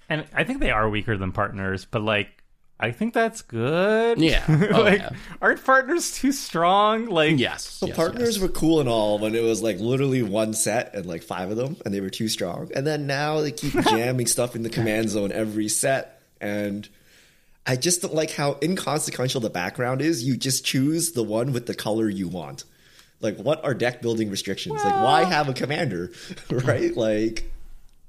and 0.08 0.26
I 0.34 0.44
think 0.44 0.60
they 0.60 0.70
are 0.70 0.88
weaker 0.88 1.16
than 1.16 1.32
partners, 1.32 1.86
but 1.90 2.02
like 2.02 2.28
I 2.78 2.92
think 2.92 3.14
that's 3.14 3.42
good. 3.42 4.18
Yeah. 4.18 4.44
Oh, 4.72 4.82
like 4.82 5.00
yeah. 5.00 5.10
aren't 5.40 5.64
partners 5.64 6.12
too 6.12 6.32
strong? 6.32 7.06
Like 7.06 7.38
yes, 7.38 7.62
So 7.64 7.86
yes, 7.86 7.96
partners 7.96 8.36
yes. 8.36 8.42
were 8.42 8.48
cool 8.48 8.80
and 8.80 8.88
all 8.88 9.18
when 9.18 9.34
it 9.34 9.42
was 9.42 9.62
like 9.62 9.78
literally 9.78 10.22
one 10.22 10.54
set 10.54 10.94
and 10.94 11.06
like 11.06 11.22
five 11.22 11.50
of 11.50 11.56
them, 11.56 11.76
and 11.84 11.94
they 11.94 12.00
were 12.00 12.10
too 12.10 12.28
strong. 12.28 12.70
And 12.74 12.86
then 12.86 13.06
now 13.06 13.40
they 13.40 13.52
keep 13.52 13.72
jamming 13.84 14.26
stuff 14.26 14.56
in 14.56 14.62
the 14.62 14.70
command 14.70 15.10
zone 15.10 15.30
every 15.30 15.68
set, 15.68 16.22
and 16.40 16.88
I 17.66 17.76
just 17.76 18.02
don't 18.02 18.14
like 18.14 18.32
how 18.32 18.58
inconsequential 18.62 19.40
the 19.40 19.50
background 19.50 20.00
is. 20.02 20.24
You 20.24 20.36
just 20.36 20.64
choose 20.64 21.12
the 21.12 21.22
one 21.22 21.52
with 21.52 21.66
the 21.66 21.74
color 21.74 22.08
you 22.08 22.26
want. 22.28 22.64
Like, 23.20 23.36
what 23.36 23.64
are 23.64 23.74
deck 23.74 24.00
building 24.00 24.30
restrictions? 24.30 24.82
like, 24.82 25.04
why 25.04 25.24
have 25.24 25.48
a 25.48 25.52
commander, 25.52 26.10
right? 26.50 26.96
Like, 26.96 27.52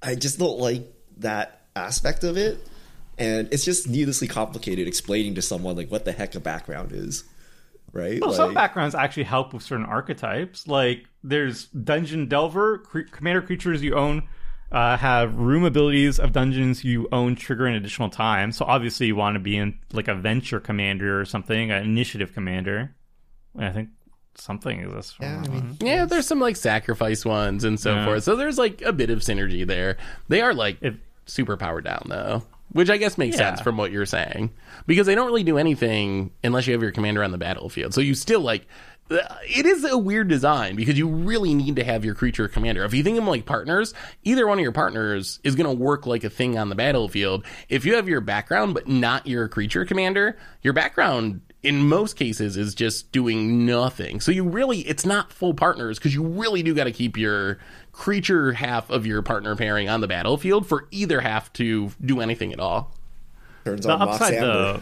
I 0.02 0.16
just 0.16 0.40
don't 0.40 0.60
like 0.60 0.92
that 1.18 1.62
aspect 1.76 2.24
of 2.24 2.38
it, 2.38 2.66
and 3.18 3.48
it's 3.52 3.66
just 3.66 3.88
needlessly 3.88 4.28
complicated 4.28 4.88
explaining 4.88 5.36
to 5.36 5.42
someone 5.42 5.76
like 5.76 5.92
what 5.92 6.06
the 6.06 6.12
heck 6.12 6.34
a 6.36 6.40
background 6.40 6.92
is, 6.94 7.24
right? 7.92 8.22
Well, 8.22 8.34
some 8.34 8.54
backgrounds 8.54 8.96
actually 8.96 9.24
help 9.24 9.54
with 9.54 9.64
certain 9.64 9.86
archetypes. 9.86 10.68
Like 10.68 11.06
there's 11.24 11.66
Dungeon 11.66 12.28
Delver, 12.28 12.80
cre- 12.80 13.02
commander 13.12 13.42
creatures 13.42 13.84
you 13.84 13.96
own 13.96 14.24
uh, 14.72 14.96
have 14.98 15.36
room 15.36 15.66
abilities 15.66 16.18
of 16.20 16.32
dungeons 16.32 16.84
you 16.84 17.08
own 17.12 17.36
trigger 17.36 17.66
an 17.66 17.76
additional 17.76 18.10
time. 18.10 18.52
So 18.52 18.66
obviously 18.66 19.08
you 19.08 19.16
want 19.16 19.36
to 19.36 19.40
be 19.40 19.58
in 19.58 19.78
like 19.92 20.08
a 20.08 20.16
venture 20.16 20.60
commander 20.60 21.20
or 21.20 21.26
something, 21.26 21.72
an 21.72 21.84
initiative 21.84 22.34
commander. 22.34 22.96
I 23.58 23.70
think 23.72 23.90
something 24.36 24.80
exists. 24.80 25.14
For 25.14 25.24
Yeah, 25.24 25.44
I 25.46 25.48
mean. 25.50 25.78
Yeah, 25.82 26.06
there's 26.06 26.28
some 26.28 26.40
like 26.40 26.56
sacrifice 26.56 27.26
ones 27.26 27.64
and 27.64 27.80
so 27.80 27.94
Yeah. 27.96 28.06
forth. 28.06 28.24
So 28.24 28.36
there's 28.36 28.58
like 28.58 28.82
a 28.82 28.94
bit 28.94 29.10
of 29.10 29.20
synergy 29.20 29.66
there. 29.66 29.98
They 30.28 30.42
are 30.42 30.54
like 30.54 30.78
If- 30.82 30.96
super 31.26 31.58
powered 31.58 31.84
down 31.86 32.04
though, 32.08 32.44
which 32.72 32.90
I 32.90 32.98
guess 32.98 33.18
makes 33.18 33.38
Yeah. 33.38 33.50
sense 33.50 33.62
from 33.62 33.78
what 33.78 33.92
you're 33.92 34.06
saying 34.06 34.52
because 34.88 35.08
they 35.08 35.16
don't 35.16 35.28
really 35.28 35.44
do 35.44 35.58
anything 35.58 36.32
unless 36.44 36.68
you 36.68 36.74
have 36.74 36.82
your 36.82 36.92
commander 36.92 37.24
on 37.24 37.32
the 37.32 37.38
battlefield. 37.38 37.94
So 37.94 38.02
you 38.02 38.16
still 38.16 38.42
like 38.42 38.68
uh, 39.10 39.18
it 39.46 39.66
is 39.66 39.84
a 39.84 39.98
weird 39.98 40.30
design 40.30 40.78
because 40.78 40.98
you 40.98 41.06
really 41.06 41.54
need 41.54 41.76
to 41.76 41.84
have 41.84 42.06
your 42.06 42.16
creature 42.16 42.48
commander. 42.48 42.86
If 42.86 42.94
you 42.94 43.04
think 43.04 43.18
of 43.18 43.26
them 43.26 43.30
like 43.30 43.46
partners, 43.46 43.94
either 44.24 44.48
one 44.48 44.58
of 44.58 44.64
your 44.64 44.72
partners 44.72 45.42
is 45.44 45.56
going 45.56 45.68
to 45.68 45.84
work 45.84 46.06
like 46.08 46.24
a 46.24 46.30
thing 46.30 46.58
on 46.58 46.70
the 46.70 46.76
battlefield. 46.76 47.44
If 47.68 47.84
you 47.86 47.96
have 47.96 48.08
your 48.08 48.22
background 48.22 48.74
but 48.74 48.88
not 48.88 49.28
your 49.28 49.50
creature 49.50 49.84
commander, 49.84 50.38
your 50.62 50.72
background 50.74 51.42
in 51.64 51.88
most 51.88 52.16
cases 52.16 52.58
is 52.58 52.74
just 52.74 53.12
doing 53.12 53.66
nothing. 53.66 54.20
So 54.20 54.32
you 54.32 54.44
really 54.44 54.80
it's 54.80 55.06
not 55.06 55.32
full 55.32 55.54
partners 55.54 56.00
because 56.00 56.14
you 56.14 56.24
really 56.24 56.64
do 56.64 56.74
got 56.74 56.86
to 56.86 56.92
keep 56.92 57.18
your 57.18 57.60
creature 57.92 58.54
half 58.54 58.90
of 58.90 59.06
your 59.06 59.22
partner 59.22 59.56
pairing 59.56 59.88
on 59.90 60.02
the 60.02 60.08
battlefield 60.08 60.66
for 60.68 60.88
either 60.92 61.22
half 61.22 61.52
to 61.54 61.92
do 62.04 62.20
anything 62.20 62.52
at 62.54 62.60
all. 62.60 62.96
Turns 63.66 63.86
The 63.86 63.92
on 63.92 64.00
Mox 64.00 64.14
upside, 64.16 64.34
Amber, 64.36 64.48
though, 64.48 64.82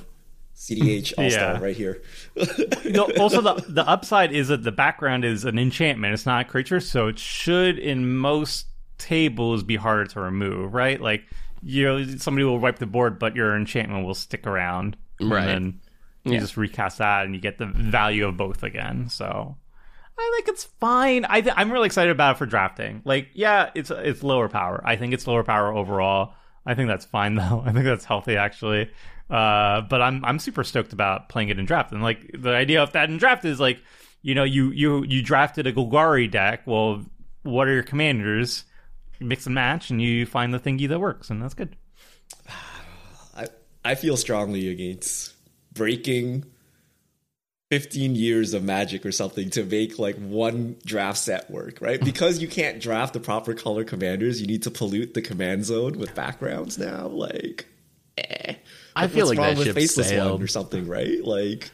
CDH 0.56 1.14
All 1.18 1.30
Star 1.30 1.53
Yeah. 1.56 1.60
right 1.61 1.76
here. 1.76 2.01
No, 2.85 3.10
also 3.19 3.41
the 3.41 3.64
the 3.68 3.88
upside 3.88 4.31
is 4.31 4.47
that 4.47 4.64
the 4.64 4.72
background 4.72 5.26
is 5.26 5.43
an 5.45 5.60
enchantment. 5.60 6.14
It's 6.14 6.26
not 6.26 6.41
a 6.45 6.49
creature, 6.49 6.80
so 6.80 7.07
it 7.07 7.19
should 7.19 7.77
in 7.77 8.15
most 8.18 8.68
tables 8.97 9.64
be 9.64 9.76
harder 9.76 10.06
to 10.06 10.19
remove, 10.22 10.73
right? 10.73 10.99
Like 11.01 11.23
you 11.61 11.84
know, 11.85 12.06
somebody 12.18 12.45
will 12.45 12.57
wipe 12.60 12.80
the 12.80 12.85
board, 12.85 13.19
but 13.19 13.35
your 13.35 13.53
enchantment 13.56 14.06
will 14.06 14.14
stick 14.14 14.47
around, 14.47 14.95
Right. 15.19 15.39
And 15.41 15.49
then 15.49 15.81
you 16.24 16.34
Yeah. 16.34 16.40
just 16.40 16.58
recast 16.58 16.98
that, 17.00 17.26
and 17.26 17.34
you 17.36 17.41
get 17.41 17.58
the 17.58 17.66
value 17.66 18.28
of 18.28 18.38
both 18.38 18.64
again. 18.64 19.10
So 19.10 19.56
I 20.18 20.32
think 20.36 20.48
it's 20.50 20.66
fine. 20.66 21.26
I 21.30 21.41
th- 21.41 21.54
I'm 21.58 21.72
really 21.72 21.86
excited 21.86 22.12
about 22.12 22.36
it 22.36 22.40
for 22.40 22.46
drafting. 22.46 23.02
Like, 23.06 23.30
yeah, 23.34 23.70
it's 23.76 23.90
it's 23.91 24.22
lower 24.24 24.50
power. 24.50 24.82
I 24.84 24.96
think 24.98 25.14
it's 25.14 25.26
lower 25.28 25.44
power 25.44 25.74
overall. 25.74 26.34
I 26.66 26.76
think 26.76 26.90
that's 26.90 27.06
fine 27.06 27.36
though. 27.41 27.64
I 27.66 27.72
think 27.72 27.86
that's 27.86 28.06
healthy 28.06 28.36
actually. 28.36 28.90
Uh, 29.30 29.82
but 29.82 30.02
I'm 30.02 30.26
I'm 30.26 30.40
super 30.40 30.64
stoked 30.64 30.91
about 30.91 31.30
playing 31.30 31.50
it 31.50 31.60
in 31.60 31.66
draft. 31.66 31.91
And 31.91 32.02
like 32.04 32.32
the 32.38 32.50
idea 32.54 32.82
of 32.84 32.91
that 32.94 33.10
in 33.10 33.18
draft 33.18 33.46
is 33.46 33.60
like, 33.60 33.82
you 34.22 34.36
know, 34.36 34.44
you 34.44 34.72
you 34.72 35.04
you 35.06 35.22
drafted 35.22 35.68
a 35.68 35.72
Golgari 35.74 36.30
deck. 36.30 36.64
Well, 36.66 37.06
what 37.44 37.68
are 37.68 37.74
your 37.74 37.84
commanders? 37.84 38.66
Mix 39.22 39.46
and 39.46 39.54
match, 39.56 39.90
and 39.90 40.02
you 40.02 40.26
find 40.26 40.54
the 40.54 40.60
thingy 40.60 40.88
that 40.90 41.00
works, 41.00 41.30
and 41.30 41.41
that's 41.41 41.54
good. 41.54 41.76
I 43.36 43.48
I 43.86 43.96
feel 43.96 44.18
strongly 44.18 44.68
against 44.70 45.34
breaking 45.74 46.46
15 47.72 48.16
years 48.16 48.54
of 48.54 48.64
magic 48.64 49.06
or 49.06 49.12
something 49.12 49.50
to 49.52 49.64
make 49.64 50.00
like 50.00 50.16
one 50.18 50.76
draft 50.86 51.20
set 51.20 51.50
work, 51.52 51.78
right? 51.82 52.04
Because 52.04 52.41
you 52.41 52.48
can't 52.48 52.82
draft 52.82 53.14
the 53.14 53.20
proper 53.20 53.54
color 53.54 53.84
commanders, 53.84 54.41
you 54.41 54.48
need 54.48 54.64
to 54.64 54.72
pollute 54.72 55.14
the 55.14 55.22
command 55.22 55.66
zone 55.66 56.00
with 56.00 56.16
backgrounds 56.16 56.80
now. 56.80 57.08
Like, 57.08 57.68
eh. 58.18 58.56
I 58.96 59.08
feel 59.08 59.28
like 59.28 59.38
that 59.38 59.58
ship 59.58 59.76
Faceless 59.76 60.10
sailed. 60.10 60.32
One 60.32 60.44
or 60.44 60.48
something, 60.48 60.88
right? 60.88 61.24
Like, 61.24 61.70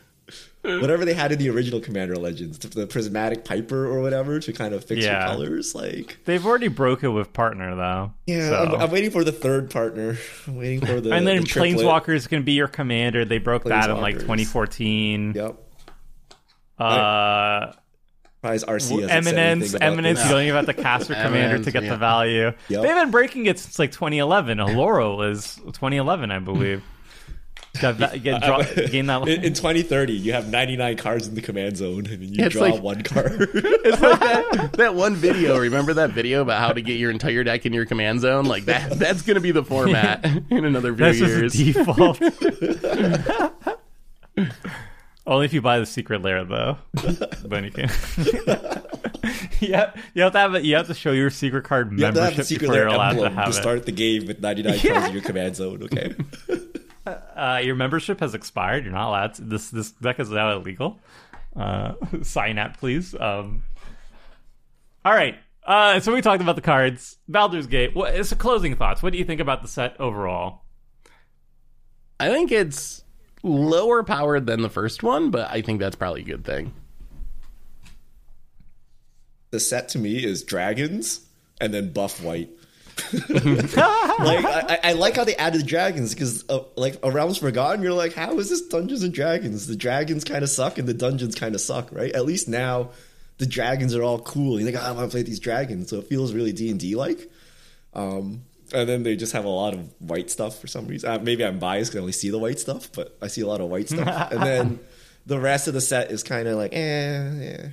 whatever 0.81 1.05
they 1.05 1.13
had 1.13 1.31
in 1.31 1.39
the 1.39 1.49
original 1.49 1.79
Commander 1.79 2.15
Legends, 2.15 2.57
the 2.59 2.87
prismatic 2.87 3.45
Piper 3.45 3.85
or 3.87 4.01
whatever 4.01 4.39
to 4.39 4.53
kind 4.53 4.73
of 4.73 4.83
fix 4.83 5.03
Yeah. 5.03 5.27
your 5.27 5.35
colors. 5.35 5.73
Like, 5.75 6.17
They've 6.25 6.45
already 6.45 6.67
broke 6.67 7.03
it 7.03 7.09
with 7.09 7.31
partner 7.33 7.75
though. 7.75 8.13
yeah, 8.25 8.49
So- 8.49 8.55
I'm, 8.75 8.81
I'm 8.81 8.91
waiting 8.91 9.11
for 9.11 9.23
the 9.23 9.31
third 9.31 9.69
partner. 9.69 10.17
I'm 10.47 10.55
waiting 10.57 10.81
for 10.85 10.99
the 11.01 11.11
and 11.13 11.25
then 11.25 11.41
the. 11.41 11.47
Planeswalker 11.49 12.15
is 12.15 12.27
going 12.27 12.41
to 12.41 12.45
be 12.45 12.53
your 12.53 12.67
commander. 12.67 13.25
They 13.25 13.37
broke 13.37 13.63
that 13.65 13.89
in 13.89 13.97
like 14.01 14.15
2014. 14.19 15.33
Yep. 15.35 15.55
Uh, 16.77 17.71
Prize 18.41 18.63
RC 18.63 19.01
hasn't 19.07 19.11
Eminence, 19.11 19.37
anything 19.39 19.75
about 19.77 19.91
Eminence. 19.93 20.19
this. 20.19 20.27
You 20.27 20.35
don't 20.35 20.43
even 20.43 20.55
have 20.65 20.75
to 20.75 20.81
cast 20.81 21.09
your 21.09 21.17
commander 21.21 21.63
to 21.63 21.71
get 21.71 21.83
yeah. 21.83 21.89
the 21.89 21.97
value. 21.97 22.51
Yep. 22.69 22.81
They've 22.83 22.95
been 22.95 23.11
breaking 23.11 23.47
it 23.47 23.57
since 23.57 23.79
like 23.79 23.91
2011. 23.91 24.59
Alora 24.59 25.15
was 25.15 25.55
2011, 25.55 26.29
I 26.31 26.39
believe. 26.39 26.83
Got 27.81 27.97
that, 27.99 28.23
get, 28.23 28.41
draw, 28.43 28.63
gain 28.63 29.05
that. 29.07 29.27
In, 29.27 29.43
in 29.43 29.53
2030, 29.53 30.13
you 30.13 30.33
have 30.33 30.49
99 30.49 30.97
cards 30.97 31.27
in 31.27 31.35
the 31.35 31.41
command 31.41 31.77
zone, 31.77 32.05
and 32.05 32.23
you 32.23 32.45
It's 32.45 32.53
draw 32.53 32.63
like- 32.69 32.81
one 32.81 33.01
card. 33.03 33.49
It's 33.85 34.01
like 34.01 34.19
that, 34.19 34.73
that 34.73 34.95
one 34.95 35.15
video. 35.15 35.57
Remember 35.59 35.93
that 35.95 36.09
video 36.11 36.41
about 36.41 36.59
how 36.59 36.71
to 36.73 36.81
get 36.81 36.97
your 36.97 37.11
entire 37.11 37.43
deck 37.43 37.65
in 37.65 37.73
your 37.73 37.85
command 37.85 38.21
zone? 38.21 38.45
Like 38.45 38.65
that. 38.65 38.91
That's 38.97 39.21
going 39.21 39.35
to 39.35 39.41
be 39.41 39.51
the 39.51 39.63
format 39.63 40.25
in 40.49 40.65
another 40.65 40.93
few 40.95 41.05
That's 41.05 41.19
years. 41.19 41.53
just 41.53 41.75
default. 41.75 42.19
Only 45.27 45.45
if 45.45 45.53
you 45.53 45.61
buy 45.61 45.79
the 45.79 45.85
secret 45.87 46.21
layer, 46.21 46.43
though. 46.45 46.77
then 47.43 47.63
you 47.63 47.71
can. 47.71 47.89
yeah, 49.59 49.91
you 50.13 50.21
have 50.21 50.33
to 50.33 50.37
have 50.39 50.53
it. 50.55 50.63
You 50.63 50.75
have 50.75 50.85
to 50.87 50.93
show 50.93 51.11
your 51.11 51.31
secret 51.31 51.63
card 51.63 51.91
you 51.97 52.05
have 52.05 52.13
to 52.13 52.21
have 52.23 52.35
the 52.35 52.43
secret 52.43 52.67
before 52.67 52.75
you're 52.75 52.89
layer 52.89 52.95
allowed 52.95 53.09
emblem 53.11 53.29
to 53.33 53.35
have 53.35 53.45
to 53.51 53.57
it. 53.57 53.61
start 53.61 53.85
the 53.87 53.91
game 53.91 54.27
with 54.27 54.39
99 54.39 54.79
cards 54.79 55.07
in 55.07 55.13
your 55.13 55.23
command 55.23 55.55
zone. 55.55 55.81
Okay. 55.83 56.13
Uh, 57.05 57.61
your 57.63 57.75
membership 57.75 58.19
has 58.19 58.33
expired. 58.33 58.83
You're 58.83 58.93
not 58.93 59.09
allowed. 59.09 59.33
To, 59.35 59.41
this 59.43 59.69
this 59.69 59.91
deck 59.91 60.19
is 60.19 60.29
now 60.29 60.55
illegal. 60.57 60.99
Uh, 61.55 61.93
sign 62.23 62.57
up, 62.57 62.77
please. 62.77 63.13
Um, 63.13 63.63
all 65.03 65.13
right. 65.13 65.35
Uh, 65.65 65.99
so 65.99 66.13
we 66.13 66.21
talked 66.21 66.41
about 66.41 66.55
the 66.55 66.61
cards. 66.61 67.17
Baldur's 67.27 67.67
Gate. 67.67 67.95
What, 67.95 68.13
it's 68.15 68.31
a 68.31 68.35
closing 68.35 68.75
thoughts. 68.75 69.01
What 69.01 69.13
do 69.13 69.19
you 69.19 69.25
think 69.25 69.41
about 69.41 69.61
the 69.61 69.67
set 69.67 69.99
overall? 69.99 70.61
I 72.19 72.29
think 72.29 72.51
it's 72.51 73.03
lower 73.43 74.03
powered 74.03 74.45
than 74.45 74.61
the 74.61 74.69
first 74.69 75.03
one, 75.03 75.31
but 75.31 75.49
I 75.49 75.61
think 75.61 75.79
that's 75.79 75.95
probably 75.95 76.21
a 76.21 76.25
good 76.25 76.45
thing. 76.45 76.73
the 79.51 79.59
set 79.59 79.89
to 79.89 79.97
me 79.99 80.23
is 80.23 80.43
dragons 80.43 81.21
and 81.61 81.73
then 81.73 81.91
buff 81.93 82.21
white. 82.21 82.49
like 83.29 84.45
I, 84.45 84.79
I- 84.83 84.93
like 84.93 85.15
how 85.15 85.23
they 85.25 85.35
added 85.35 85.61
the 85.61 85.65
dragons 85.65 86.13
because 86.13 86.45
uh, 86.49 86.59
like 86.75 86.97
a 87.03 87.11
realms 87.11 87.37
forgotten 87.39 87.83
you're 87.83 87.93
like 87.93 88.13
how 88.13 88.37
is 88.39 88.49
this 88.49 88.61
dungeons 88.61 89.03
and 89.03 89.13
dragons? 89.13 89.67
The 89.67 89.75
dragons 89.75 90.23
kind 90.23 90.43
of 90.43 90.49
suck 90.49 90.77
and 90.77 90.87
the 90.87 90.93
dungeons 90.93 91.35
kind 91.35 91.55
of 91.55 91.61
suck 91.61 91.91
right? 91.91 92.11
At 92.13 92.25
least 92.25 92.47
now 92.47 92.91
the 93.37 93.45
dragons 93.45 93.93
are 93.95 94.01
all 94.03 94.19
cool. 94.19 94.59
You're 94.59 94.71
like 94.71 94.81
"Oh, 94.81 94.85
i 94.87 94.91
want 94.91 95.09
to 95.09 95.13
play 95.13 95.23
these 95.23 95.39
dragons. 95.41 95.89
So 95.89 95.97
it 95.99 96.07
feels 96.07 96.33
really 96.33 96.53
d&d 96.53 96.95
like 96.95 97.29
um 97.93 98.43
and 98.73 98.89
then 98.89 99.03
they 99.03 99.15
just 99.15 99.33
have 99.33 99.45
a 99.45 99.49
lot 99.49 99.73
of 99.73 99.93
white 99.99 100.29
stuff 100.31 100.59
for 100.59 100.67
some 100.67 100.87
reason. 100.87 101.09
Uh, 101.09 101.19
maybe 101.19 101.43
i'm 101.45 101.59
biased 101.59 101.91
because 101.91 101.99
i 101.99 102.01
only 102.01 102.13
see 102.13 102.29
the 102.29 102.39
white 102.39 102.59
stuff 102.59 102.89
but 102.93 103.17
i 103.21 103.27
see 103.27 103.41
a 103.41 103.47
lot 103.47 103.59
of 103.61 103.67
white 103.69 103.89
stuff. 103.89 104.07
And 104.31 104.41
then 104.41 104.79
the 105.25 105.39
rest 105.39 105.67
of 105.67 105.73
the 105.73 105.81
set 105.81 106.11
is 106.11 106.23
kind 106.23 106.47
of 106.47 106.57
like 106.57 106.71
eh 106.73 107.31
yeah. 107.41 107.67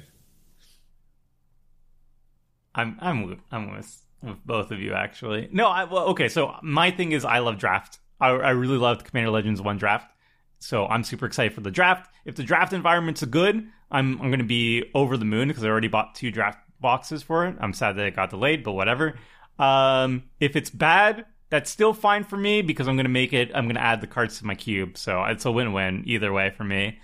I'm 2.74 2.96
I'm 3.00 3.40
I'm 3.50 3.74
with 3.76 3.98
with 4.22 4.44
both 4.44 4.70
of 4.70 4.80
you 4.80 4.94
actually. 4.94 5.48
No, 5.52 5.68
I 5.68 5.84
well 5.84 6.08
okay. 6.08 6.28
So 6.28 6.54
my 6.62 6.90
thing 6.90 7.12
is 7.12 7.24
I 7.24 7.40
love 7.40 7.58
draft. 7.58 7.98
I, 8.20 8.28
I 8.28 8.50
really 8.50 8.78
loved 8.78 9.04
Commander 9.04 9.30
Legends 9.30 9.60
one 9.60 9.78
draft. 9.78 10.12
So 10.58 10.86
I'm 10.86 11.02
super 11.02 11.26
excited 11.26 11.54
for 11.54 11.60
the 11.60 11.72
draft. 11.72 12.08
If 12.24 12.36
the 12.36 12.44
draft 12.44 12.72
environment's 12.72 13.24
good, 13.24 13.66
I'm 13.90 14.20
I'm 14.20 14.28
going 14.28 14.38
to 14.38 14.44
be 14.44 14.90
over 14.94 15.16
the 15.16 15.24
moon 15.24 15.48
because 15.48 15.64
I 15.64 15.68
already 15.68 15.88
bought 15.88 16.14
two 16.14 16.30
draft 16.30 16.58
boxes 16.80 17.22
for 17.22 17.46
it. 17.46 17.56
I'm 17.60 17.72
sad 17.72 17.96
that 17.96 18.06
it 18.06 18.16
got 18.16 18.30
delayed, 18.30 18.62
but 18.62 18.72
whatever. 18.72 19.14
Um, 19.58 20.24
if 20.40 20.56
it's 20.56 20.70
bad, 20.70 21.26
that's 21.50 21.70
still 21.70 21.92
fine 21.92 22.24
for 22.24 22.36
me 22.36 22.62
because 22.62 22.88
I'm 22.88 22.96
going 22.96 23.04
to 23.04 23.10
make 23.10 23.32
it. 23.32 23.50
I'm 23.54 23.64
going 23.64 23.76
to 23.76 23.82
add 23.82 24.00
the 24.00 24.06
cards 24.06 24.38
to 24.38 24.46
my 24.46 24.54
cube, 24.54 24.96
so 24.96 25.22
it's 25.24 25.44
a 25.44 25.52
win-win 25.52 26.04
either 26.06 26.32
way 26.32 26.50
for 26.50 26.64
me. 26.64 26.98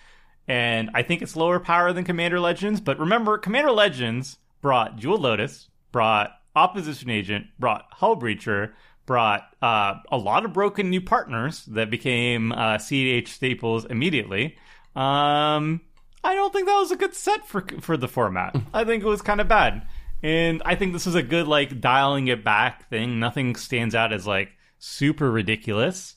And 0.46 0.90
I 0.94 1.02
think 1.02 1.20
it's 1.20 1.36
lower 1.36 1.60
power 1.60 1.92
than 1.92 2.04
Commander 2.04 2.40
Legends. 2.40 2.80
But 2.80 2.98
remember, 2.98 3.36
Commander 3.36 3.70
Legends 3.70 4.38
brought 4.62 4.96
Jeweled 4.96 5.20
Lotus, 5.20 5.68
brought 5.92 6.32
Opposition 6.58 7.10
Agent, 7.10 7.46
brought 7.58 7.86
Hull 7.90 8.16
Breacher, 8.16 8.72
brought 9.06 9.42
uh, 9.62 9.94
a 10.12 10.18
lot 10.18 10.44
of 10.44 10.52
broken 10.52 10.90
new 10.90 11.00
partners 11.00 11.64
that 11.66 11.90
became 11.90 12.52
uh, 12.52 12.78
CH 12.78 13.28
staples 13.28 13.86
immediately. 13.86 14.56
Um, 14.94 15.80
I 16.22 16.34
don't 16.34 16.52
think 16.52 16.66
that 16.66 16.76
was 16.76 16.90
a 16.90 16.96
good 16.96 17.14
set 17.14 17.46
for 17.48 17.64
for 17.80 17.96
the 17.96 18.08
format. 18.08 18.54
I 18.74 18.84
think 18.84 19.02
it 19.02 19.06
was 19.06 19.22
kind 19.22 19.40
of 19.40 19.48
bad, 19.48 19.86
and 20.22 20.62
I 20.64 20.74
think 20.74 20.92
this 20.92 21.06
is 21.06 21.14
a 21.14 21.22
good 21.22 21.48
like 21.48 21.80
dialing 21.80 22.28
it 22.28 22.44
back 22.44 22.88
thing. 22.90 23.18
Nothing 23.18 23.56
stands 23.56 23.94
out 23.94 24.12
as 24.12 24.26
like 24.26 24.50
super 24.78 25.30
ridiculous, 25.30 26.16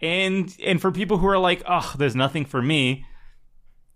and 0.00 0.54
and 0.64 0.80
for 0.80 0.90
people 0.90 1.18
who 1.18 1.28
are 1.28 1.38
like, 1.38 1.62
oh, 1.68 1.94
there's 1.96 2.16
nothing 2.16 2.44
for 2.44 2.60
me 2.60 3.04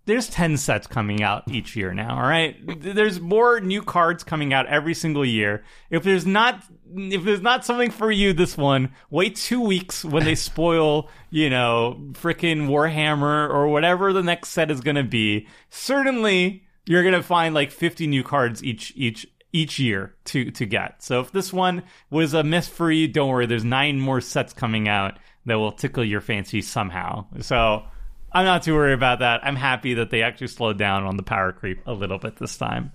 there's 0.07 0.29
10 0.29 0.57
sets 0.57 0.87
coming 0.87 1.21
out 1.21 1.43
each 1.51 1.75
year 1.75 1.93
now 1.93 2.15
all 2.15 2.27
right? 2.27 2.55
There's 2.81 3.19
more 3.19 3.59
new 3.59 3.83
cards 3.83 4.23
coming 4.23 4.53
out 4.53 4.65
every 4.67 4.93
single 4.93 5.25
year. 5.25 5.63
If 5.89 6.03
there's 6.03 6.25
not 6.25 6.63
if 6.95 7.23
there's 7.23 7.41
not 7.41 7.65
something 7.65 7.91
for 7.91 8.09
you 8.09 8.33
this 8.33 8.57
one 8.57 8.91
wait 9.09 9.35
two 9.35 9.61
weeks 9.61 10.03
when 10.03 10.23
they 10.23 10.35
spoil 10.49 11.09
you 11.29 11.49
know 11.49 11.99
freaking 12.13 12.67
warhammer 12.67 13.49
or 13.49 13.67
whatever 13.67 14.13
the 14.13 14.23
next 14.23 14.49
set 14.49 14.71
is 14.71 14.81
going 14.81 14.95
to 14.95 15.03
be. 15.03 15.47
Certainly 15.69 16.63
you're 16.85 17.03
going 17.03 17.13
to 17.13 17.23
find 17.23 17.53
like 17.53 17.71
50 17.71 18.07
new 18.07 18.23
cards 18.23 18.63
each 18.63 18.93
each 18.95 19.27
each 19.53 19.77
year 19.77 20.15
to 20.25 20.49
to 20.51 20.65
get. 20.65 21.03
So 21.03 21.19
if 21.19 21.31
this 21.31 21.51
one 21.51 21.83
was 22.09 22.33
a 22.33 22.43
miss 22.43 22.67
for 22.67 22.91
you 22.91 23.07
don't 23.07 23.29
worry 23.29 23.45
there's 23.45 23.65
nine 23.65 23.99
more 23.99 24.21
sets 24.21 24.53
coming 24.53 24.87
out 24.87 25.19
that 25.45 25.55
will 25.55 25.71
tickle 25.73 26.03
your 26.03 26.21
fancy 26.21 26.61
somehow. 26.61 27.25
So 27.41 27.83
I'm 28.31 28.45
not 28.45 28.63
too 28.63 28.75
worried 28.75 28.93
about 28.93 29.19
that. 29.19 29.41
I'm 29.43 29.55
happy 29.55 29.95
that 29.95 30.09
they 30.09 30.21
actually 30.21 30.47
slowed 30.47 30.77
down 30.77 31.03
on 31.03 31.17
the 31.17 31.23
power 31.23 31.51
creep 31.51 31.81
a 31.85 31.93
little 31.93 32.19
bit 32.19 32.35
this 32.37 32.57
time. 32.57 32.91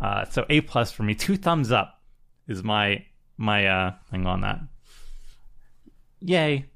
Uh, 0.00 0.24
so 0.26 0.44
A 0.50 0.60
plus 0.60 0.92
for 0.92 1.02
me. 1.02 1.14
Two 1.14 1.36
thumbs 1.36 1.72
up 1.72 2.00
is 2.46 2.62
my 2.62 3.04
my 3.36 3.66
uh, 3.66 3.94
thing 4.10 4.26
on 4.26 4.42
that. 4.42 4.60
Yay. 6.20 6.66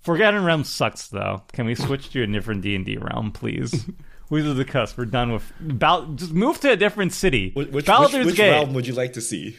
Forgotten 0.00 0.44
Realm 0.44 0.64
sucks 0.64 1.08
though. 1.08 1.42
Can 1.52 1.66
we 1.66 1.74
switch 1.74 2.10
to 2.10 2.22
a 2.22 2.26
different 2.26 2.62
D 2.62 2.74
and 2.74 2.84
D 2.84 2.96
realm, 2.96 3.32
please? 3.32 3.86
Wizards 4.30 4.50
of 4.52 4.56
the 4.56 4.64
Coast. 4.64 4.96
We're 4.96 5.06
done 5.06 5.32
with. 5.32 5.52
Bal- 5.60 6.06
just 6.14 6.32
move 6.32 6.60
to 6.60 6.72
a 6.72 6.76
different 6.76 7.12
city. 7.12 7.50
which, 7.54 7.68
which, 7.68 7.86
Baldur's 7.86 8.26
which 8.26 8.38
realm 8.38 8.74
would 8.74 8.86
you 8.86 8.94
like 8.94 9.14
to 9.14 9.20
see 9.20 9.56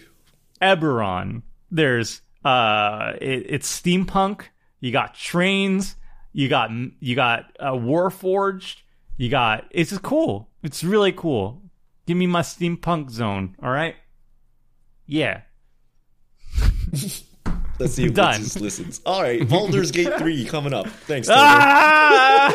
Eberron. 0.61 1.41
There's 1.71 2.21
uh, 2.45 3.13
it, 3.19 3.45
it's 3.49 3.81
steampunk. 3.81 4.43
You 4.79 4.91
got 4.91 5.15
trains. 5.15 5.95
You 6.31 6.47
got 6.49 6.69
you 6.99 7.15
got 7.15 7.55
uh, 7.59 7.71
Warforged. 7.71 8.77
You 9.17 9.29
got 9.29 9.65
it's 9.71 9.89
just 9.89 10.03
cool. 10.03 10.49
It's 10.63 10.83
really 10.83 11.11
cool. 11.11 11.61
Give 12.05 12.17
me 12.17 12.27
my 12.27 12.41
steampunk 12.41 13.11
zone. 13.11 13.55
All 13.61 13.71
right. 13.71 13.95
Yeah. 15.05 15.41
Let's 17.79 17.93
see 17.93 18.05
if 18.05 18.13
Done. 18.13 18.33
Witches 18.33 18.59
listens. 18.59 19.01
All 19.05 19.21
right, 19.21 19.47
Baldur's 19.49 19.91
Gate 19.91 20.13
3 20.17 20.45
coming 20.45 20.73
up. 20.73 20.87
Thanks. 20.87 21.29
Ah! 21.31 22.53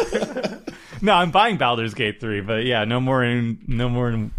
no, 1.01 1.14
I'm 1.14 1.30
buying 1.30 1.56
Baldur's 1.56 1.94
Gate 1.94 2.20
three, 2.20 2.40
but 2.40 2.64
yeah, 2.64 2.84
no 2.84 3.01
more 3.01 3.24
in 3.24 3.59
no 3.66 3.88
more 3.88 4.10
in 4.10 4.32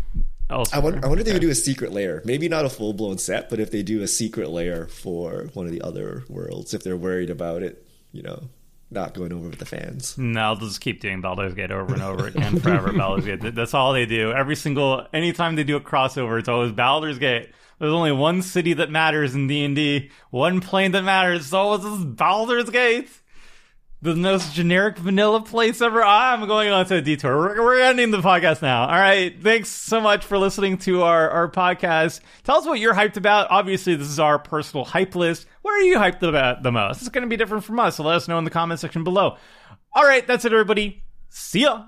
elsewhere. 0.50 0.80
I 0.80 0.84
wonder, 0.84 1.06
I 1.06 1.08
wonder 1.08 1.22
if 1.22 1.26
they 1.28 1.34
would 1.34 1.42
do 1.42 1.50
a 1.50 1.56
secret 1.56 1.92
layer. 1.92 2.22
Maybe 2.24 2.48
not 2.48 2.66
a 2.66 2.70
full 2.70 2.94
blown 2.94 3.18
set, 3.18 3.50
but 3.50 3.60
if 3.60 3.72
they 3.72 3.84
do 3.84 4.02
a 4.02 4.08
secret 4.08 4.50
layer 4.50 4.86
for 4.88 5.50
one 5.54 5.66
of 5.66 5.72
the 5.72 5.82
other 5.82 6.24
worlds, 6.30 6.74
if 6.74 6.84
they're 6.84 6.98
worried 6.98 7.30
about 7.30 7.64
it, 7.64 7.86
you 8.12 8.22
know, 8.22 8.44
not 8.92 9.14
going 9.14 9.34
over 9.34 9.50
with 9.50 9.60
the 9.60 9.66
fans. 9.66 10.18
No, 10.18 10.56
they'll 10.56 10.68
just 10.68 10.82
keep 10.82 11.02
doing 11.02 11.22
Baldur's 11.22 11.54
Gate 11.54 11.72
over 11.72 11.94
and 11.94 12.04
over 12.04 12.28
again 12.28 12.60
forever. 12.60 12.94
Baldur's 12.98 13.26
Gate. 13.26 13.56
That's 13.56 13.74
all 13.74 13.94
they 13.94 14.06
do. 14.06 14.32
Every 14.32 14.56
single 14.56 15.08
anytime 15.14 15.56
they 15.56 15.64
do 15.64 15.76
a 15.76 15.82
crossover, 15.82 16.40
it's 16.40 16.50
always 16.50 16.72
Baldur's 16.72 17.20
Gate. 17.20 17.50
There's 17.80 17.92
only 17.92 18.12
one 18.12 18.42
city 18.42 18.74
that 18.74 18.90
matters 18.90 19.36
in 19.36 19.48
D 19.48 19.66
and 19.66 19.76
D, 19.76 20.10
one 20.30 20.62
plane 20.62 20.92
that 20.92 21.04
matters. 21.04 21.42
It's 21.42 21.50
just 21.52 22.16
Baldur's 22.16 22.70
Gate. 22.70 23.10
The 24.06 24.16
most 24.16 24.54
generic 24.54 24.98
vanilla 24.98 25.42
place 25.42 25.82
ever. 25.82 26.04
I'm 26.04 26.48
going 26.48 26.70
on 26.70 26.86
to 26.86 26.98
a 26.98 27.02
detour. 27.02 27.36
We're, 27.36 27.64
we're 27.64 27.82
ending 27.82 28.12
the 28.12 28.20
podcast 28.20 28.62
now. 28.62 28.84
All 28.84 28.90
right. 28.90 29.36
Thanks 29.42 29.70
so 29.70 30.00
much 30.00 30.24
for 30.24 30.38
listening 30.38 30.78
to 30.80 31.02
our, 31.02 31.30
our 31.30 31.50
podcast. 31.50 32.22
Tell 32.44 32.58
us 32.58 32.66
what 32.66 32.80
you're 32.80 32.94
hyped 32.94 33.18
about. 33.18 33.48
Obviously, 33.50 33.96
this 33.96 34.08
is 34.08 34.20
our 34.20 34.38
personal 34.38 34.86
hype 34.86 35.16
list. 35.16 35.48
What 35.64 35.72
are 35.72 35.82
you 35.82 35.98
hyped 35.98 36.22
about 36.22 36.62
the 36.62 36.72
most? 36.72 37.02
It's 37.02 37.10
going 37.10 37.24
to 37.24 37.30
be 37.30 37.38
different 37.38 37.64
from 37.64 37.80
us. 37.80 37.96
So 37.96 38.04
let 38.04 38.16
us 38.16 38.28
know 38.28 38.38
in 38.38 38.44
the 38.44 38.52
comment 38.52 38.80
section 38.80 39.04
below. 39.04 39.38
All 39.94 40.04
right. 40.04 40.26
That's 40.26 40.46
it, 40.46 40.54
everybody. 40.54 41.04
See 41.30 41.62
ya. 41.62 41.86